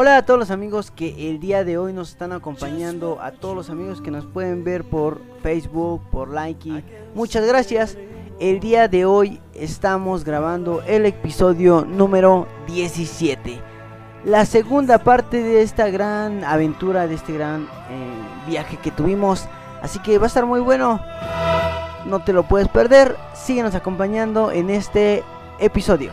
Hola 0.00 0.18
a 0.18 0.22
todos 0.22 0.38
los 0.38 0.52
amigos 0.52 0.92
que 0.92 1.28
el 1.28 1.40
día 1.40 1.64
de 1.64 1.76
hoy 1.76 1.92
nos 1.92 2.10
están 2.10 2.30
acompañando, 2.30 3.18
a 3.20 3.32
todos 3.32 3.56
los 3.56 3.68
amigos 3.68 4.00
que 4.00 4.12
nos 4.12 4.24
pueden 4.26 4.62
ver 4.62 4.84
por 4.84 5.20
Facebook, 5.42 6.00
por 6.12 6.28
Likey. 6.30 6.84
Muchas 7.16 7.44
gracias. 7.44 7.98
El 8.38 8.60
día 8.60 8.86
de 8.86 9.06
hoy 9.06 9.40
estamos 9.54 10.22
grabando 10.22 10.82
el 10.82 11.04
episodio 11.04 11.84
número 11.84 12.46
17. 12.68 13.60
La 14.24 14.46
segunda 14.46 14.98
parte 14.98 15.42
de 15.42 15.62
esta 15.62 15.90
gran 15.90 16.44
aventura, 16.44 17.08
de 17.08 17.16
este 17.16 17.32
gran 17.32 17.64
eh, 17.64 18.46
viaje 18.46 18.76
que 18.76 18.92
tuvimos. 18.92 19.48
Así 19.82 19.98
que 19.98 20.18
va 20.18 20.26
a 20.26 20.28
estar 20.28 20.46
muy 20.46 20.60
bueno. 20.60 21.00
No 22.06 22.22
te 22.22 22.32
lo 22.32 22.44
puedes 22.44 22.68
perder. 22.68 23.16
Síguenos 23.34 23.74
acompañando 23.74 24.52
en 24.52 24.70
este 24.70 25.24
episodio. 25.58 26.12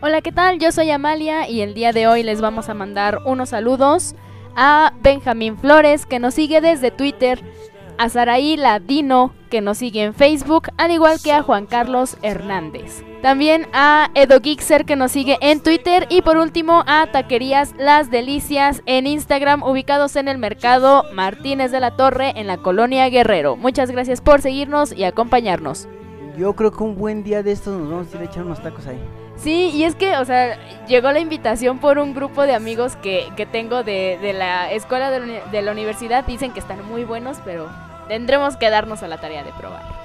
Hola, 0.00 0.20
¿qué 0.22 0.30
tal? 0.30 0.60
Yo 0.60 0.70
soy 0.70 0.92
Amalia 0.92 1.48
y 1.48 1.60
el 1.60 1.74
día 1.74 1.92
de 1.92 2.06
hoy 2.06 2.22
les 2.22 2.40
vamos 2.40 2.68
a 2.68 2.74
mandar 2.74 3.18
unos 3.24 3.48
saludos 3.48 4.14
a 4.54 4.92
Benjamín 5.00 5.58
Flores 5.58 6.06
que 6.06 6.20
nos 6.20 6.34
sigue 6.34 6.60
desde 6.60 6.92
Twitter, 6.92 7.42
a 7.98 8.08
Saraí 8.08 8.56
Ladino 8.56 9.34
que 9.50 9.60
nos 9.60 9.78
sigue 9.78 10.04
en 10.04 10.14
Facebook, 10.14 10.68
al 10.76 10.92
igual 10.92 11.18
que 11.20 11.32
a 11.32 11.42
Juan 11.42 11.66
Carlos 11.66 12.16
Hernández. 12.22 13.02
También 13.22 13.66
a 13.72 14.10
Edo 14.14 14.40
Gixer 14.40 14.84
que 14.84 14.94
nos 14.94 15.10
sigue 15.10 15.36
en 15.40 15.60
Twitter 15.60 16.06
y 16.10 16.22
por 16.22 16.36
último 16.36 16.84
a 16.86 17.08
Taquerías 17.10 17.74
Las 17.76 18.12
Delicias 18.12 18.82
en 18.86 19.08
Instagram 19.08 19.64
ubicados 19.64 20.14
en 20.14 20.28
el 20.28 20.38
mercado 20.38 21.04
Martínez 21.12 21.72
de 21.72 21.80
la 21.80 21.96
Torre 21.96 22.34
en 22.36 22.46
la 22.46 22.58
colonia 22.58 23.08
Guerrero. 23.08 23.56
Muchas 23.56 23.90
gracias 23.90 24.20
por 24.20 24.42
seguirnos 24.42 24.92
y 24.92 25.02
acompañarnos. 25.02 25.88
Yo 26.40 26.54
creo 26.54 26.70
que 26.70 26.82
un 26.82 26.96
buen 26.96 27.22
día 27.22 27.42
de 27.42 27.52
estos 27.52 27.78
nos 27.78 27.90
vamos 27.90 28.14
a 28.14 28.16
ir 28.16 28.22
a 28.22 28.24
echar 28.24 28.44
unos 28.44 28.62
tacos 28.62 28.86
ahí. 28.86 28.98
Sí, 29.36 29.72
y 29.74 29.84
es 29.84 29.94
que, 29.94 30.16
o 30.16 30.24
sea, 30.24 30.56
llegó 30.86 31.12
la 31.12 31.20
invitación 31.20 31.80
por 31.80 31.98
un 31.98 32.14
grupo 32.14 32.46
de 32.46 32.54
amigos 32.54 32.96
que, 32.96 33.28
que 33.36 33.44
tengo 33.44 33.82
de, 33.82 34.18
de 34.22 34.32
la 34.32 34.72
escuela 34.72 35.10
de 35.10 35.20
la, 35.20 35.44
de 35.50 35.60
la 35.60 35.70
universidad. 35.70 36.24
Dicen 36.24 36.54
que 36.54 36.60
están 36.60 36.82
muy 36.88 37.04
buenos, 37.04 37.36
pero 37.44 37.68
tendremos 38.08 38.56
que 38.56 38.70
darnos 38.70 39.02
a 39.02 39.08
la 39.08 39.20
tarea 39.20 39.44
de 39.44 39.52
probar. 39.52 39.99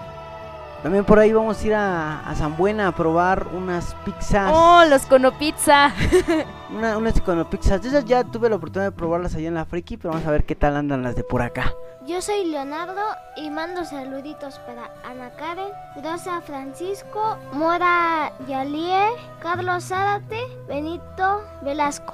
También 0.85 1.03
por 1.03 1.17
ahí 1.17 1.33
vamos 1.33 1.59
a 1.59 1.65
ir 1.65 1.73
a, 1.73 2.19
a 2.29 2.35
San 2.35 2.55
Buena 2.57 2.89
a 2.89 2.91
probar 2.91 3.47
unas 3.55 3.95
pizzas. 4.05 4.51
¡Oh, 4.53 4.83
los 4.87 5.07
Cono 5.07 5.35
Pizza! 5.35 5.91
Una, 6.69 6.95
unas 6.95 7.19
pizzas. 7.49 7.81
De 7.81 7.87
esas 7.87 8.05
ya 8.05 8.23
tuve 8.23 8.51
la 8.51 8.57
oportunidad 8.57 8.91
de 8.91 8.95
probarlas 8.95 9.33
allá 9.33 9.47
en 9.47 9.55
la 9.55 9.65
Friki, 9.65 9.97
pero 9.97 10.11
vamos 10.11 10.27
a 10.27 10.29
ver 10.29 10.45
qué 10.45 10.53
tal 10.53 10.77
andan 10.77 11.01
las 11.01 11.15
de 11.15 11.23
por 11.23 11.41
acá. 11.41 11.73
Yo 12.05 12.21
soy 12.21 12.45
Leonardo 12.45 13.01
y 13.35 13.49
mando 13.49 13.83
saluditos 13.83 14.59
para 14.59 14.91
Ana 15.03 15.31
Karen, 15.31 15.69
Rosa 16.03 16.39
Francisco, 16.41 17.39
Mora 17.51 18.31
Yalie, 18.47 19.07
Carlos 19.39 19.85
Zárate, 19.85 20.39
Benito 20.67 21.41
Velasco. 21.63 22.13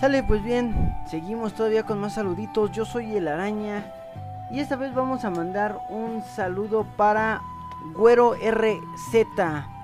Sale, 0.00 0.22
pues 0.22 0.42
bien, 0.42 0.96
seguimos 1.10 1.52
todavía 1.52 1.82
con 1.82 2.00
más 2.00 2.14
saluditos. 2.14 2.72
Yo 2.72 2.86
soy 2.86 3.14
el 3.14 3.28
araña. 3.28 3.92
Y 4.50 4.60
esta 4.60 4.76
vez 4.76 4.94
vamos 4.94 5.22
a 5.26 5.28
mandar 5.30 5.76
un 5.90 6.22
saludo 6.22 6.86
para 6.96 7.42
Güero 7.94 8.34
RZ 8.34 9.14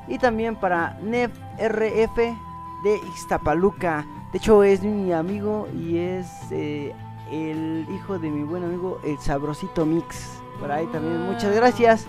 y 0.08 0.18
también 0.18 0.56
para 0.56 0.98
Nef 1.02 1.32
RF 1.58 2.16
de 2.16 2.96
Ixtapaluca. 3.08 4.04
De 4.32 4.38
hecho, 4.38 4.62
es 4.62 4.82
mi 4.82 5.12
amigo 5.12 5.68
y 5.78 5.98
es 5.98 6.26
eh, 6.50 6.94
el 7.30 7.86
hijo 7.94 8.18
de 8.18 8.30
mi 8.30 8.42
buen 8.42 8.64
amigo, 8.64 8.98
el 9.04 9.18
Sabrosito 9.18 9.86
Mix. 9.86 10.40
Por 10.58 10.70
ahí 10.70 10.86
también, 10.86 11.20
muchas 11.22 11.54
gracias 11.54 12.06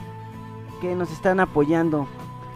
que 0.82 0.96
nos 0.96 1.12
están 1.12 1.40
apoyando. 1.40 2.08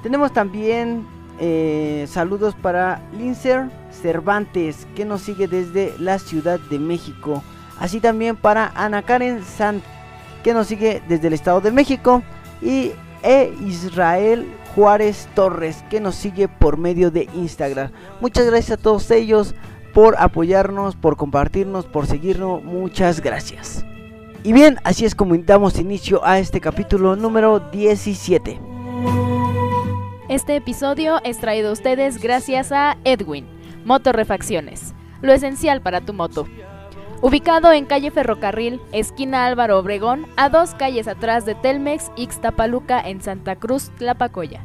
Tenemos 0.04 0.32
también 0.32 1.06
eh, 1.40 2.06
saludos 2.10 2.56
para 2.56 3.02
Lincer 3.18 3.70
Cervantes, 3.92 4.88
que 4.96 5.06
nos 5.06 5.22
sigue 5.22 5.48
desde 5.48 5.94
la 6.00 6.20
Ciudad 6.20 6.60
de 6.70 6.80
México. 6.80 7.44
Así 7.80 8.00
también 8.00 8.36
para 8.36 8.72
Ana 8.76 9.04
Karen 9.04 9.44
Sant, 9.44 9.84
que 10.44 10.54
nos 10.54 10.68
sigue 10.68 11.02
desde 11.08 11.28
el 11.28 11.34
Estado 11.34 11.62
de 11.62 11.72
México. 11.72 12.24
Y 12.62 12.92
e 13.24 13.54
Israel 13.66 14.48
Juárez 14.76 15.28
Torres, 15.34 15.84
que 15.90 16.00
nos 16.00 16.16
sigue 16.16 16.48
por 16.48 16.78
medio 16.78 17.12
de 17.12 17.30
Instagram. 17.34 17.92
Muchas 18.22 18.46
gracias 18.46 18.80
a 18.80 18.82
todos 18.82 19.10
ellos 19.12 19.56
por 19.94 20.16
apoyarnos, 20.20 20.96
por 20.96 21.18
compartirnos, 21.18 21.86
por 21.86 22.06
seguirnos. 22.06 22.64
Muchas 22.64 23.22
gracias. 23.22 23.84
Y 24.44 24.54
bien, 24.54 24.78
así 24.84 25.06
es 25.06 25.16
como 25.16 25.36
damos 25.38 25.80
inicio 25.80 26.24
a 26.24 26.40
este 26.40 26.62
capítulo 26.62 27.16
número 27.16 27.60
17. 27.60 28.60
Este 30.30 30.56
episodio 30.56 31.20
es 31.24 31.40
traído 31.40 31.70
a 31.70 31.74
ustedes 31.74 32.22
gracias 32.22 32.72
a 32.72 32.98
Edwin, 33.04 33.48
Motorrefacciones, 33.86 34.94
lo 35.22 35.34
esencial 35.34 35.82
para 35.82 36.02
tu 36.02 36.14
moto. 36.14 36.46
Ubicado 37.20 37.72
en 37.72 37.86
calle 37.86 38.12
Ferrocarril, 38.12 38.80
esquina 38.92 39.48
Álvaro 39.48 39.80
Obregón, 39.80 40.28
a 40.38 40.50
dos 40.50 40.76
calles 40.76 41.08
atrás 41.08 41.46
de 41.46 41.56
Telmex, 41.56 42.12
Ixtapaluca, 42.16 43.02
en 43.02 43.22
Santa 43.22 43.56
Cruz, 43.56 43.90
Tlapacoya. 43.98 44.62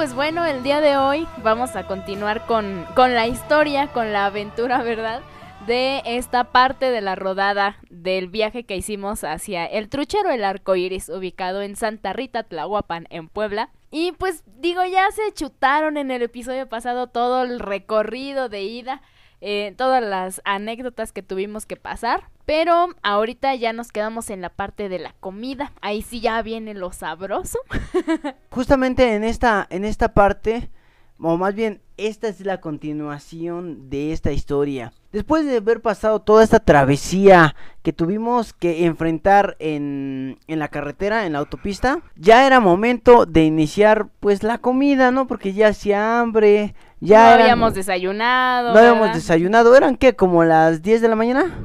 Pues 0.00 0.14
bueno, 0.14 0.46
el 0.46 0.62
día 0.62 0.80
de 0.80 0.96
hoy 0.96 1.28
vamos 1.42 1.76
a 1.76 1.86
continuar 1.86 2.46
con, 2.46 2.86
con 2.96 3.14
la 3.14 3.26
historia, 3.26 3.88
con 3.88 4.14
la 4.14 4.24
aventura, 4.24 4.82
¿verdad? 4.82 5.20
De 5.66 6.02
esta 6.06 6.44
parte 6.52 6.90
de 6.90 7.02
la 7.02 7.14
rodada 7.16 7.76
del 7.90 8.28
viaje 8.28 8.64
que 8.64 8.76
hicimos 8.76 9.24
hacia 9.24 9.66
el 9.66 9.88
truchero 9.88 10.30
El 10.30 10.42
Arco 10.42 10.74
Iris, 10.74 11.10
ubicado 11.10 11.60
en 11.60 11.76
Santa 11.76 12.12
Rita, 12.14 12.44
Tlahuapan, 12.44 13.06
en 13.10 13.28
Puebla. 13.28 13.70
Y 13.90 14.12
pues 14.12 14.42
digo, 14.58 14.84
ya 14.84 15.10
se 15.10 15.32
chutaron 15.34 15.96
en 15.96 16.10
el 16.10 16.22
episodio 16.22 16.68
pasado 16.68 17.08
todo 17.08 17.42
el 17.42 17.60
recorrido 17.60 18.48
de 18.48 18.62
ida, 18.62 19.02
eh, 19.42 19.74
todas 19.76 20.02
las 20.02 20.40
anécdotas 20.44 21.12
que 21.12 21.22
tuvimos 21.22 21.66
que 21.66 21.76
pasar. 21.76 22.30
Pero 22.46 22.88
ahorita 23.02 23.54
ya 23.54 23.72
nos 23.72 23.92
quedamos 23.92 24.30
en 24.30 24.40
la 24.40 24.48
parte 24.48 24.88
de 24.88 24.98
la 24.98 25.14
comida. 25.20 25.72
Ahí 25.82 26.00
sí 26.02 26.20
ya 26.20 26.40
viene 26.42 26.72
lo 26.72 26.90
sabroso. 26.90 27.58
Justamente 28.50 29.14
en 29.14 29.24
esta, 29.24 29.66
en 29.70 29.84
esta 29.84 30.14
parte, 30.14 30.70
o 31.18 31.36
más 31.36 31.54
bien, 31.54 31.82
esta 32.06 32.28
es 32.28 32.40
la 32.44 32.60
continuación 32.60 33.90
de 33.90 34.12
esta 34.12 34.32
historia. 34.32 34.92
Después 35.12 35.44
de 35.44 35.56
haber 35.56 35.80
pasado 35.80 36.20
toda 36.20 36.44
esta 36.44 36.60
travesía 36.60 37.54
que 37.82 37.92
tuvimos 37.92 38.52
que 38.52 38.84
enfrentar 38.86 39.56
en, 39.58 40.38
en 40.46 40.58
la 40.58 40.68
carretera, 40.68 41.26
en 41.26 41.32
la 41.32 41.40
autopista, 41.40 42.00
ya 42.16 42.46
era 42.46 42.60
momento 42.60 43.26
de 43.26 43.44
iniciar 43.44 44.06
pues 44.20 44.42
la 44.42 44.58
comida, 44.58 45.10
¿no? 45.10 45.26
Porque 45.26 45.52
ya 45.52 45.68
hacía 45.68 46.20
hambre, 46.20 46.74
ya 47.00 47.18
no 47.22 47.26
eran- 47.30 47.40
habíamos 47.42 47.74
desayunado. 47.74 48.72
no 48.72 48.78
habíamos 48.78 49.14
desayunado, 49.14 49.74
¿eran 49.76 49.96
qué? 49.96 50.14
Como 50.14 50.44
las 50.44 50.82
10 50.82 51.00
de 51.02 51.08
la 51.08 51.16
mañana? 51.16 51.58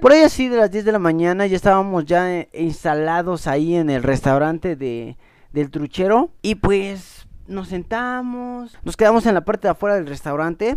Por 0.00 0.12
ahí 0.12 0.22
así 0.22 0.48
de 0.48 0.56
las 0.56 0.70
10 0.70 0.84
de 0.84 0.92
la 0.92 0.98
mañana 0.98 1.46
ya 1.46 1.54
estábamos 1.56 2.04
ya 2.06 2.28
eh, 2.32 2.48
instalados 2.54 3.46
ahí 3.46 3.76
en 3.76 3.90
el 3.90 4.02
restaurante 4.02 4.74
de, 4.76 5.16
del 5.52 5.70
truchero 5.70 6.30
y 6.42 6.56
pues 6.56 7.21
nos 7.46 7.68
sentamos, 7.68 8.78
nos 8.84 8.96
quedamos 8.96 9.26
en 9.26 9.34
la 9.34 9.44
parte 9.44 9.66
de 9.66 9.72
afuera 9.72 9.96
del 9.96 10.06
restaurante 10.06 10.76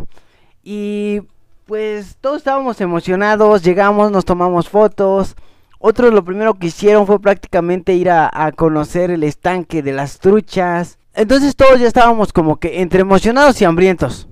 y 0.63 1.21
pues 1.65 2.17
todos 2.21 2.37
estábamos 2.37 2.81
emocionados, 2.81 3.63
llegamos, 3.63 4.11
nos 4.11 4.25
tomamos 4.25 4.69
fotos. 4.69 5.35
Otros 5.79 6.13
lo 6.13 6.23
primero 6.23 6.55
que 6.55 6.67
hicieron 6.67 7.05
fue 7.05 7.19
prácticamente 7.19 7.93
ir 7.93 8.09
a, 8.09 8.29
a 8.31 8.51
conocer 8.51 9.11
el 9.11 9.23
estanque 9.23 9.81
de 9.81 9.93
las 9.93 10.19
truchas. 10.19 10.97
Entonces 11.13 11.55
todos 11.55 11.79
ya 11.79 11.87
estábamos 11.87 12.33
como 12.33 12.57
que 12.57 12.81
entre 12.81 13.01
emocionados 13.01 13.61
y 13.61 13.65
hambrientos. 13.65 14.27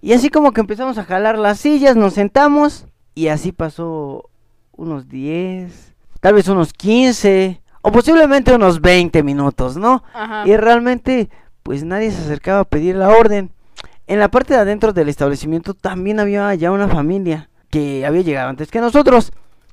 Y 0.00 0.12
así 0.12 0.30
como 0.30 0.52
que 0.52 0.60
empezamos 0.60 0.98
a 0.98 1.04
jalar 1.04 1.38
las 1.38 1.58
sillas, 1.58 1.96
nos 1.96 2.14
sentamos 2.14 2.86
y 3.14 3.28
así 3.28 3.52
pasó 3.52 4.30
unos 4.72 5.08
10, 5.08 5.94
tal 6.20 6.34
vez 6.34 6.48
unos 6.48 6.72
15 6.72 7.60
o 7.64 7.68
o 7.88 7.92
posiblemente 7.92 8.54
unos 8.54 8.80
20 8.80 9.22
minutos, 9.22 9.76
¿no? 9.76 10.02
Ajá. 10.12 10.46
Y 10.46 10.56
realmente, 10.56 11.30
pues 11.68 11.84
nadie 11.84 12.10
se 12.10 12.22
acercaba 12.22 12.60
a 12.60 12.64
pedir 12.64 12.96
la 12.96 13.10
orden. 13.10 13.50
En 14.06 14.20
la 14.20 14.30
parte 14.30 14.54
de 14.54 14.60
adentro 14.60 14.94
del 14.94 15.10
establecimiento 15.10 15.74
también 15.74 16.18
había 16.18 16.54
ya 16.54 16.70
una 16.70 16.88
familia 16.88 17.50
que 17.68 18.06
había 18.06 18.22
llegado 18.22 18.48
antes 18.48 18.70
que 18.70 18.80
nosotros. 18.80 19.32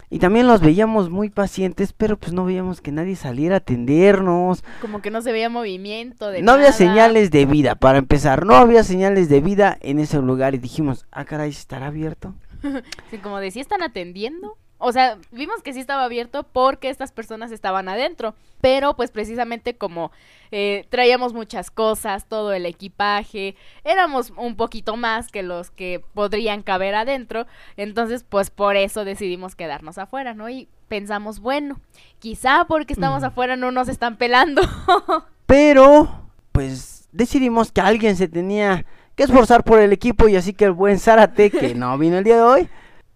Y 0.09 0.19
también 0.19 0.45
los 0.45 0.59
veíamos 0.59 1.09
muy 1.09 1.29
pacientes, 1.29 1.93
pero 1.93 2.17
pues 2.17 2.33
no 2.33 2.43
veíamos 2.43 2.81
que 2.81 2.91
nadie 2.91 3.15
saliera 3.15 3.55
a 3.55 3.57
atendernos. 3.59 4.61
Como 4.81 5.01
que 5.01 5.09
no 5.09 5.21
se 5.21 5.31
veía 5.31 5.47
movimiento 5.47 6.31
de 6.31 6.41
No 6.41 6.51
había 6.51 6.73
señales 6.73 7.31
de 7.31 7.45
vida, 7.45 7.75
para 7.75 7.97
empezar, 7.97 8.45
no 8.45 8.55
había 8.55 8.83
señales 8.83 9.29
de 9.29 9.39
vida 9.39 9.77
en 9.79 9.99
ese 9.99 10.21
lugar. 10.21 10.53
Y 10.53 10.57
dijimos, 10.57 11.05
ah, 11.11 11.23
caray, 11.23 11.51
¿estará 11.51 11.87
abierto? 11.87 12.35
Sí, 13.09 13.19
como 13.19 13.39
de, 13.39 13.51
¿sí 13.51 13.61
están 13.61 13.81
atendiendo? 13.83 14.57
O 14.77 14.91
sea, 14.91 15.17
vimos 15.31 15.61
que 15.63 15.73
sí 15.73 15.79
estaba 15.79 16.03
abierto 16.03 16.43
porque 16.43 16.89
estas 16.89 17.11
personas 17.11 17.51
estaban 17.51 17.87
adentro. 17.87 18.35
Pero 18.61 18.95
pues 18.95 19.11
precisamente 19.11 19.75
como 19.77 20.11
eh, 20.51 20.85
traíamos 20.89 21.33
muchas 21.33 21.71
cosas, 21.71 22.25
todo 22.27 22.51
el 22.51 22.65
equipaje, 22.65 23.55
éramos 23.83 24.33
un 24.35 24.55
poquito 24.55 24.95
más 24.97 25.27
que 25.29 25.43
los 25.43 25.71
que 25.71 26.01
podrían 26.13 26.61
caber 26.63 26.95
adentro. 26.95 27.45
Entonces 27.77 28.25
pues 28.27 28.49
por 28.49 28.75
eso 28.75 29.05
decidimos 29.05 29.55
quedarnos 29.55 29.97
afuera, 29.97 30.33
¿no? 30.33 30.49
Y 30.49 30.67
pensamos, 30.87 31.39
bueno, 31.39 31.79
quizá 32.19 32.65
porque 32.67 32.93
estamos 32.93 33.21
Mm. 33.21 33.25
afuera 33.25 33.55
no 33.55 33.71
nos 33.71 33.87
están 33.87 34.17
pelando. 34.17 34.61
Pero, 35.45 36.29
pues 36.51 37.07
decidimos 37.11 37.71
que 37.71 37.81
alguien 37.81 38.15
se 38.15 38.27
tenía 38.27 38.85
que 39.15 39.23
esforzar 39.23 39.63
por 39.63 39.79
el 39.79 39.93
equipo. 39.93 40.27
Y 40.27 40.35
así 40.35 40.53
que 40.53 40.65
el 40.65 40.71
buen 40.71 40.99
Zárate, 40.99 41.49
que 41.51 41.75
no 41.75 41.97
vino 41.97 42.17
el 42.17 42.23
día 42.23 42.37
de 42.37 42.41
hoy, 42.41 42.69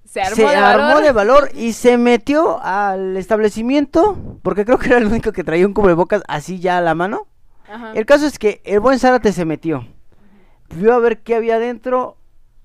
Se 0.09 0.21
armó 0.21 0.35
se 0.35 0.41
de 0.41 0.55
armó 0.55 0.83
valor. 0.87 1.03
de 1.03 1.11
valor 1.11 1.51
y 1.53 1.73
se 1.73 1.97
metió 1.97 2.59
al 2.63 3.15
establecimiento. 3.17 4.17
Porque 4.41 4.65
creo 4.65 4.77
que 4.79 4.87
era 4.87 4.97
el 4.97 5.05
único 5.05 5.31
que 5.31 5.43
traía 5.43 5.67
un 5.67 5.73
cubrebocas 5.73 6.23
así 6.27 6.59
ya 6.59 6.77
a 6.77 6.81
la 6.81 6.95
mano. 6.95 7.27
Ajá. 7.67 7.91
El 7.93 8.05
caso 8.05 8.25
es 8.25 8.39
que 8.39 8.61
el 8.65 8.79
buen 8.79 8.97
Zárate 8.99 9.31
se 9.31 9.45
metió. 9.45 9.85
Vio 10.73 10.93
a 10.93 10.99
ver 10.99 11.19
qué 11.19 11.35
había 11.35 11.55
adentro 11.55 12.17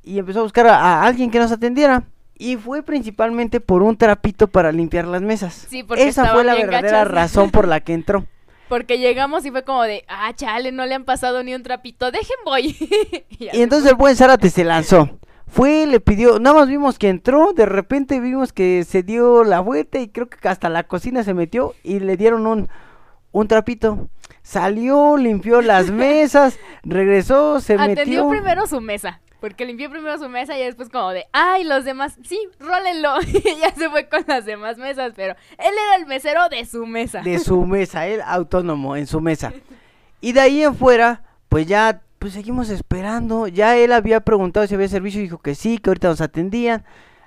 y 0.02 0.18
empezó 0.18 0.40
a 0.40 0.42
buscar 0.44 0.66
a, 0.66 0.78
a 0.78 1.06
alguien 1.06 1.30
que 1.30 1.38
nos 1.38 1.52
atendiera. 1.52 2.04
Y 2.36 2.56
fue 2.56 2.82
principalmente 2.82 3.60
por 3.60 3.82
un 3.82 3.96
trapito 3.96 4.48
para 4.48 4.72
limpiar 4.72 5.06
las 5.06 5.22
mesas. 5.22 5.66
Sí, 5.68 5.82
porque 5.84 6.08
Esa 6.08 6.26
fue 6.32 6.44
la 6.44 6.54
verdadera 6.54 6.98
gachas. 6.98 7.08
razón 7.08 7.50
por 7.50 7.68
la 7.68 7.80
que 7.80 7.92
entró. 7.92 8.26
Porque 8.68 8.98
llegamos 8.98 9.44
y 9.44 9.50
fue 9.50 9.62
como 9.62 9.82
de, 9.82 10.04
ah, 10.08 10.32
chale, 10.34 10.72
no 10.72 10.86
le 10.86 10.94
han 10.94 11.04
pasado 11.04 11.42
ni 11.44 11.54
un 11.54 11.62
trapito, 11.62 12.10
dejen 12.10 12.36
voy. 12.46 12.74
y, 13.28 13.50
Y 13.52 13.62
entonces 13.62 13.90
el 13.90 13.94
buen 13.96 14.16
Zárate 14.16 14.48
se 14.48 14.64
lanzó. 14.64 15.18
Fue, 15.54 15.86
le 15.86 16.00
pidió, 16.00 16.40
nada 16.40 16.56
más 16.56 16.68
vimos 16.68 16.98
que 16.98 17.08
entró, 17.08 17.52
de 17.52 17.64
repente 17.64 18.18
vimos 18.18 18.52
que 18.52 18.82
se 18.82 19.04
dio 19.04 19.44
la 19.44 19.60
vuelta 19.60 20.00
y 20.00 20.08
creo 20.08 20.28
que 20.28 20.48
hasta 20.48 20.68
la 20.68 20.82
cocina 20.82 21.22
se 21.22 21.32
metió 21.32 21.76
y 21.84 22.00
le 22.00 22.16
dieron 22.16 22.48
un, 22.48 22.68
un 23.30 23.46
trapito. 23.46 24.08
Salió, 24.42 25.16
limpió 25.16 25.62
las 25.62 25.90
mesas, 25.92 26.58
regresó, 26.82 27.60
se 27.60 27.74
atendió 27.74 28.26
metió. 28.26 28.28
primero 28.30 28.66
su 28.66 28.80
mesa. 28.80 29.20
Porque 29.38 29.64
limpió 29.64 29.88
primero 29.90 30.18
su 30.18 30.28
mesa 30.28 30.58
y 30.58 30.64
después 30.64 30.88
como 30.88 31.10
de, 31.10 31.26
ay, 31.30 31.62
los 31.62 31.84
demás, 31.84 32.18
sí, 32.24 32.48
rólenlo. 32.58 33.20
y 33.22 33.60
ya 33.60 33.72
se 33.76 33.88
fue 33.90 34.08
con 34.08 34.24
las 34.26 34.44
demás 34.44 34.76
mesas, 34.76 35.12
pero 35.14 35.34
él 35.52 35.72
era 35.86 35.96
el 36.00 36.06
mesero 36.06 36.48
de 36.48 36.64
su 36.64 36.84
mesa. 36.84 37.20
de 37.20 37.38
su 37.38 37.64
mesa, 37.66 38.08
él 38.08 38.22
autónomo 38.26 38.96
en 38.96 39.06
su 39.06 39.20
mesa. 39.20 39.52
Y 40.20 40.32
de 40.32 40.40
ahí 40.40 40.64
en 40.64 40.74
fuera, 40.74 41.22
pues 41.48 41.68
ya, 41.68 42.00
pues 42.24 42.32
seguimos 42.32 42.70
esperando. 42.70 43.48
Ya 43.48 43.76
él 43.76 43.92
había 43.92 44.20
preguntado 44.20 44.66
si 44.66 44.74
había 44.74 44.88
servicio 44.88 45.20
y 45.20 45.24
dijo 45.24 45.40
que 45.40 45.54
sí, 45.54 45.76
que 45.76 45.90
ahorita 45.90 46.08
nos 46.08 46.22
atendían. 46.22 46.82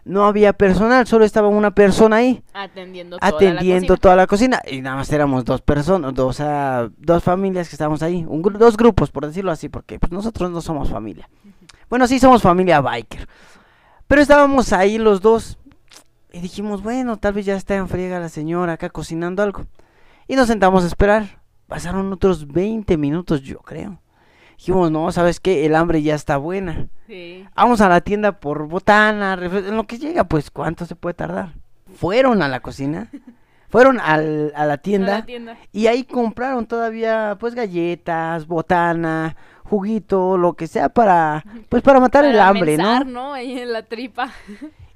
No 0.05 0.25
había 0.25 0.53
personal, 0.53 1.05
solo 1.05 1.23
estaba 1.23 1.49
una 1.49 1.69
persona 1.69 2.15
ahí 2.15 2.41
Atendiendo 2.51 3.19
toda 3.19 3.27
atendiendo 3.27 3.75
la 3.75 3.77
cocina. 3.77 3.97
toda 3.97 4.15
la 4.15 4.25
cocina. 4.25 4.61
Y 4.67 4.81
nada 4.81 4.95
más 4.95 5.11
éramos 5.11 5.45
dos 5.45 5.61
personas, 5.61 6.15
dos, 6.15 6.27
o 6.27 6.33
sea, 6.33 6.89
dos 6.97 7.23
familias 7.23 7.69
que 7.69 7.75
estábamos 7.75 8.01
ahí. 8.01 8.25
Un, 8.27 8.41
dos 8.41 8.75
grupos, 8.75 9.11
por 9.11 9.27
decirlo 9.27 9.51
así, 9.51 9.69
porque 9.69 9.99
pues, 9.99 10.11
nosotros 10.11 10.49
no 10.49 10.61
somos 10.61 10.89
familia. 10.89 11.29
Bueno, 11.91 12.07
sí 12.07 12.17
somos 12.17 12.41
familia 12.41 12.81
biker. 12.81 13.27
Pero 14.07 14.19
estábamos 14.19 14.73
ahí 14.73 14.97
los 14.97 15.21
dos. 15.21 15.59
Y 16.33 16.39
dijimos, 16.39 16.81
bueno, 16.81 17.17
tal 17.17 17.33
vez 17.33 17.45
ya 17.45 17.55
está 17.55 17.75
en 17.75 17.88
friega 17.88 18.19
la 18.19 18.29
señora 18.29 18.73
acá 18.73 18.89
cocinando 18.89 19.44
algo. 19.44 19.67
Y 20.27 20.35
nos 20.35 20.47
sentamos 20.47 20.83
a 20.83 20.88
esperar. 20.88 21.39
Pasaron 21.67 22.11
otros 22.11 22.47
20 22.47 22.97
minutos, 22.97 23.44
yo 23.44 23.59
creo. 23.59 23.99
Dijimos, 24.57 24.92
no, 24.92 25.12
¿sabes 25.12 25.39
qué? 25.39 25.65
El 25.65 25.75
hambre 25.75 26.01
ya 26.01 26.15
está 26.15 26.38
buena. 26.38 26.88
Sí. 27.07 27.45
Vamos 27.56 27.80
a 27.81 27.89
la 27.89 28.01
tienda 28.01 28.33
por 28.39 28.68
botana, 28.68 29.33
en 29.39 29.77
lo 29.77 29.86
que 29.86 29.98
llega, 30.00 30.24
pues, 30.25 30.50
¿cuánto 30.51 30.86
se 30.86 30.95
puede 30.95 31.13
tardar? 31.13 31.54
Fueron 31.95 32.42
a 32.42 32.48
la 32.48 32.59
cocina, 32.59 33.09
fueron 33.69 34.00
al- 34.00 34.51
a 34.56 34.65
la 34.65 34.74
A 34.74 34.77
tienda 34.77 35.19
la 35.19 35.25
tienda. 35.25 35.57
y 35.71 35.88
ahí 35.88 36.04
compraron 36.04 36.65
todavía, 36.65 37.38
pues, 37.39 37.54
galletas, 37.56 38.48
botana, 38.48 39.36
juguito, 39.63 40.38
lo 40.38 40.54
que 40.54 40.68
sea 40.68 40.89
para, 40.89 41.44
pues, 41.69 41.83
para 41.83 42.00
matar 42.00 42.25
el 42.25 42.39
hambre, 42.39 42.77
mensar, 42.77 43.06
¿no? 43.06 43.12
¿no? 43.30 43.33
Ahí 43.33 43.59
en 43.59 43.71
la 43.74 43.83
tripa. 43.83 44.31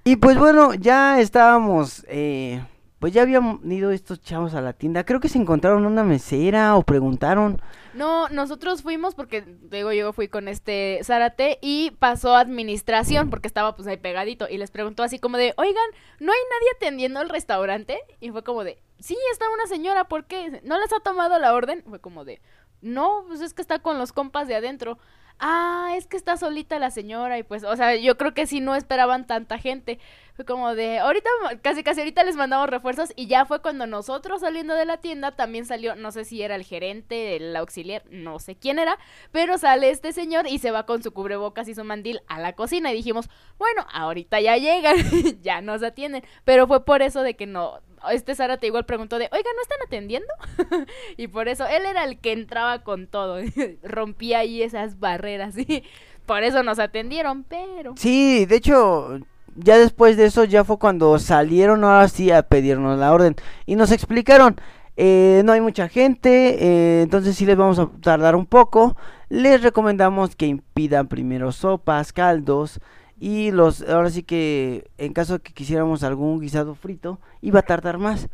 Y 0.03 0.15
pues 0.15 0.35
bueno, 0.37 0.73
ya 0.73 1.19
estábamos, 1.19 2.03
eh, 2.09 2.59
pues 3.01 3.13
ya 3.13 3.23
habían 3.23 3.59
ido 3.63 3.89
estos 3.89 4.21
chavos 4.21 4.53
a 4.53 4.61
la 4.61 4.73
tienda. 4.73 5.03
Creo 5.03 5.19
que 5.19 5.27
se 5.27 5.39
encontraron 5.39 5.87
una 5.87 6.03
mesera 6.03 6.75
o 6.75 6.83
preguntaron. 6.83 7.59
No, 7.95 8.29
nosotros 8.29 8.83
fuimos 8.83 9.15
porque, 9.15 9.41
digo, 9.41 9.91
yo 9.91 10.13
fui 10.13 10.27
con 10.27 10.47
este 10.47 10.99
Zárate 11.03 11.57
y 11.63 11.89
pasó 11.97 12.35
administración 12.35 13.31
porque 13.31 13.47
estaba 13.47 13.75
pues 13.75 13.87
ahí 13.87 13.97
pegadito 13.97 14.47
y 14.47 14.59
les 14.59 14.69
preguntó 14.69 15.01
así 15.01 15.17
como 15.17 15.37
de, 15.37 15.55
oigan, 15.57 15.83
¿no 16.19 16.31
hay 16.31 16.37
nadie 16.51 16.69
atendiendo 16.75 17.21
el 17.21 17.29
restaurante? 17.29 17.97
Y 18.19 18.29
fue 18.29 18.43
como 18.43 18.63
de, 18.63 18.83
sí, 18.99 19.17
está 19.31 19.45
una 19.51 19.65
señora, 19.65 20.03
¿por 20.07 20.25
qué? 20.25 20.61
¿No 20.63 20.79
les 20.79 20.93
ha 20.93 20.99
tomado 20.99 21.39
la 21.39 21.55
orden? 21.55 21.83
Fue 21.89 21.99
como 21.99 22.23
de, 22.23 22.39
no, 22.81 23.23
pues 23.27 23.41
es 23.41 23.55
que 23.55 23.63
está 23.63 23.79
con 23.79 23.97
los 23.97 24.13
compas 24.13 24.47
de 24.47 24.53
adentro. 24.53 24.99
Ah, 25.43 25.93
es 25.97 26.05
que 26.05 26.17
está 26.17 26.37
solita 26.37 26.77
la 26.77 26.91
señora 26.91 27.39
y 27.39 27.43
pues, 27.43 27.63
o 27.63 27.75
sea, 27.75 27.95
yo 27.95 28.15
creo 28.15 28.35
que 28.35 28.45
sí 28.45 28.59
no 28.59 28.75
esperaban 28.75 29.25
tanta 29.25 29.57
gente. 29.57 29.97
Fue 30.35 30.45
como 30.45 30.75
de, 30.75 30.99
ahorita, 30.99 31.29
casi 31.63 31.81
casi 31.83 32.01
ahorita 32.01 32.23
les 32.23 32.35
mandamos 32.35 32.69
refuerzos 32.69 33.11
y 33.15 33.25
ya 33.25 33.45
fue 33.45 33.59
cuando 33.59 33.87
nosotros 33.87 34.41
saliendo 34.41 34.75
de 34.75 34.85
la 34.85 34.97
tienda 34.97 35.31
también 35.31 35.65
salió, 35.65 35.95
no 35.95 36.11
sé 36.11 36.25
si 36.25 36.43
era 36.43 36.53
el 36.53 36.63
gerente, 36.63 37.37
el 37.37 37.55
auxiliar, 37.55 38.03
no 38.11 38.37
sé 38.37 38.55
quién 38.55 38.77
era, 38.77 38.99
pero 39.31 39.57
sale 39.57 39.89
este 39.89 40.13
señor 40.13 40.45
y 40.47 40.59
se 40.59 40.69
va 40.69 40.85
con 40.85 41.01
su 41.01 41.11
cubrebocas 41.11 41.67
y 41.67 41.73
su 41.73 41.83
mandil 41.83 42.21
a 42.27 42.39
la 42.39 42.53
cocina 42.53 42.91
y 42.91 42.95
dijimos, 42.95 43.27
bueno, 43.57 43.87
ahorita 43.91 44.39
ya 44.41 44.57
llegan, 44.57 44.95
ya 45.41 45.61
nos 45.61 45.81
atienden, 45.81 46.23
pero 46.45 46.67
fue 46.67 46.85
por 46.85 47.01
eso 47.01 47.23
de 47.23 47.35
que 47.35 47.47
no, 47.47 47.81
este 48.09 48.35
Zárate 48.35 48.67
igual 48.67 48.85
preguntó 48.85 49.17
de, 49.19 49.29
oiga, 49.31 49.49
¿no 49.55 49.61
están 49.61 49.77
atendiendo? 49.85 50.33
y 51.17 51.27
por 51.27 51.47
eso 51.47 51.67
él 51.67 51.83
era 51.85 52.03
el 52.03 52.17
que 52.19 52.31
entraba 52.31 52.83
con 52.83 53.07
todo, 53.07 53.37
rompía 53.83 54.39
ahí 54.39 54.63
esas 54.63 54.99
barreras 54.99 55.57
y 55.57 55.83
por 56.25 56.43
eso 56.43 56.63
nos 56.63 56.79
atendieron, 56.79 57.43
pero... 57.43 57.93
Sí, 57.97 58.45
de 58.45 58.55
hecho, 58.55 59.19
ya 59.55 59.77
después 59.77 60.17
de 60.17 60.25
eso 60.25 60.43
ya 60.43 60.63
fue 60.63 60.79
cuando 60.79 61.17
salieron 61.19 61.83
ahora 61.83 62.07
sí 62.07 62.31
a 62.31 62.43
pedirnos 62.43 62.97
la 62.97 63.13
orden 63.13 63.35
y 63.65 63.75
nos 63.75 63.91
explicaron. 63.91 64.55
eh, 64.97 65.41
no 65.45 65.51
hay 65.53 65.61
mucha 65.61 65.87
gente, 65.87 66.57
eh, 66.63 67.01
entonces 67.01 67.35
sí 67.35 67.45
les 67.45 67.57
vamos 67.57 67.79
a 67.79 67.89
tardar 68.01 68.35
un 68.35 68.45
poco. 68.45 68.95
Les 69.29 69.61
recomendamos 69.61 70.35
que 70.35 70.45
impidan 70.45 71.07
primero 71.07 71.51
sopas, 71.51 72.13
caldos 72.13 72.79
y 73.21 73.51
los, 73.51 73.87
ahora 73.87 74.09
sí 74.09 74.23
que 74.23 74.89
en 74.97 75.13
caso 75.13 75.33
de 75.33 75.39
que 75.41 75.53
quisiéramos 75.53 76.01
algún 76.01 76.39
guisado 76.39 76.73
frito, 76.73 77.19
iba 77.39 77.59
a 77.59 77.61
tardar 77.61 77.99
más. 77.99 78.29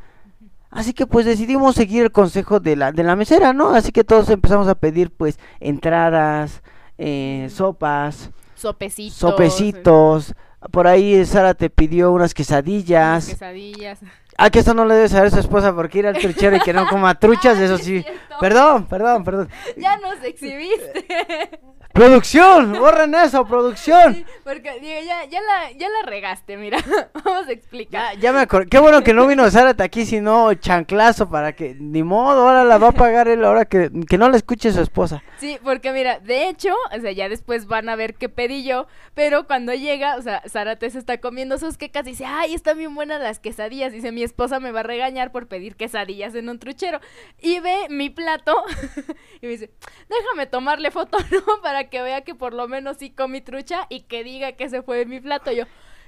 Así 0.70 0.94
que 0.94 1.06
pues 1.06 1.26
decidimos 1.26 1.76
seguir 1.76 2.04
el 2.04 2.12
consejo 2.14 2.62
de 2.62 2.78
la, 2.78 2.94
de 2.94 3.04
la 3.04 3.18
mesera, 3.18 3.52
¿no? 3.52 3.72
Así 3.72 3.92
que 3.92 4.06
todos 4.06 4.30
empezamos 4.30 4.70
a 4.70 4.76
pedir 4.76 5.12
pues 5.12 5.40
entradas, 5.60 6.64
eh, 6.98 7.50
sopas, 7.52 8.32
Sopecitos. 8.56 9.18
sopecitos. 9.18 10.34
Por 10.72 10.88
ahí 10.88 11.26
Sara 11.26 11.54
te 11.54 11.70
pidió 11.70 12.10
unas 12.14 12.28
unas 12.28 12.34
quesadillas. 12.34 13.28
Quesadillas. 13.28 14.00
Ah, 14.38 14.50
que 14.50 14.60
eso 14.60 14.74
no 14.74 14.86
le 14.86 14.96
debe 14.96 15.10
saber 15.10 15.32
su 15.32 15.40
esposa 15.40 15.76
porque 15.76 16.00
ir 16.00 16.08
al 16.08 16.18
truchero 16.18 16.56
y 16.56 16.62
que 16.62 16.72
no 16.72 16.88
coma 16.88 17.14
truchas, 17.20 17.58
eso 17.58 17.78
sí. 17.78 18.06
Perdón, 18.40 18.86
perdón, 18.86 19.26
perdón. 19.26 19.50
Ya 19.76 19.98
nos 19.98 20.24
exhibiste. 20.24 21.60
¡Producción! 21.94 22.74
¡Borren 22.74 23.16
eso, 23.16 23.46
producción! 23.46 24.26
Porque 24.44 24.80
digo, 24.80 25.00
ya, 25.06 25.26
ya, 25.26 25.42
la, 25.42 25.72
ya 25.72 25.90
la 25.90 26.04
regaste, 26.06 26.58
mira. 26.58 26.78
Vamos 27.26 27.48
a 27.48 27.52
explicar. 27.52 28.14
Ya, 28.16 28.20
ya 28.20 28.34
me 28.34 28.40
acordé. 28.40 28.68
Qué 28.68 28.80
bueno 28.80 29.04
que 29.04 29.14
no 29.14 29.26
vino 29.28 29.50
Zárate 29.50 29.84
aquí, 29.84 30.06
sino 30.06 30.54
chanclazo 30.54 31.30
para 31.30 31.54
que. 31.54 31.76
Ni 31.80 32.04
modo, 32.04 32.48
ahora 32.48 32.64
la 32.64 32.78
va 32.78 32.90
a 32.90 32.92
pagar 32.92 33.28
él, 33.28 33.44
ahora 33.44 33.66
que, 33.66 33.90
que 34.08 34.18
no 34.18 34.30
la 34.30 34.38
escuche 34.38 34.72
su 34.72 34.82
esposa. 34.82 35.24
Sí, 35.38 35.58
porque 35.64 35.92
mira, 35.92 36.20
de 36.20 36.50
hecho, 36.50 36.74
o 36.96 37.00
sea, 37.00 37.12
ya 37.12 37.30
después 37.30 37.68
van 37.68 37.90
a 37.90 37.96
ver 37.96 38.16
qué 38.16 38.30
pedí 38.30 38.64
yo, 38.64 38.88
pero 39.14 39.48
cuando 39.48 39.74
llega, 39.74 40.18
o 40.18 40.22
sea, 40.22 40.44
Zárate 40.48 40.90
se 40.90 41.00
está 41.00 41.20
comiendo 41.20 41.58
sus 41.58 41.78
quecas 41.78 42.06
y 42.06 42.12
dice, 42.12 42.26
ay, 42.26 42.54
están 42.54 42.78
bien 42.78 42.94
buenas 42.94 43.22
las 43.22 43.40
quesadillas. 43.40 43.92
Dice, 43.92 44.12
mi 44.12 44.24
esposa 44.24 44.60
me 44.60 44.72
va 44.72 44.82
a 44.82 44.84
regañar 44.84 45.32
por 45.32 45.48
pedir 45.48 45.76
quesadillas 45.76 46.36
en 46.36 46.50
un 46.50 46.60
truchero. 46.60 47.00
Y 47.42 47.60
ve 47.60 47.88
mi 47.90 48.10
plato 48.10 48.56
y 49.42 49.46
me 49.46 49.52
dice, 49.52 49.72
déjame 50.10 50.46
tomarle 50.46 50.92
foto, 50.92 51.18
¿no? 51.32 51.62
Para 51.62 51.87
que 51.90 52.02
vea 52.02 52.22
que 52.22 52.36
por 52.36 52.54
lo 52.54 52.68
menos 52.68 52.98
sí 52.98 53.10
comí 53.10 53.42
trucha 53.42 53.86
y 53.90 54.02
que 54.02 54.24
diga 54.24 54.52
que 54.54 54.66
ese 54.66 54.82
fue 54.82 55.06
mi 55.06 55.20
plato. 55.20 55.52
Yo, 55.52 55.64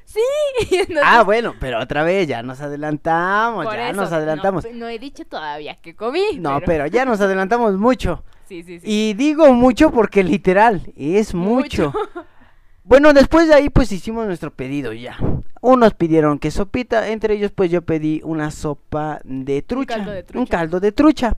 Sí. 0.05 0.19
entonces, 0.71 1.03
Ah, 1.03 1.21
bueno, 1.23 1.53
pero 1.59 1.79
otra 1.79 2.01
vez 2.03 2.27
ya 2.27 2.41
nos 2.41 2.61
adelantamos, 2.61 3.65
ya 3.71 3.89
eso, 3.89 4.01
nos 4.01 4.11
adelantamos. 4.11 4.65
No, 4.65 4.71
no 4.73 4.87
he 4.87 4.97
dicho 4.97 5.23
todavía 5.25 5.75
que 5.81 5.95
comí. 5.95 6.39
No, 6.39 6.59
pero 6.65 6.87
ya 6.87 7.05
nos 7.05 7.21
adelantamos 7.21 7.73
mucho. 7.77 8.23
Sí, 8.49 8.63
sí, 8.63 8.79
sí. 8.79 8.85
Y 8.91 9.13
digo 9.13 9.53
mucho 9.53 9.91
porque 9.91 10.23
literal, 10.23 10.81
es 10.97 11.35
mucho. 11.35 11.91
Mucho. 11.91 11.93
Bueno, 12.83 13.13
después 13.13 13.47
de 13.47 13.53
ahí 13.53 13.69
pues 13.69 13.91
hicimos 13.91 14.25
nuestro 14.25 14.49
pedido 14.51 14.91
ya. 14.93 15.15
Unos 15.61 15.93
pidieron 15.93 16.39
que 16.39 16.49
sopita, 16.49 17.09
entre 17.09 17.35
ellos 17.35 17.51
pues 17.51 17.69
yo 17.69 17.83
pedí 17.83 18.21
una 18.23 18.49
sopa 18.49 19.19
de 19.23 19.61
trucha. 19.61 19.97
caldo 19.97 20.09
de 20.11 20.21
Un 20.21 20.25
trucha. 20.25 20.57
caldo 20.57 20.79
de 20.79 20.91
trucha. 20.91 21.37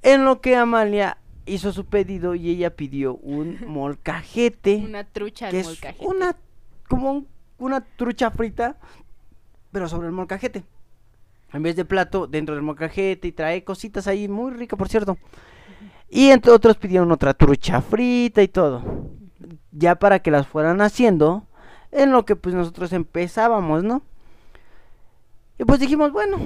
En 0.00 0.24
lo 0.24 0.40
que 0.40 0.56
Amalia 0.56 1.18
hizo 1.48 1.72
su 1.72 1.86
pedido 1.86 2.34
y 2.34 2.50
ella 2.50 2.74
pidió 2.76 3.14
un 3.16 3.58
molcajete. 3.66 4.76
Una 4.84 5.04
trucha 5.04 5.50
que 5.50 5.56
al 5.56 5.60
es 5.60 5.66
molcajete. 5.66 6.06
una, 6.06 6.36
como 6.88 7.12
un- 7.12 7.28
una 7.58 7.80
trucha 7.80 8.30
frita, 8.30 8.76
pero 9.72 9.88
sobre 9.88 10.06
el 10.06 10.12
molcajete. 10.12 10.64
En 11.52 11.62
vez 11.62 11.76
de 11.76 11.84
plato, 11.84 12.26
dentro 12.26 12.54
del 12.54 12.62
molcajete 12.62 13.26
y 13.28 13.32
trae 13.32 13.64
cositas 13.64 14.06
ahí, 14.06 14.28
muy 14.28 14.52
rica 14.52 14.76
por 14.76 14.88
cierto. 14.88 15.16
Y 16.10 16.28
entre 16.30 16.52
otros 16.52 16.76
pidieron 16.76 17.10
otra 17.10 17.34
trucha 17.34 17.80
frita 17.82 18.42
y 18.42 18.48
todo. 18.48 18.82
Ya 19.72 19.96
para 19.96 20.20
que 20.20 20.30
las 20.30 20.46
fueran 20.46 20.80
haciendo, 20.80 21.46
en 21.90 22.12
lo 22.12 22.24
que 22.24 22.36
pues 22.36 22.54
nosotros 22.54 22.92
empezábamos, 22.92 23.82
¿no? 23.82 24.02
Y 25.58 25.64
pues 25.64 25.80
dijimos, 25.80 26.12
bueno, 26.12 26.38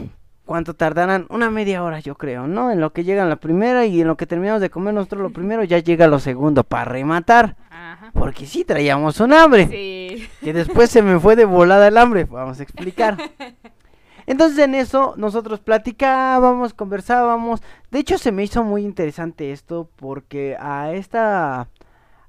¿cuánto 0.45 0.75
tardarán? 0.75 1.27
Una 1.31 1.51
media 1.51 1.83
hora 1.83 2.01
yo 2.01 2.17
creo, 2.17 2.47
¿no? 2.47 2.71
En 2.71 2.81
lo 2.81 2.93
que 2.93 3.05
llegan 3.05 3.29
la 3.29 3.37
primera 3.37 3.87
y 3.87 4.01
en 4.01 4.09
lo 4.09 4.17
que 4.17 4.27
terminamos 4.27 4.61
de 4.61 4.71
comer 4.71 4.95
nosotros 4.95 5.23
lo 5.23 5.31
primero, 5.31 5.65
ya 5.65 5.79
llega 5.79 6.07
lo 6.07 6.19
segundo 6.19 6.65
para 6.65 6.85
rematar. 6.85 7.57
Ajá. 7.71 8.11
Porque 8.13 8.47
sí 8.47 8.65
traíamos 8.65 9.21
un 9.21 9.33
hambre. 9.33 9.69
Sí. 9.69 10.29
Que 10.41 10.53
después 10.53 10.91
se 10.91 11.03
me 11.03 11.19
fue 11.19 11.37
de 11.37 11.45
volada 11.45 11.89
el 11.89 11.97
hambre. 11.97 12.25
Vamos 12.25 12.61
a 12.61 12.63
explicar. 12.63 13.17
Entonces 14.27 14.59
en 14.59 14.75
eso 14.75 15.15
nosotros 15.17 15.61
platicábamos, 15.61 16.75
conversábamos. 16.75 17.61
De 17.91 17.99
hecho 17.99 18.19
se 18.19 18.33
me 18.33 18.45
hizo 18.45 18.63
muy 18.63 18.83
interesante 18.85 19.53
esto 19.53 19.89
porque 19.97 20.57
a 20.61 20.93
esta 20.93 21.69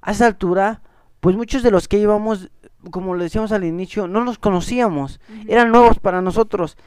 a 0.03 0.11
esa 0.11 0.25
altura, 0.25 0.81
pues 1.19 1.35
muchos 1.35 1.63
de 1.63 1.71
los 1.71 1.87
que 1.87 1.97
íbamos, 1.97 2.51
como 2.91 3.15
le 3.15 3.23
decíamos 3.23 3.51
al 3.51 3.63
inicio, 3.63 4.07
no 4.07 4.21
los 4.21 4.37
conocíamos. 4.37 5.19
Eran 5.47 5.71
nuevos 5.71 5.99
para 5.99 6.21
nosotros. 6.21 6.77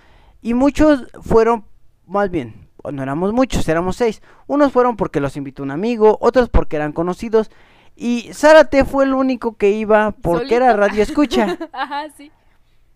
Y 0.47 0.55
muchos 0.55 1.09
fueron, 1.23 1.65
más 2.07 2.31
bien, 2.31 2.69
no 2.93 3.03
éramos 3.03 3.33
muchos, 3.33 3.69
éramos 3.69 3.97
seis. 3.97 4.23
Unos 4.47 4.71
fueron 4.71 4.97
porque 4.97 5.19
los 5.19 5.37
invitó 5.37 5.65
un 5.65 5.73
amigo, 5.73 6.19
otros 6.21 6.51
porque 6.51 6.77
eran 6.77 6.93
conocidos. 6.93 7.51
Y 7.97 8.31
Zárate 8.33 8.85
fue 8.85 9.07
el 9.07 9.15
único 9.15 9.57
que 9.57 9.71
iba 9.71 10.13
porque 10.13 10.55
era 10.55 10.77
radio 10.77 11.03
escucha. 11.03 11.59
Ajá, 11.73 12.05
sí. 12.17 12.31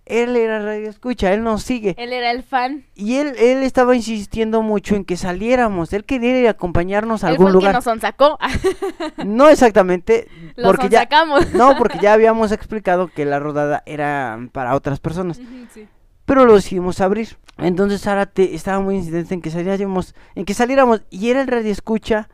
él 0.07 0.37
era 0.37 0.61
radio 0.61 0.89
escucha, 0.89 1.33
él 1.33 1.43
nos 1.43 1.65
sigue. 1.65 1.97
Él 1.99 2.13
era 2.13 2.31
el 2.31 2.45
fan. 2.45 2.85
Y 2.95 3.17
él, 3.17 3.35
él 3.37 3.65
estaba 3.65 3.97
insistiendo 3.97 4.63
mucho 4.63 4.95
en 4.95 5.05
que 5.05 5.17
saliéramos. 5.17 5.93
Él 5.93 6.05
quería 6.05 6.39
ir 6.39 6.47
a 6.47 6.51
acompañarnos 6.51 7.25
a 7.25 7.31
Él 7.31 7.37
fue 7.37 7.47
algún 7.47 7.49
el 7.49 7.53
que 7.55 7.65
lugar. 7.65 7.75
nos 7.75 7.83
sonsacó. 7.83 8.39
No 9.27 9.49
exactamente, 9.49 10.29
Los 10.55 10.71
porque 10.71 10.89
ya, 10.89 11.09
no, 11.55 11.77
porque 11.77 11.99
ya 11.99 12.13
habíamos 12.13 12.53
explicado 12.53 13.09
que 13.09 13.25
la 13.25 13.41
rodada 13.41 13.83
era 13.87 14.39
para 14.53 14.77
otras 14.77 15.01
personas. 15.01 15.41
Sí. 15.75 15.89
Pero 16.31 16.45
lo 16.45 16.55
decidimos 16.55 17.01
abrir. 17.01 17.37
Entonces 17.59 18.03
Zárate 18.03 18.55
estaba 18.55 18.79
muy 18.79 18.95
insistente 18.95 19.35
en 19.35 19.43
que 19.43 19.51
saliéramos, 19.51 20.15
en 20.37 20.45
que 20.45 20.55
saliéramos. 20.55 21.03
Y 21.11 21.29
era 21.29 21.41
el 21.41 21.49
radio 21.49 21.73
escucha 21.73 22.29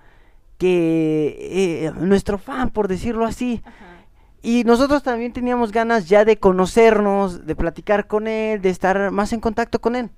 que 0.58 1.86
eh, 1.86 1.92
nuestro 1.98 2.36
fan, 2.36 2.68
por 2.68 2.88
decirlo 2.88 3.24
así. 3.24 3.62
Ajá. 3.64 4.04
Y 4.42 4.64
nosotros 4.64 5.02
también 5.02 5.32
teníamos 5.32 5.72
ganas 5.72 6.10
ya 6.10 6.26
de 6.26 6.36
conocernos, 6.36 7.46
de 7.46 7.56
platicar 7.56 8.06
con 8.06 8.26
él, 8.26 8.60
de 8.60 8.68
estar 8.68 9.10
más 9.12 9.32
en 9.32 9.40
contacto 9.40 9.80
con 9.80 9.96
él. 9.96 10.10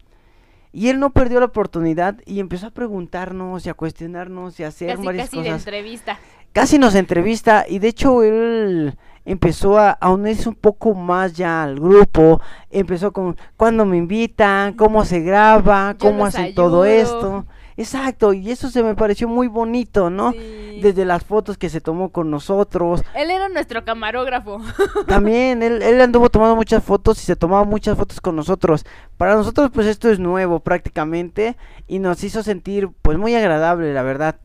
Y 0.73 0.89
él 0.89 0.99
no 0.99 1.11
perdió 1.11 1.39
la 1.39 1.47
oportunidad 1.47 2.17
y 2.27 2.41
empezó 2.41 2.67
a 2.67 2.71
preguntarnos 2.71 3.65
y 3.65 3.69
a 3.69 3.75
cuestionarnos 3.75 4.59
y 4.59 4.65
a 4.65 4.69
hacer 4.69 4.97
Casi, 4.97 5.07
varias 5.07 5.31
casi 5.31 5.37
cosas. 5.37 5.61
entrevista. 5.61 6.19
Casi 6.53 6.79
nos 6.81 6.97
entrevista 6.97 7.65
y 7.69 7.79
de 7.79 7.89
hecho 7.89 8.25
él 8.25 8.99
empezó 9.29 9.79
a, 9.79 9.91
a 9.91 10.11
unirse 10.11 10.49
un 10.49 10.55
poco 10.55 10.95
más 10.95 11.35
ya 11.35 11.63
al 11.63 11.79
grupo. 11.79 12.41
Empezó 12.71 13.13
con 13.13 13.37
cuándo 13.57 13.85
me 13.85 13.99
invitan, 13.99 14.73
cómo 14.73 15.05
se 15.05 15.21
graba, 15.21 15.97
cómo 15.99 16.25
hacen 16.25 16.55
todo 16.55 16.87
esto. 16.87 17.45
Exacto, 17.77 18.33
y 18.33 18.51
eso 18.51 18.71
se 18.71 18.83
me 18.83 18.97
pareció 18.97 19.29
muy 19.29 19.47
bonito, 19.47 20.11
¿no? 20.11 20.33
Sí. 20.33 20.81
Desde 20.83 21.05
las 21.05 21.25
fotos 21.25 21.57
que 21.59 21.69
se 21.69 21.81
tomó 21.81 22.09
con 22.11 22.29
nosotros, 22.29 23.05
Él 23.15 23.31
era 23.31 23.49
nuestro 23.49 23.85
camarógrafo. 23.85 24.61
también 25.07 25.63
él, 25.63 25.83
él 25.83 26.01
anduvo 26.01 26.29
tomando 26.29 26.57
muchas 26.57 26.83
fotos 26.83 27.23
y 27.23 27.27
se 27.27 27.37
tomaba 27.37 27.65
muchas 27.65 27.97
fotos 27.97 28.21
con 28.21 28.35
nosotros. 28.35 28.85
Para 29.17 29.37
nosotros 29.37 29.71
pues 29.73 29.87
esto 29.87 30.11
es 30.11 30.19
nuevo 30.19 30.59
prácticamente 30.59 31.57
y 31.87 32.01
nos 32.01 32.25
hizo 32.25 32.43
sentir 32.43 32.89
pues 33.03 33.19
muy 33.19 33.35
agradable 33.37 33.93
la 33.93 34.03
verdad. 34.03 34.37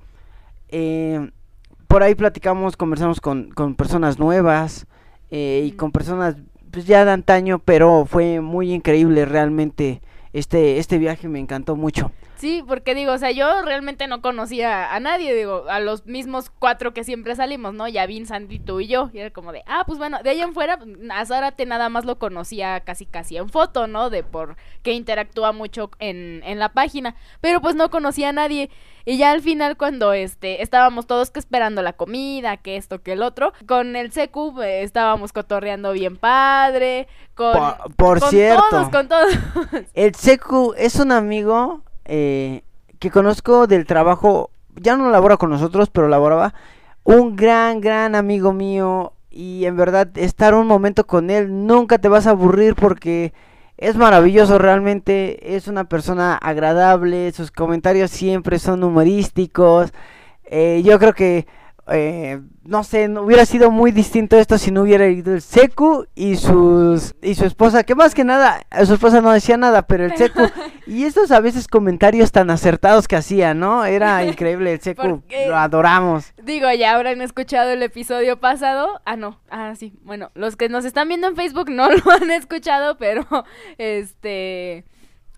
Eh, 0.70 1.32
por 1.94 2.02
ahí 2.02 2.16
platicamos, 2.16 2.76
conversamos 2.76 3.22
con, 3.22 3.52
con 3.52 3.76
personas 3.76 4.18
nuevas 4.18 4.88
eh, 5.30 5.62
y 5.64 5.74
con 5.74 5.92
personas 5.92 6.36
pues 6.72 6.88
ya 6.88 7.06
de 7.06 7.12
antaño, 7.12 7.60
pero 7.60 8.08
fue 8.08 8.42
muy 8.42 8.74
increíble 8.74 9.26
realmente 9.26 10.02
este, 10.34 10.80
este 10.80 10.98
viaje, 10.98 11.28
me 11.28 11.38
encantó 11.38 11.76
mucho. 11.76 12.12
Sí, 12.36 12.64
porque 12.68 12.96
digo, 12.96 13.14
o 13.14 13.18
sea, 13.20 13.30
yo 13.30 13.62
realmente 13.62 14.08
no 14.08 14.24
conocía 14.24 14.92
a 14.94 15.00
nadie, 15.00 15.36
digo, 15.36 15.66
a 15.70 15.80
los 15.80 16.08
mismos 16.08 16.50
cuatro 16.50 16.96
que 16.96 17.04
siempre 17.04 17.36
salimos, 17.36 17.76
¿no? 17.76 17.88
Yavin, 17.88 18.26
Sandy, 18.26 18.58
tú 18.58 18.80
y 18.80 18.88
yo. 18.88 19.12
Y 19.14 19.20
era 19.20 19.30
como 19.30 19.52
de, 19.52 19.62
ah, 19.68 19.84
pues 19.86 20.00
bueno, 20.00 20.18
de 20.24 20.32
ahí 20.32 20.42
en 20.42 20.56
fuera, 20.56 20.80
a 21.12 21.26
Zárate 21.26 21.68
nada 21.68 21.90
más 21.90 22.06
lo 22.06 22.18
conocía 22.18 22.80
casi 22.80 23.06
casi 23.06 23.38
en 23.38 23.50
foto, 23.50 23.86
¿no? 23.86 24.10
De 24.10 24.24
por 24.24 24.58
que 24.82 24.94
interactúa 24.94 25.52
mucho 25.52 25.92
en, 26.00 26.42
en 26.44 26.58
la 26.58 26.74
página. 26.74 27.16
Pero 27.40 27.62
pues 27.62 27.76
no 27.76 27.92
conocía 27.92 28.30
a 28.30 28.34
nadie. 28.34 28.72
Y 29.06 29.18
ya 29.18 29.32
al 29.32 29.42
final, 29.42 29.76
cuando 29.78 30.14
este, 30.14 30.62
estábamos 30.62 31.08
todos 31.08 31.30
que 31.30 31.40
esperando 31.40 31.82
la 31.82 31.94
comida, 31.94 32.58
que 32.58 32.78
esto, 32.78 33.02
que 33.02 33.14
el 33.14 33.22
otro, 33.22 33.52
con 33.68 33.96
el 33.96 34.12
Secu 34.12 34.62
eh, 34.62 34.84
estábamos 34.84 35.34
cotorreando 35.34 35.92
bien 35.92 36.16
padre, 36.18 37.08
con, 37.36 37.54
Por- 37.54 37.96
por 37.96 38.20
con 38.22 38.30
cierto. 38.30 38.64
todos, 38.70 38.90
con 38.90 39.08
todos. 39.10 39.34
El 39.94 40.16
Secu 40.16 40.74
es 40.78 40.96
un 41.00 41.12
amigo 41.12 41.82
eh, 42.06 42.64
que 43.00 43.12
conozco 43.12 43.68
del 43.68 43.86
trabajo, 43.86 44.52
ya 44.76 44.96
no 44.96 45.10
labora 45.10 45.36
con 45.38 45.50
nosotros, 45.50 45.90
pero 45.90 46.08
laboraba, 46.08 46.54
un 47.04 47.36
gran, 47.36 47.82
gran 47.82 48.16
amigo 48.16 48.54
mío 48.54 49.14
y 49.30 49.66
en 49.66 49.76
verdad 49.76 50.18
estar 50.18 50.54
un 50.54 50.68
momento 50.68 51.06
con 51.06 51.30
él 51.30 51.66
nunca 51.66 51.98
te 51.98 52.08
vas 52.08 52.28
a 52.28 52.30
aburrir 52.32 52.76
porque 52.76 53.34
es 53.78 53.96
maravilloso 53.96 54.58
realmente, 54.58 55.56
es 55.56 55.68
una 55.68 55.86
persona 55.86 56.36
agradable, 56.36 57.32
sus 57.32 57.52
comentarios 57.52 58.12
siempre 58.12 58.60
son 58.60 58.84
humorísticos, 58.84 59.92
eh, 60.46 60.82
yo 60.86 61.00
creo 61.00 61.14
que... 61.14 61.48
eh, 61.88 62.40
no 62.64 62.84
sé, 62.84 63.08
no 63.08 63.24
hubiera 63.24 63.46
sido 63.46 63.70
muy 63.72 63.92
distinto 63.92 64.38
esto 64.38 64.58
si 64.58 64.72
no 64.72 64.82
hubiera 64.84 65.08
ido 65.08 65.34
el 65.34 65.42
Secu 65.42 66.06
y 66.16 66.38
sus 66.38 67.14
y 67.22 67.36
su 67.36 67.46
esposa, 67.46 67.84
que 67.84 67.94
más 67.96 68.16
que 68.16 68.24
nada, 68.24 68.62
eh, 68.72 68.86
su 68.86 68.94
esposa 68.94 69.20
no 69.22 69.32
decía 69.32 69.58
nada, 69.58 69.82
pero 69.82 70.06
el 70.06 70.16
Secu 70.16 70.42
y 70.88 71.04
estos 71.04 71.32
a 71.32 71.40
veces 71.42 71.68
comentarios 71.68 72.32
tan 72.32 72.50
acertados 72.50 73.08
que 73.08 73.16
hacía, 73.18 73.54
¿no? 73.54 73.84
Era 73.86 74.24
increíble 74.26 74.74
el 74.74 74.80
Secu, 74.80 75.02
Porque- 75.02 75.48
lo 75.48 75.58
adoramos. 75.58 76.34
Digo, 76.42 76.72
ya 76.72 76.96
habrán 76.96 77.22
escuchado 77.22 77.72
el 77.72 77.84
episodio 77.84 78.40
pasado. 78.40 79.02
Ah, 79.06 79.16
no. 79.18 79.40
Ah, 79.50 79.74
sí. 79.78 79.94
Bueno, 80.04 80.32
los 80.36 80.56
que 80.56 80.70
nos 80.70 80.86
están 80.86 81.08
viendo 81.10 81.28
en 81.28 81.36
Facebook 81.36 81.70
no 81.70 81.90
lo 81.92 82.12
han 82.12 82.32
escuchado, 82.32 82.98
pero 82.98 83.26
este 83.78 84.86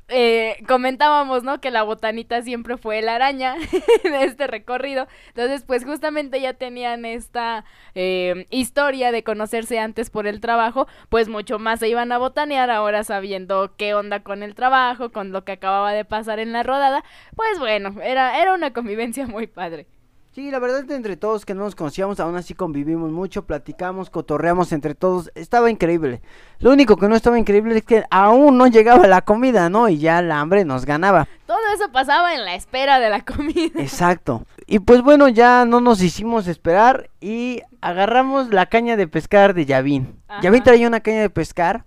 eh, 0.08 0.58
comentábamos, 0.68 1.44
¿no? 1.44 1.60
Que 1.60 1.72
la 1.72 1.84
botanita 1.84 2.42
siempre 2.44 2.78
fue 2.78 3.02
la 3.02 3.16
araña 3.16 3.56
en 4.04 4.14
este 4.16 4.48
recorrido. 4.48 5.08
Entonces, 5.30 5.64
pues 5.66 5.84
justamente 5.84 6.40
ya 6.42 6.54
tenían 6.54 7.06
esta 7.06 7.66
eh, 7.96 8.46
historia 8.52 9.12
de 9.12 9.24
conocerse 9.24 9.80
antes 9.80 10.10
por 10.10 10.28
el 10.28 10.42
trabajo, 10.42 10.88
pues 11.10 11.28
mucho 11.28 11.60
más 11.60 11.80
se 11.80 11.90
iban 11.90 12.12
a 12.12 12.18
botanear 12.18 12.70
ahora 12.70 13.04
sabiendo 13.04 13.76
qué 13.78 13.94
onda 13.96 14.22
con 14.22 14.44
el 14.44 14.56
trabajo, 14.56 15.12
con 15.12 15.32
lo 15.32 15.44
que 15.44 15.54
acababa 15.54 15.94
de 15.94 16.06
pasar 16.06 16.40
en 16.40 16.52
la 16.52 16.64
rodada. 16.64 17.04
Pues 17.36 17.60
bueno, 17.60 17.96
era, 18.02 18.40
era 18.42 18.54
una 18.54 18.74
convivencia 18.74 19.26
muy 19.28 19.48
padre. 19.48 19.88
Sí, 20.36 20.52
la 20.52 20.60
verdad 20.60 20.92
entre 20.92 21.16
todos 21.16 21.46
que 21.46 21.54
no 21.54 21.64
nos 21.64 21.76
conocíamos, 21.76 22.20
aún 22.20 22.36
así 22.36 22.54
convivimos 22.54 23.10
mucho, 23.10 23.46
platicamos, 23.46 24.10
cotorreamos 24.10 24.74
entre 24.74 24.94
todos, 24.94 25.32
estaba 25.34 25.72
increíble. 25.72 26.22
Lo 26.60 26.74
único 26.74 26.98
que 26.98 27.08
no 27.08 27.16
estaba 27.16 27.40
increíble 27.40 27.78
es 27.78 27.86
que 27.86 28.04
aún 28.12 28.58
no 28.58 28.68
llegaba 28.68 29.08
la 29.08 29.22
comida, 29.22 29.70
¿no? 29.70 29.88
Y 29.88 29.98
ya 29.98 30.22
la 30.22 30.42
hambre 30.42 30.66
nos 30.66 30.84
ganaba. 30.84 31.26
Todo 31.48 31.60
eso 31.74 31.90
pasaba 31.90 32.34
en 32.34 32.44
la 32.44 32.54
espera 32.54 33.00
de 33.00 33.10
la 33.10 33.22
comida. 33.22 33.80
Exacto. 33.80 34.44
Y 34.68 34.80
pues 34.80 35.04
bueno, 35.04 35.30
ya 35.30 35.64
no 35.64 35.80
nos 35.80 36.02
hicimos 36.02 36.48
esperar 36.48 37.10
y 37.22 37.62
agarramos 37.80 38.50
la 38.50 38.66
caña 38.66 38.98
de 38.98 39.08
pescar 39.08 39.54
de 39.54 39.66
Yavín. 39.66 40.20
Ajá. 40.28 40.42
Yavín 40.42 40.64
traía 40.64 40.86
una 40.86 41.00
caña 41.00 41.22
de 41.22 41.30
pescar. 41.30 41.86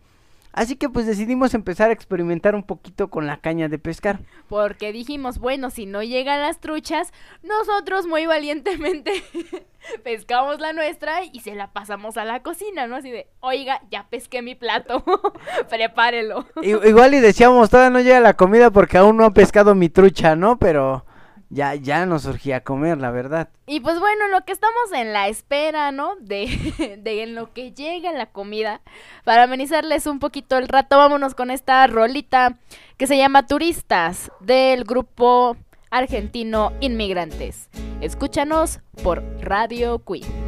Así 0.59 0.75
que 0.75 0.89
pues 0.89 1.07
decidimos 1.07 1.55
empezar 1.55 1.91
a 1.91 1.93
experimentar 1.93 2.57
un 2.57 2.65
poquito 2.65 3.11
con 3.11 3.29
la 3.29 3.37
caña 3.37 3.69
de 3.69 3.79
pescar. 3.79 4.19
Porque 4.49 4.93
dijimos, 4.93 5.39
bueno, 5.39 5.71
si 5.71 5.87
no 5.87 6.03
llegan 6.03 6.41
las 6.41 6.59
truchas, 6.59 7.13
nosotros 7.45 8.09
muy 8.09 8.27
valientemente 8.27 9.23
pescamos 10.03 10.59
la 10.59 10.73
nuestra 10.73 11.23
y 11.23 11.39
se 11.43 11.55
la 11.55 11.73
pasamos 11.73 12.17
a 12.17 12.25
la 12.25 12.43
cocina, 12.43 12.89
¿no? 12.89 12.97
Así 12.97 13.13
de, 13.13 13.29
oiga, 13.39 13.83
ya 13.89 14.09
pesqué 14.11 14.43
mi 14.43 14.57
plato, 14.57 15.05
prepárelo. 15.71 16.45
Igual 16.61 17.15
y 17.15 17.21
decíamos, 17.21 17.71
todavía 17.71 17.91
no 17.91 18.01
llega 18.01 18.19
la 18.19 18.35
comida 18.35 18.73
porque 18.73 18.99
aún 18.99 19.17
no 19.17 19.27
ha 19.27 19.33
pescado 19.33 19.77
mi 19.77 19.89
trucha, 19.89 20.35
¿no? 20.35 20.59
Pero 20.59 21.05
ya, 21.51 21.75
ya 21.75 22.07
nos 22.07 22.23
surgía 22.23 22.63
comer, 22.63 22.99
la 22.99 23.11
verdad. 23.11 23.49
Y 23.67 23.81
pues 23.81 23.99
bueno, 24.01 24.27
en 24.27 24.33
lo 24.33 24.45
que 24.45 24.53
estamos 24.53 24.93
en 24.95 25.13
la 25.13 25.29
espera, 25.29 25.93
¿no? 25.93 26.17
De, 26.17 26.99
de 27.03 27.23
en 27.23 27.35
lo 27.35 27.53
que 27.53 27.73
llega 27.73 28.13
la 28.13 28.27
comida, 28.27 28.81
para 29.25 29.45
amenizarles 29.45 30.07
un 30.07 30.19
poquito 30.19 30.59
el 30.59 30.69
rato, 30.69 30.99
vámonos 30.99 31.35
con 31.35 31.51
esta 31.51 31.87
rolita 31.87 32.57
que 32.97 33.07
se 33.07 33.17
llama 33.17 33.47
Turistas 33.47 34.31
del 34.41 34.85
grupo 34.85 35.57
argentino 35.91 36.73
Inmigrantes. 36.81 37.69
Escúchanos 38.01 38.81
por 39.03 39.23
Radio 39.41 40.05
Queen. 40.05 40.48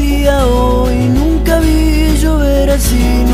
Día 0.00 0.46
hoy, 0.46 1.08
nunca 1.08 1.60
vi 1.60 2.16
llover 2.18 2.70
así, 2.70 3.24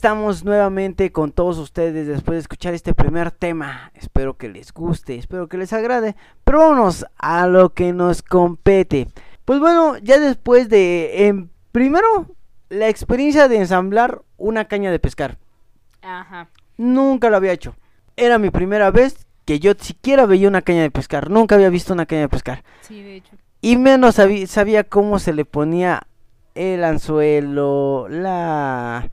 estamos 0.00 0.44
nuevamente 0.46 1.12
con 1.12 1.30
todos 1.30 1.58
ustedes 1.58 2.06
después 2.06 2.36
de 2.36 2.40
escuchar 2.40 2.72
este 2.72 2.94
primer 2.94 3.30
tema. 3.32 3.92
Espero 3.92 4.38
que 4.38 4.48
les 4.48 4.72
guste, 4.72 5.16
espero 5.16 5.46
que 5.46 5.58
les 5.58 5.74
agrade. 5.74 6.16
Pero 6.42 6.60
vámonos 6.60 7.04
a 7.18 7.46
lo 7.46 7.74
que 7.74 7.92
nos 7.92 8.22
compete. 8.22 9.08
Pues 9.44 9.60
bueno, 9.60 9.98
ya 9.98 10.18
después 10.18 10.70
de, 10.70 11.44
primero, 11.70 12.06
la 12.70 12.88
experiencia 12.88 13.46
de 13.46 13.58
ensamblar 13.58 14.22
una 14.38 14.64
caña 14.64 14.90
de 14.90 14.98
pescar. 15.00 15.36
Ajá. 16.00 16.48
Nunca 16.78 17.28
lo 17.28 17.36
había 17.36 17.52
hecho. 17.52 17.74
Era 18.16 18.38
mi 18.38 18.48
primera 18.48 18.90
vez 18.90 19.26
que 19.44 19.60
yo 19.60 19.74
siquiera 19.78 20.24
veía 20.24 20.48
una 20.48 20.62
caña 20.62 20.80
de 20.80 20.90
pescar. 20.90 21.28
Nunca 21.28 21.56
había 21.56 21.68
visto 21.68 21.92
una 21.92 22.06
caña 22.06 22.22
de 22.22 22.28
pescar. 22.30 22.64
Sí, 22.80 23.02
de 23.02 23.16
hecho. 23.16 23.36
Y 23.60 23.76
menos 23.76 24.18
sabí- 24.18 24.46
sabía 24.46 24.82
cómo 24.84 25.18
se 25.18 25.34
le 25.34 25.44
ponía 25.44 26.04
el 26.54 26.84
anzuelo, 26.84 28.06
la... 28.08 29.10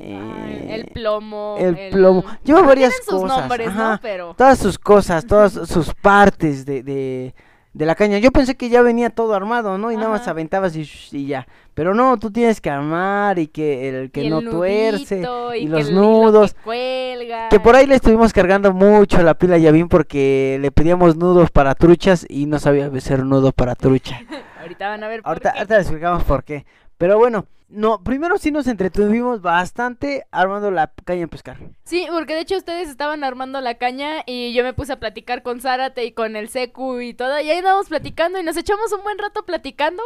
Ay, 0.00 0.66
eh, 0.68 0.74
el 0.74 0.86
plomo. 0.86 1.56
el 1.58 1.90
plomo. 1.90 2.24
Lleva 2.44 2.62
varias 2.62 2.94
sus 2.96 3.06
cosas, 3.06 3.38
nombres, 3.40 3.68
ajá. 3.68 3.92
¿no? 3.92 3.98
Pero. 4.00 4.34
Todas 4.36 4.58
sus 4.58 4.78
cosas, 4.78 5.26
todas 5.26 5.52
sus 5.52 5.94
partes 5.94 6.64
de, 6.64 6.82
de, 6.82 7.34
de 7.72 7.86
la 7.86 7.94
caña. 7.94 8.18
Yo 8.18 8.32
pensé 8.32 8.56
que 8.56 8.68
ya 8.68 8.82
venía 8.82 9.10
todo 9.10 9.34
armado, 9.34 9.78
¿no? 9.78 9.92
Y 9.92 9.96
nada 9.96 10.08
más 10.08 10.26
aventabas 10.26 10.74
y, 10.76 10.88
y 11.12 11.26
ya. 11.26 11.46
Pero 11.74 11.94
no, 11.94 12.18
tú 12.18 12.30
tienes 12.30 12.60
que 12.60 12.70
armar 12.70 13.38
y 13.38 13.46
que 13.46 13.88
el 13.88 14.10
que 14.10 14.22
y 14.22 14.26
el 14.26 14.32
no 14.32 14.50
tuerce 14.50 15.22
y, 15.56 15.64
que 15.64 15.68
los 15.68 15.88
el 15.88 15.94
nudos. 15.94 16.54
Que, 16.54 16.60
cuelga. 16.62 17.48
Que 17.48 17.60
por 17.60 17.76
ahí 17.76 17.86
le 17.86 17.94
estuvimos 17.94 18.32
cargando 18.32 18.72
mucho 18.72 19.22
la 19.22 19.34
pila 19.34 19.56
a 19.56 19.58
Yavin 19.58 19.88
porque 19.88 20.58
le 20.60 20.70
pedíamos 20.72 21.16
nudos 21.16 21.50
para 21.50 21.74
truchas 21.74 22.26
y 22.28 22.46
no 22.46 22.58
sabía 22.58 22.86
hacer 22.86 23.24
nudo 23.24 23.52
para 23.52 23.74
trucha. 23.74 24.20
Ahorita 24.60 24.88
van 24.88 25.02
a 25.02 25.08
ver 25.08 25.22
por 25.22 25.28
ahorita, 25.28 25.52
qué. 25.52 25.58
ahorita 25.58 25.78
les 25.78 25.86
explicamos 25.86 26.24
por 26.24 26.44
qué. 26.44 26.66
Pero 27.00 27.16
bueno, 27.16 27.46
no, 27.70 28.02
primero 28.04 28.36
sí 28.36 28.50
nos 28.50 28.66
entretuvimos 28.66 29.40
bastante 29.40 30.26
armando 30.30 30.70
la 30.70 30.92
caña 31.06 31.20
de 31.20 31.28
pescar. 31.28 31.56
Sí, 31.82 32.06
porque 32.10 32.34
de 32.34 32.40
hecho 32.40 32.58
ustedes 32.58 32.90
estaban 32.90 33.24
armando 33.24 33.58
la 33.62 33.76
caña 33.76 34.22
y 34.26 34.52
yo 34.52 34.62
me 34.62 34.74
puse 34.74 34.92
a 34.92 35.00
platicar 35.00 35.42
con 35.42 35.62
Zárate 35.62 36.04
y 36.04 36.12
con 36.12 36.36
el 36.36 36.50
Secu 36.50 37.00
y 37.00 37.14
todo, 37.14 37.40
y 37.40 37.48
ahí 37.48 37.56
andábamos 37.56 37.88
platicando 37.88 38.38
y 38.38 38.42
nos 38.42 38.58
echamos 38.58 38.92
un 38.92 39.02
buen 39.02 39.16
rato 39.16 39.46
platicando 39.46 40.02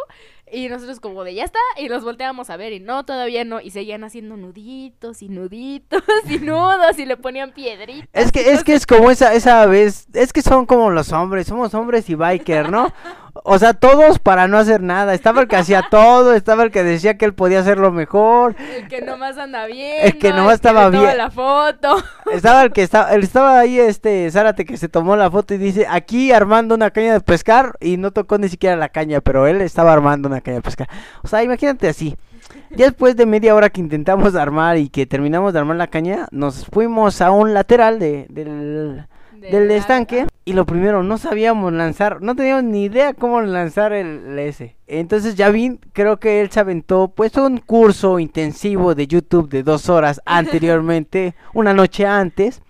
y 0.53 0.69
nosotros 0.69 1.01
como 1.01 1.25
de 1.25 1.35
ya 1.35 1.43
está 1.43 1.59
y 1.77 1.89
los 1.89 2.05
volteábamos 2.05 2.49
a 2.49 2.57
ver 2.57 2.73
y 2.73 2.79
no, 2.79 3.05
todavía 3.05 3.45
no, 3.45 3.61
y 3.61 3.71
seguían 3.71 4.05
haciendo 4.05 4.37
nuditos 4.37 5.21
y 5.21 5.29
nuditos 5.29 6.05
y 6.29 6.39
nudos 6.41 6.97
y 6.97 7.07
le 7.07 7.17
ponían 7.17 7.51
piedritas. 7.51 8.09
Es 8.13 8.31
que, 8.31 8.53
es 8.53 8.63
que 8.63 8.75
es 8.75 8.87
como 8.87 9.11
esa, 9.11 9.35
esa 9.35 9.67
vez, 9.67 10.07
es 10.15 10.33
que 10.33 10.43
son 10.43 10.65
como 10.65 10.91
los 10.91 11.11
hombres, 11.11 11.49
somos 11.49 11.75
hombres 11.75 12.09
y 12.09 12.15
biker, 12.15 12.71
¿no? 12.71 12.93
O 13.43 13.59
sea, 13.59 13.75
todos 13.75 14.21
para 14.21 14.47
no 14.47 14.59
hacer 14.59 14.81
nada. 14.81 15.13
Estaba 15.13 15.41
el 15.41 15.49
que 15.49 15.57
hacía 15.57 15.83
todo, 15.91 16.35
estaba 16.35 16.63
el 16.63 16.71
que 16.71 16.85
decía 16.85 17.19
que 17.19 17.25
él 17.25 17.35
podía 17.35 17.61
hacerlo 17.61 17.91
mejor, 17.91 18.55
El 18.77 18.89
que 18.89 19.03
nomás 19.03 19.37
anda 19.39 19.67
bien. 19.67 19.97
El 20.03 20.19
que 20.19 20.33
nomás 20.33 20.55
estaba 20.55 20.89
bien. 20.89 21.17
la 21.17 21.31
foto. 21.31 21.97
estaba 22.33 22.63
el 22.63 22.73
que 22.73 22.83
estaba, 22.83 23.13
él 23.13 23.23
estaba 23.23 23.59
ahí 23.59 23.79
este 23.79 24.31
Zárate 24.31 24.65
que 24.65 24.77
se 24.77 24.89
tomó 24.89 25.17
la 25.17 25.31
foto 25.31 25.55
y 25.55 25.59
dice, 25.59 25.87
aquí 25.89 26.33
armando 26.33 26.75
una 26.75 26.91
caña 26.91 27.13
de 27.13 27.21
pescar 27.21 27.77
y 27.81 27.97
no 27.97 28.13
tocó 28.13 28.39
ni 28.39 28.49
siquiera 28.49 28.77
la 28.77 28.89
caña, 28.89 29.21
pero 29.21 29.47
él 29.47 29.61
estaba 29.61 29.93
armando 29.93 30.29
una 30.29 30.41
caña 30.41 30.57
de 30.57 30.63
pescar. 30.63 30.89
O 31.23 31.29
sea, 31.29 31.43
imagínate 31.43 31.89
así. 31.89 32.17
Ya 32.71 32.87
después 32.87 33.17
de 33.17 33.27
media 33.27 33.55
hora 33.55 33.71
que 33.71 33.81
intentamos 33.81 34.35
armar 34.35 34.79
y 34.79 34.89
que 34.89 35.07
terminamos 35.07 35.53
de 35.53 35.59
armar 35.59 35.77
la 35.77 35.87
caña, 35.87 36.29
nos 36.31 36.67
fuimos 36.67 37.21
a 37.21 37.31
un 37.31 37.55
lateral 37.55 37.99
de, 37.99 38.27
del, 38.29 39.07
del 39.51 39.69
la- 39.69 39.75
estanque 39.77 40.27
y 40.45 40.53
lo 40.53 40.67
primero 40.67 41.03
no 41.03 41.19
sabíamos 41.19 41.73
lanzar, 41.73 42.21
no 42.21 42.35
teníamos 42.37 42.65
ni 42.65 42.85
idea 42.85 43.15
cómo 43.15 43.41
lanzar 43.41 43.93
el, 43.93 44.39
S. 44.39 44.77
Entonces 44.87 45.35
ya 45.37 45.49
vi, 45.51 45.79
creo 45.93 46.19
que 46.19 46.41
él 46.41 46.51
se 46.51 46.61
aventó 46.61 47.09
pues 47.15 47.35
un 47.37 47.59
curso 47.59 48.19
intensivo 48.19 48.95
de 48.95 49.07
YouTube 49.07 49.49
de 49.49 49.63
dos 49.63 49.89
horas 49.89 50.21
anteriormente, 50.27 51.35
una 51.55 51.73
noche 51.75 52.07
antes, 52.07 52.63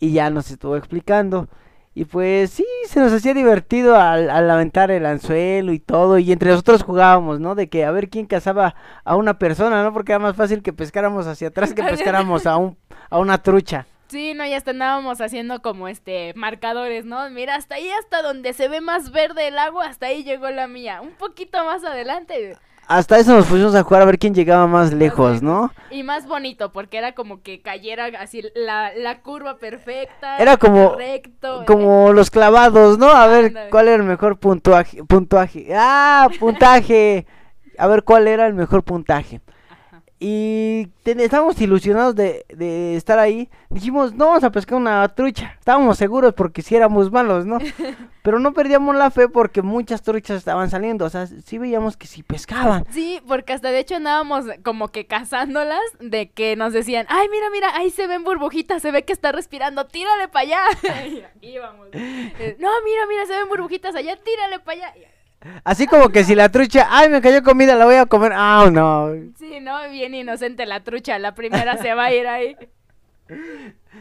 y 0.00 0.12
ya 0.12 0.30
nos 0.30 0.50
estuvo 0.50 0.76
explicando. 0.76 1.48
Y 1.96 2.06
pues 2.06 2.50
sí, 2.50 2.66
se 2.88 2.98
nos 2.98 3.12
hacía 3.12 3.34
divertido 3.34 3.94
al, 3.94 4.28
al 4.28 4.50
aventar 4.50 4.90
el 4.90 5.06
anzuelo 5.06 5.72
y 5.72 5.78
todo, 5.78 6.18
y 6.18 6.32
entre 6.32 6.50
nosotros 6.50 6.82
jugábamos, 6.82 7.38
¿no? 7.38 7.54
De 7.54 7.68
que 7.68 7.84
a 7.84 7.92
ver 7.92 8.08
quién 8.10 8.26
cazaba 8.26 8.74
a 9.04 9.14
una 9.14 9.38
persona, 9.38 9.84
¿no? 9.84 9.92
Porque 9.92 10.10
era 10.10 10.18
más 10.18 10.34
fácil 10.34 10.60
que 10.62 10.72
pescáramos 10.72 11.28
hacia 11.28 11.48
atrás 11.48 11.72
que 11.72 11.82
pescáramos 11.84 12.46
a, 12.46 12.56
un, 12.56 12.76
a 13.10 13.18
una 13.20 13.38
trucha. 13.38 13.86
Sí, 14.14 14.32
no, 14.32 14.46
ya 14.46 14.58
hasta 14.58 14.70
andábamos 14.70 15.20
haciendo 15.20 15.60
como 15.60 15.88
este 15.88 16.34
marcadores, 16.36 17.04
¿no? 17.04 17.28
Mira, 17.30 17.56
hasta 17.56 17.74
ahí, 17.74 17.90
hasta 17.98 18.22
donde 18.22 18.52
se 18.52 18.68
ve 18.68 18.80
más 18.80 19.10
verde 19.10 19.48
el 19.48 19.58
agua, 19.58 19.86
hasta 19.86 20.06
ahí 20.06 20.22
llegó 20.22 20.48
la 20.50 20.68
mía. 20.68 21.00
Un 21.02 21.10
poquito 21.14 21.64
más 21.64 21.82
adelante. 21.82 22.56
Hasta 22.86 23.18
eso 23.18 23.34
nos 23.34 23.46
pusimos 23.46 23.74
a 23.74 23.82
jugar 23.82 24.02
a 24.02 24.04
ver 24.04 24.20
quién 24.20 24.32
llegaba 24.32 24.68
más 24.68 24.92
lejos, 24.94 25.42
¿no? 25.42 25.72
Y 25.90 26.04
más 26.04 26.28
bonito, 26.28 26.70
porque 26.70 26.96
era 26.96 27.10
como 27.16 27.42
que 27.42 27.60
cayera 27.60 28.04
así 28.20 28.44
la, 28.54 28.94
la 28.94 29.20
curva 29.20 29.58
perfecta. 29.58 30.38
Era 30.38 30.58
como-. 30.58 30.96
¿eh? 31.00 31.20
Como 31.66 32.12
los 32.12 32.30
clavados, 32.30 32.98
¿no? 32.98 33.08
A 33.08 33.26
ver 33.26 33.46
Ándale. 33.46 33.70
cuál 33.70 33.88
era 33.88 33.96
el 33.96 34.04
mejor 34.04 34.38
puntuaje. 34.38 35.02
puntuaje. 35.02 35.66
¡Ah! 35.74 36.28
Puntaje. 36.38 37.26
A 37.78 37.88
ver 37.88 38.04
cuál 38.04 38.28
era 38.28 38.46
el 38.46 38.54
mejor 38.54 38.84
puntaje. 38.84 39.40
Y 40.26 40.86
ten- 41.02 41.20
estábamos 41.20 41.60
ilusionados 41.60 42.14
de, 42.14 42.46
de 42.48 42.96
estar 42.96 43.18
ahí. 43.18 43.50
Dijimos, 43.68 44.14
no 44.14 44.28
vamos 44.28 44.42
a 44.42 44.50
pescar 44.50 44.78
una 44.78 45.06
trucha. 45.14 45.54
Estábamos 45.58 45.98
seguros 45.98 46.32
porque 46.32 46.62
si 46.62 46.74
éramos 46.74 47.12
malos, 47.12 47.44
¿no? 47.44 47.58
Pero 48.22 48.38
no 48.38 48.54
perdíamos 48.54 48.96
la 48.96 49.10
fe 49.10 49.28
porque 49.28 49.60
muchas 49.60 50.00
truchas 50.00 50.38
estaban 50.38 50.70
saliendo. 50.70 51.04
O 51.04 51.10
sea, 51.10 51.26
sí 51.26 51.58
veíamos 51.58 51.98
que 51.98 52.06
sí 52.06 52.22
pescaban. 52.22 52.86
Sí, 52.90 53.20
porque 53.28 53.52
hasta 53.52 53.70
de 53.70 53.80
hecho 53.80 53.96
andábamos 53.96 54.46
como 54.64 54.88
que 54.88 55.06
cazándolas 55.06 55.82
de 56.00 56.30
que 56.30 56.56
nos 56.56 56.72
decían, 56.72 57.04
ay, 57.10 57.28
mira, 57.30 57.50
mira, 57.50 57.76
ahí 57.76 57.90
se 57.90 58.06
ven 58.06 58.24
burbujitas, 58.24 58.80
se 58.80 58.92
ve 58.92 59.04
que 59.04 59.12
está 59.12 59.30
respirando, 59.30 59.84
tírale 59.88 60.28
para 60.28 60.40
allá. 60.46 60.62
y 61.42 61.48
íbamos. 61.48 61.88
Eh, 61.92 62.56
No, 62.58 62.70
mira, 62.82 63.06
mira, 63.10 63.26
se 63.26 63.36
ven 63.36 63.48
burbujitas 63.50 63.94
allá, 63.94 64.16
tírale 64.16 64.58
para 64.60 64.86
allá. 64.88 64.94
Así 65.64 65.86
como 65.86 66.08
que 66.08 66.24
si 66.24 66.34
la 66.34 66.48
trucha, 66.48 66.88
ay, 66.90 67.08
me 67.08 67.20
cayó 67.20 67.42
comida, 67.42 67.74
la 67.74 67.84
voy 67.84 67.96
a 67.96 68.06
comer. 68.06 68.32
Ah, 68.34 68.68
no. 68.72 69.10
Sí, 69.36 69.60
no, 69.60 69.88
bien 69.90 70.14
inocente 70.14 70.66
la 70.66 70.82
trucha, 70.82 71.18
la 71.18 71.34
primera 71.34 71.76
se 71.78 71.94
va 71.94 72.04
a 72.04 72.14
ir 72.14 72.26
ahí. 72.26 72.56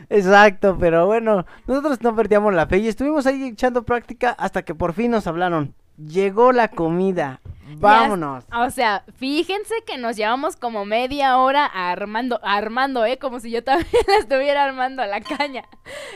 Exacto, 0.09 0.77
pero 0.79 1.05
bueno, 1.05 1.45
nosotros 1.67 2.01
no 2.01 2.15
perdíamos 2.15 2.53
la 2.53 2.67
fe 2.67 2.77
y 2.79 2.87
estuvimos 2.87 3.25
ahí 3.25 3.43
echando 3.49 3.83
práctica 3.83 4.31
hasta 4.31 4.63
que 4.63 4.75
por 4.75 4.93
fin 4.93 5.11
nos 5.11 5.27
hablaron. 5.27 5.73
Llegó 5.97 6.51
la 6.51 6.67
comida. 6.69 7.39
Vámonos. 7.77 8.45
Ya- 8.51 8.59
o 8.61 8.69
sea, 8.69 9.03
fíjense 9.15 9.73
que 9.87 9.97
nos 9.97 10.15
llevamos 10.17 10.57
como 10.57 10.85
media 10.85 11.37
hora 11.37 11.65
armando, 11.65 12.39
armando, 12.43 13.05
¿eh? 13.05 13.17
Como 13.17 13.39
si 13.39 13.49
yo 13.51 13.63
también 13.63 13.87
la 14.07 14.17
estuviera 14.17 14.63
armando 14.65 15.03
la 15.05 15.21
caña. 15.21 15.63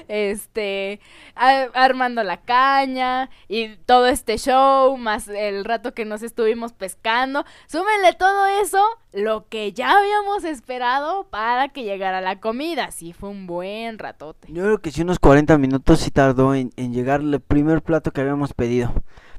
Este, 0.08 1.00
a- 1.36 1.68
armando 1.74 2.24
la 2.24 2.38
caña 2.38 3.30
y 3.48 3.76
todo 3.86 4.08
este 4.08 4.38
show, 4.38 4.98
más 4.98 5.28
el 5.28 5.64
rato 5.66 5.94
que 5.94 6.06
nos 6.06 6.22
estuvimos 6.24 6.74
pescando. 6.74 7.46
Súmenle 7.68 8.14
todo 8.14 8.46
eso, 8.62 8.84
lo 9.14 9.48
que 9.48 9.74
ya 9.74 9.98
habíamos 9.98 10.44
esperado 10.44 11.26
para 11.30 11.70
que 11.70 11.84
llegara 11.84 12.22
la 12.22 12.40
comida. 12.40 12.92
Sí, 12.92 13.14
fue 13.14 13.30
un 13.30 13.48
buen 13.48 14.00
ratote. 14.00 14.52
Yo 14.52 14.64
creo 14.64 14.80
que 14.80 14.92
sí 14.92 15.02
unos 15.02 15.20
40 15.20 15.58
minutos 15.58 16.00
sí 16.00 16.12
tardó 16.12 16.54
en, 16.56 16.72
en 16.78 16.94
llegar 16.94 17.22
el 17.22 17.40
primer 17.40 17.82
plato 17.82 18.12
que 18.12 18.22
habíamos 18.22 18.54
pedido. 18.54 18.94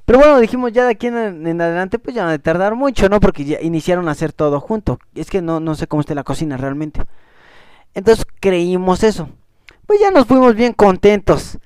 Pero 0.08 0.20
bueno, 0.20 0.40
dijimos 0.40 0.72
ya 0.72 0.86
de 0.86 0.92
aquí 0.92 1.08
en, 1.08 1.60
adelante 1.60 1.98
pues 1.98 2.16
ya 2.16 2.24
no 2.24 2.30
de 2.30 2.38
tardar 2.38 2.74
mucho, 2.74 3.10
¿no? 3.10 3.20
Porque 3.20 3.44
ya 3.44 3.60
iniciaron 3.60 4.08
a 4.08 4.12
hacer 4.12 4.32
todo 4.32 4.58
junto. 4.58 4.98
Es 5.14 5.28
que 5.28 5.42
no, 5.42 5.60
no 5.60 5.74
sé 5.74 5.86
cómo 5.86 6.00
esté 6.00 6.14
la 6.14 6.24
cocina 6.24 6.56
realmente. 6.56 7.02
Entonces 7.92 8.24
creímos 8.40 9.02
eso. 9.02 9.28
Pues 9.84 10.00
ya 10.00 10.10
nos 10.10 10.24
fuimos 10.24 10.54
bien 10.54 10.72
contentos 10.72 11.58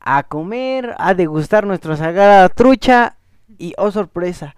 a 0.00 0.24
comer, 0.24 0.96
a 0.98 1.14
degustar 1.14 1.68
nuestra 1.68 1.96
sagrada 1.96 2.48
trucha 2.48 3.16
y 3.58 3.74
oh 3.78 3.92
sorpresa. 3.92 4.56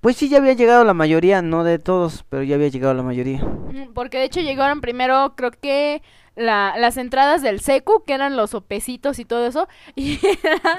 Pues 0.00 0.16
sí, 0.16 0.28
ya 0.28 0.38
había 0.38 0.52
llegado 0.52 0.84
la 0.84 0.94
mayoría, 0.94 1.42
no 1.42 1.64
de 1.64 1.80
todos, 1.80 2.24
pero 2.28 2.44
ya 2.44 2.54
había 2.54 2.68
llegado 2.68 2.94
la 2.94 3.02
mayoría. 3.02 3.44
Porque 3.92 4.18
de 4.18 4.24
hecho 4.26 4.38
llegaron 4.38 4.80
primero, 4.80 5.34
creo 5.34 5.50
que 5.50 6.00
la- 6.38 6.74
las 6.78 6.96
entradas 6.96 7.42
del 7.42 7.60
secu, 7.60 8.02
que 8.06 8.14
eran 8.14 8.36
los 8.36 8.50
sopecitos 8.50 9.18
y 9.18 9.24
todo 9.24 9.46
eso. 9.46 9.68
Y 9.96 10.18
era- 10.42 10.78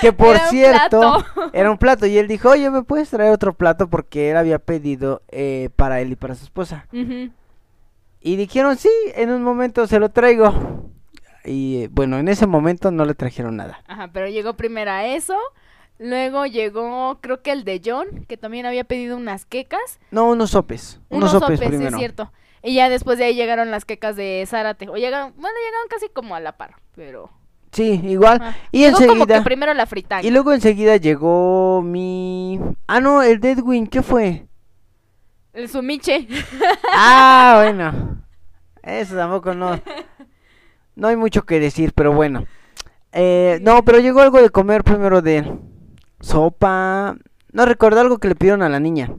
Que 0.00 0.12
por 0.12 0.36
Era 0.36 0.48
cierto, 0.48 1.24
era 1.52 1.70
un 1.70 1.78
plato. 1.78 2.06
Y 2.06 2.16
él 2.18 2.28
dijo, 2.28 2.50
oye, 2.50 2.70
¿me 2.70 2.82
puedes 2.82 3.10
traer 3.10 3.32
otro 3.32 3.52
plato? 3.54 3.88
Porque 3.88 4.30
él 4.30 4.36
había 4.36 4.58
pedido 4.58 5.22
eh, 5.28 5.68
para 5.76 6.00
él 6.00 6.12
y 6.12 6.16
para 6.16 6.34
su 6.34 6.44
esposa. 6.44 6.86
Y 8.20 8.36
dijeron, 8.36 8.76
sí, 8.76 8.90
en 9.14 9.30
un 9.30 9.42
momento 9.42 9.86
se 9.86 9.98
lo 10.00 10.08
traigo. 10.10 10.90
Y 11.44 11.82
eh, 11.84 11.88
bueno, 11.92 12.18
en 12.18 12.26
ese 12.28 12.46
momento 12.46 12.90
no 12.90 13.04
le 13.04 13.14
trajeron 13.14 13.56
nada. 13.56 13.82
Ajá, 13.86 14.08
pero 14.12 14.26
llegó 14.28 14.54
primero 14.54 14.90
a 14.90 15.04
eso. 15.06 15.36
Luego 15.98 16.44
llegó, 16.44 17.18
creo 17.20 17.40
que 17.42 17.52
el 17.52 17.64
de 17.64 17.80
John, 17.84 18.24
que 18.28 18.36
también 18.36 18.66
había 18.66 18.84
pedido 18.84 19.16
unas 19.16 19.46
quecas. 19.46 20.00
No, 20.10 20.28
unos 20.30 20.50
sopes. 20.50 21.00
Unos, 21.08 21.30
Unos 21.30 21.42
sopes, 21.42 21.58
sopes, 21.58 21.68
primero. 21.68 21.96
es 21.96 22.00
cierto. 22.00 22.32
Y 22.66 22.74
ya 22.74 22.88
después 22.88 23.16
de 23.16 23.26
ahí 23.26 23.34
llegaron 23.36 23.70
las 23.70 23.84
quecas 23.84 24.16
de 24.16 24.44
Zárate. 24.46 24.88
O 24.88 24.96
llegaron, 24.96 25.32
bueno, 25.36 25.56
llegaron 25.64 25.88
casi 25.88 26.08
como 26.08 26.34
a 26.34 26.40
la 26.40 26.56
par, 26.56 26.74
pero... 26.96 27.30
Sí, 27.70 28.00
igual. 28.04 28.56
Y 28.72 28.80
Llegó 28.80 28.96
como 28.98 29.06
que 29.06 29.34
enseguida. 29.34 29.44
primero 29.44 29.72
la 29.74 29.86
fritanga. 29.86 30.26
Y 30.26 30.30
luego 30.30 30.52
enseguida 30.52 30.96
llegó 30.96 31.82
mi. 31.82 32.58
Ah, 32.86 33.00
no, 33.00 33.22
el 33.22 33.38
de 33.38 33.50
Edwin, 33.52 33.86
¿qué 33.86 34.02
fue? 34.02 34.46
El 35.52 35.68
sumiche. 35.68 36.26
Ah, 36.92 37.60
bueno. 37.62 38.22
Eso 38.82 39.14
tampoco 39.14 39.54
no. 39.54 39.80
No 40.94 41.08
hay 41.08 41.16
mucho 41.16 41.44
que 41.44 41.60
decir, 41.60 41.92
pero 41.94 42.12
bueno. 42.14 42.46
Eh, 43.12 43.58
no, 43.62 43.84
pero 43.84 43.98
llegó 44.00 44.20
algo 44.22 44.40
de 44.40 44.50
comer 44.50 44.82
primero 44.82 45.20
de. 45.20 45.58
Sopa. 46.20 47.16
No 47.52 47.66
recuerdo 47.66 48.00
algo 48.00 48.18
que 48.18 48.28
le 48.28 48.34
pidieron 48.36 48.62
a 48.62 48.68
la 48.70 48.80
niña. 48.80 49.10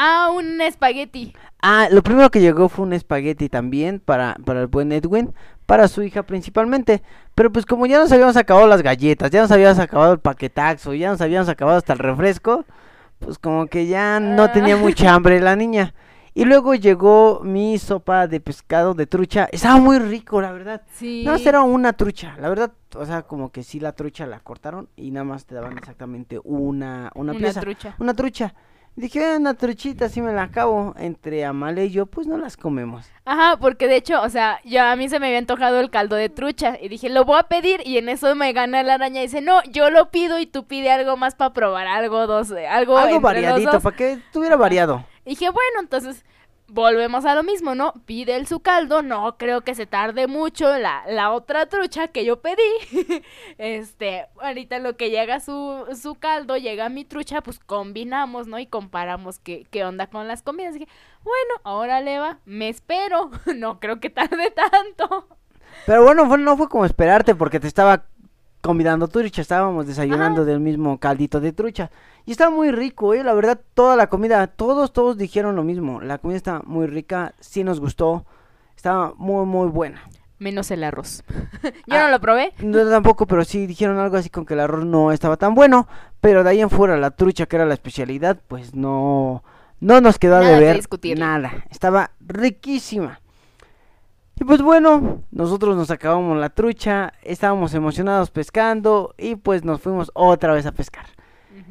Ah, 0.00 0.30
un 0.34 0.60
espagueti. 0.60 1.34
Ah, 1.62 1.88
lo 1.90 2.02
primero 2.02 2.30
que 2.30 2.40
llegó 2.40 2.68
fue 2.68 2.86
un 2.86 2.92
espagueti 2.92 3.48
también 3.48 4.00
para, 4.00 4.36
para 4.44 4.60
el 4.62 4.66
buen 4.66 4.92
Edwin, 4.92 5.34
para 5.66 5.88
su 5.88 6.02
hija 6.02 6.22
principalmente. 6.22 7.02
Pero 7.34 7.52
pues 7.52 7.66
como 7.66 7.86
ya 7.86 7.98
nos 7.98 8.10
habíamos 8.10 8.36
acabado 8.36 8.66
las 8.66 8.82
galletas, 8.82 9.30
ya 9.30 9.42
nos 9.42 9.50
habíamos 9.50 9.78
acabado 9.78 10.12
el 10.12 10.18
paquetaxo, 10.20 10.94
ya 10.94 11.10
nos 11.10 11.20
habíamos 11.20 11.48
acabado 11.48 11.78
hasta 11.78 11.92
el 11.92 11.98
refresco, 11.98 12.64
pues 13.18 13.38
como 13.38 13.66
que 13.66 13.86
ya 13.86 14.20
no 14.20 14.50
tenía 14.50 14.76
mucha 14.76 15.12
hambre 15.14 15.38
la 15.40 15.54
niña. 15.54 15.94
Y 16.32 16.44
luego 16.44 16.74
llegó 16.76 17.40
mi 17.42 17.76
sopa 17.78 18.28
de 18.28 18.40
pescado 18.40 18.94
de 18.94 19.06
trucha. 19.06 19.48
Estaba 19.50 19.78
muy 19.78 19.98
rico, 19.98 20.40
la 20.40 20.52
verdad. 20.52 20.82
Sí. 20.94 21.24
Nada 21.24 21.36
más 21.36 21.44
era 21.46 21.60
una 21.62 21.92
trucha, 21.92 22.36
la 22.40 22.48
verdad, 22.48 22.72
o 22.94 23.04
sea, 23.04 23.22
como 23.22 23.50
que 23.50 23.64
sí 23.64 23.80
la 23.80 23.92
trucha 23.92 24.26
la 24.26 24.38
cortaron 24.38 24.88
y 24.96 25.10
nada 25.10 25.24
más 25.24 25.44
te 25.44 25.56
daban 25.56 25.76
exactamente 25.76 26.38
una, 26.44 27.10
una, 27.14 27.32
Una 27.32 27.34
pieza. 27.34 27.60
trucha. 27.60 27.96
Una 27.98 28.14
trucha. 28.14 28.54
Dije, 28.96 29.24
"Ah, 29.24 29.36
una 29.38 29.54
truchita, 29.54 30.08
si 30.08 30.20
me 30.20 30.32
la 30.32 30.42
acabo. 30.42 30.94
Entre 30.98 31.44
Amale 31.44 31.86
y 31.86 31.90
yo, 31.90 32.06
pues 32.06 32.26
no 32.26 32.36
las 32.36 32.56
comemos. 32.56 33.06
Ajá, 33.24 33.56
porque 33.58 33.86
de 33.88 33.96
hecho, 33.96 34.20
o 34.20 34.28
sea, 34.28 34.60
ya 34.64 34.92
a 34.92 34.96
mí 34.96 35.08
se 35.08 35.18
me 35.20 35.28
había 35.28 35.38
antojado 35.38 35.80
el 35.80 35.90
caldo 35.90 36.16
de 36.16 36.28
trucha 36.28 36.76
y 36.80 36.88
dije, 36.88 37.08
lo 37.08 37.24
voy 37.24 37.38
a 37.38 37.44
pedir 37.44 37.80
y 37.86 37.96
en 37.98 38.08
eso 38.08 38.34
me 38.34 38.52
gana 38.52 38.82
la 38.82 38.94
araña 38.94 39.20
y 39.20 39.26
dice, 39.26 39.40
no, 39.40 39.62
yo 39.70 39.88
lo 39.90 40.10
pido 40.10 40.38
y 40.38 40.46
tú 40.46 40.66
pide 40.66 40.90
algo 40.90 41.16
más 41.16 41.34
para 41.34 41.52
probar 41.54 41.86
algo, 41.86 42.26
dos, 42.26 42.50
algo, 42.68 42.98
Algo 42.98 43.20
variadito, 43.20 43.72
dos". 43.72 43.82
para 43.82 43.96
que 43.96 44.12
estuviera 44.12 44.56
variado. 44.56 45.04
dije, 45.24 45.46
bueno, 45.48 45.80
entonces 45.80 46.24
volvemos 46.70 47.24
a 47.24 47.34
lo 47.34 47.42
mismo, 47.42 47.74
¿no? 47.74 47.92
Pide 48.06 48.36
el 48.36 48.46
su 48.46 48.60
caldo, 48.60 49.02
no 49.02 49.36
creo 49.36 49.60
que 49.62 49.74
se 49.74 49.86
tarde 49.86 50.26
mucho 50.26 50.76
la, 50.78 51.02
la 51.08 51.30
otra 51.32 51.66
trucha 51.66 52.08
que 52.08 52.24
yo 52.24 52.40
pedí. 52.40 52.62
este, 53.58 54.26
ahorita 54.40 54.78
lo 54.78 54.96
que 54.96 55.10
llega 55.10 55.40
su, 55.40 55.86
su 56.00 56.14
caldo, 56.14 56.56
llega 56.56 56.88
mi 56.88 57.04
trucha, 57.04 57.40
pues 57.42 57.58
combinamos, 57.58 58.46
¿no? 58.46 58.58
Y 58.58 58.66
comparamos 58.66 59.38
qué, 59.38 59.66
qué 59.70 59.84
onda 59.84 60.06
con 60.08 60.28
las 60.28 60.42
comidas. 60.42 60.74
Dije, 60.74 60.88
bueno, 61.22 61.54
ahora 61.64 62.00
le 62.00 62.18
va, 62.18 62.38
me 62.44 62.68
espero, 62.68 63.30
no 63.56 63.80
creo 63.80 64.00
que 64.00 64.10
tarde 64.10 64.50
tanto. 64.50 65.28
Pero 65.86 66.02
bueno, 66.04 66.26
fue- 66.26 66.38
no 66.38 66.56
fue 66.56 66.68
como 66.68 66.84
esperarte 66.84 67.34
porque 67.34 67.60
te 67.60 67.68
estaba 67.68 68.04
convidando 68.62 69.08
trucha, 69.08 69.40
estábamos 69.40 69.86
desayunando 69.86 70.44
del 70.44 70.60
mismo 70.60 70.98
caldito 70.98 71.40
de 71.40 71.52
trucha. 71.52 71.90
Y 72.30 72.32
estaba 72.32 72.52
muy 72.52 72.70
rico, 72.70 73.12
eh, 73.12 73.24
la 73.24 73.34
verdad, 73.34 73.60
toda 73.74 73.96
la 73.96 74.06
comida, 74.08 74.46
todos, 74.46 74.92
todos 74.92 75.18
dijeron 75.18 75.56
lo 75.56 75.64
mismo. 75.64 76.00
La 76.00 76.18
comida 76.18 76.36
está 76.36 76.62
muy 76.64 76.86
rica, 76.86 77.34
sí 77.40 77.64
nos 77.64 77.80
gustó, 77.80 78.24
estaba 78.76 79.14
muy, 79.16 79.44
muy 79.46 79.66
buena. 79.66 80.00
Menos 80.38 80.70
el 80.70 80.84
arroz. 80.84 81.24
yo 81.88 81.96
Ah. 81.96 82.04
no 82.04 82.08
lo 82.10 82.20
probé. 82.20 82.52
No 82.60 82.88
tampoco, 82.88 83.26
pero 83.26 83.44
sí 83.44 83.66
dijeron 83.66 83.98
algo 83.98 84.16
así 84.16 84.30
con 84.30 84.46
que 84.46 84.54
el 84.54 84.60
arroz 84.60 84.84
no 84.84 85.10
estaba 85.10 85.38
tan 85.38 85.56
bueno. 85.56 85.88
Pero 86.20 86.44
de 86.44 86.50
ahí 86.50 86.60
en 86.60 86.70
fuera, 86.70 86.96
la 86.98 87.10
trucha, 87.10 87.46
que 87.46 87.56
era 87.56 87.66
la 87.66 87.74
especialidad, 87.74 88.38
pues 88.46 88.76
no, 88.76 89.42
no 89.80 90.00
nos 90.00 90.20
quedó 90.20 90.38
Nada 90.38 90.50
deber 90.54 90.76
discutirle. 90.76 91.24
nada. 91.24 91.64
Estaba 91.68 92.12
riquísima. 92.20 93.20
Y 94.36 94.44
pues 94.44 94.62
bueno, 94.62 95.24
nosotros 95.32 95.76
nos 95.76 95.90
acabamos 95.90 96.38
la 96.38 96.50
trucha, 96.50 97.12
estábamos 97.24 97.74
emocionados 97.74 98.30
pescando 98.30 99.16
y 99.18 99.34
pues 99.34 99.64
nos 99.64 99.80
fuimos 99.80 100.12
otra 100.14 100.52
vez 100.54 100.64
a 100.66 100.70
pescar. 100.70 101.06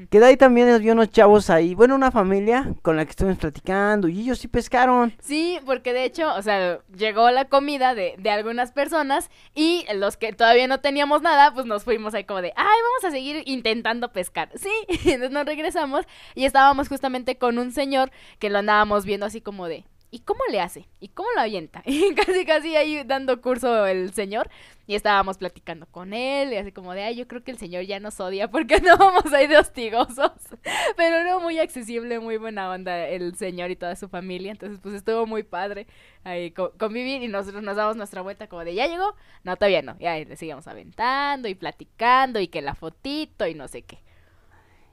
Que 0.09 0.19
de 0.19 0.25
ahí 0.25 0.37
también 0.37 0.69
había 0.69 0.93
unos 0.93 1.09
chavos 1.09 1.49
ahí, 1.49 1.75
bueno, 1.75 1.95
una 1.95 2.11
familia 2.11 2.73
con 2.81 2.95
la 2.95 3.05
que 3.05 3.11
estuvimos 3.11 3.39
platicando 3.39 4.07
y 4.07 4.21
ellos 4.21 4.39
sí 4.39 4.47
pescaron. 4.47 5.13
Sí, 5.21 5.59
porque 5.65 5.93
de 5.93 6.05
hecho, 6.05 6.33
o 6.35 6.41
sea, 6.41 6.79
llegó 6.95 7.29
la 7.31 7.45
comida 7.45 7.95
de, 7.95 8.15
de 8.17 8.29
algunas 8.29 8.71
personas 8.71 9.29
y 9.55 9.85
los 9.93 10.17
que 10.17 10.33
todavía 10.33 10.67
no 10.67 10.79
teníamos 10.79 11.21
nada, 11.21 11.53
pues 11.53 11.65
nos 11.65 11.83
fuimos 11.83 12.13
ahí 12.13 12.23
como 12.23 12.41
de, 12.41 12.53
ay, 12.55 12.65
vamos 12.65 13.05
a 13.05 13.11
seguir 13.11 13.43
intentando 13.45 14.11
pescar. 14.11 14.49
Sí, 14.55 14.71
entonces 14.87 15.31
nos 15.31 15.45
regresamos 15.45 16.05
y 16.35 16.45
estábamos 16.45 16.87
justamente 16.87 17.37
con 17.37 17.57
un 17.57 17.71
señor 17.71 18.11
que 18.39 18.49
lo 18.49 18.59
andábamos 18.59 19.05
viendo 19.05 19.25
así 19.25 19.41
como 19.41 19.67
de, 19.67 19.83
¿y 20.11 20.19
cómo 20.19 20.39
le 20.51 20.59
hace? 20.61 20.87
¿Y 20.99 21.09
cómo 21.09 21.29
lo 21.35 21.41
avienta? 21.41 21.81
Y 21.85 22.13
casi, 22.15 22.45
casi 22.45 22.75
ahí 22.75 23.03
dando 23.03 23.41
curso 23.41 23.85
el 23.85 24.13
señor 24.13 24.49
y 24.87 24.95
estábamos 24.95 25.37
platicando 25.37 25.85
con 25.87 26.13
él 26.13 26.51
y 26.53 26.57
así 26.57 26.71
como 26.71 26.93
de, 26.93 27.03
ay, 27.03 27.15
yo 27.15 27.27
creo 27.27 27.43
que 27.43 27.51
el 27.51 27.57
señor 27.59 27.83
ya 27.83 27.99
nos 27.99 28.19
odia 28.19 28.49
porque 28.49 28.79
no 28.81 28.97
vamos 28.97 29.31
ahí 29.33 29.47
de 29.47 29.57
hostigosos. 29.57 30.31
Pero 30.97 31.15
era 31.17 31.37
muy 31.39 31.59
accesible, 31.59 32.19
muy 32.19 32.37
buena 32.37 32.71
onda 32.71 33.07
el 33.07 33.35
señor 33.35 33.71
y 33.71 33.75
toda 33.75 33.95
su 33.95 34.09
familia. 34.09 34.51
Entonces, 34.51 34.79
pues 34.81 34.95
estuvo 34.95 35.25
muy 35.25 35.43
padre 35.43 35.87
ahí 36.23 36.51
co- 36.51 36.71
convivir 36.77 37.21
y 37.23 37.27
nosotros 37.27 37.63
nos 37.63 37.75
damos 37.75 37.95
nuestra 37.95 38.21
vuelta 38.21 38.47
como 38.47 38.63
de, 38.65 38.73
¿ya 38.75 38.87
llegó? 38.87 39.15
No, 39.43 39.55
todavía 39.57 39.81
no. 39.81 39.95
Y 39.99 40.05
ahí 40.05 40.25
le 40.25 40.35
seguimos 40.35 40.67
aventando 40.67 41.47
y 41.47 41.55
platicando 41.55 42.39
y 42.39 42.47
que 42.47 42.61
la 42.61 42.75
fotito 42.75 43.47
y 43.47 43.53
no 43.55 43.67
sé 43.67 43.83
qué. 43.83 43.99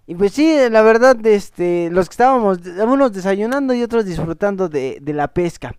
Y 0.07 0.15
pues 0.15 0.33
sí, 0.33 0.57
la 0.71 0.83
verdad, 0.83 1.25
este, 1.27 1.91
los 1.91 2.09
que 2.09 2.13
estábamos, 2.13 2.61
unos 2.65 3.13
desayunando 3.13 3.75
y 3.75 3.83
otros 3.83 4.05
disfrutando 4.05 4.69
de, 4.69 4.99
de 5.01 5.13
la 5.13 5.29
pesca. 5.29 5.75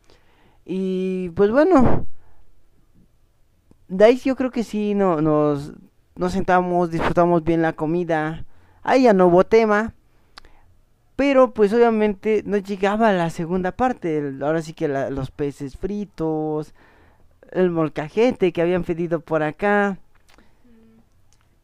Y 0.66 1.30
pues 1.30 1.50
bueno, 1.50 2.06
de 3.88 4.06
ahí 4.06 4.18
yo 4.18 4.36
creo 4.36 4.52
que 4.52 4.63
sí 4.63 4.94
no, 4.94 5.22
nos, 5.22 5.74
nos 6.16 6.34
sentamos, 6.34 6.92
disfrutamos 6.92 7.44
bien 7.44 7.62
la 7.62 7.74
comida. 7.74 8.46
Ahí 8.84 9.04
ya 9.04 9.13
no 9.13 9.28
hubo 9.28 9.46
tema. 9.46 9.94
Pero 11.16 11.54
pues 11.54 11.74
obviamente 11.74 12.44
no 12.46 12.58
llegaba 12.58 13.12
la 13.12 13.30
segunda 13.30 13.72
parte. 13.72 14.36
ahora 14.42 14.62
sí 14.62 14.74
que 14.74 14.88
los 14.88 15.32
peces 15.32 15.78
fritos, 15.78 16.76
el 17.52 17.72
molcajete 17.72 18.52
que 18.52 18.62
habían 18.62 18.84
pedido 18.84 19.20
por 19.22 19.42
acá. 19.42 19.98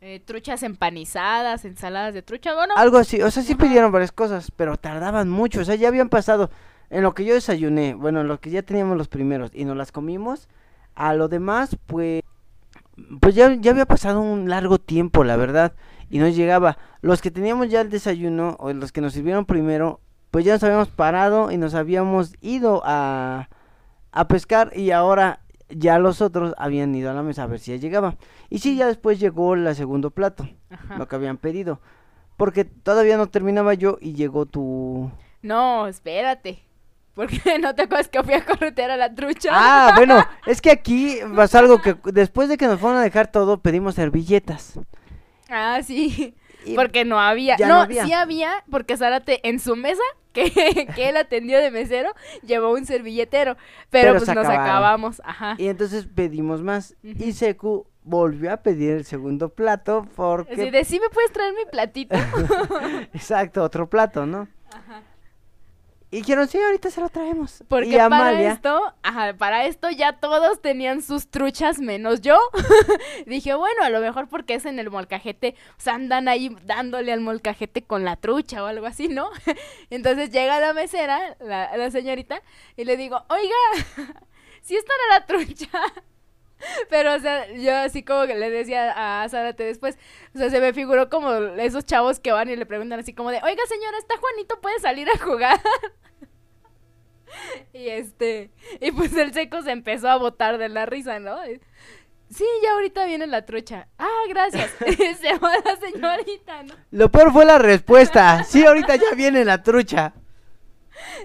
Eh, 0.05 0.19
truchas 0.19 0.63
empanizadas, 0.63 1.63
ensaladas 1.63 2.13
de 2.13 2.21
trucha, 2.21 2.53
bueno. 2.53 2.73
Algo 2.75 2.97
así, 2.97 3.21
o 3.21 3.31
sea, 3.31 3.41
sí 3.41 3.55
pidieron 3.55 3.89
varias 3.89 4.11
cosas, 4.11 4.51
pero 4.53 4.75
tardaban 4.75 5.29
mucho, 5.29 5.61
o 5.61 5.63
sea, 5.63 5.75
ya 5.75 5.87
habían 5.87 6.09
pasado, 6.09 6.49
en 6.89 7.03
lo 7.03 7.13
que 7.13 7.23
yo 7.23 7.33
desayuné, 7.33 7.93
bueno, 7.93 8.19
en 8.19 8.27
lo 8.27 8.37
que 8.41 8.49
ya 8.49 8.63
teníamos 8.63 8.97
los 8.97 9.07
primeros 9.07 9.51
y 9.53 9.63
nos 9.63 9.77
las 9.77 9.93
comimos, 9.93 10.49
a 10.93 11.13
lo 11.13 11.29
demás, 11.29 11.77
pues, 11.87 12.21
pues 13.21 13.33
ya, 13.33 13.53
ya 13.53 13.71
había 13.71 13.85
pasado 13.85 14.19
un 14.19 14.49
largo 14.49 14.77
tiempo, 14.77 15.23
la 15.23 15.37
verdad, 15.37 15.71
y 16.09 16.19
no 16.19 16.27
llegaba. 16.27 16.77
Los 16.99 17.21
que 17.21 17.31
teníamos 17.31 17.69
ya 17.69 17.79
el 17.79 17.89
desayuno, 17.89 18.57
o 18.59 18.73
los 18.73 18.91
que 18.91 18.99
nos 18.99 19.13
sirvieron 19.13 19.45
primero, 19.45 20.01
pues 20.31 20.43
ya 20.43 20.51
nos 20.51 20.63
habíamos 20.65 20.89
parado 20.89 21.49
y 21.49 21.55
nos 21.55 21.75
habíamos 21.75 22.33
ido 22.41 22.81
a, 22.83 23.47
a 24.11 24.27
pescar 24.27 24.75
y 24.75 24.91
ahora 24.91 25.39
ya 25.69 25.99
los 25.99 26.21
otros 26.21 26.54
habían 26.58 26.93
ido 26.95 27.10
a 27.10 27.13
la 27.13 27.23
mesa 27.23 27.43
a 27.43 27.47
ver 27.47 27.60
si 27.60 27.71
ya 27.71 27.78
llegaba. 27.78 28.15
Y 28.49 28.60
sí, 28.60 28.76
ya 28.76 28.88
después 28.88 29.19
llegó 29.19 29.54
el 29.56 29.73
segundo 29.76 30.12
plato 30.12 30.47
Ajá. 30.69 30.97
lo 30.97 31.08
que 31.08 31.15
habían 31.15 31.38
pedido. 31.38 31.80
Porque 32.38 32.65
todavía 32.65 33.17
no 33.17 33.28
terminaba 33.28 33.73
yo 33.73 33.97
y 34.02 34.13
llegó 34.13 34.45
tu... 34.45 35.12
No, 35.41 35.88
espérate. 35.88 36.63
Porque 37.13 37.39
no 37.62 37.76
te 37.76 37.84
acuerdas 37.84 38.08
que 38.08 38.23
fui 38.23 38.34
a 38.34 38.45
corretear 38.45 38.91
a 38.91 38.97
la 38.97 39.13
trucha. 39.13 39.49
Ah, 39.52 39.93
bueno, 39.95 40.23
es 40.47 40.62
que 40.62 40.71
aquí 40.71 41.17
pasó 41.36 41.60
algo 41.60 41.82
que 41.82 41.95
después 42.12 42.49
de 42.49 42.58
que 42.58 42.67
nos 42.67 42.80
fueron 42.80 42.99
a 42.99 43.04
dejar 43.04 43.32
todo, 43.32 43.60
pedimos 43.60 43.95
servilletas. 43.95 44.80
Ah, 45.49 45.80
sí. 45.84 46.36
Y- 46.65 46.76
Porque 46.76 47.06
no 47.06 47.19
había. 47.19 47.58
no 47.58 47.82
había. 47.82 48.06
sí 48.06 48.13
había, 48.13 48.63
porque 48.71 48.97
Zárate 48.97 49.47
en 49.47 49.60
su 49.60 49.76
mesa, 49.76 50.02
que, 50.34 50.52
que 50.96 51.10
él 51.10 51.17
atendió 51.17 51.60
de 51.60 51.72
mesero, 51.72 52.13
llevó 52.46 52.74
un 52.74 52.86
servilletero. 52.86 53.56
Pero, 53.89 54.13
Pero 54.13 54.13
pues 54.19 54.28
nos 54.28 54.46
acabaron. 54.46 54.62
acabamos. 54.62 55.22
Ajá. 55.24 55.56
Y 55.58 55.67
entonces 55.67 56.08
pedimos 56.13 56.62
más. 56.62 56.96
Y 57.04 57.32
Seku 57.34 57.86
volvió 58.04 58.52
a 58.52 58.58
pedir 58.58 58.91
el 58.91 59.06
segundo 59.06 59.50
plato 59.50 60.08
porque... 60.15 60.54
Así 60.54 60.69
de, 60.69 60.84
¿sí 60.84 61.00
me 61.00 61.10
puedes 61.10 61.32
traer 61.32 61.54
mi 61.54 61.65
platito? 61.72 62.15
Exacto, 63.13 63.63
otro 63.63 63.89
plato, 63.89 64.26
¿no? 64.26 64.48
Y 66.13 66.17
dijeron, 66.17 66.47
sí, 66.47 66.60
ahorita 66.60 66.91
se 66.91 67.02
lo 67.02 67.10
traemos. 67.10 67.63
Porque 67.67 67.89
y 67.89 67.97
para 67.97 68.39
esto, 68.39 68.93
ajá, 69.02 69.34
para 69.36 69.65
esto 69.65 69.89
ya 69.89 70.13
todos 70.13 70.62
tenían 70.62 71.02
sus 71.02 71.28
truchas 71.28 71.80
menos 71.80 72.21
yo. 72.21 72.38
Dije, 73.26 73.56
bueno, 73.56 73.82
a 73.82 73.89
lo 73.89 73.99
mejor 73.99 74.30
porque 74.30 74.54
es 74.54 74.67
en 74.67 74.78
el 74.78 74.91
molcajete, 74.91 75.56
o 75.76 75.82
sea, 75.82 75.95
andan 75.95 76.28
ahí 76.28 76.56
dándole 76.65 77.12
al 77.12 77.21
molcajete 77.21 77.82
con 77.82 78.06
la 78.06 78.15
trucha 78.15 78.63
o 78.63 78.67
algo 78.67 78.86
así, 78.86 79.08
¿no? 79.08 79.32
Entonces 79.89 80.30
llega 80.30 80.60
la 80.60 80.73
mesera, 80.73 81.36
la, 81.39 81.76
la 81.76 81.89
señorita, 81.89 82.43
y 82.78 82.86
le 82.86 82.95
digo, 82.95 83.26
oiga, 83.30 84.13
si 84.62 84.76
esta 84.76 84.93
era 84.93 85.19
la 85.19 85.26
trucha. 85.26 85.67
Pero, 86.89 87.13
o 87.13 87.19
sea, 87.19 87.52
yo 87.54 87.76
así 87.76 88.04
como 88.04 88.26
que 88.26 88.36
le 88.36 88.49
decía 88.49 89.21
a 89.23 89.28
Zárate 89.30 89.63
después, 89.63 89.97
o 90.36 90.38
sea, 90.38 90.49
se 90.49 90.60
me 90.60 90.73
figuró 90.73 91.10
como 91.10 91.34
esos 91.34 91.86
chavos 91.86 92.19
que 92.19 92.32
van 92.32 92.49
y 92.49 92.56
le 92.56 92.65
preguntan 92.65 92.99
así 92.99 93.13
como 93.13 93.32
de, 93.32 93.38
oiga 93.43 93.63
señora, 93.67 93.97
¿está 93.97 94.15
Juanito? 94.17 94.60
¿Puede 94.62 94.80
salir 94.80 95.08
a 95.10 95.17
jugar? 95.19 95.60
Y 97.73 97.89
este, 97.89 98.52
y 98.80 98.91
pues 98.91 99.15
el 99.17 99.34
seco 99.34 99.63
se 99.63 99.71
empezó 99.71 100.08
a 100.08 100.17
botar 100.17 100.60
de 100.60 100.69
la 100.69 100.86
risa, 100.86 101.19
¿no? 101.19 101.36
Sí, 102.30 102.45
ya 102.63 102.73
ahorita 102.73 103.06
viene 103.06 103.28
la 103.28 103.45
trucha. 103.45 103.88
Ah, 103.97 104.21
gracias. 104.30 104.71
se 105.19 105.38
va 105.39 105.52
la 105.65 105.76
señorita, 105.78 106.63
¿no? 106.63 106.76
lo 106.91 107.12
peor 107.12 107.32
fue 107.32 107.45
la 107.45 107.58
respuesta. 107.58 108.43
Sí, 108.43 108.65
ahorita 108.65 108.95
ya 108.95 109.15
viene 109.15 109.45
la 109.45 109.63
trucha. 109.63 110.13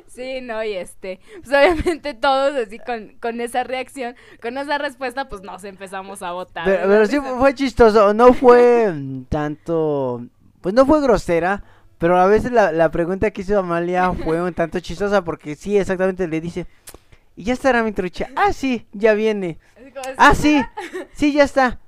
Sí, 0.06 0.40
no, 0.40 0.62
y 0.64 0.74
este, 0.74 1.20
pues 1.42 1.48
obviamente 1.48 2.14
todos 2.14 2.54
así 2.56 2.78
con, 2.78 3.14
con 3.20 3.40
esa 3.40 3.64
reacción, 3.64 4.14
con 4.42 4.58
esa 4.58 4.78
respuesta, 4.78 5.28
pues 5.28 5.42
nos 5.42 5.64
empezamos 5.64 6.22
a 6.22 6.32
botar. 6.32 6.66
de 6.66 6.72
Pero, 6.74 6.88
pero 6.88 7.06
sí 7.06 7.18
fue 7.38 7.54
chistoso, 7.54 8.12
no 8.14 8.32
fue 8.32 8.92
tanto, 9.28 10.22
pues 10.60 10.74
no 10.74 10.86
fue 10.86 11.00
grosera, 11.00 11.62
pero 11.98 12.18
a 12.18 12.26
veces 12.26 12.52
la, 12.52 12.72
la 12.72 12.90
pregunta 12.90 13.30
que 13.30 13.42
hizo 13.42 13.58
Amalia 13.58 14.12
fue 14.12 14.40
un 14.42 14.54
tanto 14.54 14.80
chistosa 14.80 15.22
porque 15.22 15.54
sí, 15.56 15.76
exactamente 15.78 16.26
le 16.28 16.40
dice, 16.40 16.66
¿y 17.36 17.44
ya 17.44 17.52
estará 17.52 17.82
mi 17.82 17.92
trucha? 17.92 18.28
Ah, 18.36 18.52
sí, 18.52 18.86
ya 18.92 19.14
viene. 19.14 19.58
Ah, 20.16 20.34
sí, 20.34 20.62
sí, 21.12 21.32
ya 21.32 21.44
está. 21.44 21.78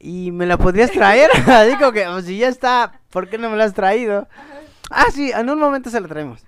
¿Y 0.00 0.30
me 0.30 0.46
la 0.46 0.56
podrías 0.58 0.90
traer? 0.92 1.30
Digo 1.68 1.92
que, 1.92 2.06
"Oh, 2.06 2.20
si 2.20 2.38
ya 2.38 2.48
está, 2.48 3.00
¿por 3.10 3.28
qué 3.28 3.36
no 3.38 3.50
me 3.50 3.56
la 3.56 3.64
has 3.64 3.74
traído? 3.74 4.28
Ah, 4.90 5.06
sí, 5.12 5.30
en 5.32 5.50
un 5.50 5.58
momento 5.58 5.90
se 5.90 6.00
la 6.00 6.08
traemos. 6.08 6.44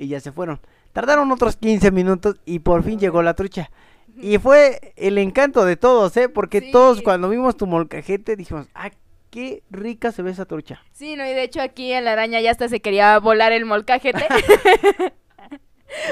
Y 0.00 0.08
ya 0.08 0.18
se 0.18 0.32
fueron. 0.32 0.58
Tardaron 0.94 1.30
otros 1.30 1.56
15 1.56 1.90
minutos 1.90 2.36
y 2.46 2.60
por 2.60 2.82
fin 2.82 2.98
llegó 2.98 3.22
la 3.22 3.34
trucha. 3.34 3.70
Y 4.16 4.38
fue 4.38 4.94
el 4.96 5.18
encanto 5.18 5.64
de 5.66 5.76
todos, 5.76 6.16
¿eh? 6.16 6.28
Porque 6.30 6.60
Sí. 6.60 6.70
todos 6.72 7.02
cuando 7.02 7.28
vimos 7.28 7.56
tu 7.56 7.66
molcajete 7.66 8.34
dijimos, 8.34 8.66
ah, 8.74 8.90
qué 9.30 9.62
rica 9.70 10.10
se 10.10 10.22
ve 10.22 10.30
esa 10.30 10.46
trucha. 10.46 10.80
Sí, 10.92 11.16
no, 11.16 11.24
y 11.24 11.28
de 11.34 11.42
hecho 11.44 11.60
aquí 11.60 11.92
en 11.92 12.04
la 12.06 12.12
araña 12.12 12.40
ya 12.40 12.50
hasta 12.50 12.68
se 12.68 12.80
quería 12.80 13.18
volar 13.18 13.52
el 13.52 13.66
molcajete. 13.66 14.24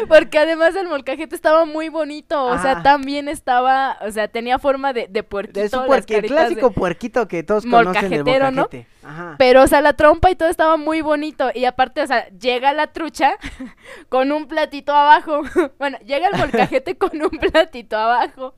Porque 0.09 0.39
además 0.39 0.75
el 0.77 0.89
molcajete 0.89 1.35
estaba 1.35 1.65
muy 1.65 1.89
bonito, 1.89 2.45
o 2.45 2.59
sea, 2.59 2.73
Ajá. 2.73 2.83
también 2.83 3.29
estaba, 3.29 3.97
o 4.01 4.11
sea, 4.11 4.29
tenía 4.29 4.59
forma 4.59 4.93
de, 4.93 5.07
de 5.09 5.23
puerquito. 5.23 5.61
Es 5.61 5.73
un 5.73 5.81
las 5.81 5.89
puerqui- 5.89 6.15
el 6.15 6.23
caritas 6.23 6.29
de- 6.31 6.55
clásico 6.55 6.71
puerquito 6.73 7.29
que 7.29 7.43
todos 7.43 7.65
conocen 7.65 8.11
del 8.11 8.25
Molcajetero, 8.25 8.51
¿no? 8.51 8.63
molcajete. 8.63 8.87
Ajá. 9.05 9.35
Pero, 9.39 9.63
o 9.63 9.67
sea, 9.67 9.81
la 9.81 9.93
trompa 9.95 10.31
y 10.31 10.35
todo 10.37 10.49
estaba 10.49 10.77
muy 10.77 11.01
bonito. 11.01 11.51
Y 11.55 11.65
aparte, 11.65 12.03
o 12.03 12.07
sea, 12.07 12.29
llega 12.31 12.73
la 12.73 12.89
trucha 12.89 13.37
con 14.09 14.33
un 14.33 14.47
platito 14.49 14.93
abajo. 14.95 15.43
Bueno, 15.79 15.99
llega 16.05 16.29
el 16.29 16.37
molcajete 16.39 16.97
con 16.99 17.11
un 17.23 17.31
platito 17.31 17.97
abajo. 17.97 18.55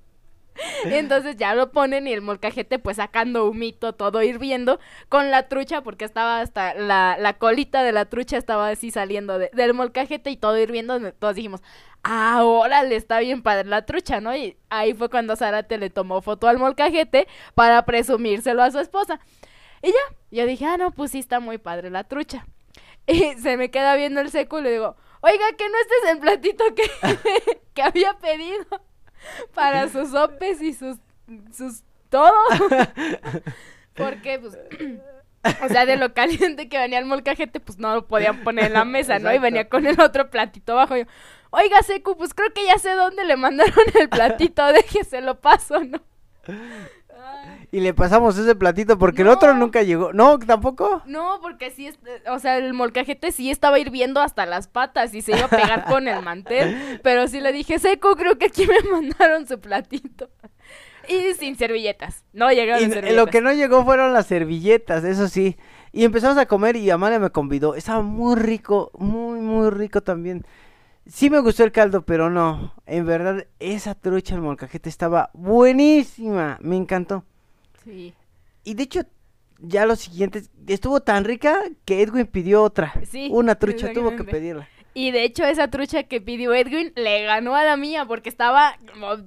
Y 0.84 0.94
entonces 0.94 1.36
ya 1.36 1.54
lo 1.54 1.72
ponen 1.72 2.06
y 2.08 2.12
el 2.12 2.22
molcajete 2.22 2.78
pues 2.78 2.96
sacando 2.98 3.46
humito, 3.46 3.94
todo 3.94 4.22
hirviendo, 4.22 4.78
con 5.08 5.30
la 5.30 5.48
trucha, 5.48 5.82
porque 5.82 6.04
estaba 6.04 6.40
hasta 6.40 6.74
la, 6.74 7.16
la 7.18 7.34
colita 7.38 7.82
de 7.82 7.92
la 7.92 8.04
trucha 8.06 8.36
estaba 8.36 8.68
así 8.68 8.90
saliendo 8.90 9.38
de- 9.38 9.50
del 9.52 9.74
molcajete 9.74 10.30
y 10.30 10.36
todo 10.36 10.58
hirviendo. 10.58 11.12
Todos 11.14 11.34
dijimos, 11.36 11.62
ahora 12.02 12.82
le 12.82 12.96
está 12.96 13.18
bien 13.20 13.42
padre 13.42 13.68
la 13.68 13.84
trucha, 13.86 14.20
¿no? 14.20 14.34
Y 14.36 14.56
ahí 14.70 14.94
fue 14.94 15.08
cuando 15.10 15.36
Zárate 15.36 15.78
le 15.78 15.90
tomó 15.90 16.22
foto 16.22 16.48
al 16.48 16.58
molcajete 16.58 17.26
para 17.54 17.84
presumírselo 17.84 18.62
a 18.62 18.70
su 18.70 18.78
esposa. 18.78 19.20
Y 19.82 19.88
ya, 19.88 20.16
yo 20.30 20.46
dije, 20.46 20.66
ah, 20.66 20.76
no, 20.76 20.90
pues 20.92 21.10
sí 21.12 21.18
está 21.18 21.40
muy 21.40 21.58
padre 21.58 21.90
la 21.90 22.04
trucha. 22.04 22.46
Y 23.06 23.34
se 23.40 23.56
me 23.56 23.70
queda 23.70 23.96
viendo 23.96 24.20
el 24.20 24.30
seco 24.30 24.58
y 24.60 24.62
le 24.62 24.70
digo, 24.72 24.94
oiga, 25.22 25.44
que 25.58 25.68
no 25.68 25.74
este 25.80 25.94
es 26.04 26.10
el 26.12 26.18
platito 26.20 26.64
que, 26.74 27.60
que 27.74 27.82
había 27.82 28.16
pedido 28.18 28.64
para 29.54 29.88
sus 29.88 30.11
sopes 30.11 30.61
y 30.62 30.72
sus, 30.72 30.98
sus 31.52 31.83
todo. 32.09 32.33
Porque, 33.94 34.38
pues, 34.38 34.59
o 35.62 35.68
sea, 35.68 35.87
de 35.87 35.96
lo 35.96 36.12
caliente 36.12 36.68
que 36.68 36.78
venía 36.78 36.98
el 36.98 37.06
molcajete, 37.06 37.61
pues 37.61 37.78
no 37.78 37.94
lo 37.94 38.06
podían 38.06 38.42
poner 38.44 38.66
en 38.66 38.74
la 38.74 38.85
mesa, 38.85 39.18
¿no? 39.18 39.33
Y 39.33 39.38
venía 39.38 39.68
con 39.68 39.87
el 39.87 40.00
otro 40.00 40.30
platito 40.30 40.72
abajo. 40.72 40.96
Yo, 40.96 41.04
oiga, 41.50 41.83
Secu, 41.83 42.16
pues 42.16 42.35
creo 42.35 42.52
que 42.52 42.64
ya 42.64 42.78
sé 42.78 42.90
dónde 42.90 43.24
le 43.24 43.37
mandaron 43.37 43.74
el 43.98 44.09
platito, 44.09 44.66
déjese 44.72 45.20
lo 45.20 45.40
paso, 45.40 45.80
¿no? 45.85 46.00
Y 47.72 47.80
le 47.80 47.94
pasamos 47.94 48.37
ese 48.37 48.56
platito 48.56 48.98
porque 48.98 49.22
el 49.22 49.28
otro 49.28 49.54
nunca 49.54 49.83
llegó. 49.83 50.12
No, 50.12 50.38
tampoco. 50.40 51.02
No, 51.06 51.38
porque 51.40 51.70
sí, 51.70 51.88
o 52.28 52.38
sea, 52.40 52.56
el 52.59 52.74
molcajete 52.74 53.30
sí 53.30 53.50
estaba 53.50 53.78
hirviendo 53.78 54.20
hasta 54.20 54.44
las 54.44 54.66
patas 54.66 55.14
y 55.14 55.22
se 55.22 55.33
iba 55.33 55.44
a 55.44 55.48
pegar 55.48 55.85
con 55.85 56.09
el 56.09 56.20
mantel. 56.22 56.98
Pero 57.04 57.28
sí 57.28 57.40
le 57.40 57.52
dije, 57.52 57.78
seco, 57.78 58.16
creo 58.16 58.38
que 58.38 58.46
aquí 58.46 58.66
me 58.66 58.80
mandaron 58.90 59.46
su 59.46 59.61
platito. 59.61 60.28
Y 61.09 61.35
sin 61.35 61.56
servilletas. 61.56 62.24
No 62.33 62.50
llegaron 62.50 62.83
Y 62.83 62.92
servilletas. 62.92 63.16
lo 63.16 63.26
que 63.26 63.40
no 63.40 63.52
llegó 63.52 63.85
fueron 63.85 64.12
las 64.12 64.26
servilletas, 64.26 65.04
eso 65.04 65.28
sí. 65.28 65.56
Y 65.92 66.04
empezamos 66.04 66.38
a 66.38 66.46
comer 66.46 66.74
y 66.76 66.90
Amalia 66.90 67.18
me 67.20 67.30
convidó. 67.30 67.74
Estaba 67.76 68.02
muy 68.02 68.35
rico, 68.37 68.90
muy, 68.98 69.38
muy 69.40 69.70
rico 69.70 70.02
también. 70.02 70.44
Sí 71.06 71.30
me 71.30 71.38
gustó 71.40 71.64
el 71.64 71.72
caldo, 71.72 72.02
pero 72.02 72.30
no. 72.30 72.74
En 72.87 73.06
verdad, 73.06 73.46
esa 73.59 73.94
trucha 73.94 74.35
al 74.35 74.42
molcajete 74.42 74.88
estaba 74.88 75.30
buenísima. 75.35 76.59
Me 76.61 76.76
encantó. 76.76 77.24
Sí. 77.90 78.14
Y 78.64 78.74
de 78.74 78.83
hecho, 78.85 79.00
ya 79.59 79.85
lo 79.87 79.96
siguiente, 79.96 80.42
estuvo 80.68 81.00
tan 81.00 81.24
rica 81.24 81.59
que 81.85 82.03
Edwin 82.03 82.26
pidió 82.26 82.62
otra. 82.62 82.92
Sí, 83.11 83.29
Una 83.33 83.55
trucha, 83.57 83.92
tuvo 83.92 84.14
que 84.16 84.24
pedirla. 84.24 84.68
Y 84.92 85.12
de 85.12 85.22
hecho 85.22 85.44
esa 85.44 85.68
trucha 85.68 86.03
que 86.03 86.20
pidió 86.20 86.53
Edwin 86.53 86.92
le 86.96 87.22
ganó 87.22 87.55
a 87.55 87.62
la 87.62 87.76
mía 87.76 88.07
porque 88.07 88.29
estaba 88.29 88.76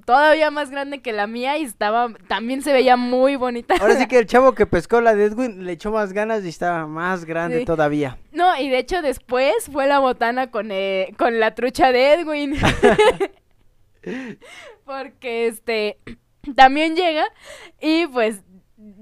todavía 0.04 0.50
más 0.50 0.70
grande 0.70 1.00
que 1.00 1.12
la 1.14 1.26
mía 1.26 1.56
y 1.56 1.62
estaba 1.64 2.12
también 2.28 2.60
se 2.60 2.70
veía 2.74 2.96
muy 2.98 3.36
bonita. 3.36 3.74
Ahora 3.80 3.96
sí 3.96 4.06
que 4.06 4.18
el 4.18 4.26
chavo 4.26 4.54
que 4.54 4.66
pescó 4.66 5.00
la 5.00 5.14
de 5.14 5.24
Edwin 5.24 5.64
le 5.64 5.72
echó 5.72 5.90
más 5.90 6.12
ganas 6.12 6.44
y 6.44 6.48
estaba 6.50 6.86
más 6.86 7.24
grande 7.24 7.60
Sí. 7.60 7.64
todavía. 7.64 8.18
No, 8.30 8.60
y 8.60 8.68
de 8.68 8.78
hecho 8.78 9.00
después 9.00 9.54
fue 9.72 9.86
la 9.86 10.00
botana 10.00 10.50
con, 10.50 10.68
eh, 10.70 11.14
con 11.16 11.40
la 11.40 11.54
trucha 11.54 11.92
de 11.92 12.12
Edwin. 12.12 12.56
Porque 14.84 15.46
este 15.46 15.98
también 16.56 16.94
llega 16.94 17.24
y 17.80 18.06
pues 18.08 18.42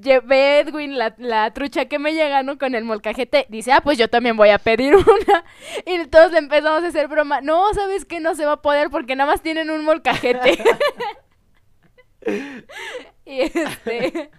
lle- 0.00 0.22
ve 0.24 0.60
Edwin 0.60 0.98
la, 0.98 1.14
la 1.18 1.52
trucha 1.52 1.86
que 1.86 1.98
me 1.98 2.12
llega, 2.14 2.42
¿no? 2.42 2.58
Con 2.58 2.74
el 2.74 2.84
molcajete. 2.84 3.46
Dice, 3.48 3.72
ah, 3.72 3.80
pues 3.82 3.98
yo 3.98 4.08
también 4.08 4.36
voy 4.36 4.50
a 4.50 4.58
pedir 4.58 4.94
una. 4.96 5.44
Y 5.86 6.06
todos 6.06 6.32
le 6.32 6.38
empezamos 6.38 6.82
a 6.82 6.88
hacer 6.88 7.08
broma. 7.08 7.40
No, 7.40 7.72
¿sabes 7.74 8.04
qué? 8.04 8.20
No 8.20 8.34
se 8.34 8.46
va 8.46 8.52
a 8.52 8.62
poder 8.62 8.90
porque 8.90 9.16
nada 9.16 9.30
más 9.30 9.42
tienen 9.42 9.70
un 9.70 9.84
molcajete. 9.84 10.58
y 13.24 13.40
este... 13.40 14.30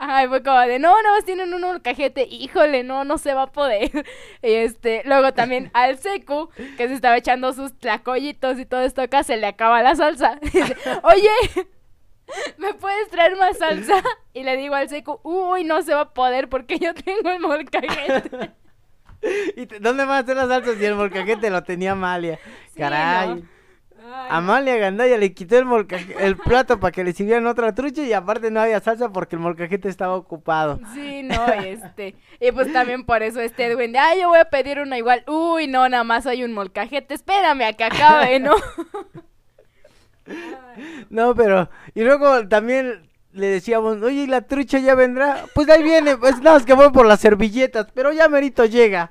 Ay, 0.00 0.26
fue 0.26 0.42
como 0.42 0.58
de, 0.58 0.80
no, 0.80 1.00
nada 1.00 1.14
más 1.14 1.24
tienen 1.24 1.54
un 1.54 1.60
molcajete, 1.60 2.26
híjole, 2.28 2.82
no, 2.82 3.04
no 3.04 3.18
se 3.18 3.34
va 3.34 3.42
a 3.42 3.52
poder. 3.52 4.04
Y 4.42 4.52
este, 4.52 5.02
luego 5.04 5.32
también 5.32 5.70
al 5.74 5.98
seco, 5.98 6.50
que 6.76 6.88
se 6.88 6.94
estaba 6.94 7.16
echando 7.16 7.52
sus 7.52 7.78
tlacoyitos 7.78 8.58
y 8.58 8.66
todo 8.66 8.80
esto 8.80 9.00
acá, 9.00 9.22
se 9.22 9.36
le 9.36 9.46
acaba 9.46 9.80
la 9.80 9.94
salsa. 9.94 10.40
Dice, 10.42 10.76
oye, 11.04 11.68
¿me 12.58 12.74
puedes 12.74 13.08
traer 13.10 13.36
más 13.36 13.58
salsa? 13.58 14.02
Y 14.34 14.44
le 14.44 14.56
digo 14.56 14.74
al 14.76 14.88
seco, 14.88 15.20
uy, 15.24 15.64
no 15.64 15.82
se 15.82 15.94
va 15.94 16.02
a 16.02 16.14
poder 16.14 16.48
porque 16.48 16.78
yo 16.78 16.94
tengo 16.94 17.28
el 17.30 17.40
molcajete. 17.40 18.52
¿Y 19.56 19.66
te- 19.66 19.80
dónde 19.80 20.04
van 20.04 20.16
a 20.16 20.18
hacer 20.18 20.36
las 20.36 20.46
salsas? 20.48 20.80
Y 20.80 20.84
el 20.84 20.94
molcajete 20.94 21.50
lo 21.50 21.62
tenía 21.64 21.92
Amalia. 21.92 22.38
Sí, 22.72 22.78
Caray. 22.78 23.42
Amalia 24.30 24.76
Gandaya 24.76 25.18
le 25.18 25.34
quitó 25.34 25.58
el, 25.58 25.66
el 26.20 26.36
plato 26.36 26.78
para 26.78 26.92
que 26.92 27.02
le 27.04 27.12
sirvieran 27.12 27.46
otra 27.46 27.74
trucha 27.74 28.02
y 28.02 28.12
aparte 28.12 28.50
no 28.50 28.60
había 28.60 28.80
salsa 28.80 29.10
porque 29.10 29.36
el 29.36 29.42
molcajete 29.42 29.88
estaba 29.88 30.14
ocupado. 30.14 30.78
Sí, 30.94 31.22
no, 31.24 31.46
este. 31.46 32.14
Y 32.40 32.52
pues 32.52 32.72
también 32.72 33.04
por 33.04 33.22
eso 33.22 33.40
este 33.40 33.66
Edwin 33.66 33.92
de, 33.92 33.98
ay, 33.98 34.20
yo 34.20 34.28
voy 34.28 34.38
a 34.38 34.46
pedir 34.46 34.78
una 34.78 34.96
igual. 34.96 35.24
Uy, 35.26 35.66
no, 35.66 35.88
nada 35.88 36.04
más 36.04 36.26
hay 36.26 36.44
un 36.44 36.52
molcajete. 36.52 37.12
Espérame 37.12 37.62
a 37.62 37.72
que 37.72 37.84
acabe, 37.84 38.38
¿no? 38.40 38.54
No, 41.10 41.34
pero... 41.34 41.68
Y 41.94 42.02
luego 42.02 42.46
también 42.48 43.08
le 43.32 43.46
decíamos, 43.48 44.02
oye, 44.02 44.22
¿y 44.22 44.26
la 44.26 44.42
trucha 44.42 44.78
ya 44.78 44.94
vendrá? 44.94 45.44
Pues 45.54 45.68
ahí 45.68 45.82
viene, 45.82 46.16
pues 46.16 46.38
nada, 46.40 46.54
más 46.56 46.64
que 46.64 46.74
voy 46.74 46.90
por 46.90 47.06
las 47.06 47.20
servilletas, 47.20 47.88
pero 47.94 48.12
ya 48.12 48.28
merito 48.28 48.64
llega. 48.64 49.10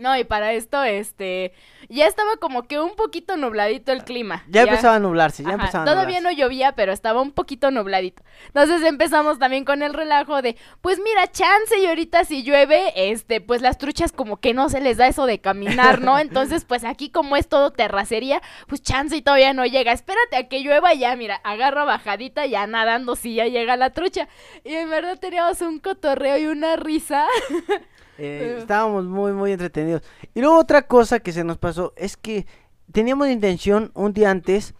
No, 0.00 0.16
y 0.16 0.24
para 0.24 0.54
esto, 0.54 0.82
este, 0.82 1.52
ya 1.90 2.06
estaba 2.06 2.36
como 2.38 2.62
que 2.62 2.80
un 2.80 2.96
poquito 2.96 3.36
nubladito 3.36 3.92
el 3.92 4.02
clima. 4.02 4.44
Ya, 4.48 4.62
empezaba 4.62 4.96
a 4.96 4.98
nublarse, 4.98 5.42
ya 5.42 5.50
Ajá, 5.50 5.56
empezaba 5.58 5.84
a 5.84 5.86
Todavía 5.86 6.20
nublarse. 6.20 6.38
no 6.38 6.42
llovía, 6.42 6.72
pero 6.72 6.92
estaba 6.92 7.20
un 7.20 7.32
poquito 7.32 7.70
nubladito. 7.70 8.22
Entonces 8.46 8.82
empezamos 8.82 9.38
también 9.38 9.66
con 9.66 9.82
el 9.82 9.92
relajo 9.92 10.40
de, 10.40 10.56
pues 10.80 10.98
mira, 11.04 11.30
chance 11.30 11.78
y 11.78 11.84
ahorita 11.84 12.24
si 12.24 12.42
llueve, 12.42 12.92
este, 13.10 13.42
pues 13.42 13.60
las 13.60 13.76
truchas 13.76 14.10
como 14.10 14.38
que 14.38 14.54
no 14.54 14.70
se 14.70 14.80
les 14.80 14.96
da 14.96 15.06
eso 15.06 15.26
de 15.26 15.38
caminar, 15.38 16.00
¿no? 16.00 16.18
Entonces, 16.18 16.64
pues 16.64 16.84
aquí 16.84 17.10
como 17.10 17.36
es 17.36 17.46
todo 17.48 17.70
terracería, 17.70 18.40
pues 18.68 18.82
chance 18.82 19.14
y 19.14 19.20
todavía 19.20 19.52
no 19.52 19.66
llega. 19.66 19.92
Espérate 19.92 20.36
a 20.36 20.48
que 20.48 20.60
llueva 20.60 20.94
ya, 20.94 21.14
mira, 21.14 21.42
agarra 21.44 21.84
bajadita 21.84 22.46
ya 22.46 22.66
nadando 22.66 23.16
si 23.16 23.34
ya 23.34 23.46
llega 23.48 23.76
la 23.76 23.90
trucha. 23.90 24.28
Y 24.64 24.72
en 24.72 24.88
verdad 24.88 25.18
teníamos 25.18 25.60
un 25.60 25.78
cotorreo 25.78 26.38
y 26.38 26.46
una 26.46 26.76
risa. 26.76 27.26
Eh, 28.20 28.56
estábamos 28.58 29.06
muy, 29.06 29.32
muy 29.32 29.52
entretenidos. 29.52 30.02
Y 30.34 30.40
luego 30.40 30.58
otra 30.58 30.82
cosa 30.82 31.20
que 31.20 31.32
se 31.32 31.42
nos 31.42 31.58
pasó 31.58 31.94
es 31.96 32.16
que 32.16 32.46
teníamos 32.92 33.28
intención 33.28 33.90
un 33.94 34.12
día 34.12 34.30
antes 34.30 34.74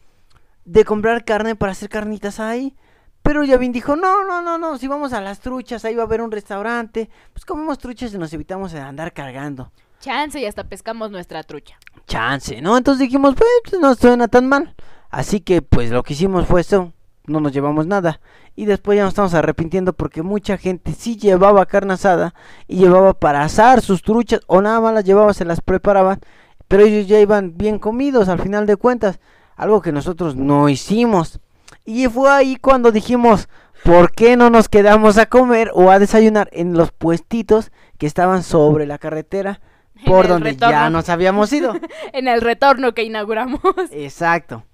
de 0.64 0.84
comprar 0.84 1.24
carne 1.24 1.56
para 1.56 1.72
hacer 1.72 1.88
carnitas 1.88 2.38
ahí. 2.38 2.76
Pero 3.22 3.44
Yavin 3.44 3.72
dijo, 3.72 3.96
no, 3.96 4.24
no, 4.24 4.42
no, 4.42 4.58
no, 4.58 4.78
si 4.78 4.88
vamos 4.88 5.12
a 5.12 5.20
las 5.20 5.40
truchas, 5.40 5.84
ahí 5.84 5.94
va 5.94 6.02
a 6.02 6.06
haber 6.06 6.20
un 6.20 6.30
restaurante. 6.30 7.10
Pues 7.32 7.44
comemos 7.44 7.78
truchas 7.78 8.12
y 8.12 8.18
nos 8.18 8.32
evitamos 8.32 8.72
de 8.72 8.80
andar 8.80 9.12
cargando. 9.12 9.72
Chance 10.00 10.40
y 10.40 10.46
hasta 10.46 10.64
pescamos 10.64 11.10
nuestra 11.10 11.42
trucha. 11.42 11.78
Chance, 12.06 12.60
¿no? 12.62 12.76
Entonces 12.76 13.00
dijimos, 13.00 13.34
pues 13.36 13.80
no 13.80 13.94
suena 13.94 14.28
tan 14.28 14.48
mal. 14.48 14.74
Así 15.10 15.40
que 15.40 15.60
pues 15.60 15.90
lo 15.90 16.02
que 16.02 16.14
hicimos 16.14 16.46
fue 16.46 16.62
eso, 16.62 16.92
no 17.30 17.40
nos 17.40 17.52
llevamos 17.52 17.86
nada. 17.86 18.20
Y 18.56 18.66
después 18.66 18.96
ya 18.96 19.04
nos 19.04 19.12
estamos 19.12 19.34
arrepintiendo 19.34 19.92
porque 19.92 20.22
mucha 20.22 20.58
gente 20.58 20.92
sí 20.92 21.16
llevaba 21.16 21.64
carne 21.66 21.94
asada 21.94 22.34
y 22.68 22.76
llevaba 22.76 23.14
para 23.14 23.42
asar 23.42 23.80
sus 23.80 24.02
truchas 24.02 24.40
o 24.46 24.60
nada 24.60 24.80
más 24.80 24.92
las 24.92 25.04
llevaba, 25.04 25.32
se 25.32 25.44
las 25.44 25.60
preparaban. 25.60 26.20
Pero 26.68 26.84
ellos 26.84 27.06
ya 27.06 27.18
iban 27.18 27.56
bien 27.56 27.78
comidos 27.78 28.28
al 28.28 28.40
final 28.40 28.66
de 28.66 28.76
cuentas. 28.76 29.20
Algo 29.56 29.80
que 29.80 29.92
nosotros 29.92 30.36
no 30.36 30.68
hicimos. 30.68 31.40
Y 31.84 32.06
fue 32.08 32.30
ahí 32.30 32.56
cuando 32.56 32.92
dijimos, 32.92 33.48
¿por 33.84 34.12
qué 34.12 34.36
no 34.36 34.50
nos 34.50 34.68
quedamos 34.68 35.18
a 35.18 35.26
comer 35.26 35.70
o 35.74 35.90
a 35.90 35.98
desayunar 35.98 36.48
en 36.52 36.74
los 36.74 36.92
puestitos 36.92 37.72
que 37.98 38.06
estaban 38.06 38.42
sobre 38.42 38.86
la 38.86 38.98
carretera? 38.98 39.60
Por 40.06 40.28
donde 40.28 40.56
ya 40.56 40.88
nos 40.90 41.08
habíamos 41.08 41.52
ido. 41.52 41.74
En 42.12 42.28
el 42.28 42.40
retorno 42.40 42.94
que 42.94 43.02
inauguramos. 43.02 43.60
Exacto. 43.90 44.64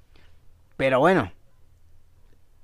Pero 0.76 1.00
bueno. 1.00 1.32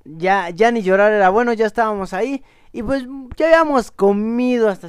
Ya, 0.05 0.51
ya 0.51 0.71
ni 0.73 0.83
llorar 0.83 1.13
era 1.13 1.31
bueno, 1.31 1.53
ya 1.53 1.67
estábamos 1.67 2.13
ahí. 2.13 2.43
Y 2.73 2.83
pues 2.83 3.07
ya 3.37 3.47
habíamos 3.47 3.91
comido 3.91 4.69
hasta, 4.69 4.89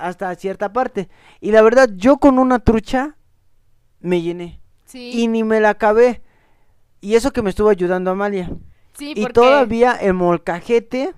hasta 0.00 0.34
cierta 0.34 0.72
parte. 0.72 1.08
Y 1.40 1.52
la 1.52 1.62
verdad, 1.62 1.88
yo 1.94 2.18
con 2.18 2.38
una 2.38 2.58
trucha 2.58 3.16
me 4.00 4.20
llené. 4.20 4.60
Sí. 4.84 5.12
Y 5.14 5.28
ni 5.28 5.44
me 5.44 5.60
la 5.60 5.70
acabé. 5.70 6.22
Y 7.00 7.14
eso 7.14 7.32
que 7.32 7.42
me 7.42 7.50
estuvo 7.50 7.68
ayudando 7.68 8.10
Amalia. 8.10 8.50
Sí, 8.94 9.12
y 9.16 9.22
porque... 9.22 9.32
todavía 9.32 9.92
el 9.92 10.14
molcajete 10.14 11.14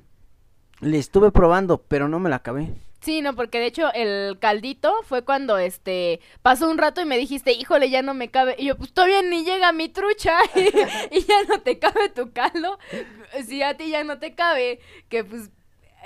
le 0.80 0.98
estuve 0.98 1.32
probando, 1.32 1.78
pero 1.78 2.08
no 2.08 2.18
me 2.18 2.30
la 2.30 2.36
acabé. 2.36 2.74
Sí, 3.04 3.20
no, 3.20 3.36
porque 3.36 3.60
de 3.60 3.66
hecho 3.66 3.92
el 3.92 4.38
caldito 4.38 5.02
fue 5.02 5.26
cuando 5.26 5.58
este 5.58 6.20
pasó 6.40 6.70
un 6.70 6.78
rato 6.78 7.02
y 7.02 7.04
me 7.04 7.18
dijiste, 7.18 7.52
híjole, 7.52 7.90
ya 7.90 8.00
no 8.00 8.14
me 8.14 8.30
cabe. 8.30 8.56
Y 8.58 8.64
yo, 8.64 8.78
pues 8.78 8.94
todavía 8.94 9.20
ni 9.20 9.44
llega 9.44 9.72
mi 9.72 9.90
trucha 9.90 10.38
y, 11.10 11.20
ya 11.20 11.42
no 11.46 11.60
te 11.60 11.78
cabe 11.78 12.08
tu 12.08 12.32
caldo. 12.32 12.78
Si 13.46 13.62
a 13.62 13.76
ti 13.76 13.90
ya 13.90 14.04
no 14.04 14.18
te 14.18 14.34
cabe, 14.34 14.78
que 15.08 15.24
pues 15.24 15.50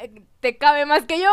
eh, 0.01 0.23
te 0.41 0.57
cabe 0.57 0.87
más 0.87 1.05
que 1.05 1.21
yo. 1.21 1.31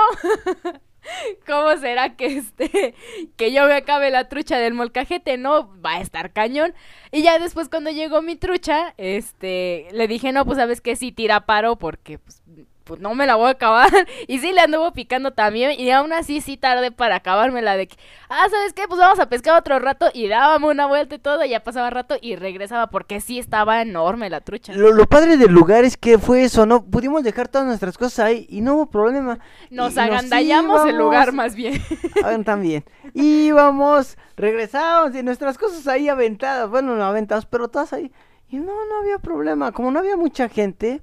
¿Cómo 1.47 1.76
será 1.78 2.16
que 2.16 2.38
este 2.38 2.93
que 3.38 3.51
yo 3.51 3.66
me 3.66 3.76
acabe 3.76 4.11
la 4.11 4.30
trucha 4.30 4.59
del 4.59 4.74
molcajete? 4.74 5.38
No, 5.38 5.82
va 5.82 5.95
a 5.95 6.01
estar 6.01 6.32
cañón. 6.32 6.76
Y 7.11 7.24
ya 7.24 7.39
después 7.39 7.70
cuando 7.70 7.89
llegó 7.89 8.22
mi 8.22 8.36
trucha, 8.36 8.93
este, 8.97 9.88
le 9.93 10.07
dije, 10.07 10.32
"No, 10.32 10.45
pues 10.45 10.57
sabes 10.57 10.82
que 10.82 10.95
sí 10.95 11.11
tira 11.11 11.45
paro 11.45 11.78
porque 11.78 12.20
pues 12.20 12.43
pues 12.86 13.01
no 13.01 13.15
me 13.15 13.25
la 13.25 13.36
voy 13.36 13.47
a 13.47 13.51
acabar. 13.51 13.89
Y 14.27 14.39
sí, 14.39 14.53
le 14.53 14.61
anduvo 14.61 14.91
picando 14.93 15.31
también. 15.31 15.79
Y 15.79 15.91
aún 15.91 16.13
así, 16.13 16.39
sí 16.39 16.55
tardé 16.57 16.91
para 16.91 17.17
acabármela. 17.17 17.75
De 17.75 17.88
que, 17.88 17.97
ah, 18.29 18.47
¿sabes 18.49 18.73
qué? 18.73 18.83
Pues 18.88 18.99
vamos 18.99 19.19
a 19.19 19.27
pescar 19.27 19.57
otro 19.57 19.77
rato. 19.79 20.09
Y 20.13 20.27
dábamos 20.27 20.71
una 20.71 20.86
vuelta 20.86 21.15
y 21.15 21.19
todo. 21.19 21.43
Y 21.43 21.49
ya 21.49 21.63
pasaba 21.63 21.89
rato 21.89 22.15
y 22.21 22.36
regresaba. 22.36 22.88
Porque 22.88 23.19
sí 23.21 23.39
estaba 23.39 23.81
enorme 23.81 24.29
la 24.29 24.41
trucha. 24.41 24.73
Lo, 24.73 24.91
lo 24.91 25.05
padre 25.05 25.38
del 25.38 25.51
lugar 25.51 25.83
es 25.83 25.97
que 25.97 26.17
fue 26.17 26.43
eso, 26.43 26.65
¿no? 26.65 26.86
Pudimos 26.86 27.23
dejar 27.23 27.47
todas 27.47 27.67
nuestras 27.67 27.97
cosas 27.97 28.19
ahí 28.19 28.45
y 28.49 28.61
no 28.61 28.75
hubo 28.75 28.86
problema. 28.89 29.39
Nos 29.69 29.95
Y 29.95 29.99
agandallamos 29.99 30.88
el 30.88 30.97
lugar 30.97 31.33
más 31.33 31.55
bien. 31.55 31.81
Ah, 32.23 32.36
también. 32.43 32.83
Íbamos, 33.13 34.17
regresábamos 34.36 35.15
y 35.15 35.21
nuestras 35.21 35.57
cosas 35.57 35.88
ahí 35.88 36.07
aventadas. 36.09 36.69
Bueno, 36.69 36.95
no 36.95 37.03
aventadas, 37.03 37.45
pero 37.45 37.67
todas 37.67 37.93
ahí. 37.93 38.11
Y 38.49 38.57
no, 38.57 38.73
no 38.86 38.99
había 39.01 39.19
problema. 39.19 39.71
Como 39.71 39.91
no 39.91 39.99
había 39.99 40.17
mucha 40.17 40.49
gente, 40.49 41.01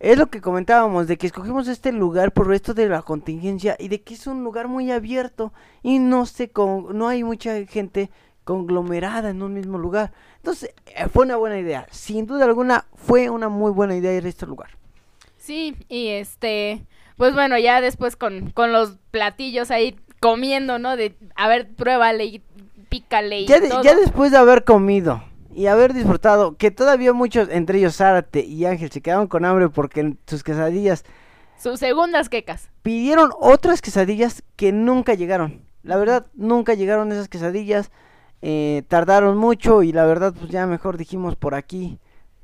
es 0.00 0.18
lo 0.18 0.26
que 0.26 0.40
comentábamos, 0.40 1.06
de 1.06 1.16
que 1.16 1.26
escogimos 1.26 1.68
este 1.68 1.92
lugar 1.92 2.32
por 2.32 2.52
esto 2.52 2.74
de 2.74 2.88
la 2.88 3.02
contingencia 3.02 3.76
y 3.78 3.88
de 3.88 4.02
que 4.02 4.14
es 4.14 4.26
un 4.26 4.44
lugar 4.44 4.68
muy 4.68 4.90
abierto 4.92 5.52
y 5.82 5.98
no 5.98 6.26
se 6.26 6.50
con, 6.50 6.96
no 6.98 7.08
hay 7.08 7.24
mucha 7.24 7.64
gente 7.66 8.10
conglomerada 8.44 9.30
en 9.30 9.42
un 9.42 9.54
mismo 9.54 9.78
lugar. 9.78 10.12
Entonces, 10.36 10.74
eh, 10.94 11.06
fue 11.08 11.24
una 11.24 11.36
buena 11.36 11.58
idea. 11.58 11.86
Sin 11.90 12.26
duda 12.26 12.44
alguna, 12.44 12.84
fue 12.94 13.30
una 13.30 13.48
muy 13.48 13.72
buena 13.72 13.96
idea 13.96 14.12
ir 14.12 14.26
a 14.26 14.28
este 14.28 14.44
lugar. 14.46 14.70
Sí, 15.38 15.76
y 15.88 16.08
este, 16.08 16.84
pues 17.16 17.32
bueno, 17.34 17.58
ya 17.58 17.80
después 17.80 18.16
con, 18.16 18.50
con 18.50 18.72
los 18.72 18.98
platillos 19.10 19.70
ahí 19.70 19.98
comiendo, 20.20 20.78
¿no? 20.78 20.96
De, 20.96 21.16
a 21.36 21.48
ver, 21.48 21.68
pruébale 21.74 22.24
y 22.26 22.42
pícale 22.90 23.40
y 23.40 23.46
Ya, 23.46 23.60
de- 23.60 23.68
todo. 23.68 23.82
ya 23.82 23.94
después 23.94 24.30
de 24.32 24.38
haber 24.38 24.64
comido 24.64 25.22
y 25.54 25.66
haber 25.68 25.94
disfrutado, 25.94 26.56
que 26.56 26.70
todavía 26.70 27.12
muchos, 27.12 27.48
entre 27.50 27.78
ellos 27.78 27.96
Zárate 27.96 28.40
y 28.44 28.64
Ángel, 28.66 28.90
se 28.90 29.00
quedaron 29.00 29.26
con 29.28 29.44
hambre 29.44 29.68
porque 29.68 30.00
en 30.00 30.18
sus 30.26 30.42
quesadillas 30.42 31.04
Sus 31.58 31.80
segundas 31.80 32.28
quecas. 32.28 32.70
pidieron 32.82 33.30
otras 33.40 33.80
quesadillas 33.82 34.42
que 34.56 34.72
nunca 34.72 35.14
llegaron. 35.14 35.62
La 35.82 35.96
verdad, 35.96 36.26
nunca 36.34 36.74
llegaron 36.74 37.12
esas 37.12 37.28
quesadillas. 37.28 37.90
eh, 38.42 38.82
tardaron 38.88 39.38
mucho 39.38 39.82
y 39.82 39.92
la 39.92 40.04
verdad, 40.04 40.34
pues 40.38 40.50
ya 40.50 40.66
mejor 40.66 40.98
dijimos 40.98 41.34
por 41.36 41.54
aquí. 41.54 41.98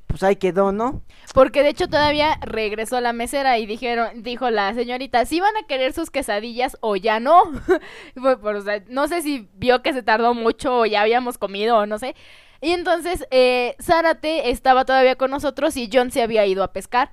Pues 0.06 0.22
ahí 0.24 0.36
quedó, 0.36 0.72
¿no? 0.72 1.02
Porque 1.34 1.62
de 1.62 1.68
hecho 1.68 1.86
todavía 1.88 2.36
regresó 2.42 3.00
la 3.00 3.12
mesera 3.12 3.58
y 3.58 3.66
dijeron, 3.66 4.22
dijo 4.24 4.50
la 4.50 4.74
señorita, 4.74 5.24
si 5.24 5.38
van 5.40 5.56
a 5.56 5.66
querer 5.68 5.92
sus 5.92 6.10
quesadillas 6.10 6.76
o 6.80 6.96
ya 6.96 7.20
no. 7.20 7.42
O 8.22 8.60
sea, 8.62 8.82
no 8.88 9.06
sé 9.08 9.22
si 9.22 9.48
vio 9.54 9.82
que 9.82 9.92
se 9.92 10.02
tardó 10.02 10.34
mucho 10.34 10.78
o 10.80 10.86
ya 10.86 11.02
habíamos 11.02 11.38
comido 11.38 11.76
o 11.78 11.86
no 11.86 11.98
sé. 11.98 12.14
Y 12.60 12.72
entonces 12.72 13.26
eh, 13.30 13.76
Zárate 13.80 14.50
estaba 14.50 14.84
todavía 14.84 15.16
con 15.16 15.30
nosotros 15.30 15.76
y 15.76 15.88
John 15.92 16.10
se 16.10 16.22
había 16.22 16.44
ido 16.46 16.62
a 16.62 16.72
pescar. 16.72 17.10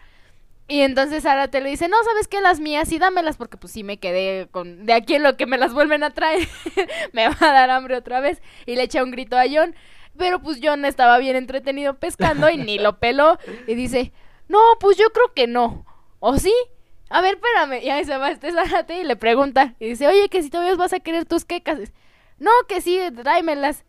Y 0.68 0.82
entonces 0.82 1.24
Zárate 1.24 1.62
le 1.62 1.70
dice, 1.70 1.88
no, 1.88 1.96
¿sabes 2.04 2.28
qué? 2.28 2.42
Las 2.42 2.60
mías 2.60 2.90
sí 2.90 3.00
dámelas 3.00 3.38
porque 3.38 3.56
pues 3.56 3.72
sí 3.72 3.84
me 3.84 4.00
quedé 4.00 4.48
con... 4.52 4.86
De 4.86 4.94
aquí 4.94 5.16
en 5.16 5.24
lo 5.24 5.38
que 5.38 5.46
me 5.46 5.58
las 5.58 5.74
vuelven 5.74 6.04
a 6.04 6.10
traer, 6.10 6.48
me 7.14 7.30
va 7.30 7.38
a 7.40 7.54
dar 7.54 7.70
hambre 7.70 7.96
otra 7.96 8.20
vez. 8.20 8.42
Y 8.66 8.76
le 8.76 8.84
echa 8.84 9.04
un 9.04 9.12
grito 9.12 9.38
a 9.38 9.46
John. 9.50 9.76
Pero 10.18 10.42
pues 10.42 10.60
John 10.62 10.84
estaba 10.84 11.20
bien 11.20 11.38
entretenido 11.38 11.94
pescando 11.94 12.50
y 12.50 12.58
ni 12.58 12.80
lo 12.80 12.98
peló. 13.00 13.38
Y 13.66 13.76
dice, 13.76 14.12
no, 14.50 14.60
pues 14.82 14.98
yo 14.98 15.10
creo 15.12 15.34
que 15.34 15.48
no. 15.48 15.86
¿O 16.20 16.38
sí? 16.38 16.54
A 17.10 17.22
ver, 17.22 17.36
espérame. 17.36 17.82
Y 17.82 17.90
ahí 17.90 18.04
se 18.04 18.18
va 18.18 18.32
este 18.32 18.52
Zárate 18.52 19.00
y 19.00 19.04
le 19.06 19.16
pregunta. 19.16 19.76
Y 19.80 19.88
dice, 19.88 20.08
oye, 20.08 20.28
que 20.28 20.44
si 20.44 20.50
todavía 20.50 20.76
vas 20.76 20.92
a 20.92 21.00
querer 21.00 21.24
tus 21.24 21.46
quecas. 21.46 21.80
No, 22.40 22.52
que 22.68 22.82
sí, 22.82 23.00
tráemelas. 23.16 23.86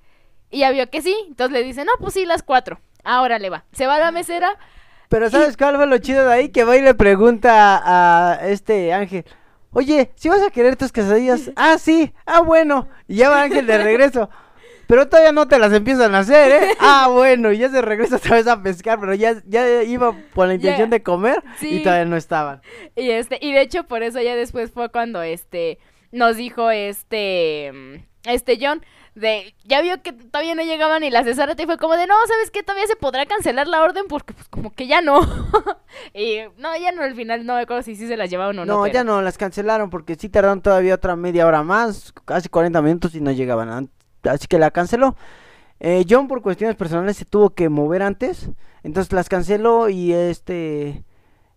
Y 0.50 0.60
ya 0.60 0.70
vio 0.70 0.88
que 0.90 1.02
sí. 1.02 1.14
Entonces 1.28 1.52
le 1.52 1.64
dice, 1.64 1.84
no, 1.84 1.92
pues 1.98 2.14
sí, 2.14 2.24
las 2.24 2.42
cuatro. 2.42 2.80
Ahora 3.04 3.38
le 3.38 3.50
va. 3.50 3.64
Se 3.72 3.86
va 3.86 3.96
a 3.96 4.00
la 4.00 4.12
mesera. 4.12 4.56
Pero 5.08 5.30
¿sabes 5.30 5.56
cuál 5.56 5.76
fue 5.76 5.86
lo 5.86 5.98
chido 5.98 6.26
de 6.26 6.32
ahí? 6.34 6.48
Que 6.50 6.64
va 6.64 6.76
y 6.76 6.82
le 6.82 6.94
pregunta 6.94 7.80
a, 7.84 8.48
este 8.48 8.92
Ángel. 8.92 9.24
Oye, 9.70 10.10
si 10.16 10.28
vas 10.28 10.42
a 10.42 10.50
querer 10.50 10.76
tus 10.76 10.92
quesadillas? 10.92 11.50
Ah, 11.56 11.78
sí. 11.78 12.12
Ah, 12.26 12.40
bueno. 12.40 12.88
Y 13.06 13.16
ya 13.16 13.30
va 13.30 13.42
Ángel 13.42 13.66
de 13.66 13.78
regreso. 13.78 14.28
Pero 14.86 15.06
todavía 15.06 15.32
no 15.32 15.46
te 15.46 15.58
las 15.58 15.72
empiezan 15.74 16.14
a 16.14 16.20
hacer, 16.20 16.50
¿eh? 16.50 16.68
Ah, 16.80 17.08
bueno. 17.10 17.52
Y 17.52 17.58
ya 17.58 17.68
se 17.68 17.82
regresa 17.82 18.16
otra 18.16 18.36
vez 18.36 18.46
a 18.46 18.62
pescar, 18.62 18.98
pero 18.98 19.14
ya, 19.14 19.42
ya 19.46 19.82
iba 19.82 20.14
con 20.34 20.48
la 20.48 20.54
intención 20.54 20.90
de 20.90 21.02
comer 21.02 21.42
Sí. 21.58 21.76
y 21.76 21.82
todavía 21.82 22.06
no 22.06 22.16
estaban. 22.16 22.62
Y 22.96 23.10
este, 23.10 23.38
y 23.40 23.52
de 23.52 23.60
hecho 23.60 23.84
por 23.84 24.02
eso 24.02 24.20
ya 24.20 24.34
después 24.34 24.70
fue 24.72 24.88
cuando 24.90 25.22
este 25.22 25.78
nos 26.10 26.36
dijo 26.36 26.70
este 26.70 27.70
este 28.24 28.58
John 28.60 28.82
de 29.20 29.54
ya 29.64 29.80
vio 29.82 30.02
que 30.02 30.12
todavía 30.12 30.54
no 30.54 30.62
llegaban 30.62 31.02
y 31.04 31.10
las 31.10 31.24
de 31.24 31.34
Zárate 31.34 31.62
y 31.64 31.66
fue 31.66 31.76
como 31.78 31.96
de 31.96 32.06
no, 32.06 32.14
¿sabes 32.26 32.50
qué? 32.50 32.62
Todavía 32.62 32.86
se 32.86 32.96
podrá 32.96 33.26
cancelar 33.26 33.66
la 33.68 33.82
orden 33.82 34.04
porque 34.08 34.32
pues 34.34 34.48
como 34.48 34.72
que 34.72 34.86
ya 34.86 35.00
no. 35.00 35.20
y 36.14 36.38
no, 36.58 36.76
ya 36.76 36.92
no 36.92 37.02
al 37.02 37.14
final 37.14 37.44
no 37.46 37.54
me 37.54 37.60
acuerdo 37.62 37.82
si 37.82 37.96
sí 37.96 38.06
se 38.06 38.16
las 38.16 38.30
llevaban 38.30 38.58
o 38.58 38.64
no. 38.64 38.76
No, 38.76 38.82
pero- 38.82 38.94
ya 38.94 39.04
no, 39.04 39.20
las 39.22 39.38
cancelaron 39.38 39.90
porque 39.90 40.14
sí 40.14 40.28
tardaron 40.28 40.60
todavía 40.62 40.94
otra 40.94 41.16
media 41.16 41.46
hora 41.46 41.62
más, 41.62 42.12
casi 42.24 42.48
40 42.48 42.80
minutos 42.82 43.14
y 43.14 43.20
no 43.20 43.30
llegaban. 43.32 43.68
an- 43.70 43.90
Así 44.24 44.46
que 44.46 44.58
la 44.58 44.70
canceló. 44.70 45.16
Eh, 45.80 46.04
John 46.08 46.26
por 46.28 46.42
cuestiones 46.42 46.74
personales 46.76 47.16
se 47.16 47.24
tuvo 47.24 47.50
que 47.50 47.68
mover 47.68 48.02
antes, 48.02 48.50
entonces 48.82 49.12
las 49.12 49.28
canceló 49.28 49.88
y 49.88 50.12
este... 50.12 51.04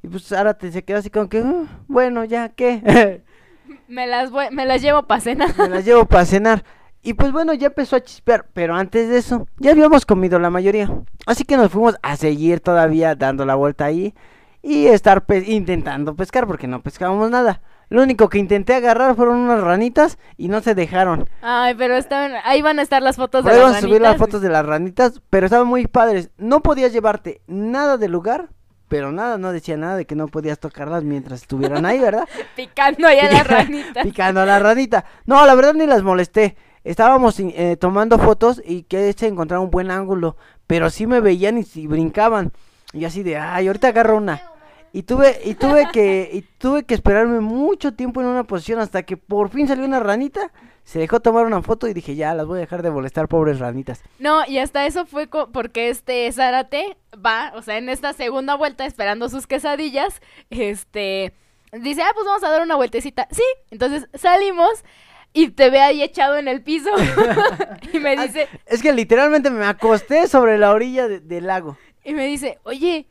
Y 0.03 0.07
pues 0.07 0.31
ahora 0.31 0.55
te 0.55 0.71
se 0.71 0.83
quedó 0.83 0.97
así 0.97 1.09
como 1.11 1.29
que, 1.29 1.41
"Uh, 1.41 1.67
bueno, 1.87 2.23
ya, 2.25 2.49
¿qué? 2.49 3.21
Me 3.87 4.07
las 4.07 4.31
voy- 4.31 4.49
me 4.51 4.65
las 4.65 4.81
llevo 4.81 5.03
para 5.03 5.21
cenar. 5.21 5.55
Me 5.57 5.69
las 5.69 5.85
llevo 5.85 6.05
para 6.05 6.25
cenar. 6.25 6.63
Y 7.03 7.13
pues 7.15 7.31
bueno, 7.31 7.53
ya 7.53 7.67
empezó 7.67 7.95
a 7.95 8.01
chispear, 8.01 8.45
pero 8.53 8.75
antes 8.75 9.09
de 9.09 9.17
eso, 9.17 9.47
ya 9.57 9.71
habíamos 9.71 10.05
comido 10.05 10.37
la 10.39 10.49
mayoría. 10.51 10.89
Así 11.25 11.43
que 11.45 11.57
nos 11.57 11.71
fuimos 11.71 11.95
a 12.03 12.15
seguir 12.15 12.59
todavía 12.59 13.15
dando 13.15 13.45
la 13.45 13.55
vuelta 13.55 13.85
ahí 13.85 14.13
y 14.61 14.85
estar 14.87 15.25
pe- 15.25 15.43
intentando 15.47 16.15
pescar 16.15 16.45
porque 16.45 16.67
no 16.67 16.81
pescábamos 16.81 17.31
nada. 17.31 17.61
Lo 17.89 18.03
único 18.03 18.29
que 18.29 18.37
intenté 18.37 18.73
agarrar 18.75 19.15
fueron 19.15 19.37
unas 19.37 19.61
ranitas 19.61 20.17
y 20.37 20.47
no 20.47 20.61
se 20.61 20.75
dejaron. 20.75 21.27
Ay, 21.41 21.73
pero 21.75 21.95
estaban 21.95 22.33
ahí 22.45 22.61
van 22.61 22.79
a 22.79 22.83
estar 22.83 23.01
las 23.01 23.17
fotos 23.17 23.43
de 23.43 23.51
ahí 23.51 23.57
las 23.59 23.77
a 23.77 23.81
subir 23.81 23.93
las 23.99 24.11
ranitas. 24.11 24.17
fotos 24.19 24.41
de 24.41 24.49
las 24.49 24.65
ranitas, 24.65 25.21
pero 25.29 25.47
estaban 25.47 25.67
muy 25.67 25.87
padres. 25.87 26.29
No 26.37 26.61
podías 26.61 26.93
llevarte 26.93 27.41
nada 27.47 27.97
del 27.97 28.11
lugar, 28.11 28.49
pero 28.87 29.11
nada, 29.11 29.37
no 29.37 29.51
decía 29.51 29.75
nada 29.75 29.95
de 29.97 30.05
que 30.05 30.15
no 30.15 30.27
podías 30.27 30.59
tocarlas 30.59 31.03
mientras 31.03 31.41
estuvieran 31.41 31.85
ahí, 31.85 31.99
¿verdad? 31.99 32.29
picando 32.55 33.07
allá 33.07 33.29
las 33.31 33.47
ranitas. 33.47 34.03
Picando 34.05 34.39
a 34.41 34.45
la 34.45 34.59
ranita. 34.59 35.03
No, 35.25 35.45
la 35.45 35.55
verdad 35.55 35.73
ni 35.73 35.85
las 35.87 36.03
molesté. 36.03 36.55
Estábamos 36.83 37.39
eh, 37.39 37.77
tomando 37.79 38.17
fotos 38.17 38.61
y 38.65 38.83
que 38.83 39.13
se 39.13 39.27
encontraba 39.27 39.63
un 39.63 39.69
buen 39.69 39.91
ángulo, 39.91 40.35
pero 40.65 40.89
sí 40.89 41.05
me 41.05 41.19
veían 41.19 41.63
y, 41.75 41.87
brincaban. 41.87 42.51
Y 42.91 43.05
así 43.05 43.21
de, 43.23 43.37
ay, 43.37 43.67
ahorita 43.67 43.89
agarro 43.89 44.17
una. 44.17 44.41
Y 44.93 45.03
tuve, 45.03 45.39
y 45.45 45.53
tuve 45.53 45.87
que, 45.93 46.29
y 46.33 46.41
tuve 46.57 46.83
que 46.83 46.95
esperarme 46.95 47.39
mucho 47.39 47.93
tiempo 47.93 48.19
en 48.19 48.27
una 48.27 48.43
posición 48.43 48.79
hasta 48.79 49.03
que 49.03 49.15
por 49.15 49.49
fin 49.49 49.67
salió 49.67 49.85
una 49.85 49.99
ranita. 49.99 50.51
Se 50.83 50.99
dejó 50.99 51.19
tomar 51.19 51.45
una 51.45 51.61
foto 51.61 51.87
y 51.87 51.93
dije, 51.93 52.15
ya, 52.15 52.33
las 52.33 52.47
voy 52.47 52.57
a 52.57 52.61
dejar 52.61 52.81
de 52.81 52.89
molestar, 52.89 53.27
pobres 53.27 53.59
ranitas. 53.59 54.01
No, 54.19 54.45
y 54.47 54.57
hasta 54.57 54.85
eso 54.87 55.05
fue 55.05 55.27
porque 55.27 55.89
este 55.89 56.29
Zárate 56.31 56.97
va, 57.23 57.53
o 57.55 57.61
sea, 57.61 57.77
en 57.77 57.87
esta 57.87 58.11
segunda 58.13 58.55
vuelta 58.55 58.85
esperando 58.85 59.29
sus 59.29 59.45
quesadillas, 59.45 60.19
este, 60.49 61.33
dice, 61.71 62.01
ah, 62.01 62.11
pues 62.13 62.25
vamos 62.25 62.43
a 62.43 62.49
dar 62.49 62.63
una 62.63 62.75
vueltecita. 62.75 63.27
Sí, 63.31 63.43
entonces 63.69 64.09
salimos 64.15 64.83
y 65.33 65.49
te 65.49 65.69
ve 65.69 65.81
ahí 65.81 66.03
echado 66.03 66.37
en 66.37 66.47
el 66.47 66.61
piso 66.63 66.89
y 67.93 67.99
me 67.99 68.15
dice, 68.17 68.47
Es 68.65 68.81
que 68.81 68.91
literalmente 68.93 69.49
me 69.49 69.65
acosté 69.65 70.27
sobre 70.27 70.57
la 70.57 70.71
orilla 70.71 71.07
de- 71.07 71.19
del 71.19 71.47
lago. 71.47 71.77
y 72.03 72.13
me 72.13 72.25
dice, 72.27 72.59
oye, 72.63 73.07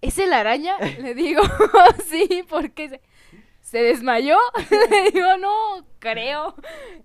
¿es 0.00 0.18
el 0.18 0.32
araña? 0.32 0.76
Le 1.00 1.14
digo, 1.14 1.42
sí, 2.06 2.44
porque 2.48 2.88
se, 2.88 3.00
se 3.62 3.78
desmayó. 3.82 4.36
Le 4.70 5.10
digo, 5.12 5.36
no, 5.38 5.86
creo. 5.98 6.54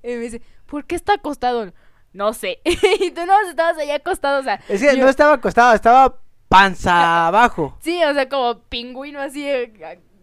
Y 0.04 0.08
me 0.08 0.18
dice, 0.18 0.41
¿por 0.66 0.86
qué 0.86 0.95
está 0.95 1.14
acostado? 1.14 1.72
No 2.14 2.34
sé. 2.34 2.60
y 2.66 3.12
tú 3.12 3.26
no 3.26 3.34
estabas 3.49 3.78
allá 3.78 3.95
acostado, 3.95 4.41
o 4.41 4.43
sea. 4.43 4.60
Es 4.68 4.82
que 4.82 4.95
yo- 4.97 5.04
no 5.04 5.10
estaba 5.10 5.34
acostado, 5.36 5.74
estaba 5.74 6.20
panza 6.49 7.28
abajo. 7.28 7.78
Sí, 7.82 8.04
o 8.04 8.14
sea, 8.14 8.28
como 8.28 8.60
pingüino 8.64 9.22
así 9.22 9.47
eh, 9.47 9.72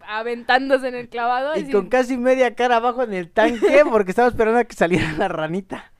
aventándose 0.09 0.87
en 0.87 0.95
el 0.95 1.07
clavado. 1.07 1.55
Y 1.55 1.61
así. 1.61 1.71
con 1.71 1.87
casi 1.87 2.17
media 2.17 2.55
cara 2.55 2.77
abajo 2.77 3.03
en 3.03 3.13
el 3.13 3.29
tanque 3.29 3.83
porque 3.89 4.11
estaba 4.11 4.27
esperando 4.27 4.59
a 4.59 4.63
que 4.63 4.75
saliera 4.75 5.13
la 5.13 5.27
ranita. 5.27 5.91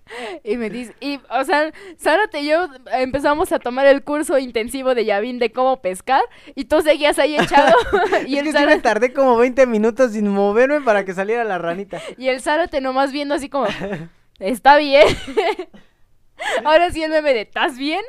Y 0.43 0.57
me 0.57 0.72
dice, 0.72 0.95
y, 0.99 1.20
o 1.30 1.43
sea, 1.43 1.72
Zárate 1.99 2.39
y 2.39 2.47
yo 2.47 2.68
empezamos 2.91 3.51
a 3.51 3.60
tomar 3.60 3.86
el 3.86 4.03
curso 4.03 4.39
intensivo 4.39 4.95
de 4.95 5.05
Yavin 5.05 5.38
de 5.38 5.51
cómo 5.51 5.84
pescar, 5.84 6.24
y 6.55 6.66
tú 6.66 6.82
seguías 6.82 7.20
ahí 7.20 7.38
echado, 7.38 7.76
y 8.26 8.38
es 8.38 8.47
el 8.47 8.51
que 8.51 8.57
sí 8.57 8.66
me 8.66 8.80
tardé 8.80 9.14
como 9.14 9.38
20 9.38 9.68
minutos 9.68 10.14
sin 10.14 10.28
moverme 10.28 10.82
para 10.82 11.05
que 11.05 11.14
saliera 11.14 11.43
la 11.43 11.60
ranita. 11.60 12.01
y 12.18 12.30
el 12.30 12.41
Zárate 12.41 12.82
nomás 12.82 13.12
viendo 13.12 13.36
así 13.36 13.49
como, 13.49 13.68
está 14.39 14.78
bien. 14.78 15.05
Ahora 16.66 16.89
sí 16.89 17.03
el 17.03 17.12
meme 17.12 17.36
de, 17.36 17.41
¿estás 17.41 17.78
bien? 17.78 18.03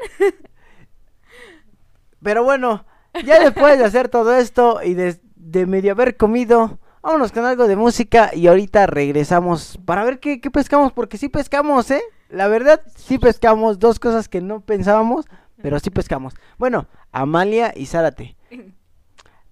Pero 2.23 2.45
bueno, 2.45 2.87
ya 3.27 3.41
después 3.41 3.79
de 3.79 3.85
hacer 3.85 4.09
todo 4.09 4.35
esto 4.39 4.81
y 4.83 4.95
de, 4.95 5.21
de 5.51 5.67
medio 5.67 5.93
haber 5.93 6.17
comido, 6.17 6.79
vámonos 7.03 7.33
con 7.33 7.45
algo 7.45 7.67
de 7.67 7.77
música 7.77 8.31
y 8.33 8.47
ahorita 8.47 8.87
regresamos 8.87 9.79
para 9.85 10.05
ver 10.05 10.21
qué, 10.21 10.41
qué 10.41 10.51
pescamos, 10.51 10.93
porque 10.93 11.19
sí 11.19 11.29
pescamos, 11.29 11.91
¿eh? 11.91 12.03
La 12.29 12.47
verdad, 12.49 12.81
sí 12.97 13.19
pescamos 13.19 13.79
dos 13.79 13.99
cosas 13.99 14.29
que 14.29 14.41
no 14.41 14.61
pensábamos, 14.61 15.27
pero 15.61 15.81
sí 15.81 15.91
pescamos. 15.91 16.35
Bueno, 16.59 16.87
Amalia 17.13 17.73
y 17.75 17.87
Zárate. 17.87 18.37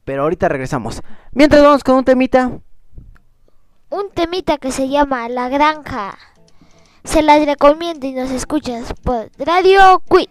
Pero 0.04 0.22
ahorita 0.22 0.48
regresamos. 0.48 1.02
Mientras 1.32 1.62
vamos 1.62 1.84
con 1.84 1.96
un 1.96 2.04
temita. 2.04 2.60
Un 3.90 4.10
temita 4.14 4.58
que 4.58 4.70
se 4.70 4.88
llama 4.88 5.28
La 5.28 5.48
Granja. 5.48 6.16
Se 7.04 7.22
las 7.22 7.44
recomiendo 7.44 8.06
y 8.06 8.12
nos 8.12 8.30
escuchas 8.30 8.92
por 9.02 9.30
Radio 9.38 10.02
Cui. 10.08 10.28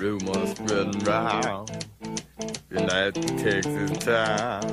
Rumors 0.00 0.50
spreading 0.50 1.04
round 1.04 1.91
United 2.70 3.14
Texas 3.38 3.90
town 3.98 4.72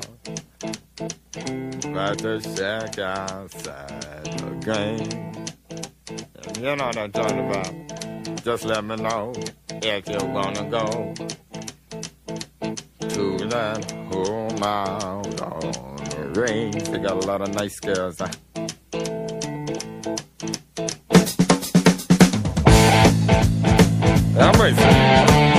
About 1.83 2.17
the 2.17 2.39
shack 2.55 2.97
outside 2.99 4.27
And 6.45 6.57
You 6.57 6.75
know 6.75 6.85
what 6.85 6.97
I'm 6.97 7.11
talking 7.11 7.49
about 7.49 8.43
Just 8.43 8.65
let 8.65 8.83
me 8.83 8.95
know 8.95 9.33
if 9.69 10.07
you're 10.07 10.19
gonna 10.19 10.69
go 10.69 11.13
To 13.09 13.37
that 13.47 13.91
home 14.11 14.63
out 14.63 15.41
on 15.41 15.95
the 15.95 16.41
range 16.41 16.83
They 16.89 16.99
got 16.99 17.23
a 17.23 17.27
lot 17.27 17.41
of 17.41 17.53
nice 17.53 17.79
girls 17.79 18.19
huh? 18.19 18.29
I'm 24.41 24.61
racing. 24.61 25.58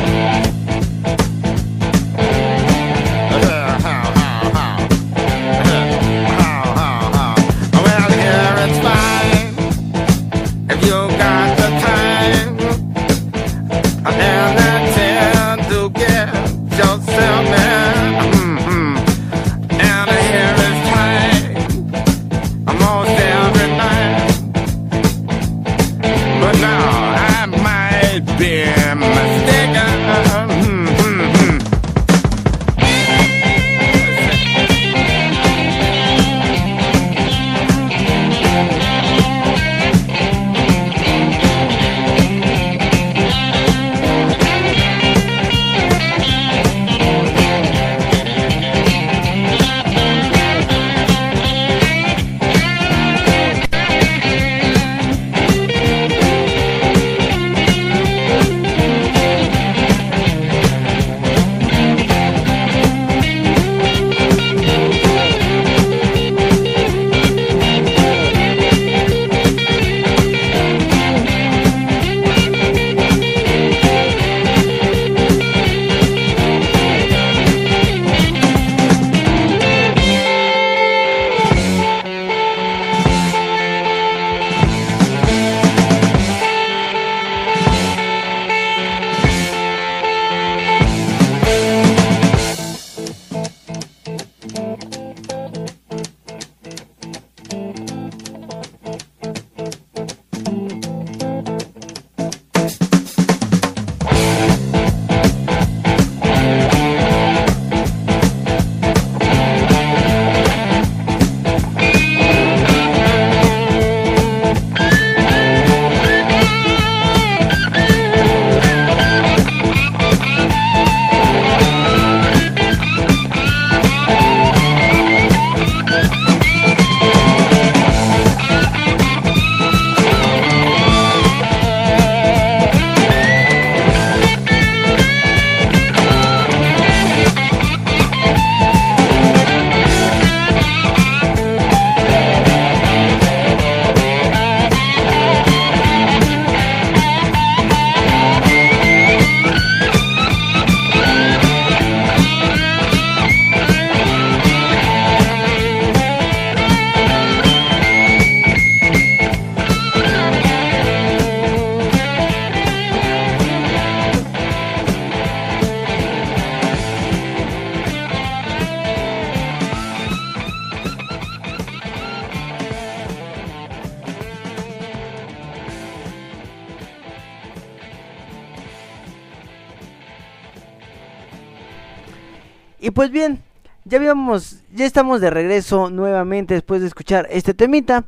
Y 182.91 182.93
pues 182.93 183.13
bien, 183.13 183.41
ya 183.85 183.99
habíamos, 183.99 184.65
ya 184.75 184.85
estamos 184.85 185.21
de 185.21 185.31
regreso 185.31 185.91
nuevamente 185.91 186.55
después 186.55 186.81
de 186.81 186.89
escuchar 186.89 187.29
este 187.31 187.55
temita. 187.55 188.03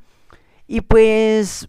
Y 0.66 0.80
pues 0.80 1.68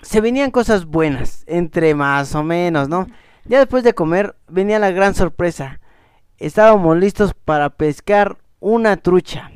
se 0.00 0.20
venían 0.20 0.52
cosas 0.52 0.84
buenas, 0.84 1.42
entre 1.48 1.96
más 1.96 2.36
o 2.36 2.44
menos, 2.44 2.88
¿no? 2.88 3.08
Ya 3.46 3.58
después 3.58 3.82
de 3.82 3.94
comer 3.94 4.36
venía 4.46 4.78
la 4.78 4.92
gran 4.92 5.16
sorpresa. 5.16 5.80
Estábamos 6.38 6.98
listos 6.98 7.34
para 7.34 7.70
pescar 7.70 8.38
una 8.60 8.96
trucha. 8.96 9.50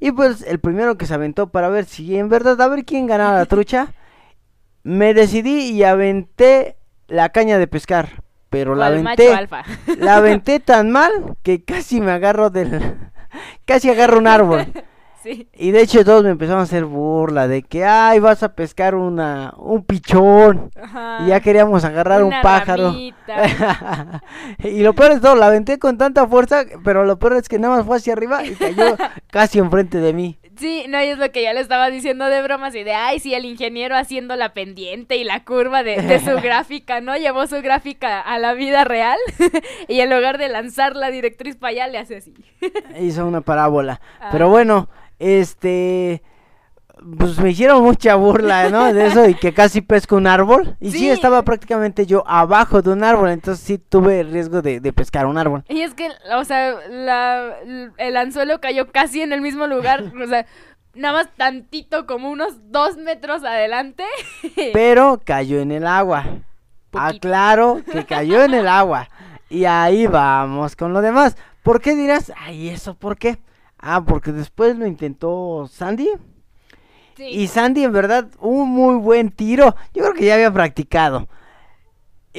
Y 0.00 0.10
pues 0.10 0.42
el 0.42 0.58
primero 0.58 0.98
que 0.98 1.06
se 1.06 1.14
aventó 1.14 1.52
para 1.52 1.68
ver 1.68 1.84
si 1.84 2.16
en 2.16 2.28
verdad, 2.28 2.60
a 2.60 2.66
ver 2.66 2.84
quién 2.84 3.06
ganaba 3.06 3.38
la 3.38 3.46
trucha, 3.46 3.94
me 4.82 5.14
decidí 5.14 5.70
y 5.70 5.84
aventé 5.84 6.76
la 7.06 7.28
caña 7.28 7.56
de 7.56 7.68
pescar. 7.68 8.24
Pero 8.50 8.74
la 8.74 8.88
¿Cuál 8.88 9.06
aventé, 9.06 9.32
alfa? 9.32 9.62
la 9.98 10.16
aventé 10.16 10.60
tan 10.60 10.90
mal 10.90 11.10
que 11.42 11.64
casi 11.64 12.00
me 12.00 12.10
agarro 12.10 12.50
del, 12.50 12.96
casi 13.64 13.88
agarro 13.88 14.18
un 14.18 14.26
árbol. 14.26 14.66
Sí. 15.22 15.50
Y 15.52 15.70
de 15.70 15.82
hecho 15.82 16.02
todos 16.02 16.24
me 16.24 16.30
empezaron 16.30 16.60
a 16.60 16.62
hacer 16.62 16.86
burla 16.86 17.46
de 17.46 17.62
que, 17.62 17.84
ay, 17.84 18.20
vas 18.20 18.42
a 18.42 18.54
pescar 18.54 18.94
una, 18.94 19.52
un 19.58 19.84
pichón. 19.84 20.70
Ajá. 20.82 21.18
Y 21.20 21.26
ya 21.26 21.40
queríamos 21.40 21.84
agarrar 21.84 22.24
un 22.24 22.32
pájaro. 22.42 22.94
y 22.94 24.82
lo 24.82 24.94
peor 24.94 25.12
es 25.12 25.20
todo, 25.20 25.34
la 25.34 25.48
aventé 25.48 25.78
con 25.78 25.98
tanta 25.98 26.26
fuerza, 26.26 26.64
pero 26.82 27.04
lo 27.04 27.18
peor 27.18 27.34
es 27.34 27.50
que 27.50 27.58
nada 27.58 27.76
más 27.76 27.84
fue 27.84 27.98
hacia 27.98 28.14
arriba 28.14 28.46
y 28.46 28.54
cayó 28.54 28.96
casi 29.30 29.58
enfrente 29.58 29.98
de 29.98 30.14
mí. 30.14 30.38
Sí, 30.56 30.84
no, 30.88 31.02
y 31.02 31.06
es 31.06 31.18
lo 31.18 31.30
que 31.32 31.42
ya 31.42 31.52
le 31.52 31.60
estaba 31.60 31.90
diciendo 31.90 32.26
de 32.26 32.42
bromas 32.42 32.74
y 32.74 32.82
de, 32.82 32.92
ay, 32.92 33.18
sí, 33.20 33.34
el 33.34 33.44
ingeniero 33.44 33.96
haciendo 33.96 34.36
la 34.36 34.52
pendiente 34.52 35.16
y 35.16 35.24
la 35.24 35.44
curva 35.44 35.82
de, 35.82 36.02
de 36.02 36.18
su 36.18 36.36
gráfica, 36.42 37.00
¿no? 37.00 37.16
Llevó 37.16 37.46
su 37.46 37.62
gráfica 37.62 38.20
a 38.20 38.38
la 38.38 38.54
vida 38.54 38.84
real 38.84 39.18
y 39.88 40.00
en 40.00 40.10
lugar 40.10 40.38
de 40.38 40.48
lanzar 40.48 40.96
la 40.96 41.10
directriz 41.10 41.56
para 41.56 41.70
allá, 41.70 41.88
le 41.88 41.98
hace 41.98 42.16
así. 42.16 42.34
Hizo 43.00 43.26
una 43.26 43.40
parábola. 43.40 44.00
Ah. 44.20 44.28
Pero 44.32 44.48
bueno, 44.48 44.88
este... 45.18 46.22
Pues 47.18 47.38
me 47.38 47.50
hicieron 47.50 47.82
mucha 47.82 48.14
burla, 48.16 48.68
¿no? 48.68 48.92
De 48.92 49.06
eso 49.06 49.26
y 49.26 49.34
que 49.34 49.54
casi 49.54 49.80
pesco 49.80 50.16
un 50.16 50.26
árbol. 50.26 50.76
Y 50.80 50.90
sí, 50.90 50.98
Sí. 50.98 51.10
estaba 51.10 51.42
prácticamente 51.42 52.04
yo 52.06 52.22
abajo 52.26 52.82
de 52.82 52.90
un 52.90 53.02
árbol, 53.04 53.30
entonces 53.30 53.64
sí 53.64 53.78
tuve 53.78 54.20
el 54.20 54.30
riesgo 54.30 54.60
de, 54.60 54.80
de 54.80 54.92
pescar 54.92 55.26
un 55.26 55.38
árbol. 55.38 55.64
Y 55.68 55.80
es 55.80 55.94
que, 55.94 56.08
o 56.34 56.44
sea, 56.44 56.74
la, 56.88 57.54
el 57.96 58.16
anzuelo 58.16 58.60
cayó 58.60 58.90
casi 58.92 59.22
en 59.22 59.32
el 59.32 59.40
mismo 59.40 59.66
lugar, 59.66 60.04
o 60.22 60.26
sea, 60.26 60.44
nada 60.94 61.14
más 61.18 61.28
tantito, 61.36 62.06
como 62.06 62.30
unos 62.30 62.70
dos 62.70 62.96
metros 62.98 63.44
adelante. 63.44 64.04
Pero 64.72 65.20
cayó 65.24 65.60
en 65.60 65.72
el 65.72 65.86
agua. 65.86 66.24
Poquito. 66.90 67.28
Aclaro 67.28 67.80
que 67.90 68.04
cayó 68.04 68.42
en 68.42 68.52
el 68.54 68.66
agua. 68.68 69.08
Y 69.48 69.64
ahí 69.64 70.06
vamos 70.06 70.76
con 70.76 70.92
lo 70.92 71.00
demás. 71.00 71.36
¿Por 71.62 71.80
qué 71.80 71.94
dirás? 71.94 72.32
Ay, 72.36 72.68
¿eso 72.68 72.94
por 72.94 73.16
qué? 73.16 73.38
Ah, 73.78 74.02
porque 74.04 74.32
después 74.32 74.76
lo 74.76 74.86
intentó 74.86 75.68
Sandy. 75.70 76.08
Sí. 77.20 77.26
Y 77.28 77.48
Sandy, 77.48 77.84
en 77.84 77.92
verdad, 77.92 78.28
un 78.40 78.70
muy 78.70 78.94
buen 78.94 79.30
tiro. 79.30 79.76
Yo 79.92 80.02
creo 80.04 80.14
que 80.14 80.24
ya 80.24 80.34
había 80.36 80.50
practicado. 80.50 81.28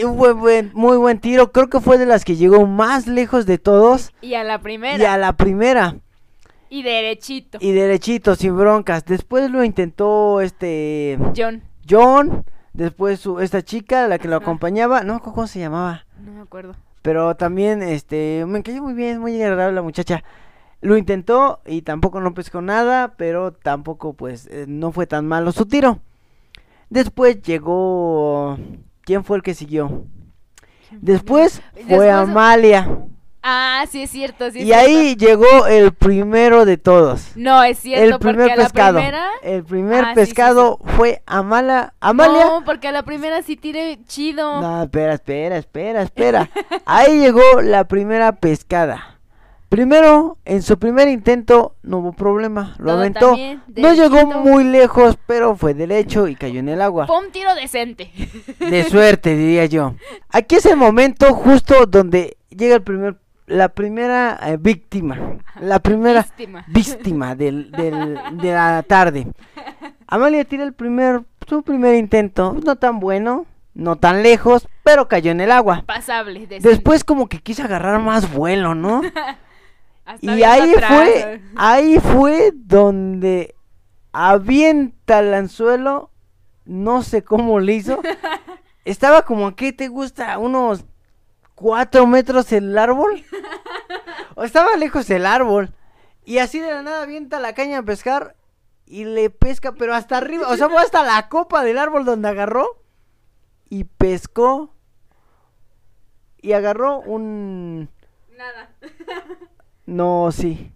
Un 0.03 0.17
buen, 0.17 0.39
buen- 0.39 0.71
muy 0.73 0.97
buen 0.97 1.19
tiro. 1.19 1.51
Creo 1.51 1.69
que 1.69 1.79
fue 1.79 1.99
de 1.99 2.07
las 2.07 2.25
que 2.25 2.35
llegó 2.35 2.65
más 2.65 3.05
lejos 3.05 3.45
de 3.45 3.59
todos. 3.59 4.11
Y 4.21 4.33
a 4.33 4.43
la 4.43 4.59
primera. 4.59 4.97
Y 4.97 5.05
a 5.05 5.17
la 5.19 5.33
primera. 5.33 5.97
Y 6.69 6.81
derechito. 6.81 7.59
Y 7.61 7.73
derechito, 7.73 8.33
sin 8.35 8.57
broncas. 8.57 9.05
Después 9.05 9.51
lo 9.51 9.63
intentó 9.63 10.41
este 10.41 11.19
John. 11.37 11.61
John. 11.87 12.43
Después 12.73 13.19
su, 13.19 13.39
esta 13.39 13.61
chica, 13.61 14.07
la 14.07 14.17
que 14.17 14.27
lo 14.29 14.37
acompañaba. 14.37 15.03
No, 15.03 15.19
¿cómo 15.21 15.45
se 15.45 15.59
llamaba? 15.59 16.05
No 16.19 16.31
me 16.31 16.41
acuerdo. 16.41 16.73
Pero 17.03 17.35
también, 17.35 17.83
este, 17.83 18.45
me 18.47 18.63
cayó 18.63 18.81
muy 18.81 18.93
bien, 18.93 19.19
muy 19.19 19.39
agradable 19.43 19.75
la 19.75 19.81
muchacha. 19.83 20.23
Lo 20.81 20.97
intentó 20.97 21.61
y 21.65 21.83
tampoco 21.83 22.19
no 22.21 22.33
pescó 22.33 22.61
nada, 22.61 23.13
pero 23.17 23.51
tampoco, 23.53 24.13
pues, 24.13 24.47
eh, 24.47 24.65
no 24.67 24.91
fue 24.91 25.05
tan 25.07 25.27
malo 25.27 25.51
su 25.51 25.65
tiro. 25.67 25.99
Después 26.89 27.41
llegó... 27.41 28.57
¿Quién 29.03 29.23
fue 29.23 29.37
el 29.37 29.43
que 29.43 29.53
siguió? 29.53 30.05
Después 30.91 31.61
fue 31.73 31.83
Después- 31.85 32.11
Amalia. 32.11 32.89
Ah, 33.43 33.85
sí 33.89 34.03
es 34.03 34.11
cierto, 34.11 34.51
sí 34.51 34.59
es 34.59 34.63
y 34.65 34.67
cierto. 34.67 34.85
ahí 34.85 35.15
llegó 35.15 35.65
el 35.65 35.93
primero 35.93 36.63
de 36.63 36.77
todos. 36.77 37.31
No, 37.35 37.63
es 37.63 37.79
cierto, 37.79 38.03
El 38.05 38.11
porque 38.11 38.27
primer 38.27 38.51
a 38.51 38.55
la 38.55 38.63
pescado. 38.65 38.97
primera... 38.99 39.27
El 39.41 39.63
primer 39.63 40.03
Ah, 40.05 40.07
sí, 40.09 40.09
sí, 40.13 40.15
pescado 40.27 40.79
fue 40.95 41.23
Amala, 41.25 41.95
Amalia. 42.01 42.45
No, 42.45 42.63
porque 42.65 42.87
a 42.87 42.91
la 42.91 43.01
primera 43.01 43.41
sí 43.41 43.55
tiré 43.55 43.97
chido. 44.05 44.61
No, 44.61 44.83
espera, 44.83 45.13
espera, 45.15 45.57
espera, 45.57 46.03
espera. 46.03 46.49
Ahí 46.85 47.19
llegó 47.19 47.41
la 47.63 47.85
primera 47.87 48.33
pescada. 48.33 49.17
Primero, 49.71 50.37
en 50.43 50.61
su 50.63 50.77
primer 50.77 51.07
intento 51.07 51.75
no 51.81 51.99
hubo 51.99 52.11
problema, 52.11 52.75
lo 52.77 52.87
Todo 52.87 52.97
aventó. 52.97 53.27
también, 53.27 53.63
No 53.77 53.93
llegó 53.93 54.25
muy 54.25 54.65
lejos, 54.65 55.17
pero 55.25 55.55
fue 55.55 55.73
derecho 55.73 56.27
y 56.27 56.35
cayó 56.35 56.59
en 56.59 56.67
el 56.67 56.81
agua. 56.81 57.07
Fue 57.07 57.17
un 57.17 57.31
tiro 57.31 57.55
decente. 57.55 58.11
De 58.59 58.83
suerte, 58.83 59.33
diría 59.37 59.65
yo. 59.67 59.93
Aquí 60.29 60.55
es 60.55 60.65
el 60.65 60.75
momento 60.75 61.33
justo 61.33 61.85
donde 61.85 62.35
llega 62.49 62.75
el 62.75 62.81
primer, 62.83 63.15
la 63.47 63.69
primera 63.69 64.37
eh, 64.43 64.57
víctima, 64.59 65.37
la 65.61 65.79
primera 65.79 66.23
Víctima. 66.23 66.65
víctima 66.67 67.35
del, 67.35 67.71
del- 67.71 68.19
de 68.41 68.51
la 68.51 68.83
tarde. 68.87 69.27
Amalia 70.05 70.43
tira 70.43 70.65
el 70.65 70.73
primer, 70.73 71.21
su 71.47 71.63
primer 71.63 71.95
intento, 71.95 72.57
no 72.61 72.75
tan 72.75 72.99
bueno, 72.99 73.45
no 73.73 73.95
tan 73.95 74.21
lejos, 74.21 74.67
pero 74.83 75.07
cayó 75.07 75.31
en 75.31 75.39
el 75.39 75.49
agua. 75.53 75.83
Pasable, 75.85 76.41
decente. 76.41 76.67
Después 76.67 77.05
como 77.05 77.29
que 77.29 77.39
quiso 77.39 77.63
agarrar 77.63 78.01
más 78.01 78.33
vuelo, 78.33 78.75
¿no? 78.75 79.01
Hasta 80.13 80.35
Y 80.35 80.43
ahí 80.43 80.73
atrás, 80.73 80.91
fue, 80.91 81.41
ahí 81.55 81.99
fue 81.99 82.51
donde 82.53 83.55
avienta 84.11 85.19
el 85.19 85.33
anzuelo, 85.33 86.11
no 86.65 87.03
sé 87.03 87.23
cómo 87.23 87.59
le 87.59 87.73
hizo. 87.73 88.01
Estaba 88.85 89.23
como, 89.23 89.55
¿qué 89.55 89.73
te 89.73 89.87
gusta? 89.87 90.37
Unos 90.37 90.85
cuatro 91.55 92.05
metros 92.07 92.51
el 92.51 92.77
árbol. 92.77 93.23
O 94.35 94.43
estaba 94.45 94.77
lejos 94.77 95.09
el 95.09 95.25
árbol. 95.25 95.73
Y 96.23 96.37
así 96.37 96.59
de 96.59 96.71
la 96.71 96.81
nada 96.81 97.03
avienta 97.03 97.41
la 97.41 97.53
caña 97.53 97.79
a 97.79 97.83
pescar 97.83 98.37
y 98.85 99.03
le 99.03 99.29
pesca, 99.29 99.73
pero 99.73 99.93
hasta 99.93 100.17
arriba, 100.17 100.47
o 100.47 100.55
sea, 100.55 100.69
fue 100.69 100.81
hasta 100.81 101.03
la 101.03 101.27
copa 101.27 101.63
del 101.63 101.77
árbol 101.77 102.05
donde 102.05 102.29
agarró 102.29 102.81
y 103.69 103.83
pescó 103.83 104.73
y 106.41 106.53
agarró 106.53 106.99
un... 107.01 107.89
Nada. 108.37 108.69
No, 109.85 110.31
sí. 110.31 110.71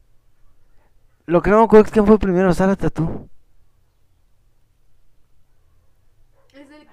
Lo 1.25 1.41
que 1.41 1.49
no 1.49 1.59
me 1.59 1.63
acuerdo 1.65 1.85
es 1.85 1.91
quién 1.91 2.05
fue 2.05 2.19
primero, 2.19 2.53
Zárate 2.53 2.89
tú. 2.89 3.27
Es 6.53 6.69
el- 6.71 6.87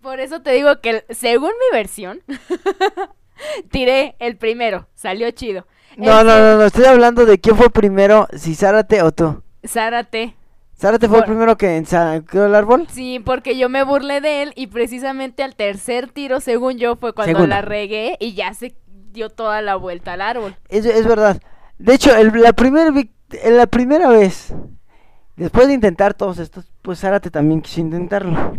Por 0.00 0.20
eso 0.20 0.40
te 0.42 0.52
digo 0.52 0.80
que 0.80 1.04
según 1.10 1.50
mi 1.50 1.76
versión, 1.76 2.20
tiré 3.70 4.16
el 4.18 4.36
primero, 4.36 4.88
salió 4.94 5.30
chido. 5.30 5.66
No, 5.96 6.20
El 6.20 6.26
no, 6.26 6.32
que- 6.34 6.40
no, 6.40 6.56
no, 6.58 6.64
estoy 6.64 6.84
hablando 6.84 7.26
de 7.26 7.38
quién 7.38 7.56
fue 7.56 7.70
primero, 7.70 8.26
si 8.36 8.54
Zárate 8.54 9.02
o 9.02 9.12
tú. 9.12 9.42
Zárate. 9.66 10.34
¿Zárate 10.76 11.06
fue 11.08 11.18
el 11.18 11.24
primero 11.24 11.56
que 11.56 11.76
ensangró 11.76 12.46
el 12.46 12.54
árbol? 12.56 12.88
Sí, 12.90 13.20
porque 13.24 13.56
yo 13.56 13.68
me 13.68 13.84
burlé 13.84 14.20
de 14.20 14.42
él 14.42 14.52
y 14.56 14.66
precisamente 14.66 15.44
al 15.44 15.54
tercer 15.54 16.10
tiro, 16.10 16.40
según 16.40 16.76
yo, 16.78 16.96
fue 16.96 17.12
cuando 17.12 17.34
Segunda. 17.36 17.56
la 17.56 17.62
regué 17.62 18.16
y 18.18 18.34
ya 18.34 18.52
se 18.54 18.74
dio 19.12 19.30
toda 19.30 19.62
la 19.62 19.76
vuelta 19.76 20.14
al 20.14 20.22
árbol. 20.22 20.56
Es, 20.68 20.84
es 20.84 21.06
verdad. 21.06 21.40
De 21.82 21.94
hecho, 21.94 22.14
el- 22.16 22.32
la, 22.40 22.52
primer 22.52 22.92
vic- 22.92 23.10
la 23.50 23.66
primera 23.66 24.08
vez, 24.08 24.54
después 25.36 25.66
de 25.66 25.74
intentar 25.74 26.14
todos 26.14 26.38
estos, 26.38 26.72
pues 26.82 27.00
Zárate 27.00 27.30
también 27.30 27.60
quiso 27.60 27.80
intentarlo. 27.80 28.52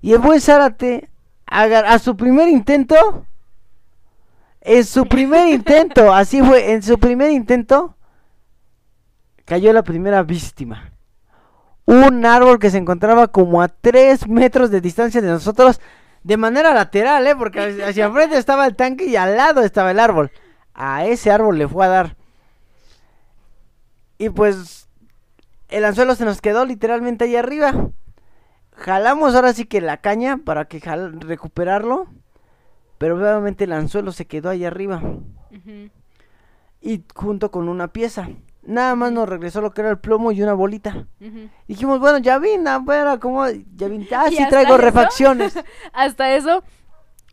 Y 0.00 0.12
el 0.12 0.18
buen 0.20 0.40
Zárate, 0.40 1.08
agar- 1.46 1.86
a 1.86 1.98
su 1.98 2.16
primer 2.16 2.48
intento, 2.48 3.24
en 4.60 4.84
su 4.84 5.06
primer 5.06 5.48
intento, 5.52 6.12
así 6.12 6.40
fue, 6.42 6.72
en 6.72 6.82
su 6.82 6.98
primer 6.98 7.30
intento, 7.30 7.96
cayó 9.44 9.72
la 9.72 9.82
primera 9.82 10.22
víctima. 10.22 10.92
Un 11.84 12.24
árbol 12.26 12.58
que 12.58 12.70
se 12.70 12.78
encontraba 12.78 13.28
como 13.28 13.62
a 13.62 13.68
3 13.68 14.26
metros 14.28 14.70
de 14.70 14.80
distancia 14.80 15.20
de 15.20 15.28
nosotros, 15.28 15.80
de 16.24 16.36
manera 16.36 16.74
lateral, 16.74 17.24
¿eh? 17.28 17.36
Porque 17.36 17.60
hacia 17.60 17.88
hacia 17.88 18.04
enfrente 18.06 18.36
estaba 18.38 18.66
el 18.66 18.74
tanque 18.74 19.06
y 19.06 19.14
al 19.16 19.36
lado 19.36 19.62
estaba 19.62 19.92
el 19.92 20.00
árbol. 20.00 20.32
A 20.74 21.06
ese 21.06 21.30
árbol 21.30 21.58
le 21.58 21.68
fue 21.68 21.86
a 21.86 21.88
dar. 21.88 22.15
Y 24.18 24.30
pues, 24.30 24.88
el 25.68 25.84
anzuelo 25.84 26.14
se 26.14 26.24
nos 26.24 26.40
quedó 26.40 26.64
literalmente 26.64 27.24
ahí 27.24 27.36
arriba. 27.36 27.90
Jalamos 28.72 29.34
ahora 29.34 29.52
sí 29.52 29.64
que 29.64 29.80
la 29.80 29.98
caña 29.98 30.38
para 30.44 30.66
que 30.66 30.80
jal- 30.80 31.20
recuperarlo. 31.20 32.06
Pero 32.98 33.16
obviamente 33.16 33.64
el 33.64 33.72
anzuelo 33.72 34.12
se 34.12 34.26
quedó 34.26 34.48
ahí 34.50 34.64
arriba. 34.64 35.02
Y 36.80 37.04
junto 37.14 37.50
con 37.50 37.68
una 37.68 37.88
pieza. 37.88 38.28
Nada 38.62 38.94
más 38.96 39.12
nos 39.12 39.28
regresó 39.28 39.60
lo 39.60 39.70
que 39.72 39.80
era 39.82 39.90
el 39.90 39.98
plomo 39.98 40.32
y 40.32 40.42
una 40.42 40.54
bolita. 40.54 41.06
Dijimos, 41.68 42.00
bueno, 42.00 42.18
ya 42.18 42.38
vine, 42.38 42.78
bueno, 42.78 43.20
como, 43.20 43.46
ya 43.48 43.88
vine, 43.88 44.08
ah, 44.12 44.26
¿Y 44.30 44.36
sí 44.36 44.44
traigo 44.48 44.74
eso? 44.74 44.78
refacciones. 44.78 45.58
Hasta 45.92 46.34
eso, 46.34 46.62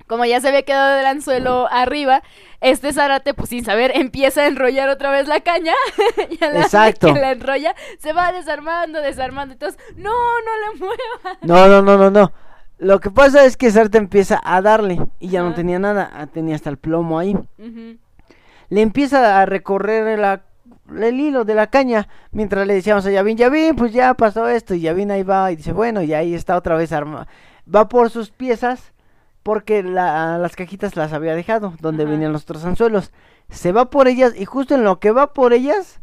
como 0.08 0.26
ya 0.26 0.40
se 0.42 0.48
había 0.50 0.64
quedado 0.64 1.00
el 1.00 1.06
anzuelo 1.06 1.68
arriba, 1.72 2.24
este 2.62 2.94
Zárate, 2.94 3.34
pues 3.34 3.50
sin 3.50 3.66
saber, 3.66 3.92
empieza 3.96 4.42
a 4.42 4.48
enrollar 4.48 4.90
otra 4.90 5.10
vez 5.12 5.28
la 5.28 5.40
caña. 5.42 5.74
y 6.30 6.44
a 6.44 6.48
la 6.48 6.54
vez 6.54 6.66
Exacto. 6.66 7.14
que 7.14 7.20
la 7.20 7.32
enrolla, 7.32 7.76
se 8.00 8.14
va 8.14 8.32
desarmando, 8.32 9.02
desarmando. 9.02 9.54
Entonces, 9.54 9.80
no, 9.96 10.12
no 10.12 10.74
le 10.74 10.80
muevas. 10.80 11.38
No, 11.42 11.68
no, 11.68 11.82
no, 11.82 11.98
no, 11.98 12.10
no. 12.12 12.32
Lo 12.80 13.00
que 13.00 13.12
pasa 13.12 13.46
es 13.46 13.56
que 13.56 13.72
Sartre 13.72 14.00
empieza 14.00 14.42
a 14.44 14.62
darle 14.62 15.00
y 15.20 15.30
ya 15.30 15.42
no 15.44 15.54
tenía 15.54 15.80
nada, 15.80 16.10
ah, 16.14 16.28
tenía 16.28 16.56
hasta 16.56 16.70
el 16.70 16.78
plomo 16.78 17.18
ahí. 17.20 17.38
Le 18.70 18.82
empieza 18.82 19.42
a 19.42 19.46
recorrer 19.46 20.20
la- 20.20 20.42
el 21.00 21.20
hilo 21.20 21.46
de 21.46 21.56
la 21.56 21.68
caña 21.68 22.08
mientras 22.32 22.68
le 22.68 22.74
decíamos 22.74 23.06
a 23.06 23.12
Yavin, 23.12 23.38
Yavin, 23.38 23.76
pues 23.76 23.94
ya 23.94 24.14
pasó 24.16 24.48
esto 24.50 24.74
y 24.74 24.82
Yavin 24.82 25.12
ahí 25.12 25.24
va 25.24 25.52
y 25.52 25.56
dice, 25.56 25.72
bueno, 25.72 26.02
y 26.02 26.14
ahí 26.14 26.34
está 26.34 26.58
otra 26.58 26.76
vez 26.76 26.92
arma. 26.92 27.28
Va 27.74 27.88
por 27.88 28.10
sus 28.10 28.32
piezas 28.32 28.92
porque 29.44 29.84
la- 29.84 30.38
las 30.38 30.56
cajitas 30.56 30.96
las 30.96 31.14
había 31.14 31.36
dejado 31.36 31.74
donde 31.82 32.04
Ajá. 32.04 32.12
venían 32.12 32.32
los 32.34 32.44
otros 32.44 32.64
anzuelos. 32.66 33.12
Se 33.50 33.72
va 33.72 33.90
por 33.90 34.08
ellas 34.08 34.34
y 34.36 34.46
justo 34.46 34.74
en 34.76 34.84
lo 34.84 35.00
que 35.00 35.12
va 35.12 35.34
por 35.34 35.54
ellas, 35.54 36.00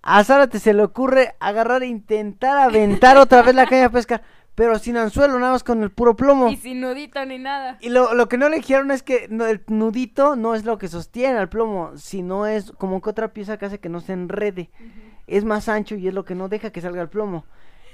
A 0.00 0.22
Zárate 0.24 0.58
se 0.60 0.74
le 0.74 0.82
ocurre 0.84 1.34
agarrar 1.40 1.82
e 1.82 1.86
intentar 1.86 2.56
aventar 2.58 3.16
otra 3.18 3.42
vez 3.42 3.54
la 3.54 3.66
caña 3.66 3.82
de 3.82 3.90
pescar, 3.90 4.22
pero 4.54 4.78
sin 4.78 4.96
anzuelo, 4.96 5.38
nada 5.38 5.52
más 5.52 5.64
con 5.64 5.82
el 5.82 5.90
puro 5.90 6.14
plomo. 6.16 6.48
Y 6.48 6.56
sin 6.56 6.80
nudito 6.80 7.22
ni 7.26 7.38
nada. 7.38 7.78
Y 7.80 7.88
lo, 7.90 8.14
lo 8.14 8.28
que 8.28 8.38
no 8.38 8.48
le 8.48 8.56
dijeron 8.56 8.90
es 8.92 9.02
que 9.02 9.26
no, 9.28 9.44
el 9.46 9.62
nudito 9.66 10.36
no 10.36 10.54
es 10.54 10.64
lo 10.64 10.78
que 10.78 10.88
sostiene 10.88 11.36
al 11.38 11.48
plomo, 11.48 11.90
sino 11.96 12.46
es 12.46 12.70
como 12.72 13.02
que 13.02 13.10
otra 13.10 13.32
pieza 13.32 13.56
que 13.58 13.66
hace 13.66 13.80
que 13.80 13.88
no 13.88 14.00
se 14.00 14.12
enrede. 14.12 14.70
Es 15.26 15.44
más 15.44 15.68
ancho 15.68 15.96
y 15.96 16.08
es 16.08 16.14
lo 16.14 16.24
que 16.24 16.34
no 16.36 16.48
deja 16.48 16.70
que 16.70 16.80
salga 16.80 17.02
el 17.02 17.08
plomo. 17.08 17.44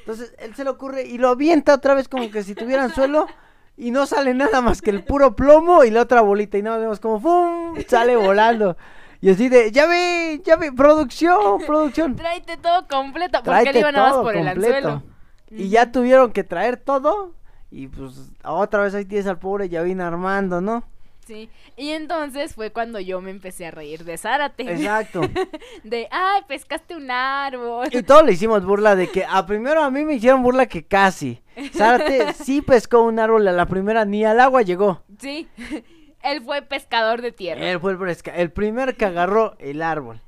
Entonces 0.01 0.35
él 0.39 0.55
se 0.55 0.63
le 0.65 0.71
ocurre 0.71 1.05
y 1.05 1.17
lo 1.19 1.29
avienta 1.31 1.75
otra 1.75 1.95
vez 1.95 2.07
como 2.09 2.31
que 2.31 2.43
si 2.43 2.55
tuviera 2.55 2.85
anzuelo 2.85 3.27
y 3.77 3.91
no 3.91 4.07
sale 4.07 4.35
nada 4.35 4.61
más 4.61 4.81
que 4.81 4.91
el 4.91 5.05
puro 5.05 5.35
plomo 5.35 5.85
y 5.85 5.91
la 5.91 6.03
otra 6.03 6.21
bolita. 6.21 6.59
Y 6.59 6.63
nada, 6.63 6.79
vemos 6.79 7.01
como 7.01 7.21
¡fum! 7.21 7.77
sale 7.89 8.17
volando. 8.17 8.77
Y 9.21 9.31
así 9.31 9.49
de, 9.49 9.73
ya 9.73 9.87
ve, 9.87 10.41
ya 10.45 10.57
ve, 10.57 10.71
producción, 10.73 11.61
producción. 11.67 12.15
Tráete 12.15 12.57
todo 12.57 12.87
completo. 12.87 13.41
Porque 13.43 13.71
él 13.71 13.77
iba 13.79 13.91
nada 13.91 14.11
más 14.11 14.19
por 14.19 14.37
el 14.37 14.47
anzuelo. 14.47 15.03
Y 15.51 15.69
ya 15.69 15.91
tuvieron 15.91 16.33
que 16.33 16.45
traer 16.45 16.77
todo. 16.77 17.33
Y 17.71 17.89
pues 17.89 18.33
otra 18.45 18.83
vez 18.83 18.95
ahí 18.95 19.05
tienes 19.05 19.27
al 19.27 19.39
pobre 19.39 19.69
Yavín 19.69 20.01
armando, 20.01 20.61
¿no? 20.61 20.85
Sí. 21.27 21.49
Y 21.77 21.91
entonces 21.91 22.55
fue 22.55 22.71
cuando 22.71 23.01
yo 23.01 23.21
me 23.21 23.31
empecé 23.31 23.67
a 23.67 23.71
reír 23.71 24.05
de 24.05 24.19
Zárate. 24.19 24.63
Exacto. 24.71 25.23
De, 25.85 26.07
ay, 26.11 26.43
pescaste 26.47 26.95
un 26.97 27.11
árbol. 27.11 27.89
Y 27.91 28.03
todos 28.03 28.25
le 28.25 28.33
hicimos 28.33 28.65
burla 28.65 28.95
de 28.95 29.09
que 29.11 29.25
a 29.25 29.45
primero 29.47 29.83
a 29.83 29.91
mí 29.91 30.05
me 30.05 30.15
hicieron 30.15 30.43
burla 30.43 30.67
que 30.67 30.85
casi. 30.85 31.41
Zárate 31.75 32.33
sí 32.35 32.61
pescó 32.63 33.03
un 33.03 33.19
árbol 33.19 33.47
a 33.49 33.53
la 33.53 33.67
primera, 33.67 34.05
ni 34.05 34.25
al 34.25 34.41
agua 34.41 34.63
llegó. 34.63 35.03
Sí. 35.19 35.49
Él 36.23 36.43
fue 36.43 36.63
pescador 36.63 37.21
de 37.21 37.33
tierra. 37.33 37.69
Él 37.71 37.79
fue 37.81 37.93
el, 37.93 37.99
pesca- 37.99 38.35
el 38.35 38.51
primer 38.51 38.97
que 38.97 39.05
agarró 39.05 39.57
el 39.59 39.83
árbol. 39.83 40.21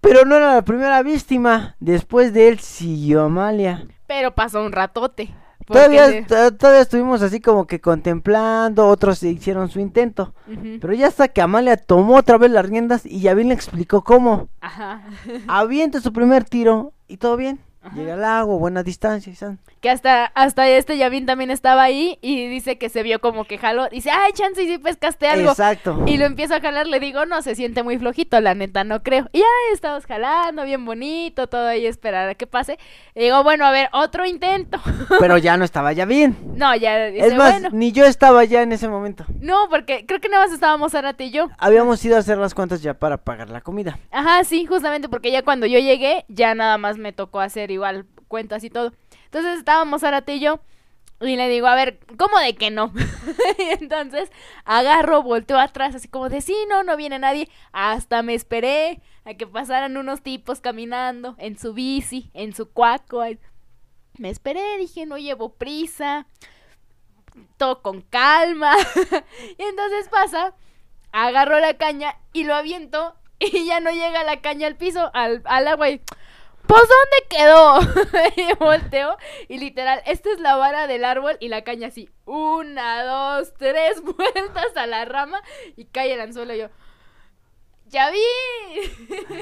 Pero 0.00 0.24
no 0.24 0.36
era 0.36 0.54
la 0.54 0.62
primera 0.62 1.02
víctima. 1.02 1.76
Después 1.78 2.32
de 2.32 2.48
él 2.48 2.58
siguió 2.58 3.22
Amalia. 3.24 3.86
Pero 4.06 4.34
pasó 4.34 4.62
un 4.62 4.72
ratote. 4.72 5.28
Todavía, 5.72 6.26
to- 6.26 6.54
todavía 6.56 6.82
estuvimos 6.82 7.22
así 7.22 7.40
como 7.40 7.66
que 7.66 7.80
contemplando, 7.80 8.86
otros 8.86 9.22
hicieron 9.22 9.68
su 9.68 9.80
intento. 9.80 10.34
Pero 10.80 10.92
ya 10.94 11.06
hasta 11.08 11.28
que 11.28 11.40
Amalia 11.42 11.76
tomó 11.76 12.16
otra 12.16 12.38
vez 12.38 12.50
las 12.50 12.66
riendas 12.68 13.04
y 13.06 13.20
Yavin 13.20 13.48
le 13.48 13.54
explicó 13.54 14.02
cómo. 14.02 14.48
Ajá. 14.60 15.02
Avienta 15.48 16.00
su 16.00 16.12
primer 16.12 16.44
tiro 16.44 16.92
y 17.08 17.16
todo 17.16 17.36
bien. 17.36 17.60
Ajá. 17.82 17.96
Llega 17.96 18.14
al 18.14 18.24
agua, 18.24 18.56
buena 18.56 18.82
distancia 18.82 19.34
san. 19.34 19.58
Que 19.80 19.90
hasta, 19.90 20.26
hasta 20.26 20.68
este 20.68 20.96
Yavin 20.96 21.26
también 21.26 21.50
estaba 21.50 21.82
ahí 21.82 22.16
y 22.22 22.46
dice 22.46 22.78
que 22.78 22.88
se 22.88 23.02
vio 23.02 23.20
como 23.20 23.44
que 23.44 23.58
jaló. 23.58 23.88
Dice, 23.88 24.10
ay, 24.12 24.32
chance, 24.32 24.62
y 24.62 24.68
si 24.68 24.78
pescaste 24.78 25.26
algo. 25.26 25.50
Exacto. 25.50 26.04
Y 26.06 26.16
lo 26.18 26.26
empiezo 26.26 26.54
a 26.54 26.60
jalar, 26.60 26.86
le 26.86 27.00
digo, 27.00 27.26
no, 27.26 27.42
se 27.42 27.56
siente 27.56 27.82
muy 27.82 27.98
flojito, 27.98 28.40
la 28.40 28.54
neta, 28.54 28.84
no 28.84 29.02
creo. 29.02 29.28
Y 29.32 29.40
ya 29.40 29.44
estamos 29.72 30.06
jalando, 30.06 30.64
bien 30.64 30.84
bonito, 30.84 31.48
todo 31.48 31.66
ahí, 31.66 31.86
esperar 31.86 32.28
a 32.28 32.34
que 32.36 32.46
pase. 32.46 32.78
Y 33.16 33.22
digo, 33.22 33.42
bueno, 33.42 33.64
a 33.66 33.72
ver, 33.72 33.88
otro 33.92 34.24
intento. 34.24 34.80
Pero 35.18 35.36
ya 35.38 35.56
no 35.56 35.64
estaba 35.64 35.92
Yavin. 35.92 36.36
no, 36.54 36.76
ya 36.76 37.06
dice, 37.06 37.26
Es 37.26 37.34
más, 37.34 37.60
bueno. 37.60 37.70
ni 37.72 37.90
yo 37.90 38.04
estaba 38.04 38.44
ya 38.44 38.62
en 38.62 38.70
ese 38.70 38.88
momento. 38.88 39.24
No, 39.40 39.68
porque 39.68 40.06
creo 40.06 40.20
que 40.20 40.28
nada 40.28 40.44
más 40.44 40.54
estábamos 40.54 40.94
Arate 40.94 41.24
y 41.24 41.30
yo. 41.32 41.48
Habíamos 41.58 42.04
ido 42.04 42.14
a 42.14 42.20
hacer 42.20 42.38
las 42.38 42.54
cuentas 42.54 42.82
ya 42.82 42.94
para 42.94 43.16
pagar 43.16 43.50
la 43.50 43.60
comida. 43.60 43.98
Ajá, 44.12 44.44
sí, 44.44 44.64
justamente 44.66 45.08
porque 45.08 45.32
ya 45.32 45.42
cuando 45.42 45.66
yo 45.66 45.80
llegué, 45.80 46.24
ya 46.28 46.54
nada 46.54 46.78
más 46.78 46.98
me 46.98 47.12
tocó 47.12 47.40
hacer 47.40 47.71
igual 47.72 48.06
cuentas 48.28 48.64
y 48.64 48.70
todo. 48.70 48.92
Entonces 49.24 49.58
estábamos 49.58 50.04
Arate 50.04 50.36
y 50.36 50.40
yo. 50.40 50.60
Y 51.20 51.36
le 51.36 51.48
digo, 51.48 51.68
a 51.68 51.76
ver, 51.76 52.00
¿cómo 52.18 52.38
de 52.38 52.56
que 52.56 52.70
no? 52.70 52.92
y 53.58 53.62
entonces 53.80 54.30
agarro, 54.64 55.22
volteo 55.22 55.58
atrás, 55.58 55.94
así 55.94 56.08
como 56.08 56.28
de, 56.28 56.40
sí, 56.40 56.56
no, 56.68 56.82
no 56.82 56.96
viene 56.96 57.18
nadie. 57.18 57.48
Hasta 57.72 58.22
me 58.22 58.34
esperé 58.34 59.00
a 59.24 59.34
que 59.34 59.46
pasaran 59.46 59.96
unos 59.96 60.22
tipos 60.22 60.60
caminando 60.60 61.36
en 61.38 61.56
su 61.58 61.74
bici, 61.74 62.30
en 62.34 62.54
su 62.54 62.70
cuaco. 62.70 63.22
Me 64.18 64.30
esperé, 64.30 64.78
dije, 64.78 65.06
no 65.06 65.16
llevo 65.16 65.54
prisa. 65.54 66.26
Todo 67.56 67.82
con 67.82 68.00
calma. 68.02 68.74
y 69.58 69.62
entonces 69.62 70.08
pasa, 70.08 70.54
agarro 71.12 71.60
la 71.60 71.74
caña 71.74 72.16
y 72.32 72.44
lo 72.44 72.54
aviento 72.54 73.14
y 73.38 73.64
ya 73.66 73.80
no 73.80 73.90
llega 73.90 74.24
la 74.24 74.40
caña 74.40 74.66
al 74.66 74.76
piso, 74.76 75.10
al, 75.14 75.42
al 75.44 75.68
agua 75.68 75.90
y... 75.90 76.00
Pues 76.72 76.88
¿dónde 76.88 77.26
quedó? 77.28 77.80
y 78.36 78.54
volteo 78.58 79.18
y 79.46 79.58
literal, 79.58 80.00
esta 80.06 80.30
es 80.32 80.40
la 80.40 80.56
vara 80.56 80.86
del 80.86 81.04
árbol 81.04 81.36
y 81.38 81.48
la 81.48 81.64
caña 81.64 81.88
así, 81.88 82.08
una, 82.24 83.04
dos, 83.04 83.52
tres 83.58 84.02
vueltas 84.02 84.74
a 84.76 84.86
la 84.86 85.04
rama 85.04 85.42
y 85.76 85.84
cae 85.84 86.14
el 86.14 86.22
anzuelo 86.22 86.54
y 86.54 86.60
yo, 86.60 86.68
ya 87.88 88.10
vi. 88.10 88.18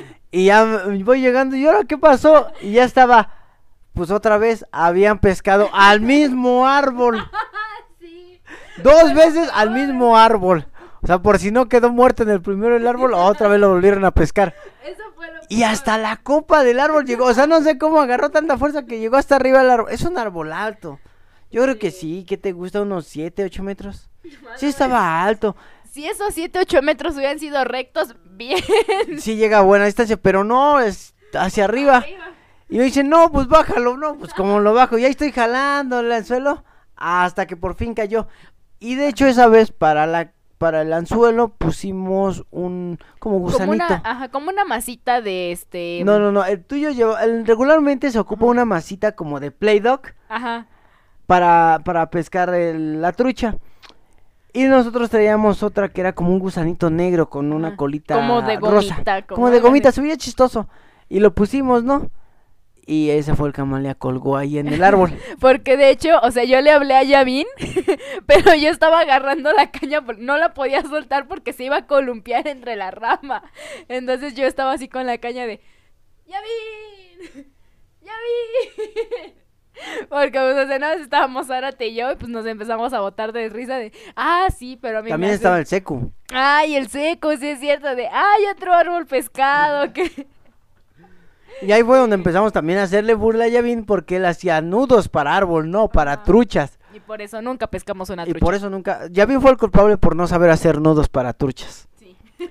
Y 0.32 0.46
ya 0.46 0.64
voy 1.04 1.20
llegando 1.20 1.54
y 1.54 1.66
ahora 1.66 1.84
qué 1.84 1.98
pasó? 1.98 2.50
Y 2.62 2.72
ya 2.72 2.84
estaba, 2.84 3.32
pues 3.94 4.10
otra 4.10 4.36
vez 4.36 4.64
habían 4.72 5.20
pescado 5.20 5.70
al 5.72 6.00
mismo 6.00 6.66
árbol. 6.66 7.24
sí. 8.00 8.40
Dos 8.82 9.14
veces 9.14 9.48
al 9.54 9.70
mismo 9.70 10.16
árbol. 10.16 10.66
O 11.02 11.06
sea, 11.06 11.20
por 11.20 11.38
si 11.38 11.50
no 11.50 11.68
quedó 11.68 11.90
muerto 11.90 12.22
en 12.22 12.30
el 12.30 12.42
primero 12.42 12.76
el 12.76 12.86
árbol, 12.86 13.14
otra 13.14 13.48
vez 13.48 13.58
lo 13.58 13.70
volvieron 13.70 14.04
a 14.04 14.10
pescar. 14.10 14.54
Eso 14.84 15.02
fue 15.14 15.26
lo 15.32 15.40
Y 15.48 15.62
hasta 15.62 15.96
la 15.96 16.16
copa 16.16 16.62
del 16.62 16.78
árbol 16.78 17.06
llegó. 17.06 17.26
O 17.26 17.34
sea, 17.34 17.46
no 17.46 17.62
sé 17.62 17.78
cómo 17.78 18.00
agarró 18.00 18.30
tanta 18.30 18.58
fuerza 18.58 18.84
que 18.84 18.98
llegó 18.98 19.16
hasta 19.16 19.36
arriba 19.36 19.60
del 19.60 19.70
árbol. 19.70 19.90
Es 19.90 20.02
un 20.02 20.18
árbol 20.18 20.52
alto. 20.52 21.00
Yo 21.50 21.62
creo 21.62 21.78
que 21.78 21.90
sí, 21.90 22.24
que 22.28 22.36
te 22.36 22.52
gusta 22.52 22.82
unos 22.82 23.06
7, 23.06 23.44
8 23.44 23.62
metros. 23.62 24.10
Sí 24.56 24.66
estaba 24.66 25.22
alto. 25.24 25.56
Si 25.90 26.06
esos 26.06 26.34
7, 26.34 26.60
8 26.60 26.82
metros 26.82 27.16
hubieran 27.16 27.38
sido 27.38 27.64
rectos, 27.64 28.14
bien. 28.30 28.62
Sí 29.18 29.36
llega 29.36 29.58
a 29.58 29.62
buena 29.62 29.86
distancia, 29.86 30.16
pero 30.16 30.44
no, 30.44 30.80
es 30.80 31.14
hacia 31.34 31.64
arriba. 31.64 32.04
Y 32.68 32.78
me 32.78 32.84
dicen, 32.84 33.08
no, 33.08 33.32
pues 33.32 33.48
bájalo, 33.48 33.96
no, 33.96 34.16
pues 34.16 34.32
como 34.32 34.60
lo 34.60 34.72
bajo, 34.72 34.98
ya 34.98 35.08
estoy 35.08 35.32
jalando 35.32 36.00
el 36.00 36.12
anzuelo 36.12 36.62
hasta 36.94 37.46
que 37.46 37.56
por 37.56 37.74
fin 37.74 37.94
cayó. 37.94 38.28
Y 38.78 38.94
de 38.94 39.08
hecho 39.08 39.26
esa 39.26 39.48
vez 39.48 39.72
para 39.72 40.06
la 40.06 40.32
para 40.60 40.82
el 40.82 40.92
anzuelo 40.92 41.48
pusimos 41.48 42.44
un 42.50 42.98
como 43.18 43.36
Como 43.36 43.46
gusanito. 43.46 43.72
una, 43.86 44.02
ajá, 44.04 44.28
como 44.28 44.50
una 44.50 44.66
masita 44.66 45.22
de 45.22 45.52
este... 45.52 46.02
No, 46.04 46.18
no, 46.18 46.32
no, 46.32 46.44
el 46.44 46.62
tuyo 46.62 46.90
lleva, 46.90 47.24
el- 47.24 47.46
regularmente 47.46 48.10
se 48.10 48.18
ocupa 48.18 48.44
una 48.44 48.66
masita 48.66 49.12
como 49.12 49.40
de 49.40 49.52
Play-Doh 49.52 50.02
Ajá. 50.28 50.66
para, 51.26 51.80
para 51.82 52.10
pescar 52.10 52.52
el- 52.52 53.00
la 53.00 53.12
trucha. 53.12 53.56
Y 54.52 54.64
nosotros 54.64 55.08
traíamos 55.08 55.62
otra 55.62 55.88
que 55.88 56.02
era 56.02 56.12
como 56.12 56.30
un 56.30 56.38
gusanito 56.40 56.90
negro 56.90 57.30
con 57.30 57.54
una 57.54 57.68
Ajá. 57.68 57.76
colita 57.78 58.16
Como 58.16 58.42
de 58.42 58.56
rosa. 58.56 58.94
gomita, 58.96 59.22
Como, 59.22 59.36
como 59.36 59.50
de 59.50 59.60
gomita, 59.60 59.92
se 59.92 60.02
veía 60.02 60.18
chistoso. 60.18 60.68
Y 61.08 61.20
lo 61.20 61.34
pusimos, 61.34 61.84
¿no? 61.84 62.10
Y 62.86 63.10
ese 63.10 63.34
fue 63.36 63.48
el 63.48 63.54
que 63.54 63.60
Amalia 63.60 63.94
colgó 63.94 64.36
ahí 64.36 64.58
en 64.58 64.68
el 64.68 64.82
árbol. 64.82 65.12
Porque 65.40 65.76
de 65.76 65.90
hecho, 65.90 66.18
o 66.22 66.30
sea, 66.30 66.44
yo 66.44 66.60
le 66.60 66.70
hablé 66.70 66.94
a 66.96 67.02
Yavin, 67.02 67.46
pero 68.26 68.54
yo 68.54 68.68
estaba 68.70 69.00
agarrando 69.00 69.52
la 69.52 69.70
caña, 69.70 70.00
no 70.18 70.38
la 70.38 70.54
podía 70.54 70.82
soltar 70.82 71.28
porque 71.28 71.52
se 71.52 71.64
iba 71.64 71.76
a 71.76 71.86
columpiar 71.86 72.48
entre 72.48 72.76
la 72.76 72.90
rama. 72.90 73.42
Entonces 73.88 74.34
yo 74.34 74.46
estaba 74.46 74.72
así 74.72 74.88
con 74.88 75.06
la 75.06 75.18
caña 75.18 75.46
de, 75.46 75.60
Yavin, 76.26 77.44
Yavin. 78.02 79.34
Porque, 80.08 80.38
pues, 80.38 80.56
o 80.58 80.66
sea, 80.66 80.78
nada 80.78 80.94
más 80.94 81.02
estábamos 81.02 81.46
Zárate 81.46 81.86
y 81.86 81.94
yo, 81.94 82.12
y 82.12 82.16
pues 82.16 82.28
nos 82.28 82.44
empezamos 82.44 82.92
a 82.92 83.00
botar 83.00 83.32
de 83.32 83.48
risa 83.48 83.78
de, 83.78 83.92
ah, 84.16 84.48
sí, 84.54 84.78
pero 84.80 84.98
a 84.98 85.02
mí 85.02 85.06
me 85.06 85.10
También 85.10 85.30
hace- 85.30 85.36
estaba 85.36 85.58
el 85.58 85.66
secu. 85.66 86.12
Ay, 86.32 86.76
el 86.76 86.88
seco, 86.88 87.34
sí 87.36 87.48
es 87.48 87.60
cierto, 87.60 87.94
de, 87.94 88.08
ay, 88.08 88.44
otro 88.54 88.74
árbol 88.74 89.06
pescado, 89.06 89.92
que... 89.92 90.26
Y 91.62 91.72
ahí 91.72 91.82
fue 91.82 91.98
donde 91.98 92.14
empezamos 92.14 92.52
también 92.52 92.78
a 92.78 92.84
hacerle 92.84 93.14
burla 93.14 93.44
a 93.44 93.48
Yavin 93.48 93.84
porque 93.84 94.16
él 94.16 94.24
hacía 94.24 94.60
nudos 94.60 95.08
para 95.08 95.36
árbol, 95.36 95.70
no 95.70 95.88
para 95.88 96.12
Ajá. 96.14 96.22
truchas. 96.24 96.78
Y 96.94 97.00
por 97.00 97.20
eso 97.22 97.40
nunca 97.42 97.66
pescamos 97.68 98.10
una 98.10 98.22
Y 98.24 98.30
trucha. 98.30 98.44
por 98.44 98.54
eso 98.54 98.68
nunca... 98.70 99.06
Yavin 99.10 99.40
fue 99.40 99.50
el 99.50 99.56
culpable 99.58 99.96
por 99.98 100.16
no 100.16 100.26
saber 100.26 100.50
hacer 100.50 100.80
nudos 100.80 101.08
para 101.08 101.32
truchas. 101.32 101.88
Sí. 101.98 102.16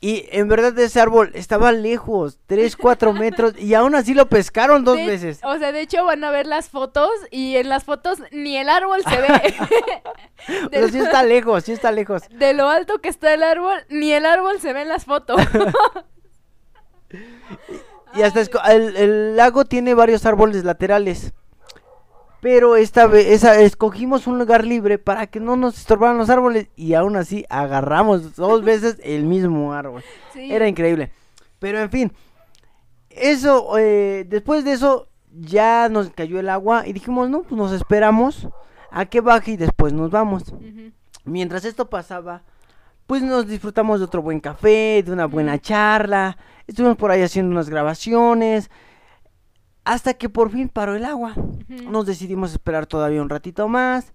Y 0.00 0.26
en 0.30 0.46
verdad 0.46 0.78
ese 0.78 1.00
árbol 1.00 1.32
estaba 1.34 1.72
lejos, 1.72 2.38
3, 2.46 2.76
4 2.76 3.12
metros, 3.14 3.54
y 3.58 3.74
aún 3.74 3.96
así 3.96 4.14
lo 4.14 4.28
pescaron 4.28 4.84
dos 4.84 4.96
De- 4.96 5.04
veces. 5.04 5.40
O 5.42 5.58
sea, 5.58 5.72
de 5.72 5.80
hecho 5.80 6.04
van 6.04 6.22
a 6.22 6.30
ver 6.30 6.46
las 6.46 6.68
fotos 6.68 7.10
y 7.32 7.56
en 7.56 7.68
las 7.68 7.82
fotos 7.82 8.20
ni 8.30 8.56
el 8.56 8.68
árbol 8.68 9.02
se 9.02 9.20
ve. 9.20 9.54
Pero 10.70 10.86
sí 10.88 11.00
está 11.00 11.24
lejos, 11.24 11.64
sí 11.64 11.72
está 11.72 11.90
lejos. 11.90 12.22
de 12.30 12.54
lo 12.54 12.68
alto 12.68 13.00
que 13.00 13.08
está 13.08 13.34
el 13.34 13.42
árbol, 13.42 13.76
ni 13.88 14.12
el 14.12 14.24
árbol 14.24 14.60
se 14.60 14.72
ve 14.72 14.82
en 14.82 14.88
las 14.88 15.04
fotos. 15.04 15.40
Y 18.14 18.22
hasta 18.22 18.40
el, 18.72 18.96
el 18.96 19.36
lago 19.36 19.64
tiene 19.64 19.94
varios 19.94 20.24
árboles 20.26 20.64
laterales. 20.64 21.32
Pero 22.40 22.76
esta 22.76 23.06
vez 23.06 23.26
esa, 23.26 23.60
escogimos 23.60 24.26
un 24.26 24.38
lugar 24.38 24.64
libre 24.64 24.98
para 24.98 25.26
que 25.26 25.40
no 25.40 25.56
nos 25.56 25.76
estorbaran 25.78 26.18
los 26.18 26.30
árboles. 26.30 26.68
Y 26.76 26.94
aún 26.94 27.16
así 27.16 27.44
agarramos 27.48 28.36
dos 28.36 28.64
veces 28.64 28.98
el 29.02 29.24
mismo 29.24 29.72
árbol. 29.72 30.02
Sí. 30.32 30.52
Era 30.52 30.68
increíble. 30.68 31.10
Pero 31.58 31.80
en 31.80 31.90
fin. 31.90 32.12
Eso, 33.10 33.76
eh, 33.78 34.24
después 34.28 34.64
de 34.64 34.72
eso, 34.72 35.08
ya 35.32 35.88
nos 35.88 36.10
cayó 36.10 36.38
el 36.38 36.48
agua. 36.48 36.86
Y 36.86 36.92
dijimos, 36.92 37.28
no, 37.28 37.42
pues 37.42 37.56
nos 37.58 37.72
esperamos 37.72 38.48
a 38.90 39.06
que 39.06 39.20
baje 39.20 39.52
y 39.52 39.56
después 39.56 39.92
nos 39.92 40.10
vamos. 40.10 40.44
Mientras 41.24 41.64
esto 41.64 41.90
pasaba, 41.90 42.42
pues 43.06 43.22
nos 43.22 43.48
disfrutamos 43.48 43.98
de 43.98 44.04
otro 44.04 44.22
buen 44.22 44.38
café, 44.38 45.02
de 45.04 45.12
una 45.12 45.26
buena 45.26 45.58
charla. 45.58 46.38
Estuvimos 46.68 46.96
por 46.96 47.10
ahí 47.10 47.22
haciendo 47.22 47.50
unas 47.50 47.68
grabaciones. 47.68 48.70
Hasta 49.84 50.14
que 50.14 50.28
por 50.28 50.50
fin 50.50 50.68
paró 50.68 50.94
el 50.94 51.04
agua. 51.04 51.34
Nos 51.68 52.06
decidimos 52.06 52.52
esperar 52.52 52.86
todavía 52.86 53.22
un 53.22 53.28
ratito 53.30 53.66
más. 53.68 54.12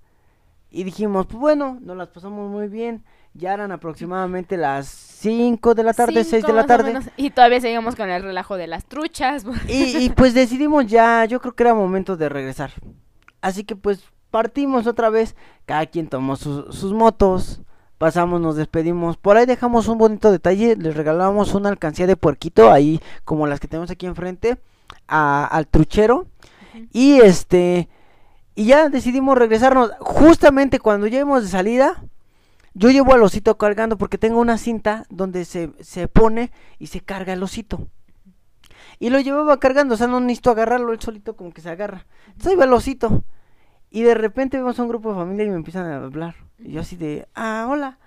Y 0.69 0.83
dijimos, 0.85 1.25
pues 1.27 1.39
bueno, 1.39 1.77
nos 1.81 1.97
las 1.97 2.07
pasamos 2.09 2.49
muy 2.49 2.67
bien. 2.67 3.03
Ya 3.33 3.53
eran 3.55 3.71
aproximadamente 3.71 4.57
las 4.57 4.87
5 4.87 5.73
de 5.73 5.83
la 5.83 5.93
tarde, 5.93 6.23
6 6.23 6.27
Cinco 6.29 6.47
de 6.47 6.53
la 6.53 6.65
tarde. 6.67 6.99
Y 7.17 7.31
todavía 7.31 7.59
seguimos 7.59 7.95
con 7.95 8.09
el 8.09 8.21
relajo 8.21 8.55
de 8.57 8.67
las 8.67 8.85
truchas. 8.85 9.43
Y, 9.67 9.97
y, 10.05 10.09
pues 10.09 10.33
decidimos 10.35 10.85
ya, 10.85 11.25
yo 11.25 11.41
creo 11.41 11.55
que 11.55 11.63
era 11.63 11.73
momento 11.73 12.15
de 12.15 12.29
regresar. 12.29 12.71
Así 13.41 13.63
que 13.63 13.75
pues 13.75 14.03
partimos 14.29 14.85
otra 14.87 15.09
vez, 15.09 15.35
cada 15.65 15.85
quien 15.87 16.07
tomó 16.07 16.35
sus- 16.35 16.75
sus 16.75 16.93
motos, 16.93 17.61
pasamos, 18.03 18.41
nos 18.41 18.57
despedimos. 18.57 19.15
Por 19.15 19.37
ahí 19.37 19.45
dejamos 19.45 19.87
un 19.87 19.97
bonito 19.97 20.29
detalle, 20.29 20.75
les 20.75 20.93
regalamos 20.93 21.53
una 21.53 21.69
alcancía 21.69 22.05
de 22.05 22.17
puerquito, 22.17 22.69
ahí 22.69 22.99
como 23.23 23.47
las 23.47 23.61
que 23.61 23.69
tenemos 23.69 23.89
aquí 23.91 24.05
enfrente, 24.07 24.57
a- 25.07 25.45
al 25.45 25.67
truchero. 25.67 26.27
Y 26.91 27.21
este, 27.21 27.87
y 28.55 28.65
ya 28.65 28.89
decidimos 28.89 29.37
regresarnos. 29.37 29.91
Justamente 30.01 30.79
cuando 30.79 31.07
lleguemos 31.07 31.43
de 31.43 31.47
salida, 31.47 32.03
yo 32.73 32.89
llevo 32.89 33.13
al 33.13 33.23
osito 33.23 33.57
cargando 33.57 33.97
porque 33.97 34.17
tengo 34.17 34.41
una 34.41 34.57
cinta 34.57 35.05
donde 35.09 35.45
se, 35.45 35.71
se 35.79 36.09
pone 36.09 36.51
y 36.79 36.87
se 36.87 36.99
carga 36.99 37.31
el 37.31 37.41
osito. 37.41 37.87
Y 38.99 39.11
lo 39.11 39.19
llevaba 39.21 39.61
cargando, 39.61 39.93
o 39.95 39.97
sea, 39.97 40.07
no 40.07 40.19
necesito 40.19 40.51
agarrarlo, 40.51 40.91
él 40.91 40.99
solito 40.99 41.37
como 41.37 41.53
que 41.53 41.61
se 41.61 41.69
agarra. 41.69 42.05
Entonces 42.27 42.51
ahí 42.51 42.57
va 42.57 42.65
el 42.65 42.73
osito. 42.73 43.23
Y 43.93 44.01
de 44.01 44.15
repente 44.15 44.57
vemos 44.57 44.79
a 44.79 44.81
un 44.81 44.89
grupo 44.89 45.09
de 45.09 45.15
familia 45.19 45.45
y 45.45 45.49
me 45.49 45.55
empiezan 45.55 45.85
a 45.85 45.97
hablar. 45.97 46.33
Y 46.57 46.71
yo 46.71 46.81
así 46.81 46.95
de, 46.95 47.27
ah, 47.35 47.67
hola. 47.69 47.99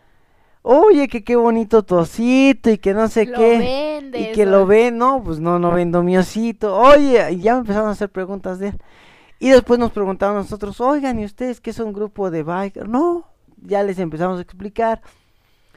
Oye, 0.62 1.06
que 1.06 1.22
qué 1.22 1.36
bonito 1.36 1.84
tu 1.84 1.94
osito 1.94 2.70
y 2.70 2.78
que 2.78 2.92
no 2.92 3.06
sé 3.06 3.24
Lo 3.26 3.38
qué. 3.38 4.00
vendes, 4.02 4.28
y 4.28 4.32
que 4.32 4.46
lo 4.46 4.66
ven, 4.66 4.98
no, 4.98 5.22
pues 5.22 5.38
no, 5.38 5.60
no 5.60 5.70
vendo 5.70 6.02
mi 6.02 6.18
osito. 6.18 6.76
Oye, 6.76 7.30
y 7.30 7.38
ya 7.38 7.52
me 7.54 7.60
empezaron 7.60 7.88
a 7.88 7.92
hacer 7.92 8.08
preguntas 8.10 8.58
de 8.58 8.70
él. 8.70 8.78
Y 9.38 9.50
después 9.50 9.78
nos 9.78 9.92
preguntaban 9.92 10.34
nosotros, 10.34 10.80
oigan, 10.80 11.20
¿y 11.20 11.24
ustedes 11.24 11.60
qué 11.60 11.70
es 11.70 11.78
un 11.78 11.92
grupo 11.92 12.32
de 12.32 12.42
bikers? 12.42 12.88
No, 12.88 13.28
ya 13.62 13.84
les 13.84 14.00
empezamos 14.00 14.40
a 14.40 14.42
explicar. 14.42 15.02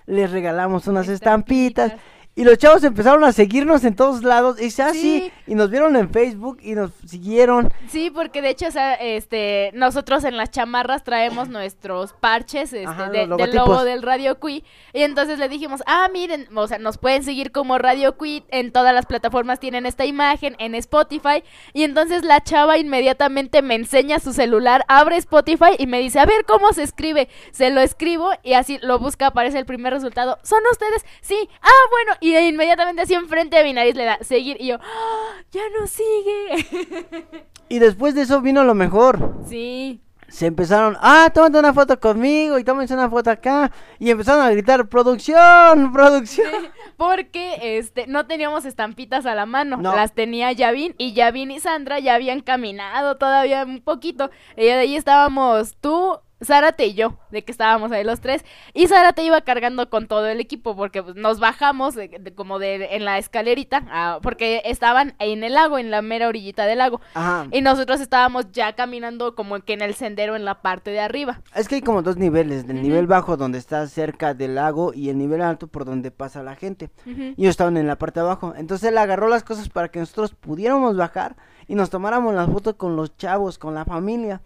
Les 0.07 0.32
regalamos 0.32 0.88
unas 0.88 1.07
estampitas. 1.07 1.93
Y 2.40 2.46
los 2.46 2.58
chavos 2.58 2.82
empezaron 2.86 3.24
a 3.26 3.34
seguirnos 3.34 3.84
en 3.84 3.96
todos 3.98 4.24
lados. 4.24 4.58
Y 4.62 4.64
dice, 4.66 4.82
ah, 4.84 4.94
sí. 4.94 5.00
Sí. 5.02 5.32
Y 5.48 5.56
nos 5.56 5.70
vieron 5.70 5.98
en 5.98 6.10
Facebook 6.10 6.60
y 6.62 6.74
nos 6.74 6.92
siguieron. 7.06 7.70
Sí, 7.90 8.10
porque 8.12 8.42
de 8.42 8.50
hecho, 8.50 8.68
o 8.68 8.72
sea, 8.72 8.94
este, 8.94 9.72
nosotros 9.74 10.24
en 10.24 10.38
las 10.38 10.50
chamarras 10.50 11.04
traemos 11.04 11.50
nuestros 11.50 12.14
parches 12.14 12.72
este, 12.72 12.86
Ajá, 12.86 13.10
de- 13.10 13.28
los 13.28 13.38
del 13.38 13.54
logo 13.54 13.84
del 13.84 14.02
Radio 14.04 14.40
Cui. 14.40 14.64
Y 14.94 15.02
entonces 15.02 15.38
le 15.38 15.50
dijimos, 15.50 15.84
ah, 15.86 16.08
miren, 16.14 16.48
o 16.56 16.66
sea, 16.66 16.78
nos 16.78 16.98
pueden 16.98 17.24
seguir 17.24 17.52
como 17.52 17.78
Radio 17.78 18.16
Cui. 18.16 18.46
En 18.50 18.72
todas 18.72 18.94
las 18.94 19.06
plataformas 19.06 19.60
tienen 19.60 19.86
esta 19.86 20.06
imagen, 20.06 20.56
en 20.60 20.76
Spotify. 20.76 21.44
Y 21.74 21.84
entonces 21.84 22.24
la 22.24 22.42
chava 22.42 22.78
inmediatamente 22.78 23.62
me 23.62 23.76
enseña 23.76 24.20
su 24.20 24.32
celular, 24.32 24.86
abre 24.88 25.18
Spotify 25.18 25.72
y 25.78 25.88
me 25.88 26.00
dice, 26.00 26.20
a 26.20 26.26
ver 26.26 26.46
cómo 26.46 26.72
se 26.72 26.84
escribe. 26.84 27.28
Se 27.52 27.70
lo 27.70 27.82
escribo 27.82 28.30
y 28.44 28.54
así 28.54 28.80
lo 28.82 28.98
busca, 28.98 29.28
aparece 29.28 29.60
el 29.60 29.66
primer 29.66 29.92
resultado. 29.92 30.38
¿Son 30.44 30.60
ustedes? 30.72 31.04
Sí. 31.22 31.50
Ah, 31.62 31.70
bueno. 31.92 32.18
Y 32.22 32.28
inmediatamente 32.38 33.01
así 33.01 33.13
enfrente 33.13 33.57
de 33.57 33.63
mi 33.63 33.73
nariz 33.73 33.95
le 33.95 34.05
da 34.05 34.17
seguir. 34.21 34.57
Y 34.59 34.67
yo, 34.67 34.75
"Ah, 34.82 35.41
ya 35.51 35.61
no 35.80 35.88
sigue. 35.88 37.45
Y 37.69 37.80
después 37.80 38.15
de 38.15 38.21
eso 38.23 38.41
vino 38.41 38.63
lo 38.63 38.75
mejor. 38.75 39.36
sí. 39.47 40.01
Se 40.27 40.45
empezaron, 40.45 40.95
ah, 41.01 41.32
tómate 41.34 41.57
una 41.57 41.73
foto 41.73 41.99
conmigo 41.99 42.59
y 42.59 42.63
tómense 42.63 42.93
una 42.93 43.09
foto 43.09 43.32
acá. 43.32 43.71
Y 43.97 44.11
empezaron 44.11 44.45
a 44.45 44.51
gritar, 44.51 44.88
producción, 44.88 45.91
producción. 45.91 46.51
Porque 46.97 47.77
este 47.80 48.05
no 48.05 48.27
teníamos 48.27 48.63
estampitas 48.65 49.25
a 49.25 49.34
la 49.34 49.47
mano, 49.47 49.77
No. 49.77 49.95
las 49.95 50.13
tenía 50.13 50.51
Yavin 50.51 50.93
y 50.99 51.13
Yavin 51.13 51.49
y 51.49 51.59
Sandra 51.59 51.97
ya 51.97 52.13
habían 52.13 52.41
caminado 52.41 53.17
todavía 53.17 53.63
un 53.63 53.82
poquito. 53.82 54.30
Y 54.55 54.65
de 54.65 54.73
ahí 54.73 54.95
estábamos 54.95 55.75
tú, 55.82 56.19
Zárate 56.44 56.86
y 56.88 56.94
yo, 56.94 57.18
de 57.32 57.44
que 57.44 57.52
estábamos 57.52 57.92
ahí 57.92 58.04
los 58.04 58.22
tres. 58.22 58.46
Y 58.74 58.88
Zárate 58.88 59.24
iba 59.24 59.42
cargando 59.42 59.90
con 59.90 60.08
todo 60.08 60.28
el 60.28 60.40
equipo 60.40 60.76
porque 60.76 61.04
pues, 61.04 61.16
nos 61.16 61.40
bajamos 61.40 61.96
de- 61.96 62.08
de- 62.08 62.34
como 62.34 62.60
de 62.60 62.96
en 62.96 63.04
la 63.06 63.18
escalerita 63.18 64.20
porque 64.22 64.62
estaban 64.66 65.16
en 65.20 65.44
el 65.44 65.54
lago, 65.54 65.78
en 65.78 65.92
la 65.92 66.02
mera 66.02 66.28
orillita 66.28 66.66
del 66.66 66.78
lago. 66.78 67.02
Ajá. 67.14 67.48
Y 67.52 67.62
nosotros 67.62 68.00
estábamos 68.00 68.52
ya 68.52 68.74
caminando 68.74 69.36
como 69.36 69.60
que 69.60 69.74
en 69.74 69.82
el 69.82 69.96
sendero 69.96 70.36
en 70.36 70.46
la 70.46 70.62
parte 70.62 70.92
de 70.92 71.00
arriba. 71.00 71.42
Es 71.56 71.68
que 71.68 71.76
hay 71.76 71.82
como 71.82 72.02
dos 72.02 72.18
niveles, 72.18 72.66
el 72.70 72.82
nivel 72.82 73.06
bajo 73.08 73.36
donde 73.38 73.58
está 73.58 73.86
cerca 73.88 74.34
del 74.34 74.56
lago 74.56 74.94
y 74.94 75.10
el 75.10 75.18
nivel 75.18 75.42
alto 75.42 75.68
por 75.68 75.84
donde 75.86 76.12
pasa 76.12 76.42
la 76.44 76.56
gente. 76.56 76.90
Y 77.06 77.34
ellos 77.42 77.50
estaban 77.52 77.76
en 77.78 77.88
la 77.88 77.98
parte 77.98 78.20
de 78.22 78.26
abajo. 78.26 78.54
Entonces 78.56 78.90
él 78.90 78.98
agarró 78.98 79.28
las 79.28 79.44
cosas 79.44 79.68
para 79.70 79.90
que 79.90 80.00
nosotros 80.00 80.34
pudiéramos 80.36 80.96
bajar 80.96 81.36
y 81.68 81.76
nos 81.76 81.90
tomáramos 81.90 82.34
las 82.34 82.50
fotos 82.50 82.76
con 82.76 82.96
los 82.96 83.16
chavos, 83.18 83.58
con 83.58 83.76
la 83.76 83.86
familia. 83.86 84.42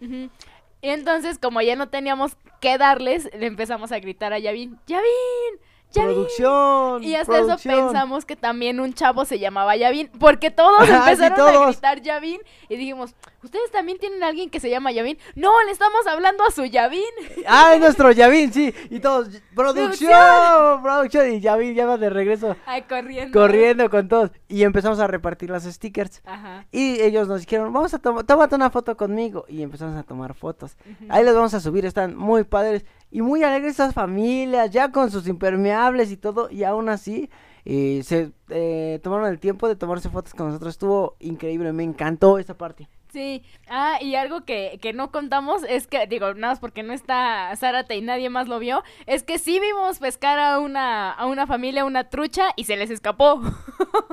Entonces, 0.90 1.38
como 1.38 1.60
ya 1.62 1.76
no 1.76 1.88
teníamos 1.88 2.36
que 2.60 2.78
darles, 2.78 3.30
le 3.36 3.46
empezamos 3.46 3.92
a 3.92 3.98
gritar 3.98 4.32
a 4.32 4.38
Yavin, 4.38 4.78
¡Yavin! 4.86 5.60
¡Yavin! 5.94 6.14
Producción. 6.14 7.02
Y 7.04 7.14
hasta 7.14 7.32
producción. 7.32 7.74
eso 7.74 7.86
pensamos 7.86 8.24
que 8.24 8.36
también 8.36 8.80
un 8.80 8.92
chavo 8.92 9.24
se 9.24 9.38
llamaba 9.38 9.76
Yavin, 9.76 10.10
porque 10.18 10.50
todos 10.50 10.84
sí, 10.86 10.92
empezaron 10.92 11.40
a 11.40 11.66
gritar 11.66 12.00
Yavin 12.02 12.40
y 12.68 12.76
dijimos, 12.76 13.14
¿ustedes 13.42 13.70
también 13.70 13.98
tienen 13.98 14.22
a 14.22 14.28
alguien 14.28 14.50
que 14.50 14.60
se 14.60 14.70
llama 14.70 14.92
Yavin? 14.92 15.18
No, 15.34 15.50
le 15.64 15.72
estamos 15.72 16.06
hablando 16.06 16.44
a 16.44 16.50
su 16.50 16.64
Yavin. 16.64 17.02
Ah, 17.46 17.72
es 17.74 17.80
nuestro 17.80 18.10
Yavin, 18.12 18.52
sí. 18.52 18.74
Y 18.90 19.00
todos, 19.00 19.28
producción, 19.54 20.82
producción. 20.82 21.32
Y 21.32 21.40
Yavin 21.40 21.74
ya 21.74 21.86
va 21.86 21.96
de 21.96 22.10
regreso 22.10 22.56
Ay, 22.66 22.82
corriendo. 22.82 23.38
corriendo 23.38 23.90
con 23.90 24.08
todos. 24.08 24.30
Y 24.48 24.62
empezamos 24.62 24.98
a 24.98 25.06
repartir 25.06 25.50
las 25.50 25.64
stickers. 25.64 26.22
Ajá. 26.24 26.66
Y 26.72 27.00
ellos 27.00 27.28
nos 27.28 27.40
dijeron, 27.40 27.72
vamos 27.72 27.94
a 27.94 27.98
tomar, 27.98 28.24
tómate 28.24 28.54
una 28.54 28.70
foto 28.70 28.96
conmigo. 28.96 29.44
Y 29.48 29.62
empezamos 29.62 29.96
a 29.96 30.02
tomar 30.02 30.34
fotos. 30.34 30.76
Ahí 31.08 31.24
les 31.24 31.34
vamos 31.34 31.54
a 31.54 31.60
subir, 31.60 31.84
están 31.84 32.16
muy 32.16 32.44
padres. 32.44 32.84
Y 33.10 33.22
muy 33.22 33.44
alegres 33.44 33.74
esas 33.74 33.94
familias, 33.94 34.72
ya 34.72 34.90
con 34.90 35.08
sus 35.08 35.28
impermeables 35.28 35.83
y 36.10 36.16
todo. 36.16 36.50
Y 36.50 36.64
aún 36.64 36.88
así, 36.88 37.30
eh, 37.64 38.02
se 38.04 38.32
eh, 38.50 39.00
tomaron 39.02 39.28
el 39.28 39.38
tiempo 39.38 39.68
de 39.68 39.76
tomarse 39.76 40.10
fotos 40.10 40.34
con 40.34 40.48
nosotros. 40.48 40.74
Estuvo 40.74 41.16
increíble, 41.20 41.72
me 41.72 41.82
encantó 41.82 42.38
esa 42.38 42.56
parte. 42.56 42.88
Sí, 43.14 43.44
ah, 43.68 43.98
y 44.00 44.16
algo 44.16 44.44
que, 44.44 44.80
que 44.82 44.92
no 44.92 45.12
contamos 45.12 45.62
es 45.68 45.86
que, 45.86 46.08
digo, 46.08 46.34
nada 46.34 46.54
más 46.54 46.58
porque 46.58 46.82
no 46.82 46.92
está 46.92 47.54
Zárate 47.54 47.94
y 47.94 48.00
nadie 48.00 48.28
más 48.28 48.48
lo 48.48 48.58
vio, 48.58 48.82
es 49.06 49.22
que 49.22 49.38
sí 49.38 49.60
vimos 49.60 50.00
pescar 50.00 50.40
a 50.40 50.58
una, 50.58 51.12
a 51.12 51.26
una 51.26 51.46
familia 51.46 51.84
una 51.84 52.10
trucha 52.10 52.48
y 52.56 52.64
se 52.64 52.76
les 52.76 52.90
escapó. 52.90 53.40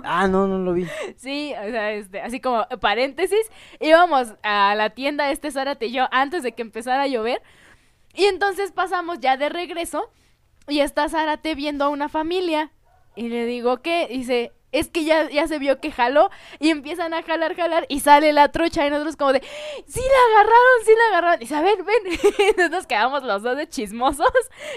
Ah, 0.03 0.27
no, 0.27 0.47
no 0.47 0.57
lo 0.57 0.73
vi. 0.73 0.85
Sí, 1.15 1.53
o 1.53 1.69
sea, 1.69 1.91
este, 1.93 2.21
así 2.21 2.39
como 2.39 2.67
paréntesis, 2.79 3.39
íbamos 3.79 4.35
a 4.43 4.75
la 4.75 4.91
tienda 4.91 5.31
este 5.31 5.51
Zárate 5.51 5.87
y 5.87 5.93
yo 5.93 6.07
antes 6.11 6.43
de 6.43 6.51
que 6.53 6.61
empezara 6.61 7.03
a 7.03 7.07
llover 7.07 7.41
y 8.13 8.25
entonces 8.25 8.71
pasamos 8.71 9.19
ya 9.19 9.37
de 9.37 9.49
regreso 9.49 10.11
y 10.67 10.79
está 10.79 11.09
Zárate 11.09 11.55
viendo 11.55 11.85
a 11.85 11.89
una 11.89 12.09
familia 12.09 12.71
y 13.15 13.29
le 13.29 13.45
digo, 13.45 13.81
¿qué? 13.81 14.07
Dice, 14.09 14.53
es 14.71 14.89
que 14.89 15.03
ya, 15.03 15.29
ya 15.29 15.47
se 15.47 15.59
vio 15.59 15.79
que 15.79 15.91
jaló 15.91 16.29
y 16.59 16.69
empiezan 16.69 17.13
a 17.13 17.23
jalar, 17.23 17.55
jalar 17.55 17.85
y 17.89 17.99
sale 17.99 18.31
la 18.31 18.51
trucha 18.51 18.87
y 18.87 18.89
nosotros 18.89 19.17
como 19.17 19.33
de, 19.33 19.41
sí 19.85 19.99
la 19.99 20.39
agarraron, 20.39 20.85
sí 20.85 20.91
la 20.97 21.07
agarraron. 21.09 21.41
Y 21.41 21.43
dice, 21.43 21.55
a 21.55 21.61
ver, 21.61 21.77
ven. 21.83 22.71
Nos 22.71 22.87
quedamos 22.87 23.23
los 23.23 23.43
dos 23.43 23.57
de 23.57 23.67
chismosos 23.67 24.31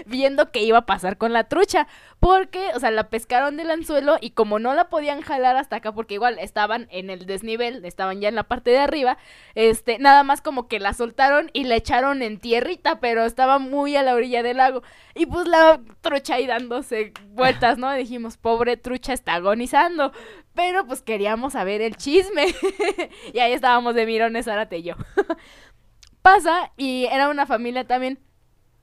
viendo 0.07 0.51
qué 0.51 0.63
iba 0.63 0.79
a 0.79 0.87
pasar 0.87 1.17
con 1.17 1.33
la 1.33 1.45
trucha. 1.45 1.87
Porque, 2.25 2.71
o 2.75 2.81
sea, 2.81 2.91
la 2.91 3.11
pescaron 3.11 3.59
del 3.59 3.71
anzuelo 3.71 4.17
y 4.19 4.31
como 4.31 4.59
no 4.59 4.73
la 4.73 4.89
podían 4.89 5.21
jalar 5.21 5.57
hasta 5.57 5.77
acá, 5.77 5.93
porque 5.93 6.15
igual 6.15 6.39
estaban 6.39 6.89
en 6.91 7.11
el 7.11 7.27
desnivel, 7.27 7.85
estaban 7.85 8.23
ya 8.23 8.31
en 8.31 8.35
la 8.35 8.45
parte 8.45 8.71
de 8.71 8.79
arriba, 8.79 9.19
este, 9.55 9.99
nada 9.99 10.23
más 10.23 10.41
como 10.41 10.67
que 10.67 10.81
la 10.81 10.95
soltaron 10.95 11.51
y 11.53 11.65
la 11.65 11.77
echaron 11.77 12.23
en 12.23 12.41
tierrita, 12.41 12.99
pero 12.99 13.27
estaba 13.27 13.59
muy 13.59 13.95
a 13.95 14.03
la 14.03 14.15
orilla 14.15 14.43
del 14.43 14.57
lago. 14.57 14.83
Y 15.15 15.27
pues 15.27 15.47
la 15.47 15.83
trucha 16.01 16.37
ahí 16.37 16.47
dándose 16.47 17.13
vueltas, 17.33 17.77
¿no? 17.77 17.95
Y 17.95 17.99
dijimos, 17.99 18.39
pobre 18.39 18.79
trucha 18.79 19.13
está 19.13 19.35
agonizando. 19.35 20.11
Pero 20.55 20.87
pues 20.87 21.03
queríamos 21.03 21.53
saber 21.53 21.83
el 21.83 21.95
chisme. 21.97 22.47
y 23.35 23.39
ahí 23.41 23.53
estábamos 23.53 23.95
de 23.95 24.07
mirones, 24.07 24.47
Zárate 24.47 24.79
y 24.79 24.85
yo. 24.85 24.95
Pasa 26.23 26.73
y 26.79 27.05
era 27.13 27.29
una 27.29 27.45
familia 27.45 27.87
también. 27.87 28.19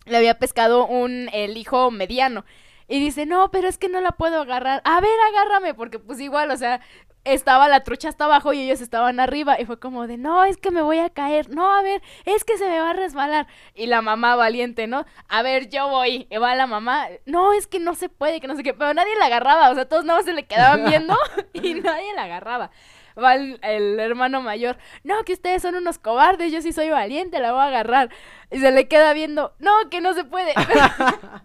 Le 0.06 0.18
había 0.18 0.38
pescado 0.38 0.86
un 0.86 1.28
el 1.34 1.58
hijo 1.58 1.90
mediano. 1.90 2.46
Y 2.92 3.00
dice, 3.00 3.26
no, 3.26 3.52
pero 3.52 3.70
es 3.70 3.78
que 3.78 3.88
no 3.88 4.02
la 4.02 4.12
puedo 4.12 4.42
agarrar. 4.42 4.82
A 4.84 5.00
ver, 5.00 5.18
agárrame, 5.30 5.74
porque 5.74 5.98
pues 5.98 6.20
igual, 6.20 6.52
o 6.52 6.58
sea, 6.58 6.82
estaba 7.24 7.70
la 7.70 7.86
trucha 7.86 8.10
hasta 8.10 8.26
abajo 8.26 8.52
y 8.52 8.60
ellos 8.60 8.82
estaban 8.82 9.22
arriba. 9.22 9.62
Y 9.62 9.66
fue 9.66 9.80
como 9.80 10.08
de, 10.08 10.18
no, 10.18 10.44
es 10.44 10.58
que 10.58 10.72
me 10.72 10.82
voy 10.82 11.00
a 11.00 11.10
caer. 11.10 11.50
No, 11.50 11.74
a 11.74 11.82
ver, 11.84 12.02
es 12.26 12.44
que 12.44 12.58
se 12.58 12.68
me 12.68 12.82
va 12.82 12.90
a 12.90 12.94
resbalar. 12.94 13.48
Y 13.76 13.86
la 13.86 14.02
mamá 14.02 14.36
valiente, 14.36 14.88
¿no? 14.88 15.06
A 15.30 15.42
ver, 15.42 15.70
yo 15.70 15.88
voy. 15.88 16.28
Y 16.30 16.36
va 16.36 16.54
la 16.56 16.68
mamá, 16.68 17.08
no, 17.26 17.54
es 17.54 17.66
que 17.66 17.80
no 17.80 17.96
se 17.96 18.10
puede, 18.10 18.42
que 18.42 18.48
no 18.48 18.58
sé 18.58 18.64
qué. 18.64 18.74
Pero 18.74 18.94
nadie 18.94 19.16
la 19.20 19.28
agarraba, 19.28 19.70
o 19.70 19.76
sea, 19.76 19.88
todos 19.88 20.04
nada 20.04 20.20
más 20.20 20.26
se 20.26 20.34
le 20.34 20.44
quedaban 20.44 20.84
viendo 20.84 21.16
y 21.54 21.76
nadie 21.76 22.14
la 22.14 22.24
agarraba. 22.24 22.72
Va 23.18 23.36
el, 23.36 24.00
hermano 24.00 24.42
mayor, 24.42 24.78
no, 25.04 25.24
que 25.24 25.34
ustedes 25.34 25.62
son 25.62 25.76
unos 25.76 25.98
cobardes, 25.98 26.52
yo 26.52 26.62
sí 26.62 26.72
soy 26.74 26.90
valiente, 26.90 27.40
la 27.40 27.52
voy 27.52 27.62
a 27.62 27.66
agarrar. 27.66 28.10
Y 28.52 28.60
se 28.60 28.72
le 28.72 28.88
queda 28.88 29.14
viendo, 29.14 29.54
no, 29.60 29.72
que 29.90 30.02
no 30.02 30.14
se 30.14 30.24
puede. 30.24 30.54
Pero, 30.56 30.82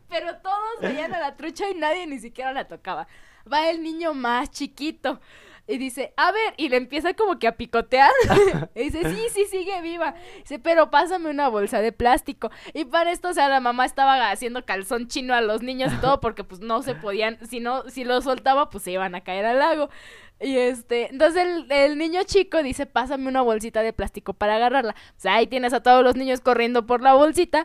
pero 0.09 0.37
todos 0.39 0.81
veían 0.81 1.15
a 1.15 1.21
la 1.21 1.37
trucha 1.37 1.69
y 1.69 1.75
nadie 1.75 2.07
ni 2.07 2.19
siquiera 2.19 2.53
la 2.53 2.69
tocaba. 2.69 3.07
Va 3.51 3.71
el 3.71 3.83
niño 3.83 4.15
más 4.15 4.51
chiquito. 4.51 5.21
Y 5.69 5.79
dice, 5.79 6.13
a 6.17 6.31
ver, 6.31 6.55
y 6.57 6.69
le 6.69 6.77
empieza 6.77 7.15
como 7.15 7.39
que 7.39 7.49
a 7.49 7.57
picotear. 7.57 8.11
y 8.75 8.85
dice, 8.85 9.11
sí, 9.11 9.23
sí, 9.33 9.45
sigue 9.47 9.81
viva. 9.83 10.15
Dice, 10.39 10.59
pero 10.59 10.91
pásame 10.91 11.29
una 11.29 11.49
bolsa 11.49 11.81
de 11.81 11.93
plástico. 11.93 12.51
Y 12.73 12.85
para 12.85 13.11
esto, 13.11 13.29
o 13.29 13.35
sea, 13.35 13.49
la 13.49 13.61
mamá 13.61 13.85
estaba 13.85 14.31
haciendo 14.31 14.65
calzón 14.65 15.09
chino 15.09 15.35
a 15.35 15.41
los 15.41 15.63
niños 15.63 15.93
y 15.93 15.97
todo, 15.97 16.21
porque 16.21 16.45
pues 16.45 16.61
no 16.61 16.83
se 16.83 16.95
podían, 16.95 17.39
si 17.49 17.59
no, 17.59 17.89
si 17.91 18.05
lo 18.05 18.23
soltaba, 18.23 18.71
pues 18.71 18.85
se 18.85 18.93
iban 18.93 19.15
a 19.17 19.23
caer 19.23 19.45
al 19.45 19.59
lago. 19.59 19.91
Y 20.39 20.57
este, 20.57 21.11
entonces 21.11 21.43
el, 21.43 21.73
el 21.73 21.99
niño 21.99 22.21
chico 22.25 22.63
dice, 22.63 22.87
pásame 22.87 23.29
una 23.29 23.43
bolsita 23.43 23.83
de 23.83 23.93
plástico 23.93 24.35
para 24.35 24.57
agarrarla. 24.57 24.93
O 24.93 25.21
sea, 25.21 25.37
ahí 25.37 25.47
tienes 25.47 25.73
a 25.73 25.83
todos 25.83 26.05
los 26.05 26.15
niños 26.15 26.41
corriendo 26.41 26.87
por 26.87 27.03
la 27.03 27.15
bolsita. 27.15 27.65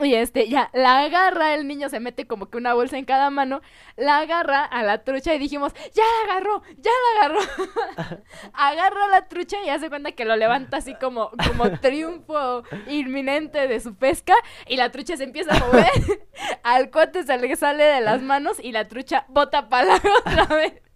Y 0.00 0.14
este, 0.14 0.48
ya, 0.48 0.70
la 0.74 1.00
agarra, 1.00 1.54
el 1.54 1.66
niño 1.66 1.88
se 1.88 1.98
mete 1.98 2.26
como 2.26 2.50
que 2.50 2.56
una 2.56 2.72
bolsa 2.72 2.98
en 2.98 3.04
cada 3.04 3.30
mano, 3.30 3.62
la 3.96 4.18
agarra 4.18 4.64
a 4.64 4.84
la 4.84 5.02
trucha 5.02 5.34
y 5.34 5.38
dijimos, 5.38 5.72
ya 5.92 6.04
la 6.04 6.32
agarró, 6.32 6.62
ya 6.76 6.90
la 6.90 7.26
agarró. 7.26 7.40
agarra 8.52 9.04
a 9.06 9.08
la 9.08 9.28
trucha 9.28 9.56
y 9.64 9.70
hace 9.70 9.88
cuenta 9.88 10.12
que 10.12 10.24
lo 10.24 10.36
levanta 10.36 10.76
así 10.76 10.94
como, 10.94 11.30
como 11.46 11.70
triunfo 11.80 12.62
inminente 12.86 13.66
de 13.66 13.80
su 13.80 13.96
pesca 13.96 14.34
y 14.68 14.76
la 14.76 14.92
trucha 14.92 15.16
se 15.16 15.24
empieza 15.24 15.56
a 15.56 15.58
mover, 15.58 15.88
al 16.62 16.92
cuate 16.92 17.24
se 17.24 17.36
le 17.36 17.56
sale 17.56 17.82
de 17.82 18.00
las 18.00 18.22
manos 18.22 18.58
y 18.62 18.70
la 18.70 18.86
trucha 18.86 19.24
bota 19.28 19.68
para 19.68 19.96
otra 19.96 20.44
vez. 20.54 20.87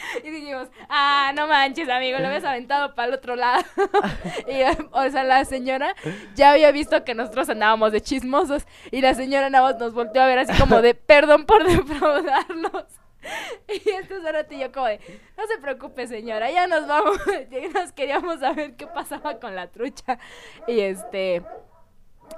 Y 0.24 0.30
dijimos, 0.30 0.68
ah, 0.88 1.32
no 1.34 1.46
manches, 1.46 1.88
amigo, 1.88 2.18
lo 2.18 2.26
habías 2.26 2.44
aventado 2.44 2.94
para 2.94 3.08
el 3.08 3.14
otro 3.14 3.36
lado. 3.36 3.62
y, 4.48 4.62
o 4.90 5.10
sea, 5.10 5.24
la 5.24 5.44
señora 5.44 5.94
ya 6.34 6.52
había 6.52 6.72
visto 6.72 7.04
que 7.04 7.14
nosotros 7.14 7.48
andábamos 7.48 7.92
de 7.92 8.00
chismosos. 8.00 8.66
Y 8.90 9.00
la 9.00 9.14
señora 9.14 9.50
nada 9.50 9.64
más 9.64 9.80
nos 9.80 9.94
volteó 9.94 10.22
a 10.22 10.26
ver 10.26 10.38
así 10.38 10.58
como 10.60 10.82
de, 10.82 10.94
perdón 10.94 11.46
por 11.46 11.64
defraudarnos. 11.64 12.84
Y 13.68 13.90
entonces 13.90 14.24
ahora 14.24 14.44
te 14.44 14.58
yo 14.58 14.72
como 14.72 14.86
de, 14.86 14.98
no 15.36 15.46
se 15.46 15.58
preocupe 15.58 16.06
señora, 16.06 16.50
ya 16.50 16.66
nos 16.66 16.86
vamos. 16.86 17.18
Ya 17.50 17.68
nos 17.68 17.92
queríamos 17.92 18.40
saber 18.40 18.76
qué 18.76 18.86
pasaba 18.86 19.38
con 19.38 19.54
la 19.54 19.66
trucha. 19.68 20.18
Y 20.66 20.80
este... 20.80 21.42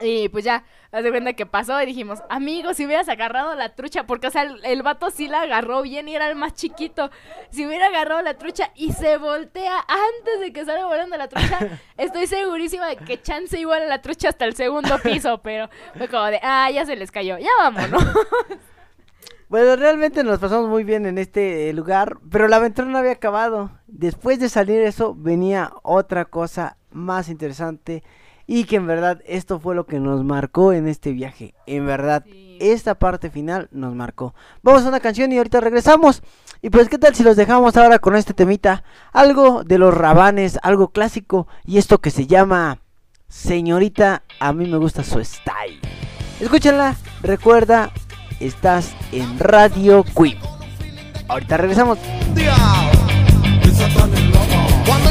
Y 0.00 0.28
pues 0.30 0.44
ya, 0.44 0.64
haz 0.90 1.04
de 1.04 1.10
cuenta 1.10 1.32
que 1.34 1.46
pasó 1.46 1.80
y 1.80 1.86
dijimos, 1.86 2.20
amigo, 2.28 2.74
si 2.74 2.86
hubieras 2.86 3.08
agarrado 3.08 3.54
la 3.54 3.74
trucha, 3.74 4.04
porque 4.04 4.26
o 4.26 4.30
sea, 4.30 4.42
el, 4.42 4.64
el 4.64 4.82
vato 4.82 5.10
sí 5.10 5.28
la 5.28 5.42
agarró 5.42 5.82
bien 5.82 6.08
y 6.08 6.14
era 6.14 6.28
el 6.28 6.36
más 6.36 6.54
chiquito. 6.54 7.10
Si 7.50 7.66
hubiera 7.66 7.86
agarrado 7.86 8.22
la 8.22 8.34
trucha 8.34 8.70
y 8.74 8.92
se 8.92 9.18
voltea 9.18 9.78
antes 9.78 10.40
de 10.40 10.52
que 10.52 10.64
salga 10.64 10.86
volando 10.86 11.16
la 11.16 11.28
trucha, 11.28 11.58
estoy 11.96 12.26
segurísima 12.26 12.86
de 12.88 12.96
que 12.96 13.20
chance 13.20 13.58
igual 13.58 13.82
a 13.82 13.86
la 13.86 14.02
trucha 14.02 14.28
hasta 14.28 14.44
el 14.44 14.54
segundo 14.54 14.98
piso, 14.98 15.38
pero 15.42 15.68
fue 15.96 16.08
como 16.08 16.24
de, 16.26 16.40
ah, 16.42 16.70
ya 16.70 16.84
se 16.86 16.96
les 16.96 17.10
cayó, 17.10 17.38
ya 17.38 17.50
vámonos. 17.58 18.02
Bueno, 19.52 19.76
realmente 19.76 20.24
nos 20.24 20.38
pasamos 20.38 20.70
muy 20.70 20.82
bien 20.82 21.04
en 21.04 21.18
este 21.18 21.68
eh, 21.68 21.74
lugar, 21.74 22.16
pero 22.30 22.48
la 22.48 22.56
aventura 22.56 22.88
no 22.88 22.96
había 22.96 23.12
acabado. 23.12 23.70
Después 23.86 24.40
de 24.40 24.48
salir 24.48 24.80
eso, 24.80 25.14
venía 25.14 25.74
otra 25.82 26.24
cosa 26.24 26.78
más 26.90 27.28
interesante 27.28 28.02
y 28.46 28.64
que 28.64 28.76
en 28.76 28.86
verdad 28.86 29.20
esto 29.26 29.58
fue 29.60 29.74
lo 29.74 29.86
que 29.86 30.00
nos 30.00 30.24
marcó 30.24 30.72
en 30.72 30.88
este 30.88 31.12
viaje. 31.12 31.54
En 31.66 31.86
verdad, 31.86 32.24
Sí. 32.26 32.58
esta 32.60 32.94
parte 32.94 33.30
final 33.30 33.68
nos 33.72 33.94
marcó. 33.94 34.34
Vamos 34.62 34.84
a 34.84 34.88
una 34.88 35.00
canción 35.00 35.32
y 35.32 35.38
ahorita 35.38 35.60
regresamos. 35.60 36.22
Y 36.60 36.70
pues, 36.70 36.88
¿qué 36.88 36.98
tal 36.98 37.14
si 37.14 37.22
los 37.24 37.36
dejamos 37.36 37.76
ahora 37.76 37.98
con 37.98 38.14
este 38.16 38.34
temita? 38.34 38.84
Algo 39.12 39.64
de 39.64 39.78
los 39.78 39.92
rabanes, 39.94 40.58
algo 40.62 40.88
clásico. 40.88 41.48
Y 41.64 41.78
esto 41.78 41.98
que 41.98 42.10
se 42.10 42.26
llama 42.26 42.78
Señorita, 43.28 44.22
a 44.40 44.52
mí 44.52 44.66
me 44.68 44.76
gusta 44.76 45.02
su 45.02 45.22
style. 45.24 45.80
Escúchala, 46.40 46.96
recuerda, 47.22 47.90
estás 48.40 48.92
en 49.12 49.38
Radio 49.38 50.04
Queen. 50.04 50.38
Ahorita 51.28 51.56
regresamos. 51.56 51.98
Cuando 54.86 55.10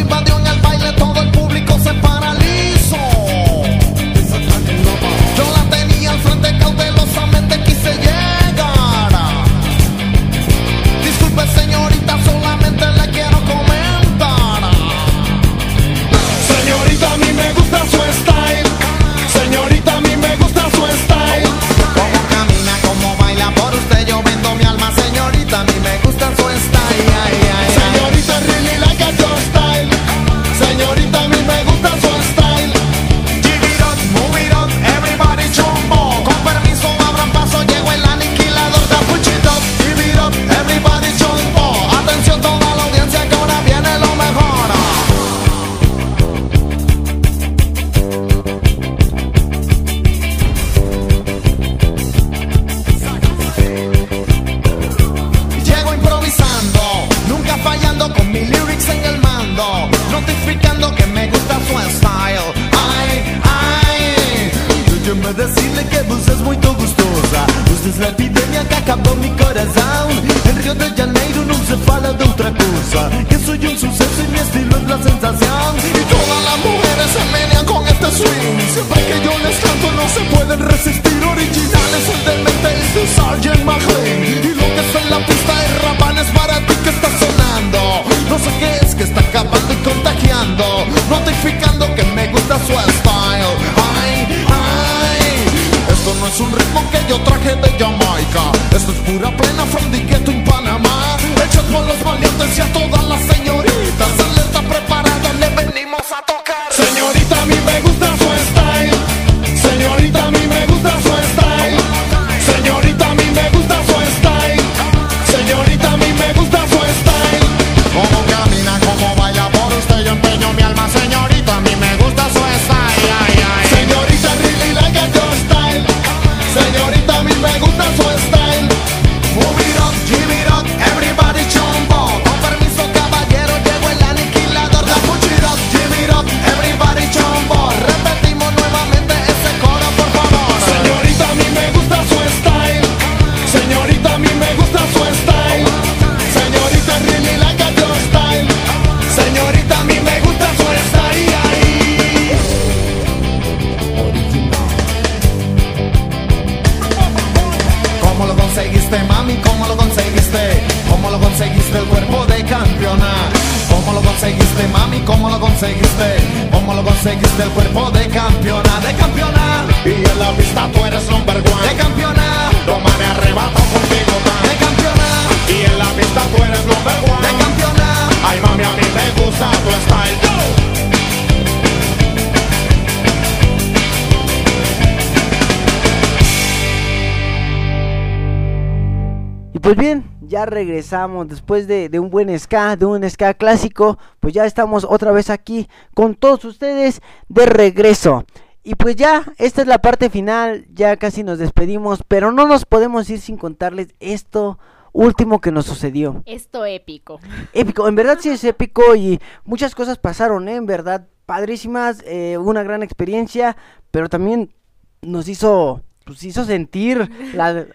regresamos 190.92 191.28
después 191.30 191.68
de, 191.68 191.90
de, 191.90 192.00
un 192.00 192.10
buen 192.10 192.38
ska, 192.38 192.76
de 192.76 192.86
un 192.86 193.10
ska 193.10 193.34
clásico. 193.34 193.98
Pues 194.20 194.34
ya 194.34 194.46
estamos 194.46 194.86
otra 194.88 195.12
vez 195.12 195.30
aquí 195.30 195.68
con 195.94 196.16
todos 196.16 196.44
ustedes 196.46 197.02
de 197.30 197.46
regreso. 197.46 198.26
Y 198.64 198.76
pues 198.76 198.96
ya, 198.96 199.24
esta 199.38 199.62
es 199.62 199.68
la 199.68 199.80
parte 199.80 200.10
final, 200.10 200.66
ya 200.72 200.98
casi 200.98 201.24
nos 201.24 201.40
despedimos, 201.40 202.04
pero 202.08 202.32
no 202.32 202.48
nos 202.48 202.66
podemos 202.66 203.10
ir 203.10 203.20
sin 203.20 203.38
contarles 203.38 203.96
esto 204.00 204.60
último 204.92 205.40
que 205.40 205.52
nos 205.52 205.66
sucedió. 205.66 206.22
Esto 206.26 206.66
épico. 206.66 207.20
Épico, 207.54 207.88
en 207.88 207.96
verdad 207.96 208.20
sí 208.20 208.30
es 208.30 208.44
épico 208.44 208.96
y 208.96 209.20
muchas 209.46 209.74
cosas 209.74 209.98
pasaron, 209.98 210.48
¿eh? 210.48 210.58
en 210.58 210.68
verdad, 210.68 211.08
padrísimas, 211.26 212.04
eh, 212.06 212.38
una 212.38 212.62
gran 212.62 212.84
experiencia, 212.84 213.58
pero 213.90 214.10
también 214.10 214.54
nos 215.02 215.28
hizo, 215.28 215.82
pues 216.06 216.24
hizo 216.24 216.46
sentir 216.46 217.10
la, 217.34 217.66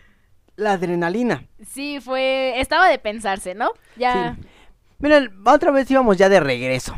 la 0.57 0.73
adrenalina. 0.73 1.47
Sí, 1.67 2.01
fue, 2.01 2.61
estaba 2.61 2.89
de 2.89 2.99
pensarse, 2.99 3.55
¿no? 3.55 3.71
Ya. 3.97 4.37
Sí. 4.41 4.49
Miren, 4.99 5.31
otra 5.47 5.71
vez 5.71 5.91
íbamos 5.91 6.17
ya 6.17 6.29
de 6.29 6.41
regreso 6.41 6.97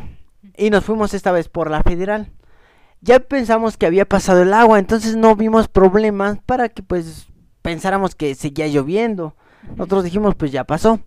y 0.57 0.69
nos 0.69 0.85
fuimos 0.85 1.13
esta 1.13 1.31
vez 1.31 1.49
por 1.49 1.69
la 1.69 1.83
federal. 1.83 2.31
Ya 3.01 3.19
pensamos 3.19 3.77
que 3.77 3.85
había 3.85 4.05
pasado 4.05 4.41
el 4.41 4.53
agua, 4.53 4.79
entonces 4.79 5.15
no 5.15 5.35
vimos 5.35 5.67
problemas 5.67 6.39
para 6.45 6.69
que 6.69 6.83
pues 6.83 7.27
pensáramos 7.61 8.15
que 8.15 8.35
seguía 8.35 8.67
lloviendo. 8.67 9.35
Nosotros 9.75 10.03
dijimos 10.03 10.35
pues 10.35 10.51
ya 10.51 10.63
pasó. 10.63 10.99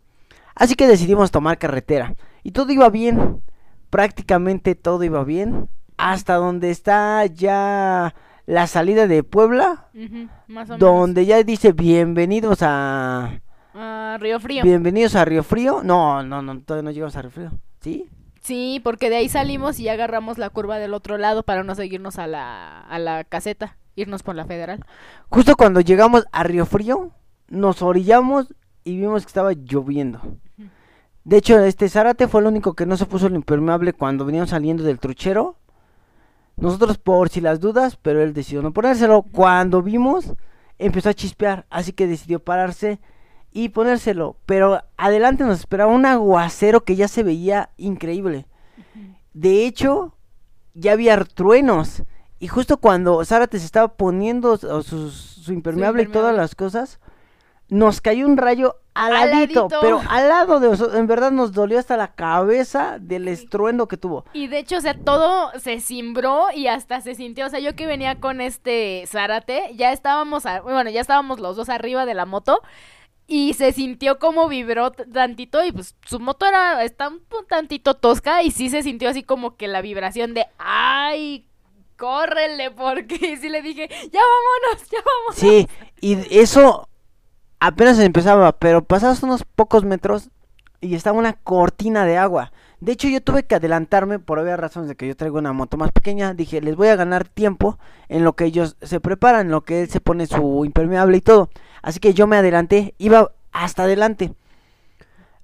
Así 0.54 0.74
que 0.74 0.86
decidimos 0.86 1.30
tomar 1.30 1.58
carretera. 1.58 2.14
Y 2.42 2.52
todo 2.52 2.72
iba 2.72 2.88
bien. 2.90 3.42
Prácticamente 3.90 4.74
todo 4.74 5.02
iba 5.04 5.24
bien. 5.24 5.68
Hasta 5.96 6.34
donde 6.34 6.70
está 6.70 7.26
ya 7.26 8.14
la 8.46 8.66
salida 8.66 9.06
de 9.06 9.22
Puebla. 9.22 9.88
Uh 9.94 9.98
-huh, 9.98 10.28
más 10.48 10.70
o 10.70 10.76
donde 10.78 11.22
menos. 11.22 11.28
ya 11.38 11.42
dice 11.44 11.72
bienvenidos 11.72 12.58
a... 12.62 13.40
Río 14.18 14.38
Frío. 14.40 14.62
Bienvenidos 14.62 15.14
a 15.16 15.24
Río 15.24 15.42
Frío. 15.42 15.82
No, 15.82 16.22
no, 16.22 16.42
no, 16.42 16.60
todavía 16.60 16.84
no 16.84 16.90
llegamos 16.90 17.16
a 17.16 17.22
Río 17.22 17.30
Frío. 17.30 17.50
¿Sí? 17.80 18.08
Sí, 18.40 18.80
porque 18.84 19.08
de 19.08 19.16
ahí 19.16 19.28
salimos 19.28 19.78
y 19.80 19.88
agarramos 19.88 20.36
la 20.36 20.50
curva 20.50 20.78
del 20.78 20.94
otro 20.94 21.16
lado 21.16 21.42
para 21.44 21.62
no 21.62 21.74
seguirnos 21.74 22.18
a 22.18 22.26
la, 22.26 22.80
a 22.80 22.98
la 22.98 23.24
caseta, 23.24 23.76
irnos 23.94 24.22
por 24.22 24.34
la 24.34 24.44
federal. 24.44 24.84
Justo 25.30 25.56
cuando 25.56 25.80
llegamos 25.80 26.26
a 26.32 26.42
Río 26.42 26.66
Frío, 26.66 27.12
nos 27.48 27.80
orillamos 27.82 28.52
y 28.84 28.96
vimos 28.96 29.22
que 29.22 29.28
estaba 29.28 29.52
lloviendo. 29.52 30.20
De 31.24 31.36
hecho, 31.36 31.58
este 31.60 31.88
Zárate 31.88 32.26
fue 32.26 32.40
el 32.40 32.48
único 32.48 32.74
que 32.74 32.84
no 32.84 32.96
se 32.96 33.06
puso 33.06 33.28
el 33.28 33.34
impermeable 33.36 33.92
cuando 33.92 34.24
veníamos 34.24 34.50
saliendo 34.50 34.82
del 34.82 34.98
truchero. 34.98 35.56
Nosotros 36.62 36.96
por 36.96 37.28
si 37.28 37.40
las 37.40 37.58
dudas, 37.58 37.98
pero 38.00 38.22
él 38.22 38.32
decidió 38.32 38.62
no 38.62 38.72
ponérselo. 38.72 39.22
Cuando 39.22 39.82
vimos, 39.82 40.32
empezó 40.78 41.08
a 41.08 41.14
chispear, 41.14 41.66
así 41.70 41.92
que 41.92 42.06
decidió 42.06 42.38
pararse 42.38 43.00
y 43.50 43.70
ponérselo. 43.70 44.36
Pero 44.46 44.84
adelante 44.96 45.42
nos 45.42 45.58
esperaba 45.58 45.92
un 45.92 46.06
aguacero 46.06 46.84
que 46.84 46.94
ya 46.94 47.08
se 47.08 47.24
veía 47.24 47.70
increíble. 47.76 48.46
De 49.34 49.66
hecho, 49.66 50.14
ya 50.74 50.92
había 50.92 51.18
truenos. 51.24 52.04
Y 52.38 52.46
justo 52.46 52.76
cuando 52.76 53.24
Zárate 53.24 53.58
se 53.58 53.66
estaba 53.66 53.88
poniendo 53.88 54.56
su, 54.56 54.82
su, 54.84 55.10
su 55.10 55.52
impermeable 55.52 56.04
y 56.04 56.06
todas 56.06 56.34
las 56.34 56.54
cosas, 56.54 57.00
nos 57.72 58.02
cayó 58.02 58.26
un 58.26 58.36
rayo 58.36 58.76
al 58.92 59.30
ladito, 59.30 59.66
pero 59.80 60.02
al 60.10 60.28
lado 60.28 60.60
de 60.60 60.68
nosotros, 60.68 60.98
en 60.98 61.06
verdad 61.06 61.30
nos 61.30 61.52
dolió 61.52 61.78
hasta 61.78 61.96
la 61.96 62.12
cabeza 62.12 62.98
del 63.00 63.28
estruendo 63.28 63.88
que 63.88 63.96
tuvo. 63.96 64.26
Y 64.34 64.48
de 64.48 64.58
hecho, 64.58 64.76
o 64.76 64.80
sea, 64.82 64.92
todo 64.92 65.50
se 65.58 65.80
cimbró 65.80 66.48
y 66.54 66.66
hasta 66.66 67.00
se 67.00 67.14
sintió, 67.14 67.46
o 67.46 67.48
sea, 67.48 67.60
yo 67.60 67.74
que 67.74 67.86
venía 67.86 68.20
con 68.20 68.42
este 68.42 69.04
Zárate, 69.06 69.70
ya 69.74 69.90
estábamos, 69.92 70.44
a, 70.44 70.60
bueno, 70.60 70.90
ya 70.90 71.00
estábamos 71.00 71.40
los 71.40 71.56
dos 71.56 71.70
arriba 71.70 72.04
de 72.04 72.12
la 72.12 72.26
moto 72.26 72.60
y 73.26 73.54
se 73.54 73.72
sintió 73.72 74.18
como 74.18 74.48
vibró 74.48 74.90
tantito 74.90 75.64
y 75.64 75.72
pues 75.72 75.96
su 76.04 76.20
moto 76.20 76.44
era, 76.44 76.84
está 76.84 77.08
un 77.08 77.22
tantito 77.48 77.94
tosca 77.94 78.42
y 78.42 78.50
sí 78.50 78.68
se 78.68 78.82
sintió 78.82 79.08
así 79.08 79.22
como 79.22 79.56
que 79.56 79.66
la 79.66 79.80
vibración 79.80 80.34
de, 80.34 80.44
ay, 80.58 81.46
córrele, 81.96 82.70
porque 82.70 83.36
sí 83.40 83.48
le 83.48 83.62
dije, 83.62 83.88
ya 83.88 84.20
vámonos, 84.20 84.90
ya 84.90 84.98
vámonos. 84.98 85.36
Sí, 85.36 85.66
y 86.02 86.38
eso 86.38 86.86
apenas 87.62 87.98
empezaba, 88.00 88.50
pero 88.52 88.82
pasados 88.84 89.22
unos 89.22 89.44
pocos 89.44 89.84
metros 89.84 90.30
y 90.80 90.96
estaba 90.96 91.16
una 91.16 91.34
cortina 91.34 92.04
de 92.04 92.18
agua. 92.18 92.52
De 92.80 92.90
hecho, 92.90 93.06
yo 93.06 93.22
tuve 93.22 93.44
que 93.44 93.54
adelantarme 93.54 94.18
por 94.18 94.40
obvias 94.40 94.58
razones 94.58 94.88
de 94.88 94.96
que 94.96 95.06
yo 95.06 95.16
traigo 95.16 95.38
una 95.38 95.52
moto 95.52 95.76
más 95.76 95.92
pequeña. 95.92 96.34
Dije, 96.34 96.60
les 96.60 96.74
voy 96.74 96.88
a 96.88 96.96
ganar 96.96 97.28
tiempo 97.28 97.78
en 98.08 98.24
lo 98.24 98.32
que 98.32 98.46
ellos 98.46 98.76
se 98.82 98.98
preparan, 98.98 99.46
en 99.46 99.52
lo 99.52 99.60
que 99.60 99.82
él 99.82 99.88
se 99.88 100.00
pone 100.00 100.26
su 100.26 100.64
impermeable 100.64 101.16
y 101.16 101.20
todo. 101.20 101.50
Así 101.82 102.00
que 102.00 102.14
yo 102.14 102.26
me 102.26 102.36
adelanté, 102.36 102.94
iba 102.98 103.30
hasta 103.52 103.84
adelante. 103.84 104.34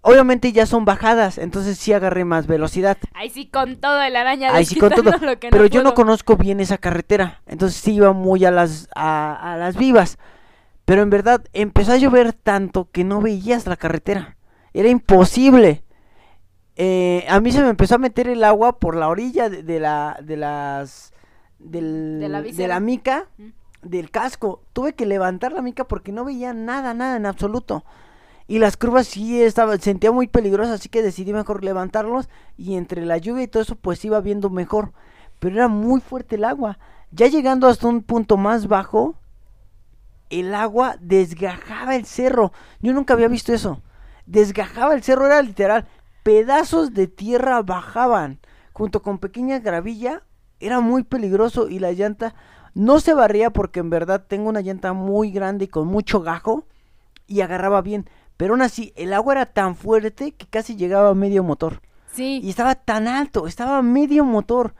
Obviamente 0.00 0.50
ya 0.50 0.66
son 0.66 0.84
bajadas, 0.84 1.38
entonces 1.38 1.78
sí 1.78 1.92
agarré 1.92 2.24
más 2.24 2.48
velocidad. 2.48 2.98
Ahí 3.14 3.30
sí 3.30 3.46
con 3.46 3.76
todo 3.76 4.02
el 4.02 4.16
araña. 4.16 4.52
Ahí 4.52 4.64
sí 4.64 4.76
con 4.76 4.90
todo. 4.90 5.12
Pero 5.40 5.66
yo 5.66 5.84
no 5.84 5.94
conozco 5.94 6.36
bien 6.36 6.58
esa 6.58 6.78
carretera, 6.78 7.42
entonces 7.46 7.80
sí 7.80 7.94
iba 7.94 8.12
muy 8.12 8.44
a 8.44 8.50
las 8.50 8.88
a, 8.96 9.52
a 9.52 9.56
las 9.56 9.76
vivas. 9.76 10.18
Pero 10.89 11.03
en 11.03 11.11
verdad 11.11 11.45
empezó 11.53 11.93
a 11.93 11.99
llover 11.99 12.32
tanto 12.32 12.89
que 12.91 13.05
no 13.05 13.20
veías 13.20 13.66
la 13.66 13.76
carretera. 13.76 14.39
Era 14.72 14.89
imposible. 14.89 15.84
Eh, 16.76 17.26
a 17.28 17.41
mí 17.41 17.53
se 17.53 17.61
me 17.61 17.68
empezó 17.68 17.97
a 17.97 17.99
meter 17.99 18.26
el 18.26 18.43
agua 18.43 18.78
por 18.78 18.97
la 18.97 19.09
orilla 19.09 19.51
de, 19.51 19.62
de 19.62 19.80
la 19.80 20.18
de 20.22 20.39
las 20.39 21.12
del, 21.59 22.20
de, 22.20 22.28
la 22.30 22.41
de 22.41 22.68
la 22.68 22.80
mica 22.80 23.26
mm. 23.36 23.49
del 23.82 24.11
casco. 24.11 24.62
Tuve 24.72 24.95
que 24.95 25.05
levantar 25.05 25.53
la 25.53 25.61
mica 25.61 25.84
porque 25.84 26.11
no 26.11 26.24
veía 26.24 26.55
nada, 26.55 26.95
nada 26.95 27.18
en 27.18 27.26
absoluto. 27.26 27.84
Y 28.47 28.59
las 28.59 28.78
curvas 28.78 29.09
sí 29.09 29.43
estaba, 29.43 29.76
sentía 29.76 30.11
muy 30.11 30.26
peligrosas, 30.26 30.80
así 30.80 30.89
que 30.89 31.03
decidí 31.03 31.34
mejor 31.34 31.64
levantarlos 31.64 32.30
y 32.57 32.76
entre 32.76 33.05
la 33.05 33.18
lluvia 33.18 33.43
y 33.43 33.49
todo 33.49 33.62
eso 33.62 33.76
pues 33.76 34.03
iba 34.07 34.22
viendo 34.22 34.49
mejor. 34.49 34.95
Pero 35.39 35.57
era 35.57 35.68
muy 35.68 36.01
fuerte 36.01 36.36
el 36.36 36.45
agua. 36.45 36.78
Ya 37.11 37.26
llegando 37.26 37.66
hasta 37.66 37.89
un 37.89 38.03
punto 38.03 38.39
más 38.39 38.68
bajo, 38.68 39.17
el 40.30 40.54
agua 40.54 40.96
desgajaba 41.00 41.96
el 41.96 42.04
cerro. 42.04 42.52
Yo 42.80 42.92
nunca 42.92 43.14
había 43.14 43.28
visto 43.28 43.52
eso. 43.52 43.82
Desgajaba 44.26 44.94
el 44.94 45.02
cerro, 45.02 45.26
era 45.26 45.42
literal. 45.42 45.86
Pedazos 46.22 46.94
de 46.94 47.06
tierra 47.06 47.62
bajaban. 47.62 48.40
Junto 48.72 49.02
con 49.02 49.18
pequeña 49.18 49.58
gravilla. 49.58 50.22
Era 50.60 50.80
muy 50.80 51.04
peligroso 51.04 51.68
y 51.68 51.78
la 51.78 51.92
llanta 51.92 52.34
no 52.74 53.00
se 53.00 53.14
barría 53.14 53.50
porque 53.50 53.80
en 53.80 53.90
verdad 53.90 54.24
tengo 54.26 54.48
una 54.48 54.60
llanta 54.60 54.92
muy 54.92 55.30
grande 55.30 55.66
y 55.66 55.68
con 55.68 55.86
mucho 55.86 56.20
gajo. 56.20 56.64
Y 57.26 57.40
agarraba 57.40 57.82
bien. 57.82 58.08
Pero 58.36 58.54
aún 58.54 58.62
así, 58.62 58.92
el 58.96 59.12
agua 59.12 59.34
era 59.34 59.46
tan 59.46 59.76
fuerte 59.76 60.32
que 60.32 60.46
casi 60.46 60.76
llegaba 60.76 61.10
a 61.10 61.14
medio 61.14 61.42
motor. 61.42 61.82
Sí. 62.12 62.40
Y 62.42 62.50
estaba 62.50 62.74
tan 62.74 63.08
alto, 63.08 63.46
estaba 63.46 63.78
a 63.78 63.82
medio 63.82 64.24
motor. 64.24 64.74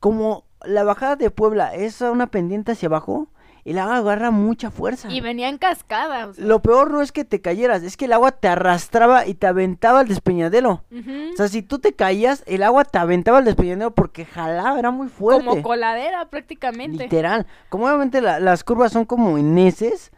Como 0.00 0.44
la 0.64 0.84
bajada 0.84 1.16
de 1.16 1.30
Puebla 1.30 1.74
es 1.74 2.00
una 2.00 2.26
pendiente 2.28 2.72
hacia 2.72 2.88
abajo 2.88 3.28
el 3.64 3.78
agua 3.78 3.98
agarra 3.98 4.30
mucha 4.30 4.70
fuerza. 4.70 5.10
Y 5.10 5.20
venía 5.20 5.48
en 5.48 5.58
cascada. 5.58 6.26
O 6.26 6.34
sea. 6.34 6.44
Lo 6.44 6.60
peor 6.62 6.90
no 6.90 7.00
es 7.00 7.12
que 7.12 7.24
te 7.24 7.40
cayeras, 7.40 7.82
es 7.82 7.96
que 7.96 8.06
el 8.06 8.12
agua 8.12 8.32
te 8.32 8.48
arrastraba 8.48 9.26
y 9.26 9.34
te 9.34 9.46
aventaba 9.46 10.00
al 10.00 10.08
despeñadero. 10.08 10.84
Uh 10.90 10.96
-huh. 10.96 11.32
O 11.32 11.36
sea, 11.36 11.48
si 11.48 11.62
tú 11.62 11.78
te 11.78 11.92
caías, 11.92 12.42
el 12.46 12.62
agua 12.62 12.84
te 12.84 12.98
aventaba 12.98 13.38
al 13.38 13.44
despeñadero 13.44 13.94
porque 13.94 14.24
jalaba, 14.24 14.78
era 14.78 14.90
muy 14.90 15.08
fuerte. 15.08 15.44
Como 15.44 15.62
coladera 15.62 16.28
prácticamente. 16.28 17.04
Literal. 17.04 17.46
Como 17.68 17.86
obviamente 17.86 18.20
la, 18.20 18.40
las 18.40 18.64
curvas 18.64 18.92
son 18.92 19.04
como 19.04 19.38
en 19.38 19.56
heces, 19.58 20.10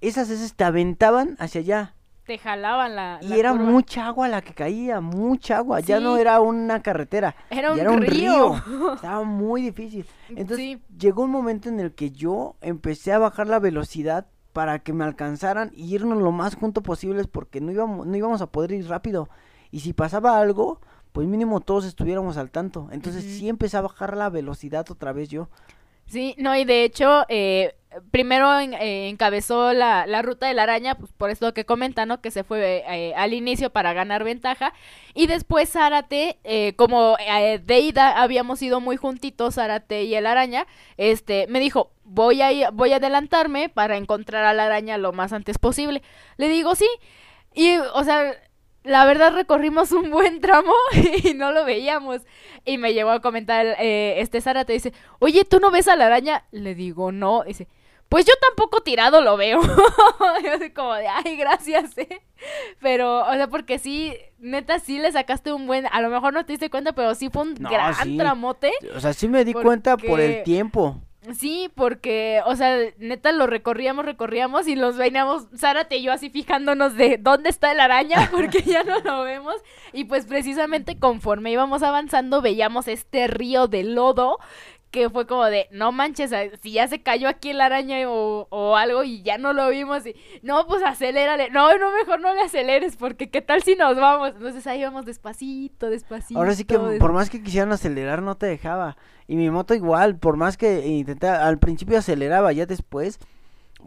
esas 0.00 0.30
heces 0.30 0.54
te 0.54 0.64
aventaban 0.64 1.36
hacia 1.38 1.60
allá. 1.60 1.94
Te 2.30 2.38
jalaban 2.38 2.94
la. 2.94 3.18
Y 3.22 3.32
era 3.32 3.50
curva. 3.50 3.64
mucha 3.64 4.06
agua 4.06 4.28
la 4.28 4.40
que 4.40 4.54
caía, 4.54 5.00
mucha 5.00 5.56
agua. 5.56 5.80
Sí. 5.80 5.86
Ya 5.88 5.98
no 5.98 6.16
era 6.16 6.40
una 6.40 6.80
carretera. 6.80 7.34
Era 7.50 7.72
un, 7.72 7.80
era 7.80 7.90
un 7.90 8.02
río. 8.02 8.54
río. 8.64 8.94
Estaba 8.94 9.24
muy 9.24 9.62
difícil. 9.62 10.06
Entonces 10.28 10.56
Sí. 10.58 10.82
llegó 10.96 11.24
un 11.24 11.32
momento 11.32 11.68
en 11.68 11.80
el 11.80 11.92
que 11.92 12.12
yo 12.12 12.54
empecé 12.60 13.12
a 13.12 13.18
bajar 13.18 13.48
la 13.48 13.58
velocidad 13.58 14.28
para 14.52 14.78
que 14.78 14.92
me 14.92 15.02
alcanzaran 15.02 15.72
y 15.74 15.92
irnos 15.92 16.22
lo 16.22 16.30
más 16.30 16.54
junto 16.54 16.84
posibles 16.84 17.26
porque 17.26 17.60
no 17.60 17.72
íbamos, 17.72 18.06
no 18.06 18.16
íbamos 18.16 18.40
a 18.42 18.46
poder 18.46 18.70
ir 18.70 18.86
rápido. 18.88 19.28
Y 19.72 19.80
si 19.80 19.92
pasaba 19.92 20.38
algo, 20.38 20.80
pues 21.10 21.26
mínimo 21.26 21.60
todos 21.60 21.84
estuviéramos 21.84 22.36
al 22.36 22.52
tanto. 22.52 22.86
Entonces 22.92 23.24
sí 23.24 23.48
empecé 23.48 23.76
a 23.76 23.80
bajar 23.80 24.16
la 24.16 24.30
velocidad 24.30 24.88
otra 24.88 25.12
vez 25.12 25.28
yo. 25.30 25.48
Sí, 26.10 26.34
no, 26.38 26.56
y 26.56 26.64
de 26.64 26.82
hecho, 26.84 27.24
eh, 27.28 27.74
primero 28.10 28.58
en- 28.58 28.74
eh, 28.74 29.08
encabezó 29.08 29.72
la, 29.72 30.06
la 30.06 30.22
ruta 30.22 30.46
de 30.48 30.54
la 30.54 30.64
araña, 30.64 30.96
pues 30.96 31.12
por 31.12 31.30
eso 31.30 31.54
que 31.54 31.64
comenta, 31.64 32.04
¿no? 32.04 32.20
Que 32.20 32.32
se 32.32 32.42
fue 32.44 32.84
eh, 32.88 33.14
al 33.14 33.32
inicio 33.32 33.70
para 33.70 33.92
ganar 33.92 34.24
ventaja. 34.24 34.72
Y 35.14 35.28
después 35.28 35.70
Zárate, 35.70 36.38
eh, 36.44 36.74
como 36.76 37.16
eh, 37.20 37.60
de 37.64 37.78
ida 37.80 38.20
habíamos 38.22 38.60
ido 38.62 38.80
muy 38.80 38.96
juntitos, 38.96 39.54
Zárate 39.54 40.02
y 40.04 40.14
el 40.16 40.26
araña, 40.26 40.66
este, 40.96 41.46
me 41.48 41.60
dijo, 41.60 41.92
voy 42.04 42.42
a, 42.42 42.70
voy 42.70 42.92
a 42.92 42.96
adelantarme 42.96 43.68
para 43.68 43.96
encontrar 43.96 44.44
a 44.44 44.52
la 44.54 44.64
araña 44.66 44.98
lo 44.98 45.12
más 45.12 45.32
antes 45.32 45.58
posible. 45.58 46.02
Le 46.38 46.48
digo, 46.48 46.74
sí. 46.74 46.88
Y, 47.54 47.76
o 47.94 48.04
sea, 48.04 48.32
la 48.82 49.04
verdad 49.04 49.32
recorrimos 49.34 49.92
un 49.92 50.10
buen 50.10 50.40
tramo 50.40 50.72
y 51.24 51.34
no 51.34 51.52
lo 51.52 51.64
veíamos. 51.64 52.22
Y 52.64 52.78
me 52.78 52.92
llegó 52.94 53.10
a 53.10 53.20
comentar 53.20 53.66
eh, 53.78 54.20
este 54.20 54.40
Zárate, 54.40 54.72
dice, 54.72 54.92
oye, 55.18 55.44
¿tú 55.44 55.58
no 55.60 55.70
ves 55.70 55.88
a 55.88 55.96
la 55.96 56.06
araña? 56.06 56.44
Le 56.50 56.74
digo, 56.74 57.12
no. 57.12 57.42
Dice, 57.46 57.68
Pues 58.08 58.24
yo 58.26 58.32
tampoco 58.40 58.80
tirado 58.82 59.20
lo 59.22 59.36
veo. 59.36 59.60
yo 60.44 60.52
así 60.54 60.70
como 60.70 60.94
de, 60.94 61.06
ay, 61.08 61.36
gracias, 61.36 61.96
eh. 61.98 62.20
Pero, 62.80 63.20
o 63.26 63.32
sea, 63.34 63.48
porque 63.48 63.78
sí, 63.78 64.14
neta, 64.38 64.78
sí 64.78 64.98
le 64.98 65.12
sacaste 65.12 65.52
un 65.52 65.66
buen. 65.66 65.86
A 65.92 66.00
lo 66.00 66.08
mejor 66.10 66.32
no 66.32 66.44
te 66.44 66.52
diste 66.54 66.70
cuenta, 66.70 66.92
pero 66.92 67.14
sí 67.14 67.28
fue 67.30 67.42
un 67.42 67.54
No, 67.58 67.70
gran 67.70 67.94
sí. 67.94 68.16
tramote. 68.16 68.72
O 68.94 69.00
sea, 69.00 69.12
sí 69.12 69.28
me 69.28 69.44
di 69.44 69.52
cuenta 69.52 69.96
por 69.96 70.20
el 70.20 70.42
tiempo. 70.42 71.00
Sí, 71.36 71.70
porque, 71.74 72.40
o 72.46 72.56
sea, 72.56 72.78
neta 72.96 73.30
lo 73.32 73.46
recorríamos, 73.46 74.06
recorríamos 74.06 74.66
y 74.66 74.74
los 74.74 74.96
veníamos, 74.96 75.48
Zárate 75.54 75.98
y 75.98 76.02
yo 76.02 76.12
así 76.12 76.30
fijándonos 76.30 76.96
de 76.96 77.18
dónde 77.18 77.50
está 77.50 77.74
la 77.74 77.84
araña, 77.84 78.30
porque 78.32 78.62
ya 78.62 78.84
no 78.84 79.00
lo 79.00 79.22
vemos. 79.22 79.56
Y 79.92 80.04
pues 80.04 80.24
precisamente 80.24 80.98
conforme 80.98 81.52
íbamos 81.52 81.82
avanzando, 81.82 82.40
veíamos 82.40 82.88
este 82.88 83.26
río 83.26 83.66
de 83.66 83.84
lodo 83.84 84.38
que 84.90 85.08
fue 85.08 85.26
como 85.26 85.44
de, 85.44 85.68
no 85.70 85.92
manches, 85.92 86.32
si 86.62 86.72
ya 86.72 86.88
se 86.88 87.02
cayó 87.02 87.28
aquí 87.28 87.52
la 87.52 87.66
araña 87.66 87.98
o, 88.10 88.48
o 88.50 88.76
algo 88.76 89.04
y 89.04 89.22
ya 89.22 89.38
no 89.38 89.52
lo 89.52 89.68
vimos, 89.70 90.04
y 90.06 90.16
no, 90.42 90.66
pues 90.66 90.82
acelérale, 90.84 91.48
no, 91.50 91.78
no, 91.78 91.92
mejor 91.92 92.20
no 92.20 92.34
le 92.34 92.40
aceleres, 92.40 92.96
porque 92.96 93.30
qué 93.30 93.40
tal 93.40 93.62
si 93.62 93.76
nos 93.76 93.96
vamos. 93.96 94.30
Entonces 94.30 94.66
ahí 94.66 94.82
vamos 94.82 95.06
despacito, 95.06 95.90
despacito. 95.90 96.38
Ahora 96.38 96.54
sí 96.54 96.64
que 96.64 96.76
por 96.78 97.12
más 97.12 97.30
que 97.30 97.42
quisieran 97.42 97.72
acelerar 97.72 98.22
no 98.22 98.36
te 98.36 98.46
dejaba. 98.46 98.96
Y 99.28 99.36
mi 99.36 99.48
moto 99.48 99.74
igual, 99.74 100.16
por 100.16 100.36
más 100.36 100.56
que 100.56 100.86
intentaba, 100.88 101.46
al 101.46 101.58
principio 101.58 101.96
aceleraba, 101.96 102.52
ya 102.52 102.66
después, 102.66 103.20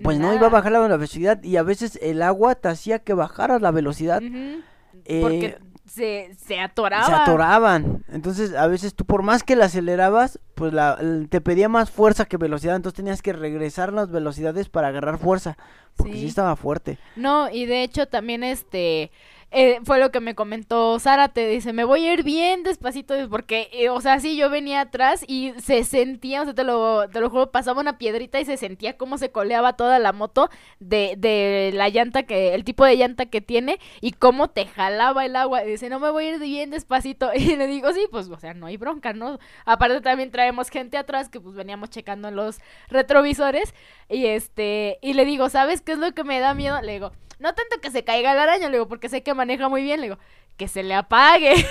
pues 0.01 0.17
no 0.19 0.33
iba 0.33 0.47
a 0.47 0.49
bajar 0.49 0.71
la 0.71 0.79
velocidad 0.79 1.43
y 1.43 1.57
a 1.57 1.63
veces 1.63 1.99
el 2.01 2.21
agua 2.21 2.55
te 2.55 2.69
hacía 2.69 2.99
que 2.99 3.13
bajaras 3.13 3.61
la 3.61 3.71
velocidad. 3.71 4.21
Ujú, 4.23 4.61
Eh, 5.05 5.21
porque 5.21 5.57
se, 5.85 6.33
se 6.35 6.59
atoraba. 6.59 7.05
se 7.05 7.13
atoraban. 7.13 8.03
Entonces, 8.09 8.53
a 8.55 8.67
veces 8.67 8.95
tú 8.95 9.05
por 9.05 9.21
más 9.23 9.43
que 9.43 9.55
la 9.55 9.65
acelerabas, 9.65 10.39
pues 10.55 10.73
la, 10.73 10.97
te 11.29 11.41
pedía 11.41 11.69
más 11.69 11.91
fuerza 11.91 12.25
que 12.25 12.37
velocidad, 12.37 12.75
entonces 12.75 12.95
tenías 12.97 13.21
que 13.21 13.33
regresar 13.33 13.91
las 13.93 14.09
velocidades 14.11 14.69
para 14.69 14.87
agarrar 14.89 15.17
fuerza, 15.17 15.57
porque 15.95 16.13
sí, 16.13 16.19
Sí. 16.21 16.27
estaba 16.27 16.55
fuerte. 16.55 16.97
No, 17.15 17.49
y 17.49 17.65
de 17.65 17.83
hecho 17.83 18.07
también 18.07 18.43
este 18.43 19.11
eh, 19.53 19.79
fue 19.83 19.99
lo 19.99 20.11
que 20.11 20.19
me 20.19 20.33
comentó 20.33 20.97
Sara, 20.99 21.29
te 21.29 21.47
dice, 21.47 21.73
me 21.73 21.83
voy 21.83 22.05
a 22.07 22.13
ir 22.13 22.23
bien 22.23 22.63
despacito, 22.63 23.13
porque, 23.29 23.69
eh, 23.71 23.89
o 23.89 24.01
sea, 24.01 24.19
sí, 24.19 24.35
yo 24.35 24.49
venía 24.49 24.81
atrás 24.81 25.23
y 25.27 25.53
se 25.59 25.83
sentía, 25.83 26.41
o 26.41 26.45
sea, 26.45 26.55
te 26.55 26.63
lo, 26.63 27.07
te 27.09 27.19
lo 27.19 27.29
juro, 27.29 27.51
pasaba 27.51 27.79
una 27.79 27.99
piedrita 27.99 28.39
y 28.39 28.45
se 28.45 28.57
sentía 28.57 28.97
como 28.97 29.17
se 29.19 29.31
coleaba 29.31 29.73
toda 29.73 29.99
la 29.99 30.11
moto 30.11 30.49
de, 30.79 31.15
de 31.17 31.71
la 31.73 31.89
llanta 31.89 32.23
que, 32.23 32.55
el 32.55 32.63
tipo 32.63 32.83
de 32.83 32.97
llanta 32.97 33.27
que 33.27 33.41
tiene 33.41 33.79
y 34.01 34.13
cómo 34.13 34.49
te 34.49 34.65
jalaba 34.65 35.25
el 35.25 35.35
agua. 35.35 35.61
Dice, 35.61 35.89
no 35.89 35.99
me 35.99 36.09
voy 36.09 36.25
a 36.25 36.29
ir 36.35 36.39
bien 36.39 36.71
despacito. 36.71 37.31
Y 37.43 37.57
le 37.57 37.67
digo, 37.67 37.91
sí, 37.93 38.07
pues, 38.09 38.29
o 38.29 38.39
sea, 38.39 38.53
no 38.53 38.67
hay 38.67 38.77
bronca, 38.77 39.13
¿no? 39.13 39.37
Aparte 39.65 39.99
también 40.01 40.31
traemos 40.31 40.69
gente 40.69 40.97
atrás 40.97 41.29
que 41.29 41.41
pues 41.41 41.55
veníamos 41.55 41.89
checando 41.89 42.29
en 42.29 42.35
los 42.35 42.59
retrovisores 42.89 43.73
y 44.09 44.27
este, 44.27 44.97
y 45.01 45.13
le 45.13 45.25
digo, 45.25 45.49
¿sabes 45.49 45.81
qué 45.81 45.91
es 45.91 45.97
lo 45.97 46.13
que 46.13 46.23
me 46.23 46.39
da 46.39 46.53
miedo? 46.53 46.81
Le 46.81 46.93
digo, 46.93 47.11
no 47.43 47.53
tanto 47.53 47.81
que 47.81 47.91
se 47.91 48.05
caiga 48.05 48.33
la 48.33 48.43
araña, 48.43 48.69
le 48.69 48.77
digo, 48.77 48.87
porque 48.87 49.09
sé 49.09 49.21
que 49.21 49.33
maneja 49.43 49.69
muy 49.69 49.83
bien, 49.83 49.99
le 49.99 50.07
digo, 50.07 50.17
que 50.57 50.67
se 50.67 50.83
le 50.83 50.95
apague. 50.95 51.53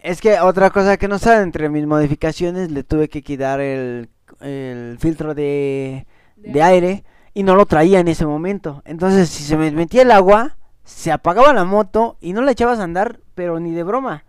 Es 0.00 0.20
que 0.20 0.40
otra 0.40 0.70
cosa 0.70 0.96
que 0.96 1.06
no 1.06 1.20
saben, 1.20 1.44
entre 1.44 1.68
mis 1.68 1.86
modificaciones 1.86 2.72
le 2.72 2.82
tuve 2.82 3.08
que 3.08 3.22
quitar 3.22 3.60
el, 3.60 4.08
el 4.40 4.96
filtro 4.98 5.32
de, 5.32 6.08
De 6.36 6.50
de 6.50 6.62
aire 6.62 7.04
y 7.34 7.44
no 7.44 7.54
lo 7.54 7.66
traía 7.66 8.00
en 8.00 8.08
ese 8.08 8.26
momento. 8.26 8.82
Entonces, 8.84 9.28
si 9.28 9.44
se 9.44 9.56
me 9.56 9.70
metía 9.70 10.02
el 10.02 10.10
agua, 10.10 10.56
se 10.82 11.12
apagaba 11.12 11.52
la 11.52 11.64
moto 11.64 12.16
y 12.20 12.32
no 12.32 12.42
la 12.42 12.50
echabas 12.50 12.80
a 12.80 12.82
andar, 12.82 13.20
pero 13.36 13.60
ni 13.60 13.70
de 13.70 13.84
broma. 13.84 14.24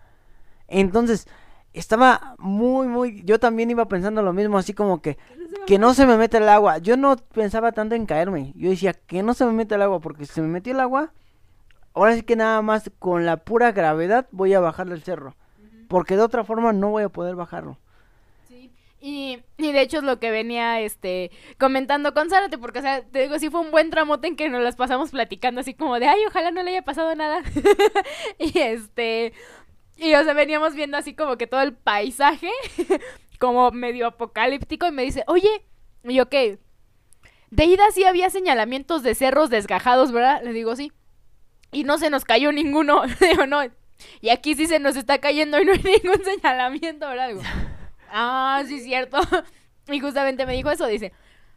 Entonces, 0.67 1.27
estaba 1.73 2.35
muy, 2.38 2.88
muy... 2.88 3.23
Yo 3.23 3.39
también 3.39 3.71
iba 3.71 3.88
pensando 3.88 4.21
lo 4.21 4.31
mismo, 4.31 4.59
así 4.59 4.73
como 4.73 5.01
que... 5.01 5.17
Que 5.65 5.80
no 5.80 5.95
se 5.95 6.05
me 6.05 6.17
mete 6.17 6.38
el 6.38 6.49
agua. 6.49 6.77
Yo 6.77 6.97
no 6.97 7.15
pensaba 7.15 7.71
tanto 7.71 7.95
en 7.95 8.05
caerme. 8.05 8.53
Yo 8.55 8.69
decía, 8.69 8.93
que 8.93 9.23
no 9.23 9.34
se 9.34 9.45
me 9.45 9.53
mete 9.53 9.73
el 9.73 9.81
agua, 9.81 9.99
porque 10.01 10.27
si 10.27 10.34
se 10.34 10.41
me 10.41 10.49
metió 10.49 10.71
el 10.71 10.80
agua, 10.81 11.13
ahora 11.94 12.15
sí 12.15 12.24
que 12.24 12.36
nada 12.36 12.61
más 12.61 12.91
con 12.99 13.26
la 13.26 13.38
pura 13.38 13.72
gravedad 13.72 14.28
voy 14.32 14.53
a 14.53 14.60
bajar 14.60 14.88
el 14.90 15.03
cerro. 15.03 15.36
Porque 15.88 16.15
de 16.15 16.22
otra 16.22 16.44
forma 16.44 16.74
no 16.74 16.90
voy 16.90 17.03
a 17.03 17.10
poder 17.10 17.36
bajarlo. 17.36 17.78
Y, 19.06 19.40
y 19.57 19.72
de 19.74 19.82
hecho 19.82 19.98
es 19.98 20.03
lo 20.03 20.18
que 20.18 20.32
venía 20.32 20.80
este 20.80 21.30
comentando 21.60 22.14
con 22.14 22.30
Zárate, 22.30 22.57
porque 22.57 22.80
o 22.80 22.82
sea, 22.82 23.03
te 23.03 23.24
digo, 23.24 23.38
sí 23.38 23.49
fue 23.49 23.60
un 23.60 23.70
buen 23.70 23.90
tramote 23.90 24.30
en 24.30 24.38
que 24.38 24.48
nos 24.48 24.64
las 24.64 24.78
pasamos 24.78 25.11
platicando 25.11 25.60
así 25.60 25.74
como 25.74 25.99
de, 25.99 26.07
ay, 26.07 26.22
ojalá 26.26 26.52
no 26.52 26.64
le 26.64 26.72
haya 26.72 26.84
pasado 26.84 27.14
nada. 27.14 27.44
y 28.40 28.57
este, 28.57 29.34
y 29.98 30.15
o 30.15 30.24
sea, 30.24 30.34
veníamos 30.34 30.74
viendo 30.74 30.95
así 30.95 31.15
como 31.15 31.38
que 31.38 31.48
todo 31.48 31.61
el 31.61 31.74
paisaje, 31.74 32.49
como 33.40 33.72
medio 33.72 34.07
apocalíptico, 34.07 34.88
y 34.88 34.91
me 34.94 35.03
dice, 35.03 35.26
oye, 35.28 35.65
y 36.06 36.14
yo 36.14 36.30
qué, 36.30 36.60
de 37.52 37.65
ida 37.65 37.84
sí 37.91 38.06
había 38.06 38.30
señalamientos 38.30 39.03
de 39.03 39.15
cerros 39.15 39.49
desgajados, 39.49 40.14
¿verdad? 40.14 40.41
Le 40.44 40.53
digo, 40.53 40.78
sí. 40.78 40.94
Y 41.73 41.83
no 41.83 41.97
se 41.97 42.09
nos 42.09 42.23
cayó 42.23 42.51
ninguno. 42.51 43.03
Digo, 43.19 43.45
no. 43.47 43.61
Y 44.21 44.29
aquí 44.29 44.55
sí 44.55 44.67
se 44.67 44.79
nos 44.79 44.95
está 44.95 45.19
cayendo 45.19 45.59
y 45.61 45.65
no 45.65 45.73
hay 45.73 45.79
ningún 46.03 46.23
señalamiento, 46.23 47.07
¿verdad? 47.07 47.27
Digo, 47.29 47.41
ah, 48.11 48.63
sí 48.67 48.75
es 48.75 48.83
cierto. 48.83 49.19
Y 49.87 49.99
justamente 49.99 50.45
me 50.45 50.53
dijo 50.53 50.69
eso, 50.71 50.87
dice, 50.87 51.11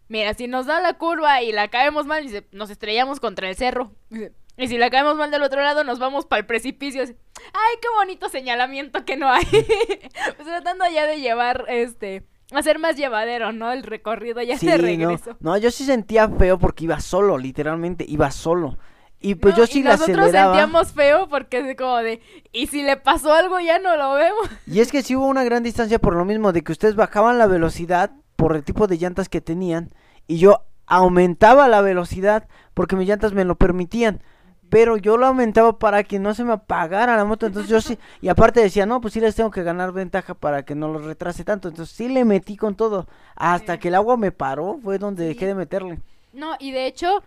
mira, 0.08 0.34
si 0.34 0.48
nos 0.48 0.66
da 0.66 0.80
la 0.80 0.94
curva 0.94 1.42
y 1.42 1.52
la 1.52 1.68
caemos 1.68 2.06
mal, 2.06 2.22
dice, 2.24 2.46
nos 2.52 2.70
estrellamos 2.70 3.20
contra 3.20 3.48
el 3.48 3.56
cerro. 3.56 3.92
Dice, 4.10 4.32
y 4.58 4.68
si 4.68 4.78
la 4.78 4.88
caemos 4.90 5.16
mal 5.16 5.30
del 5.30 5.42
otro 5.42 5.60
lado, 5.62 5.84
nos 5.84 5.98
vamos 5.98 6.24
para 6.24 6.40
el 6.40 6.46
precipicio. 6.46 7.02
Dice, 7.02 7.16
Ay, 7.52 7.76
qué 7.82 7.88
bonito 7.96 8.28
señalamiento 8.28 9.04
que 9.04 9.16
no 9.16 9.28
hay. 9.30 9.44
pues 9.44 10.48
tratando 10.48 10.84
ya 10.92 11.06
de 11.06 11.20
llevar, 11.20 11.64
este, 11.68 12.24
hacer 12.52 12.78
más 12.78 12.96
llevadero, 12.96 13.52
¿no? 13.52 13.70
El 13.72 13.82
recorrido 13.82 14.40
ya 14.42 14.56
Sí, 14.56 14.66
de 14.66 14.78
no, 14.78 14.82
regreso. 14.82 15.36
no, 15.40 15.56
yo 15.58 15.70
sí 15.70 15.84
sentía 15.84 16.28
feo 16.28 16.58
porque 16.58 16.84
iba 16.84 17.00
solo, 17.00 17.36
literalmente, 17.38 18.04
iba 18.08 18.30
solo. 18.30 18.78
Y 19.20 19.34
pues 19.36 19.54
No, 19.54 19.62
yo 19.62 19.66
sí 19.66 19.80
y 19.80 19.82
la 19.82 19.92
nosotros 19.92 20.18
aceleraba. 20.18 20.54
sentíamos 20.54 20.92
feo 20.92 21.28
porque 21.28 21.58
es 21.70 21.76
como 21.76 21.96
de, 21.96 22.20
y 22.52 22.66
si 22.66 22.82
le 22.82 22.96
pasó 22.96 23.32
algo 23.32 23.58
ya 23.60 23.78
no 23.78 23.96
lo 23.96 24.12
vemos. 24.14 24.48
Y 24.66 24.80
es 24.80 24.92
que 24.92 25.02
sí 25.02 25.16
hubo 25.16 25.26
una 25.26 25.42
gran 25.44 25.62
distancia 25.62 25.98
por 25.98 26.14
lo 26.14 26.24
mismo 26.24 26.52
de 26.52 26.62
que 26.62 26.72
ustedes 26.72 26.94
bajaban 26.96 27.38
la 27.38 27.46
velocidad 27.46 28.10
por 28.36 28.54
el 28.54 28.62
tipo 28.62 28.86
de 28.86 28.98
llantas 28.98 29.28
que 29.28 29.40
tenían 29.40 29.90
y 30.26 30.38
yo 30.38 30.62
aumentaba 30.86 31.66
la 31.68 31.80
velocidad 31.80 32.46
porque 32.74 32.96
mis 32.96 33.08
llantas 33.08 33.32
me 33.32 33.44
lo 33.44 33.56
permitían. 33.56 34.22
Pero 34.68 34.96
yo 34.96 35.16
lo 35.16 35.26
aumentaba 35.26 35.78
para 35.78 36.02
que 36.02 36.18
no 36.18 36.34
se 36.34 36.42
me 36.42 36.52
apagara 36.54 37.16
la 37.16 37.24
moto. 37.24 37.46
Entonces 37.46 37.70
yo 37.70 37.80
sí. 37.80 37.98
Y 38.20 38.28
aparte 38.28 38.60
decía, 38.60 38.84
no, 38.84 39.00
pues 39.00 39.14
sí 39.14 39.20
les 39.20 39.36
tengo 39.36 39.50
que 39.52 39.62
ganar 39.62 39.92
ventaja 39.92 40.34
para 40.34 40.64
que 40.64 40.74
no 40.74 40.88
los 40.92 41.04
retrase 41.04 41.44
tanto. 41.44 41.68
Entonces 41.68 41.94
sí 41.96 42.08
le 42.08 42.24
metí 42.24 42.56
con 42.56 42.74
todo. 42.74 43.06
Hasta 43.36 43.78
que 43.78 43.88
el 43.88 43.94
agua 43.94 44.16
me 44.16 44.32
paró. 44.32 44.80
Fue 44.82 44.98
donde 44.98 45.24
dejé 45.24 45.46
de 45.46 45.54
meterle. 45.54 46.00
No, 46.32 46.56
y 46.58 46.72
de 46.72 46.86
hecho, 46.86 47.22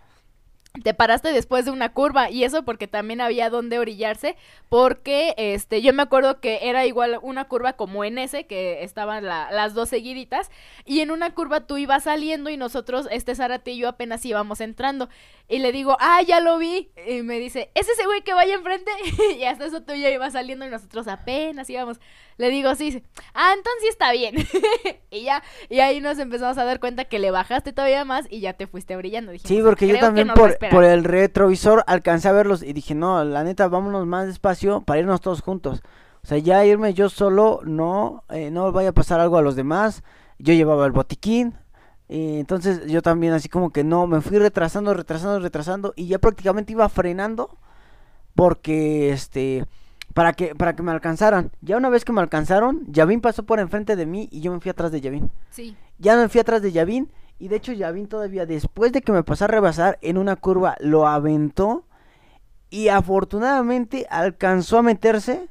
te 0.84 0.94
paraste 0.94 1.32
después 1.32 1.64
de 1.64 1.72
una 1.72 1.92
curva 1.92 2.30
y 2.30 2.44
eso 2.44 2.62
porque 2.64 2.86
también 2.86 3.20
había 3.20 3.50
donde 3.50 3.80
orillarse 3.80 4.36
porque 4.68 5.34
este 5.36 5.82
yo 5.82 5.92
me 5.92 6.02
acuerdo 6.02 6.40
que 6.40 6.60
era 6.62 6.86
igual 6.86 7.18
una 7.22 7.46
curva 7.48 7.72
como 7.72 8.04
en 8.04 8.18
ese 8.18 8.44
que 8.46 8.84
estaban 8.84 9.24
la- 9.24 9.50
las 9.50 9.74
dos 9.74 9.88
seguiditas 9.88 10.48
y 10.84 11.00
en 11.00 11.10
una 11.10 11.34
curva 11.34 11.66
tú 11.66 11.76
ibas 11.76 12.04
saliendo 12.04 12.50
y 12.50 12.56
nosotros 12.56 13.08
este 13.10 13.34
Zárate 13.34 13.72
y 13.72 13.78
yo 13.78 13.88
apenas 13.88 14.24
íbamos 14.24 14.60
entrando. 14.60 15.08
Y 15.48 15.58
le 15.58 15.72
digo 15.72 15.96
ah 15.98 16.22
ya 16.22 16.38
lo 16.38 16.56
vi 16.58 16.90
y 17.08 17.22
me 17.22 17.40
dice 17.40 17.72
es 17.74 17.88
ese 17.88 18.04
güey 18.06 18.22
que 18.22 18.32
vaya 18.34 18.54
enfrente 18.54 18.92
y 19.38 19.42
hasta 19.42 19.66
eso 19.66 19.82
tú 19.82 19.94
ya 19.94 20.08
ibas 20.10 20.34
saliendo 20.34 20.64
y 20.64 20.70
nosotros 20.70 21.08
apenas 21.08 21.68
íbamos 21.68 21.98
le 22.40 22.48
digo 22.50 22.74
sí 22.74 22.86
dice, 22.86 23.02
ah 23.34 23.52
entonces 23.54 23.82
sí 23.82 23.88
está 23.88 24.10
bien 24.12 24.34
y 25.10 25.22
ya 25.24 25.42
y 25.68 25.80
ahí 25.80 26.00
nos 26.00 26.18
empezamos 26.18 26.56
a 26.58 26.64
dar 26.64 26.80
cuenta 26.80 27.04
que 27.04 27.18
le 27.18 27.30
bajaste 27.30 27.72
todavía 27.72 28.04
más 28.04 28.26
y 28.30 28.40
ya 28.40 28.54
te 28.54 28.66
fuiste 28.66 28.96
brillando 28.96 29.32
Dijimos, 29.32 29.48
Sí, 29.48 29.62
porque 29.62 29.86
yo 29.86 29.92
"Creo 29.92 30.00
que 30.00 30.06
también 30.06 30.28
por, 30.34 30.50
esperar". 30.50 30.74
por 30.74 30.84
el 30.84 31.04
retrovisor 31.04 31.84
alcancé 31.86 32.28
a 32.28 32.32
verlos 32.32 32.62
y 32.62 32.72
dije, 32.72 32.94
no, 32.94 33.22
la 33.24 33.44
neta, 33.44 33.68
vámonos 33.68 34.06
más 34.06 34.26
despacio 34.26 34.80
para 34.80 35.00
irnos 35.00 35.20
todos 35.20 35.42
juntos. 35.42 35.82
O 36.22 36.26
sea, 36.26 36.38
ya 36.38 36.64
irme 36.66 36.92
yo 36.94 37.08
solo, 37.08 37.60
no, 37.64 38.24
eh, 38.30 38.50
no 38.50 38.72
vaya 38.72 38.90
a 38.90 38.92
pasar 38.92 39.20
algo 39.20 39.38
a 39.38 39.42
los 39.42 39.56
demás. 39.56 40.02
Yo 40.38 40.52
llevaba 40.54 40.84
el 40.86 40.92
botiquín. 40.92 41.54
y 42.08 42.40
entonces 42.40 42.86
yo 42.86 43.02
también 43.02 43.32
así 43.34 43.48
como 43.48 43.70
que 43.70 43.84
no, 43.84 44.06
me 44.06 44.20
fui 44.20 44.38
retrasando, 44.38 44.92
retrasando, 44.94 45.38
retrasando 45.40 45.92
y 45.96 46.06
ya 46.08 46.18
prácticamente 46.18 46.72
iba 46.72 46.88
frenando 46.88 47.56
porque 48.34 49.10
este 49.12 49.64
para 50.14 50.32
que 50.32 50.54
para 50.54 50.74
que 50.74 50.82
me 50.82 50.90
alcanzaran. 50.90 51.50
Ya 51.60 51.76
una 51.76 51.88
vez 51.88 52.04
que 52.04 52.12
me 52.12 52.20
alcanzaron, 52.20 52.82
Yavin 52.88 53.20
pasó 53.20 53.44
por 53.44 53.60
enfrente 53.60 53.96
de 53.96 54.06
mí 54.06 54.28
y 54.30 54.40
yo 54.40 54.52
me 54.52 54.60
fui 54.60 54.70
atrás 54.70 54.92
de 54.92 55.00
Yavin. 55.00 55.30
Sí. 55.50 55.76
Ya 55.98 56.16
me 56.16 56.28
fui 56.28 56.40
atrás 56.40 56.62
de 56.62 56.72
Yavin. 56.72 57.10
Y 57.38 57.48
de 57.48 57.56
hecho, 57.56 57.72
Yavin 57.72 58.06
todavía 58.06 58.44
después 58.44 58.92
de 58.92 59.00
que 59.00 59.12
me 59.12 59.22
pasó 59.22 59.46
a 59.46 59.48
rebasar 59.48 59.98
en 60.02 60.18
una 60.18 60.36
curva, 60.36 60.76
lo 60.80 61.06
aventó. 61.06 61.86
Y 62.68 62.88
afortunadamente 62.88 64.06
alcanzó 64.10 64.78
a 64.78 64.82
meterse. 64.82 65.48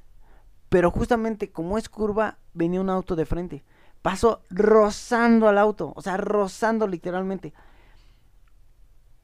Pero 0.69 0.91
justamente 0.91 1.51
como 1.51 1.77
es 1.77 1.89
curva, 1.89 2.37
venía 2.53 2.79
un 2.79 2.91
auto 2.91 3.15
de 3.15 3.25
frente. 3.25 3.63
Pasó 4.03 4.43
rozando 4.51 5.47
al 5.47 5.57
auto. 5.57 5.93
O 5.95 6.01
sea, 6.01 6.17
rozando 6.17 6.87
literalmente. 6.87 7.53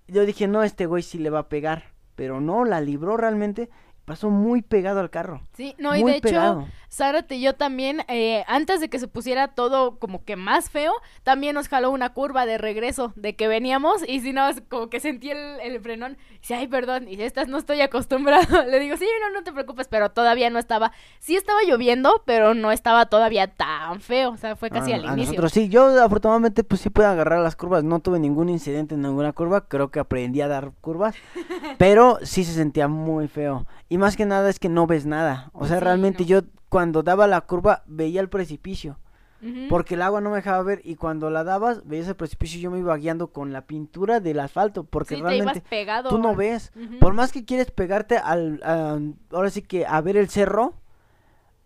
Yo 0.08 0.26
dije, 0.26 0.48
no, 0.48 0.64
este 0.64 0.88
güey 0.88 1.04
sí 1.04 1.20
le 1.20 1.30
va 1.30 1.40
a 1.40 1.50
pegar. 1.50 1.94
Pero 2.16 2.42
no, 2.42 2.66
la 2.66 2.82
libró 2.82 3.16
realmente. 3.16 3.70
Pasó 4.06 4.30
muy 4.30 4.62
pegado 4.62 5.00
al 5.00 5.10
carro. 5.10 5.42
Sí, 5.54 5.76
no, 5.78 5.96
y 5.96 6.02
muy 6.02 6.12
de 6.12 6.18
hecho, 6.18 6.28
pegado. 6.30 6.68
Zárate 6.92 7.36
y 7.36 7.42
yo 7.42 7.56
también, 7.56 8.04
eh, 8.08 8.46
antes 8.48 8.80
de 8.80 8.88
que 8.90 9.00
se 9.00 9.08
pusiera 9.08 9.50
todo 9.50 9.98
como 10.00 10.24
que 10.24 10.36
más 10.38 10.70
feo, 10.70 10.94
también 11.24 11.56
nos 11.56 11.68
jaló 11.68 11.92
una 11.92 12.14
curva 12.14 12.46
de 12.46 12.58
regreso, 12.58 13.12
de 13.18 13.36
que 13.36 13.48
veníamos 13.50 14.08
y 14.08 14.22
si 14.22 14.32
no, 14.32 14.48
como 14.70 14.90
que 14.90 15.00
sentí 15.02 15.32
el, 15.32 15.60
el 15.62 15.82
frenón. 15.82 16.18
Y 16.36 16.40
dice, 16.40 16.56
ay, 16.56 16.68
perdón, 16.68 17.08
y 17.10 17.20
estas 17.22 17.48
no 17.50 17.58
estoy 17.58 17.82
acostumbrado. 17.82 18.64
Le 18.70 18.80
digo, 18.80 18.96
sí, 18.96 19.06
no, 19.22 19.38
no 19.38 19.44
te 19.44 19.52
preocupes, 19.52 19.88
pero 19.90 20.10
todavía 20.12 20.50
no 20.50 20.60
estaba, 20.60 20.92
sí 21.20 21.36
estaba 21.36 21.60
lloviendo, 21.68 22.22
pero 22.26 22.54
no 22.54 22.72
estaba 22.72 23.08
todavía 23.08 23.48
tan 23.48 24.00
feo, 24.00 24.32
o 24.32 24.38
sea, 24.38 24.56
fue 24.56 24.70
casi 24.70 24.94
Ah, 24.94 24.96
al 24.96 25.02
a 25.02 25.14
inicio. 25.14 25.32
nosotros 25.34 25.52
sí, 25.52 25.68
yo 25.68 26.02
afortunadamente 26.02 26.64
pues 26.64 26.80
sí 26.82 26.90
puedo 26.90 27.10
agarrar 27.10 27.40
las 27.42 27.56
curvas, 27.56 27.84
no 27.84 28.00
tuve 28.00 28.20
ningún 28.20 28.48
incidente 28.50 28.96
en 28.96 29.02
ninguna 29.02 29.34
curva, 29.34 29.68
creo 29.68 29.90
que 29.90 30.00
aprendí 30.00 30.40
a 30.42 30.48
dar 30.48 30.72
curvas, 30.82 31.16
pero 31.78 32.20
sí 32.22 32.44
se 32.46 32.54
sentía 32.54 32.88
muy 32.88 33.28
feo. 33.28 33.66
Y 33.90 33.95
más 33.98 34.16
que 34.18 34.26
nada 34.26 34.50
es 34.50 34.60
que 34.60 34.70
no 34.70 34.88
ves 34.88 35.06
nada, 35.06 35.50
o 35.54 35.66
sea, 35.68 35.78
Sí, 35.80 35.84
realmente 35.84 36.24
no. 36.24 36.28
yo 36.30 36.42
cuando 36.70 37.04
daba 37.04 37.28
la 37.28 37.42
curva 37.42 37.84
veía 37.86 38.22
el 38.22 38.30
precipicio, 38.30 39.00
porque 39.70 39.94
el 39.94 40.02
agua 40.02 40.22
no 40.22 40.32
me 40.32 40.38
dejaba 40.38 40.64
ver 40.64 40.82
y 40.84 40.96
cuando 40.96 41.30
la 41.30 41.44
dabas 41.44 41.86
veías 41.88 42.08
el 42.08 42.16
precipicio 42.16 42.58
y 42.58 42.64
yo 42.64 42.72
me 42.72 42.80
iba 42.80 42.98
guiando 42.98 43.28
con 43.28 43.54
la 43.54 43.62
pintura 43.68 44.20
del 44.20 44.40
asfalto, 44.40 44.86
porque 44.86 45.16
sí, 45.18 45.22
realmente 45.22 45.62
pegado. 45.62 46.10
tú 46.10 46.18
no 46.18 46.36
ves. 46.36 46.72
Por 47.00 47.14
más 47.14 47.32
que 47.32 47.46
quieres 47.46 47.70
pegarte 47.70 48.18
al, 48.18 48.60
a- 48.64 48.98
ahora 49.32 49.52
sí 49.52 49.62
que 49.62 49.86
a 49.86 50.02
ver 50.02 50.18
el 50.18 50.30
cerro, 50.30 50.74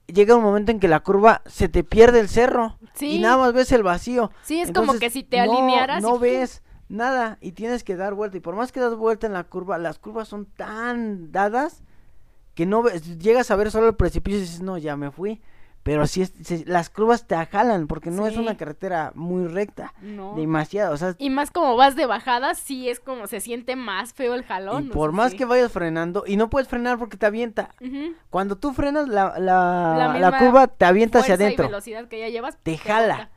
llega 0.07 0.35
un 0.35 0.43
momento 0.43 0.71
en 0.71 0.79
que 0.81 0.89
la 0.89 0.99
curva 1.01 1.41
se 1.45 1.69
te 1.69 1.83
pierde 1.85 2.19
el 2.19 2.27
cerro 2.27 2.77
Sí. 2.95 3.11
y 3.15 3.19
nada 3.19 3.37
más 3.37 3.53
ves 3.53 3.71
el 3.71 3.83
vacío. 3.83 4.29
Sí, 4.43 4.59
es 4.59 4.71
como 4.73 4.93
que 4.95 5.09
si 5.09 5.23
te 5.23 5.37
no- 5.45 5.53
alinearas. 5.57 6.01
No, 6.03 6.17
y- 6.17 6.19
ves 6.19 6.63
nada 6.89 7.37
y 7.39 7.53
tienes 7.53 7.83
que 7.85 7.95
dar 7.95 8.13
vuelta. 8.13 8.35
Y 8.35 8.41
por 8.41 8.55
más 8.55 8.71
que 8.73 8.79
das 8.81 8.95
vuelta 8.95 9.25
en 9.27 9.33
la 9.33 9.45
curva, 9.45 9.77
las 9.77 9.99
curvas 9.99 10.27
son 10.27 10.47
tan 10.47 11.31
dadas 11.31 11.83
que 12.59 12.65
no 12.65 12.83
llegas 12.89 13.51
a 13.51 13.55
ver 13.55 13.71
solo 13.71 13.87
el 13.87 13.95
precipicio 13.95 14.39
y 14.39 14.41
dices, 14.41 14.61
no, 14.61 14.77
ya 14.77 14.97
me 14.97 15.11
fui. 15.11 15.41
Pero 15.81 16.05
si 16.07 16.27
las 16.65 16.89
curvas 16.89 17.25
te 17.25 17.37
jalan 17.37 17.87
porque 17.87 18.11
no 18.11 18.27
es 18.27 18.33
Sí. 18.33 18.39
una 18.41 18.57
carretera 18.57 19.13
muy 19.15 19.47
recta. 19.47 19.93
No. 20.01 20.35
Demasiado, 20.35 20.93
o 20.93 20.97
sea, 20.97 21.15
Y 21.19 21.29
más 21.29 21.51
como 21.51 21.77
vas 21.77 21.95
de 21.95 22.05
bajada, 22.05 22.53
sí 22.55 22.89
es 22.89 22.99
como 22.99 23.27
se 23.27 23.39
siente 23.39 23.77
más 23.77 24.11
feo 24.13 24.33
el 24.35 24.43
jalón. 24.43 24.87
y 24.87 24.89
por 24.89 25.13
más 25.13 25.31
sí. 25.31 25.37
que 25.37 25.45
vayas 25.45 25.71
frenando, 25.71 26.25
y 26.27 26.35
no 26.35 26.49
puedes 26.49 26.67
frenar 26.67 26.99
porque 26.99 27.15
te 27.15 27.25
avienta. 27.27 27.73
Cuando 28.29 28.57
tú 28.57 28.73
frenas, 28.73 29.07
la, 29.07 29.39
la, 29.39 29.95
La 29.97 30.07
la 30.19 30.31
misma 30.31 30.37
curva 30.37 30.67
te 30.67 30.83
avienta 30.83 31.19
hacia 31.19 31.31
y 31.31 31.35
adentro. 31.35 31.67
velocidad 31.67 32.09
que 32.09 32.19
ya 32.19 32.27
llevas. 32.27 32.57
Te 32.61 32.77
jala. 32.77 33.29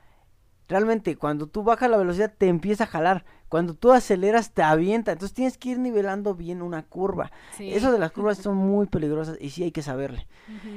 Realmente, 0.68 1.16
cuando 1.16 1.46
tú 1.48 1.62
bajas 1.64 1.90
la 1.90 1.96
velocidad, 1.98 2.32
te 2.36 2.48
empieza 2.48 2.84
a 2.84 2.86
jalar. 2.86 3.24
Cuando 3.48 3.74
tú 3.74 3.92
aceleras, 3.92 4.52
te 4.52 4.62
avienta. 4.62 5.12
Entonces 5.12 5.34
tienes 5.34 5.58
que 5.58 5.70
ir 5.70 5.78
nivelando 5.78 6.34
bien 6.34 6.62
una 6.62 6.82
curva. 6.84 7.30
Sí. 7.56 7.72
Eso 7.74 7.92
de 7.92 7.98
las 7.98 8.12
curvas 8.12 8.38
son 8.42 8.56
muy 8.56 8.86
peligrosas 8.86 9.36
y 9.40 9.50
sí 9.50 9.64
hay 9.64 9.72
que 9.72 9.82
saberle. 9.82 10.26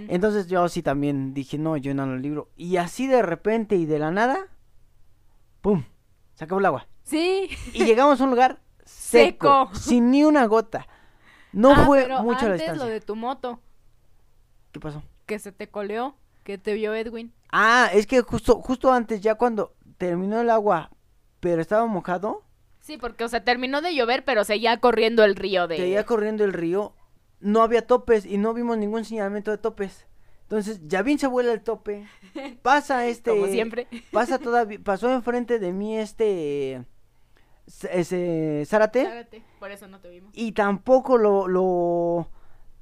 Entonces 0.10 0.48
yo 0.48 0.68
sí 0.70 0.82
también 0.84 1.34
dije, 1.34 1.58
no, 1.58 1.78
yo 1.78 1.94
no 1.94 2.06
lo 2.06 2.18
libro. 2.18 2.50
Y 2.58 2.78
así 2.78 3.08
de 3.08 3.22
repente 3.22 3.76
y 3.76 3.86
de 3.86 4.00
la 4.00 4.12
nada, 4.12 4.38
¡pum! 5.62 5.84
Se 6.34 6.44
acabó 6.44 6.60
el 6.60 6.66
agua. 6.66 6.88
Sí. 7.04 7.50
Y 7.74 7.86
llegamos 7.86 8.20
a 8.20 8.24
un 8.26 8.32
lugar 8.32 8.60
seco, 8.86 9.70
Seco. 9.72 9.76
sin 9.76 10.12
ni 10.12 10.24
una 10.24 10.46
gota. 10.46 10.88
No 11.54 11.72
Ah, 11.74 11.86
fue 11.86 12.02
pero 12.04 12.22
mucho 12.24 12.42
la 12.48 12.54
antes 12.54 12.60
distancia. 12.62 12.86
lo 12.86 12.92
de 12.92 13.00
tu 13.00 13.16
moto, 13.16 13.62
¿Qué 14.74 14.80
pasó? 14.82 15.02
que 15.26 15.40
se 15.40 15.54
te 15.54 15.70
coleó, 15.70 16.18
que 16.46 16.58
te 16.58 16.74
vio 16.76 16.94
Edwin. 16.94 17.34
Ah, 17.52 17.90
es 17.92 18.08
que 18.08 18.22
justo, 18.22 18.62
justo 18.62 18.94
antes, 18.94 19.20
ya 19.20 19.36
cuando 19.36 19.76
terminó 19.98 20.40
el 20.40 20.50
agua, 20.50 20.92
pero 21.42 21.62
estaba 21.62 21.86
mojado, 21.88 22.44
Sí, 22.80 22.98
porque, 22.98 23.24
o 23.24 23.28
sea, 23.28 23.44
terminó 23.44 23.82
de 23.82 23.96
llover, 23.96 24.24
pero 24.24 24.44
seguía 24.44 24.80
corriendo 24.80 25.24
el 25.24 25.36
río 25.36 25.68
de... 25.68 25.76
seguía 25.78 26.06
corriendo 26.06 26.44
el 26.44 26.54
río, 26.54 26.94
no 27.40 27.64
había 27.64 27.88
topes 27.88 28.28
y 28.28 28.38
no 28.38 28.54
vimos 28.54 28.78
ningún 28.78 29.04
señalamiento 29.06 29.50
de 29.50 29.58
topes. 29.58 30.06
Entonces, 30.44 30.80
ya 30.86 31.02
bien 31.02 31.18
se 31.18 31.26
vuela 31.26 31.52
el 31.52 31.64
tope, 31.64 32.06
pasa 32.62 33.08
este... 33.08 33.32
Como 33.32 33.48
siempre. 33.48 33.88
Pasa 34.12 34.38
todavía, 34.38 34.78
pasó 34.84 35.12
enfrente 35.12 35.58
de 35.58 35.74
mí 35.74 35.98
este... 35.98 36.86
Ese 37.90 38.64
Zárate 38.68 39.06
Zárate, 39.06 39.44
Por 39.58 39.72
eso 39.72 39.88
no 39.88 40.00
te 40.00 40.10
vimos. 40.10 40.30
y 40.36 40.52
tampoco 40.52 41.18
lo, 41.18 41.48
lo 41.48 42.30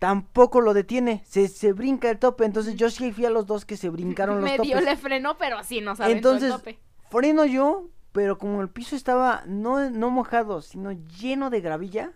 tampoco 0.03 0.59
lo 0.59 0.73
detiene, 0.73 1.23
se, 1.25 1.47
se 1.47 1.71
brinca 1.71 2.09
el 2.09 2.19
tope, 2.19 2.43
entonces 2.43 2.75
yo 2.75 2.89
sí 2.89 3.13
fui 3.13 3.23
a 3.23 3.29
los 3.29 3.45
dos 3.47 3.63
que 3.63 3.77
se 3.77 3.87
brincaron 3.87 4.35
los 4.41 4.43
Medio 4.43 4.73
topes. 4.73 4.83
le 4.83 4.97
frenó, 4.97 5.37
pero 5.37 5.63
sí 5.63 5.79
nos 5.79 6.01
aventó 6.01 6.33
Entonces, 6.33 6.51
el 6.51 6.57
tope. 6.57 6.79
freno 7.09 7.45
yo, 7.45 7.87
pero 8.11 8.37
como 8.37 8.61
el 8.61 8.67
piso 8.67 8.97
estaba 8.97 9.43
no, 9.47 9.89
no 9.89 10.09
mojado, 10.09 10.61
sino 10.61 10.91
lleno 10.91 11.49
de 11.49 11.61
gravilla, 11.61 12.11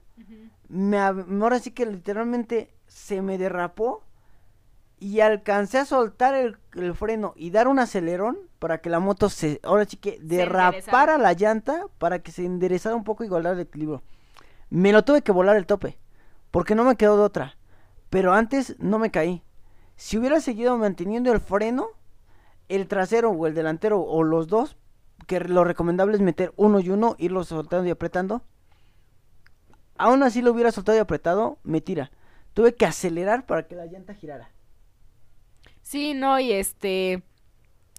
me, 0.68 0.98
ahora 0.98 1.60
sí 1.60 1.72
que 1.72 1.86
literalmente 1.86 2.74
se 2.88 3.22
me 3.22 3.38
derrapó 3.38 4.04
y 5.00 5.22
alcancé 5.22 5.78
a 5.78 5.86
soltar 5.86 6.36
el, 6.36 6.58
el 6.74 6.94
freno 6.94 7.36
y 7.38 7.52
dar 7.52 7.70
un 7.70 7.80
acelerón 7.80 8.38
para 8.60 8.80
que 8.82 8.90
la 8.90 9.00
moto 9.00 9.30
se, 9.30 9.62
ahora 9.64 9.86
sí 9.86 9.96
que 9.96 10.20
derrapara 10.22 11.18
la 11.18 11.32
llanta 11.32 11.86
para 12.00 12.20
que 12.20 12.34
se 12.34 12.44
enderezara 12.44 12.98
un 12.98 13.06
poco 13.06 13.24
y 13.24 13.30
guardara 13.30 13.56
el 13.56 13.62
equilibrio. 13.62 14.04
Me 14.70 14.92
lo 14.92 15.06
tuve 15.06 15.22
que 15.22 15.32
volar 15.32 15.56
el 15.56 15.66
tope, 15.66 15.98
porque 16.52 16.76
no 16.76 16.84
me 16.84 16.98
quedó 16.98 17.16
de 17.16 17.24
otra. 17.24 17.57
Pero 18.10 18.34
antes 18.34 18.76
no 18.80 19.00
me 19.00 19.12
caí. 19.12 19.44
Si 19.96 20.18
hubiera 20.18 20.40
seguido 20.40 20.78
manteniendo 20.78 21.32
el 21.32 21.40
freno, 21.40 21.88
el 22.70 22.88
trasero 22.88 23.32
o 23.32 23.48
el 23.48 23.54
delantero 23.54 24.02
o 24.02 24.24
los 24.24 24.48
dos, 24.48 24.78
que 25.26 25.40
lo 25.40 25.64
recomendable 25.64 26.16
es 26.16 26.22
meter 26.22 26.54
uno 26.56 26.80
y 26.80 26.90
uno, 26.90 27.16
irlo 27.18 27.44
soltando 27.44 27.88
y 27.88 27.92
apretando. 27.92 28.44
Aún 29.98 30.22
así 30.24 30.42
lo 30.42 30.52
hubiera 30.52 30.72
soltado 30.72 30.98
y 30.98 31.02
apretado, 31.02 31.58
me 31.64 31.82
tira. 31.82 32.12
Tuve 32.54 32.76
que 32.76 32.86
acelerar 32.86 33.46
para 33.46 33.68
que 33.68 33.76
la 33.76 33.86
llanta 33.86 34.14
girara. 34.14 34.52
Sí, 35.82 36.14
no, 36.14 36.40
y 36.40 36.52
este... 36.52 37.24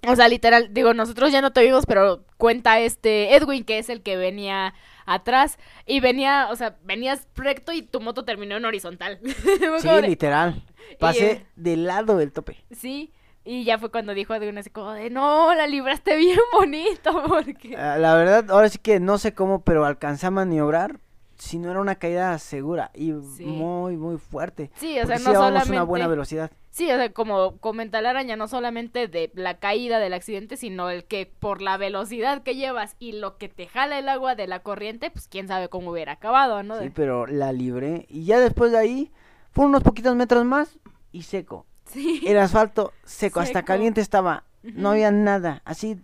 O 0.07 0.15
sea, 0.15 0.29
literal, 0.29 0.73
digo, 0.73 0.95
nosotros 0.95 1.33
ya 1.33 1.41
no 1.41 1.53
te 1.53 1.63
vimos, 1.63 1.85
pero 1.85 2.25
cuenta 2.37 2.79
este 2.79 3.35
Edwin, 3.35 3.65
que 3.65 3.79
es 3.79 3.89
el 3.89 4.03
que 4.03 4.17
venía 4.17 4.75
atrás, 5.15 5.59
y 5.87 6.01
venía, 6.01 6.49
o 6.51 6.57
sea, 6.57 6.77
venías 6.85 7.27
recto 7.35 7.73
y 7.73 7.83
tu 7.83 8.01
moto 8.01 8.25
terminó 8.25 8.57
en 8.57 8.65
horizontal. 8.65 9.19
Sí, 9.81 9.89
de- 9.89 10.03
literal. 10.03 10.63
Pasé 11.01 11.31
eh, 11.33 11.47
del 11.57 11.85
lado 11.87 12.17
del 12.17 12.33
tope. 12.33 12.65
Sí, 12.71 13.13
y 13.45 13.65
ya 13.65 13.79
fue 13.79 13.91
cuando 13.91 14.15
dijo 14.15 14.35
Edwin 14.35 14.59
así 14.59 14.71
como 14.71 14.93
de, 14.93 15.11
no, 15.11 15.55
la 15.55 15.67
libraste 15.67 16.17
bien 16.17 16.39
bonito, 16.53 17.23
porque... 17.29 17.77
Ah, 17.77 17.97
la 17.99 18.15
verdad, 18.15 18.51
ahora 18.51 18.69
sí 18.69 18.79
que 18.79 19.01
no 19.01 19.19
sé 19.19 19.33
cómo, 19.35 19.63
pero 19.65 19.85
alcancé 19.85 20.27
a 20.27 20.31
maniobrar. 20.31 21.01
Si 21.37 21.57
no 21.61 21.71
era 21.71 21.81
una 21.81 21.95
caída 21.95 22.37
segura 22.39 22.91
y 22.95 23.13
Sí. 23.37 23.45
muy, 23.45 23.97
muy 23.97 24.19
fuerte. 24.19 24.73
Sí, 24.75 24.99
o 24.99 25.07
sea, 25.07 25.19
no 25.19 25.31
llevábamos 25.31 25.37
solamente... 25.51 25.71
una 25.73 25.83
buena 25.85 26.07
velocidad. 26.09 26.51
Sí, 26.79 26.89
o 26.93 26.97
sea, 26.97 27.13
como 27.13 27.59
comenta 27.59 28.01
la 28.01 28.11
araña, 28.11 28.37
no 28.37 28.47
solamente 28.47 29.09
de 29.09 29.33
la 29.35 29.59
caída 29.59 29.99
del 29.99 30.13
accidente, 30.13 30.57
sino 30.57 30.91
el 30.91 31.07
que 31.07 31.27
por 31.27 31.61
la 31.61 31.77
velocidad 31.77 32.45
que 32.45 32.55
llevas 32.55 32.95
y 33.01 33.11
lo 33.11 33.37
que 33.37 33.49
te 33.49 33.67
jala 33.67 33.99
el 33.99 34.09
agua 34.09 34.37
de 34.37 34.47
la 34.47 34.61
corriente, 34.61 35.11
pues 35.11 35.27
quién 35.27 35.49
sabe 35.49 35.69
cómo 35.69 35.91
hubiera 35.91 36.13
acabado, 36.13 36.63
¿no? 36.63 36.81
Sí, 36.81 36.91
pero 36.95 37.27
la 37.27 37.53
libré. 37.53 38.07
Y 38.09 38.27
ya 38.27 38.39
después 38.39 38.71
de 38.71 38.79
ahí, 38.79 39.11
fueron 39.51 39.71
unos 39.71 39.83
poquitos 39.83 40.15
metros 40.15 40.45
más 40.45 40.79
y 41.11 41.23
seco. 41.23 41.67
Sí. 41.87 42.23
El 42.25 42.39
asfalto 42.39 42.93
seco, 43.03 43.41
hasta 43.41 43.65
caliente 43.65 44.01
estaba. 44.01 44.45
No 44.63 44.91
había 44.91 45.11
nada. 45.11 45.63
Así 45.65 46.01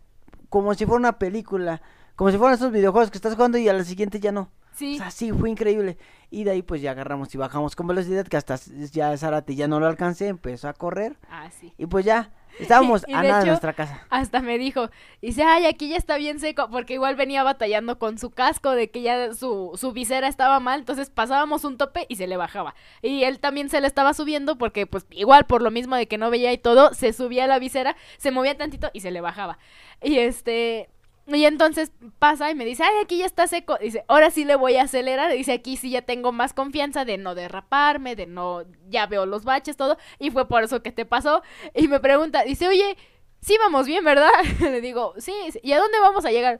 como 0.49 0.75
si 0.75 0.87
fuera 0.87 0.99
una 0.99 1.21
película. 1.21 1.83
Como 2.17 2.33
si 2.33 2.37
fueran 2.37 2.57
esos 2.57 2.73
videojuegos 2.73 3.13
que 3.13 3.19
estás 3.19 3.37
jugando 3.37 3.59
y 3.59 3.69
a 3.69 3.75
la 3.75 3.85
siguiente 3.85 4.19
ya 4.19 4.33
no. 4.33 4.51
Sí. 4.75 4.97
O 4.97 4.99
sea, 4.99 5.11
sí, 5.11 5.33
fue 5.33 5.51
increíble. 5.51 5.97
Y 6.31 6.45
de 6.45 6.51
ahí 6.51 6.63
pues 6.63 6.83
ya 6.83 6.91
agarramos 6.91 7.33
y 7.35 7.39
bajamos 7.39 7.77
con 7.77 7.87
velocidad 7.87 8.27
que 8.27 8.37
hasta 8.37 8.57
ya 8.93 9.17
Zárate 9.17 9.55
ya 9.55 9.69
no 9.69 9.79
lo 9.79 9.87
alcancé, 9.87 10.27
empezó 10.27 10.69
a 10.69 10.73
correr. 10.73 11.17
Ah, 11.31 11.49
sí. 11.51 11.73
Y 11.79 11.87
pues 11.87 12.05
ya, 12.05 12.33
estábamos 12.59 13.05
Y 13.09 13.15
a 13.15 13.23
de 13.23 13.29
nada 13.29 13.41
de 13.41 13.47
nuestra 13.47 13.73
casa. 13.73 14.05
Hasta 14.11 14.41
me 14.41 14.59
dijo, 14.59 14.91
dice, 15.23 15.45
ay, 15.45 15.67
aquí 15.67 15.89
ya 15.89 15.97
está 15.97 16.17
bien 16.17 16.41
seco, 16.41 16.69
porque 16.71 16.95
igual 16.95 17.15
venía 17.15 17.45
batallando 17.45 18.01
con 18.01 18.19
su 18.19 18.31
casco, 18.31 18.73
de 18.73 18.91
que 18.91 19.03
ya 19.03 19.33
su, 19.33 19.73
su 19.77 19.93
visera 19.93 20.27
estaba 20.27 20.59
mal, 20.59 20.81
entonces 20.81 21.09
pasábamos 21.09 21.65
un 21.65 21.77
tope 21.77 22.07
y 22.09 22.17
se 22.17 22.27
le 22.27 22.37
bajaba. 22.37 22.75
Y 23.01 23.23
él 23.23 23.39
también 23.39 23.69
se 23.69 23.81
le 23.81 23.87
estaba 23.87 24.13
subiendo, 24.13 24.59
porque 24.59 24.87
pues 24.89 25.07
igual 25.11 25.47
por 25.47 25.63
lo 25.63 25.71
mismo 25.71 25.95
de 25.95 26.09
que 26.09 26.19
no 26.19 26.31
veía 26.31 26.53
y 26.53 26.59
todo, 26.59 26.95
se 26.95 27.13
subía 27.13 27.47
la 27.47 27.61
visera, 27.61 27.97
se 28.17 28.33
movía 28.33 28.57
tantito 28.57 28.91
y 28.93 29.01
se 29.01 29.13
le 29.13 29.21
bajaba. 29.21 29.59
Y 30.03 30.19
este... 30.19 30.91
Y 31.27 31.45
entonces 31.47 31.91
pasa 32.19 32.51
y 32.51 32.55
me 32.55 32.65
dice, 32.65 32.83
ay, 32.83 32.97
aquí 33.03 33.19
ya 33.19 33.27
está 33.27 33.47
seco. 33.47 33.79
Dice, 33.81 34.05
ahora 34.09 34.31
sí 34.31 34.45
le 34.45 34.57
voy 34.57 34.77
a 34.77 34.83
acelerar. 34.83 35.33
Dice, 35.33 35.53
aquí 35.53 35.77
sí 35.77 35.91
ya 35.91 36.03
tengo 36.03 36.33
más 36.33 36.53
confianza 36.53 37.05
de 37.05 37.17
no 37.17 37.35
derraparme, 37.35 38.15
de 38.15 38.27
no, 38.27 38.65
ya 38.89 39.07
veo 39.07 39.25
los 39.25 39.45
baches, 39.45 39.77
todo. 39.77 39.97
Y 40.19 40.31
fue 40.31 40.47
por 40.49 40.63
eso 40.63 40.83
que 40.83 40.93
te 40.93 41.07
pasó. 41.07 41.43
Y 41.75 41.89
me 41.89 41.99
pregunta, 42.01 42.45
dice, 42.45 42.69
oye, 42.69 42.97
sí 43.41 43.57
vamos 43.59 43.87
bien, 43.87 44.05
¿verdad? 44.05 44.31
Le 44.61 44.81
digo, 44.81 45.15
sí, 45.19 45.33
sí. 45.51 45.61
¿y 45.63 45.73
a 45.73 45.79
dónde 45.79 45.99
vamos 46.01 46.25
a 46.27 46.31
llegar? 46.31 46.59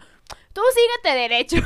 Tú 0.55 0.61
síguete 0.73 1.19
derecho, 1.19 1.57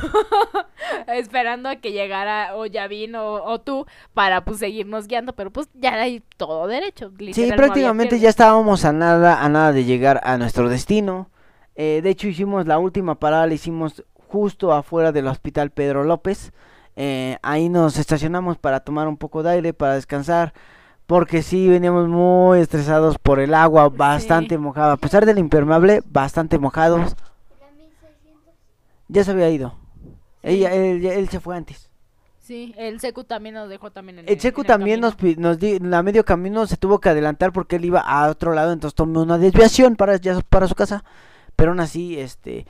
esperando 1.08 1.68
a 1.68 1.76
que 1.76 1.92
llegara 1.92 2.56
o 2.56 2.64
Yavin 2.64 3.16
o, 3.16 3.34
o 3.34 3.60
tú 3.60 3.84
para 4.14 4.46
pues 4.46 4.60
seguirnos 4.60 5.06
guiando, 5.08 5.34
pero 5.34 5.52
pues 5.52 5.68
ya 5.74 5.92
hay 5.92 6.22
todo 6.38 6.66
derecho. 6.66 7.12
Sí, 7.18 7.26
literal, 7.26 7.56
prácticamente 7.56 8.18
ya 8.18 8.30
estábamos 8.30 8.86
a 8.86 8.92
nada, 8.94 9.44
a 9.44 9.48
nada 9.50 9.72
de 9.72 9.84
llegar 9.84 10.22
a 10.24 10.38
nuestro 10.38 10.70
destino. 10.70 11.28
Eh, 11.80 12.00
de 12.02 12.10
hecho, 12.10 12.26
hicimos 12.26 12.66
la 12.66 12.80
última 12.80 13.14
parada, 13.14 13.46
la 13.46 13.54
hicimos 13.54 14.04
justo 14.28 14.72
afuera 14.72 15.12
del 15.12 15.28
hospital 15.28 15.70
Pedro 15.70 16.02
López. 16.02 16.52
Eh, 16.96 17.38
ahí 17.40 17.68
nos 17.68 17.96
estacionamos 17.98 18.58
para 18.58 18.80
tomar 18.80 19.06
un 19.06 19.16
poco 19.16 19.44
de 19.44 19.50
aire, 19.50 19.72
para 19.72 19.94
descansar, 19.94 20.52
Porque 21.06 21.40
sí, 21.42 21.68
veníamos 21.68 22.08
muy 22.08 22.58
estresados 22.58 23.16
por 23.18 23.38
el 23.38 23.54
agua, 23.54 23.88
bastante 23.88 24.58
mojado. 24.58 24.90
A 24.92 24.96
pesar 24.96 25.24
del 25.24 25.38
impermeable, 25.38 26.02
bastante 26.04 26.58
mojados. 26.58 27.14
Ya 29.06 29.22
se 29.22 29.30
había 29.30 29.48
ido. 29.48 29.74
Ella, 30.42 30.74
él, 30.74 31.06
él 31.06 31.28
se 31.28 31.38
fue 31.38 31.56
antes. 31.56 31.88
Sí, 32.40 32.74
el 32.76 32.98
Secu 32.98 33.22
también 33.22 33.54
nos 33.54 33.68
dejó 33.68 33.92
también 33.92 34.18
en 34.18 34.28
El 34.28 34.38
en 34.44 34.64
también 34.64 35.00
nos, 35.00 35.14
camino. 35.14 35.48
nos 35.48 35.58
di, 35.60 35.78
a 35.92 36.02
medio 36.02 36.24
camino 36.24 36.66
se 36.66 36.76
tuvo 36.76 36.98
que 36.98 37.10
adelantar 37.10 37.52
porque 37.52 37.76
él 37.76 37.84
iba 37.84 38.00
a 38.00 38.28
otro 38.28 38.52
lado, 38.52 38.72
entonces 38.72 38.96
tomó 38.96 39.22
una 39.22 39.38
desviación 39.38 39.94
para, 39.94 40.16
ya, 40.16 40.40
para 40.40 40.66
su 40.66 40.74
casa. 40.74 41.04
Pero 41.58 41.72
aún 41.72 41.80
así, 41.80 42.16
este, 42.20 42.66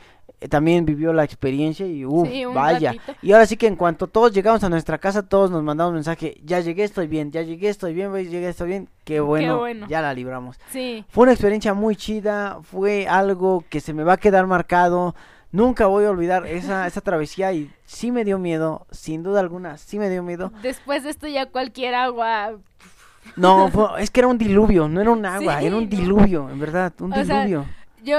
también 0.48 0.86
vivió 0.86 1.12
la 1.12 1.22
experiencia 1.22 1.86
y 1.86 2.06
uff, 2.06 2.26
Sí, 2.26 2.46
vaya. 2.46 2.92
ratito. 2.92 3.14
Y 3.20 3.32
ahora 3.32 3.44
sí 3.44 3.58
que 3.58 3.66
en 3.66 3.76
cuanto 3.76 4.06
todos 4.06 4.32
llegamos 4.32 4.64
a 4.64 4.70
nuestra 4.70 4.96
casa, 4.96 5.28
todos 5.28 5.50
nos 5.50 5.62
mandamos 5.62 5.92
mensaje, 5.92 6.40
ya 6.42 6.60
llegué, 6.60 6.84
estoy 6.84 7.06
bien, 7.06 7.30
ya 7.30 7.42
llegué, 7.42 7.68
estoy 7.68 7.92
bien, 7.92 8.08
güey, 8.08 8.28
llegué, 8.28 8.48
estoy 8.48 8.68
bien. 8.68 8.88
Qué 9.04 9.20
bueno, 9.20 9.58
bueno. 9.58 9.86
ya 9.90 10.00
la 10.00 10.14
libramos. 10.14 10.58
Sí, 10.70 11.04
Fue 11.10 11.24
una 11.24 11.32
experiencia 11.32 11.74
muy 11.74 11.96
chida, 11.96 12.60
fue 12.62 13.06
algo 13.06 13.62
que 13.68 13.80
se 13.80 13.92
me 13.92 14.04
va 14.04 14.14
a 14.14 14.16
quedar 14.16 14.46
marcado. 14.46 15.14
Nunca 15.52 15.84
voy 15.86 16.06
a 16.06 16.10
olvidar 16.10 16.46
esa, 16.46 16.86
esa 16.86 17.02
travesía 17.02 17.52
y 17.52 17.70
sí 17.84 18.10
me 18.10 18.24
dio 18.24 18.38
miedo, 18.38 18.86
sin 18.90 19.22
duda 19.22 19.40
alguna, 19.40 19.76
sí 19.76 19.98
me 19.98 20.08
dio 20.08 20.22
miedo. 20.22 20.50
después 20.62 21.02
de 21.04 21.10
esto 21.10 21.26
ya 21.28 21.44
cualquier 21.46 21.94
agua 21.94 22.52
No, 23.36 23.68
fue- 23.70 24.02
es 24.02 24.10
que 24.10 24.20
era 24.20 24.28
un 24.28 24.38
diluvio, 24.38 24.88
no 24.88 25.02
era 25.02 25.10
un 25.10 25.26
agua, 25.26 25.58
Sí, 25.60 25.66
era 25.66 25.76
un 25.76 25.90
diluvio, 25.90 26.48
en 26.48 26.58
verdad, 26.58 26.92
un 27.00 27.12
O 27.12 27.24
sea, 27.24 27.44
diluvio. 27.44 27.66
Yo 28.02 28.16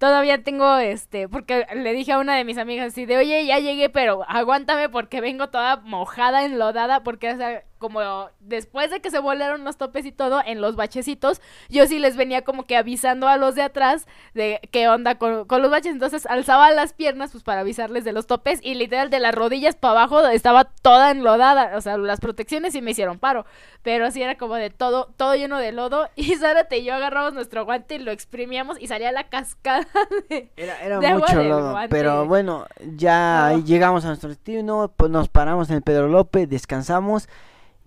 todavía 0.00 0.42
tengo 0.42 0.78
este, 0.78 1.28
porque 1.28 1.66
le 1.74 1.92
dije 1.92 2.12
a 2.12 2.18
una 2.18 2.34
de 2.34 2.44
mis 2.44 2.56
amigas 2.56 2.86
así 2.88 3.04
de, 3.04 3.18
oye, 3.18 3.44
ya 3.44 3.58
llegué, 3.58 3.90
pero 3.90 4.24
aguántame 4.28 4.88
porque 4.88 5.20
vengo 5.20 5.50
toda 5.50 5.76
mojada, 5.76 6.44
enlodada, 6.46 7.02
porque 7.02 7.30
o 7.30 7.36
como 7.80 8.28
después 8.38 8.90
de 8.90 9.00
que 9.00 9.10
se 9.10 9.18
volaron 9.18 9.64
los 9.64 9.76
topes 9.76 10.04
y 10.06 10.12
todo, 10.12 10.40
en 10.46 10.60
los 10.60 10.76
bachecitos, 10.76 11.40
yo 11.68 11.86
sí 11.86 11.98
les 11.98 12.16
venía 12.16 12.42
como 12.42 12.64
que 12.66 12.76
avisando 12.76 13.26
a 13.26 13.36
los 13.36 13.56
de 13.56 13.62
atrás 13.62 14.06
de 14.34 14.60
qué 14.70 14.88
onda 14.88 15.16
con, 15.16 15.46
con 15.46 15.62
los 15.62 15.70
baches, 15.70 15.92
entonces 15.92 16.26
alzaba 16.26 16.70
las 16.70 16.92
piernas 16.92 17.32
pues 17.32 17.42
para 17.42 17.62
avisarles 17.62 18.04
de 18.04 18.12
los 18.12 18.26
topes 18.28 18.60
y 18.62 18.74
literal 18.74 19.10
de 19.10 19.18
las 19.18 19.34
rodillas 19.34 19.74
para 19.74 19.92
abajo 19.92 20.24
estaba 20.28 20.64
toda 20.64 21.10
enlodada, 21.10 21.76
o 21.76 21.80
sea, 21.80 21.96
las 21.96 22.20
protecciones 22.20 22.74
sí 22.74 22.82
me 22.82 22.90
hicieron 22.92 23.18
paro, 23.18 23.46
pero 23.82 24.04
así 24.06 24.22
era 24.22 24.36
como 24.36 24.56
de 24.56 24.68
todo, 24.70 25.10
todo 25.16 25.34
lleno 25.34 25.58
de 25.58 25.72
lodo. 25.72 26.08
Y 26.20 26.36
Zárate 26.36 26.78
y 26.78 26.84
yo 26.84 26.94
agarramos 26.94 27.32
nuestro 27.32 27.64
guante 27.64 27.94
y 27.94 27.98
lo 27.98 28.10
exprimíamos 28.12 28.80
y 28.80 28.86
salía 28.88 29.10
la 29.10 29.24
cascada 29.30 29.86
de... 30.28 30.52
Era, 30.54 30.78
era 30.84 30.98
de 30.98 31.14
mucho 31.14 31.42
lodo, 31.42 31.74
pero 31.88 32.26
bueno, 32.26 32.66
ya 32.96 33.52
No. 33.52 33.64
llegamos 33.64 34.04
a 34.04 34.08
nuestro 34.08 34.28
destino, 34.28 34.92
pues 34.96 35.10
nos 35.10 35.28
paramos 35.30 35.70
en 35.70 35.76
el 35.76 35.82
Pedro 35.82 36.08
López, 36.08 36.48
descansamos 36.48 37.28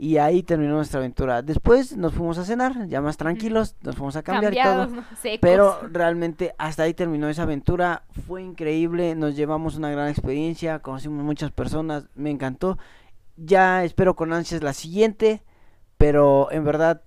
y 0.03 0.17
ahí 0.17 0.43
terminó 0.43 0.73
nuestra 0.73 0.99
aventura. 0.99 1.41
Después 1.41 1.95
nos 1.95 2.13
fuimos 2.13 2.37
a 2.37 2.43
cenar, 2.43 2.87
ya 2.87 2.99
más 2.99 3.15
tranquilos, 3.15 3.77
nos 3.83 3.95
fuimos 3.95 4.17
a 4.17 4.21
cambiar 4.21 4.51
y 4.51 4.57
cambiados, 4.57 4.87
todo. 4.87 4.95
¿no? 4.97 5.05
secos. 5.15 5.39
Pero 5.39 5.79
realmente 5.89 6.53
hasta 6.57 6.83
ahí 6.83 6.93
terminó 6.93 7.29
esa 7.29 7.43
aventura, 7.43 8.03
fue 8.27 8.43
increíble, 8.43 9.15
nos 9.15 9.37
llevamos 9.37 9.77
una 9.77 9.89
gran 9.91 10.09
experiencia, 10.09 10.79
conocimos 10.79 11.23
muchas 11.23 11.51
personas, 11.51 12.09
me 12.15 12.31
encantó. 12.31 12.77
Ya 13.37 13.85
espero 13.85 14.17
con 14.17 14.33
ansias 14.33 14.61
la 14.61 14.73
siguiente, 14.73 15.41
pero 15.97 16.51
en 16.51 16.65
verdad 16.65 17.03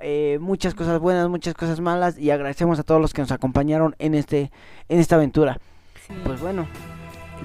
eh, 0.00 0.38
muchas 0.40 0.76
cosas 0.76 1.00
buenas, 1.00 1.28
muchas 1.28 1.54
cosas 1.54 1.80
malas 1.80 2.16
y 2.16 2.30
agradecemos 2.30 2.78
a 2.78 2.84
todos 2.84 3.00
los 3.00 3.12
que 3.12 3.22
nos 3.22 3.32
acompañaron 3.32 3.96
en 3.98 4.14
este 4.14 4.52
en 4.88 5.00
esta 5.00 5.16
aventura. 5.16 5.58
Sí. 6.06 6.14
Pues 6.24 6.40
bueno, 6.40 6.68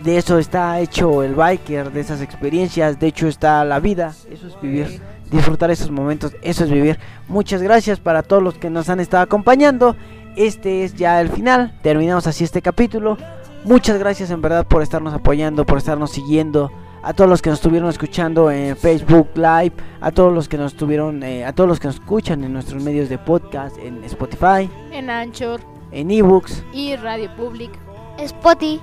de 0.03 0.17
eso 0.17 0.37
está 0.37 0.79
hecho 0.79 1.23
el 1.23 1.35
biker, 1.35 1.91
de 1.91 2.01
esas 2.01 2.21
experiencias, 2.21 2.99
de 2.99 3.07
hecho 3.07 3.27
está 3.27 3.63
la 3.63 3.79
vida, 3.79 4.13
eso 4.29 4.47
es 4.47 4.61
vivir, 4.61 5.01
disfrutar 5.31 5.71
esos 5.71 5.91
momentos, 5.91 6.33
eso 6.41 6.63
es 6.63 6.71
vivir. 6.71 6.99
Muchas 7.27 7.61
gracias 7.61 7.99
para 7.99 8.23
todos 8.23 8.43
los 8.43 8.55
que 8.55 8.69
nos 8.69 8.89
han 8.89 8.99
estado 8.99 9.23
acompañando. 9.23 9.95
Este 10.35 10.83
es 10.83 10.95
ya 10.95 11.21
el 11.21 11.29
final, 11.29 11.77
terminamos 11.81 12.27
así 12.27 12.43
este 12.43 12.61
capítulo. 12.61 13.17
Muchas 13.63 13.97
gracias 13.97 14.29
en 14.31 14.41
verdad 14.41 14.65
por 14.67 14.81
estarnos 14.81 15.13
apoyando, 15.13 15.65
por 15.65 15.77
estarnos 15.77 16.11
siguiendo. 16.11 16.71
A 17.01 17.13
todos 17.13 17.29
los 17.29 17.41
que 17.41 17.49
nos 17.49 17.59
estuvieron 17.59 17.89
escuchando 17.89 18.49
en 18.49 18.77
Facebook 18.77 19.31
Live, 19.35 19.73
a 19.99 20.11
todos 20.11 20.33
los 20.33 20.47
que 20.47 20.57
nos 20.57 20.71
estuvieron, 20.71 21.21
eh, 21.21 21.43
a 21.43 21.51
todos 21.51 21.67
los 21.67 21.79
que 21.79 21.87
nos 21.87 21.95
escuchan 21.95 22.45
en 22.45 22.53
nuestros 22.53 22.81
medios 22.81 23.09
de 23.09 23.17
podcast, 23.17 23.77
en 23.77 24.01
Spotify, 24.05 24.69
en 24.89 25.09
Anchor 25.09 25.59
en 25.93 26.11
ebooks 26.11 26.63
y 26.73 26.95
Radio 26.95 27.29
Public. 27.35 27.71
Spotty, 28.19 28.79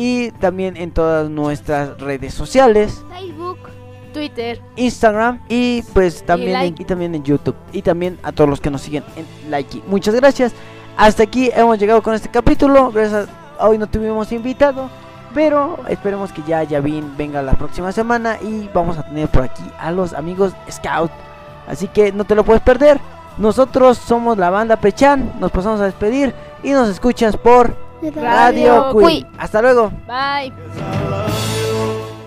y 0.00 0.30
también 0.32 0.76
en 0.76 0.90
todas 0.92 1.28
nuestras 1.28 1.98
redes 2.00 2.32
sociales, 2.34 3.04
Facebook, 3.10 3.58
Twitter. 4.12 4.60
Instagram 4.76 5.40
y 5.48 5.82
pues 5.92 6.24
también 6.24 6.48
en, 6.56 6.62
like. 6.62 6.82
y 6.82 6.84
también 6.86 7.14
en 7.14 7.22
YouTube 7.22 7.54
y 7.72 7.82
también 7.82 8.18
a 8.22 8.32
todos 8.32 8.48
los 8.48 8.60
que 8.60 8.70
nos 8.70 8.80
siguen 8.80 9.04
en 9.16 9.26
Likey. 9.50 9.82
Muchas 9.86 10.14
gracias. 10.14 10.52
Hasta 10.96 11.22
aquí 11.22 11.50
hemos 11.54 11.78
llegado 11.78 12.02
con 12.02 12.14
este 12.14 12.28
capítulo. 12.28 12.90
Gracias. 12.90 13.28
a- 13.58 13.68
hoy 13.68 13.76
no 13.78 13.86
tuvimos 13.86 14.32
invitado, 14.32 14.88
pero 15.34 15.76
esperemos 15.88 16.32
que 16.32 16.42
ya 16.46 16.62
Yavin 16.62 17.16
venga 17.16 17.42
la 17.42 17.52
próxima 17.52 17.92
semana 17.92 18.38
y 18.42 18.68
vamos 18.72 18.96
a 18.98 19.02
tener 19.02 19.28
por 19.28 19.42
aquí 19.42 19.62
a 19.78 19.90
los 19.92 20.14
amigos 20.14 20.52
Scout. 20.70 21.10
Así 21.68 21.86
que 21.88 22.10
no 22.10 22.24
te 22.24 22.34
lo 22.34 22.42
puedes 22.42 22.62
perder. 22.62 22.98
Nosotros 23.38 23.96
somos 23.98 24.38
la 24.38 24.50
banda 24.50 24.76
Pechan. 24.76 25.34
Nos 25.38 25.52
pasamos 25.52 25.80
a 25.80 25.84
despedir 25.84 26.34
y 26.62 26.70
nos 26.72 26.88
escuchas 26.88 27.36
por 27.36 27.76
Radio 28.02 28.12
Radio 28.22 28.98
Queen. 28.98 29.26
Hasta 29.38 29.62
luego. 29.62 29.90
Bye. 30.06 30.52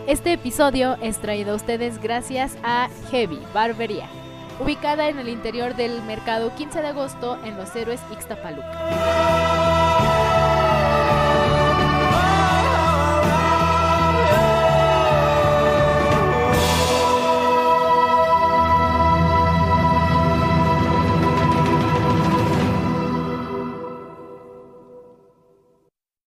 Este 0.07 0.33
episodio 0.33 0.97
es 1.01 1.17
traído 1.17 1.53
a 1.53 1.55
ustedes 1.55 2.01
gracias 2.01 2.57
a 2.63 2.89
Heavy 3.09 3.39
Barbería, 3.53 4.07
ubicada 4.59 5.07
en 5.07 5.17
el 5.17 5.29
interior 5.29 5.75
del 5.75 6.01
mercado 6.03 6.53
15 6.55 6.81
de 6.81 6.87
agosto 6.89 7.37
en 7.45 7.57
Los 7.57 7.75
Héroes 7.75 8.01
Ixtapaluca. 8.11 9.72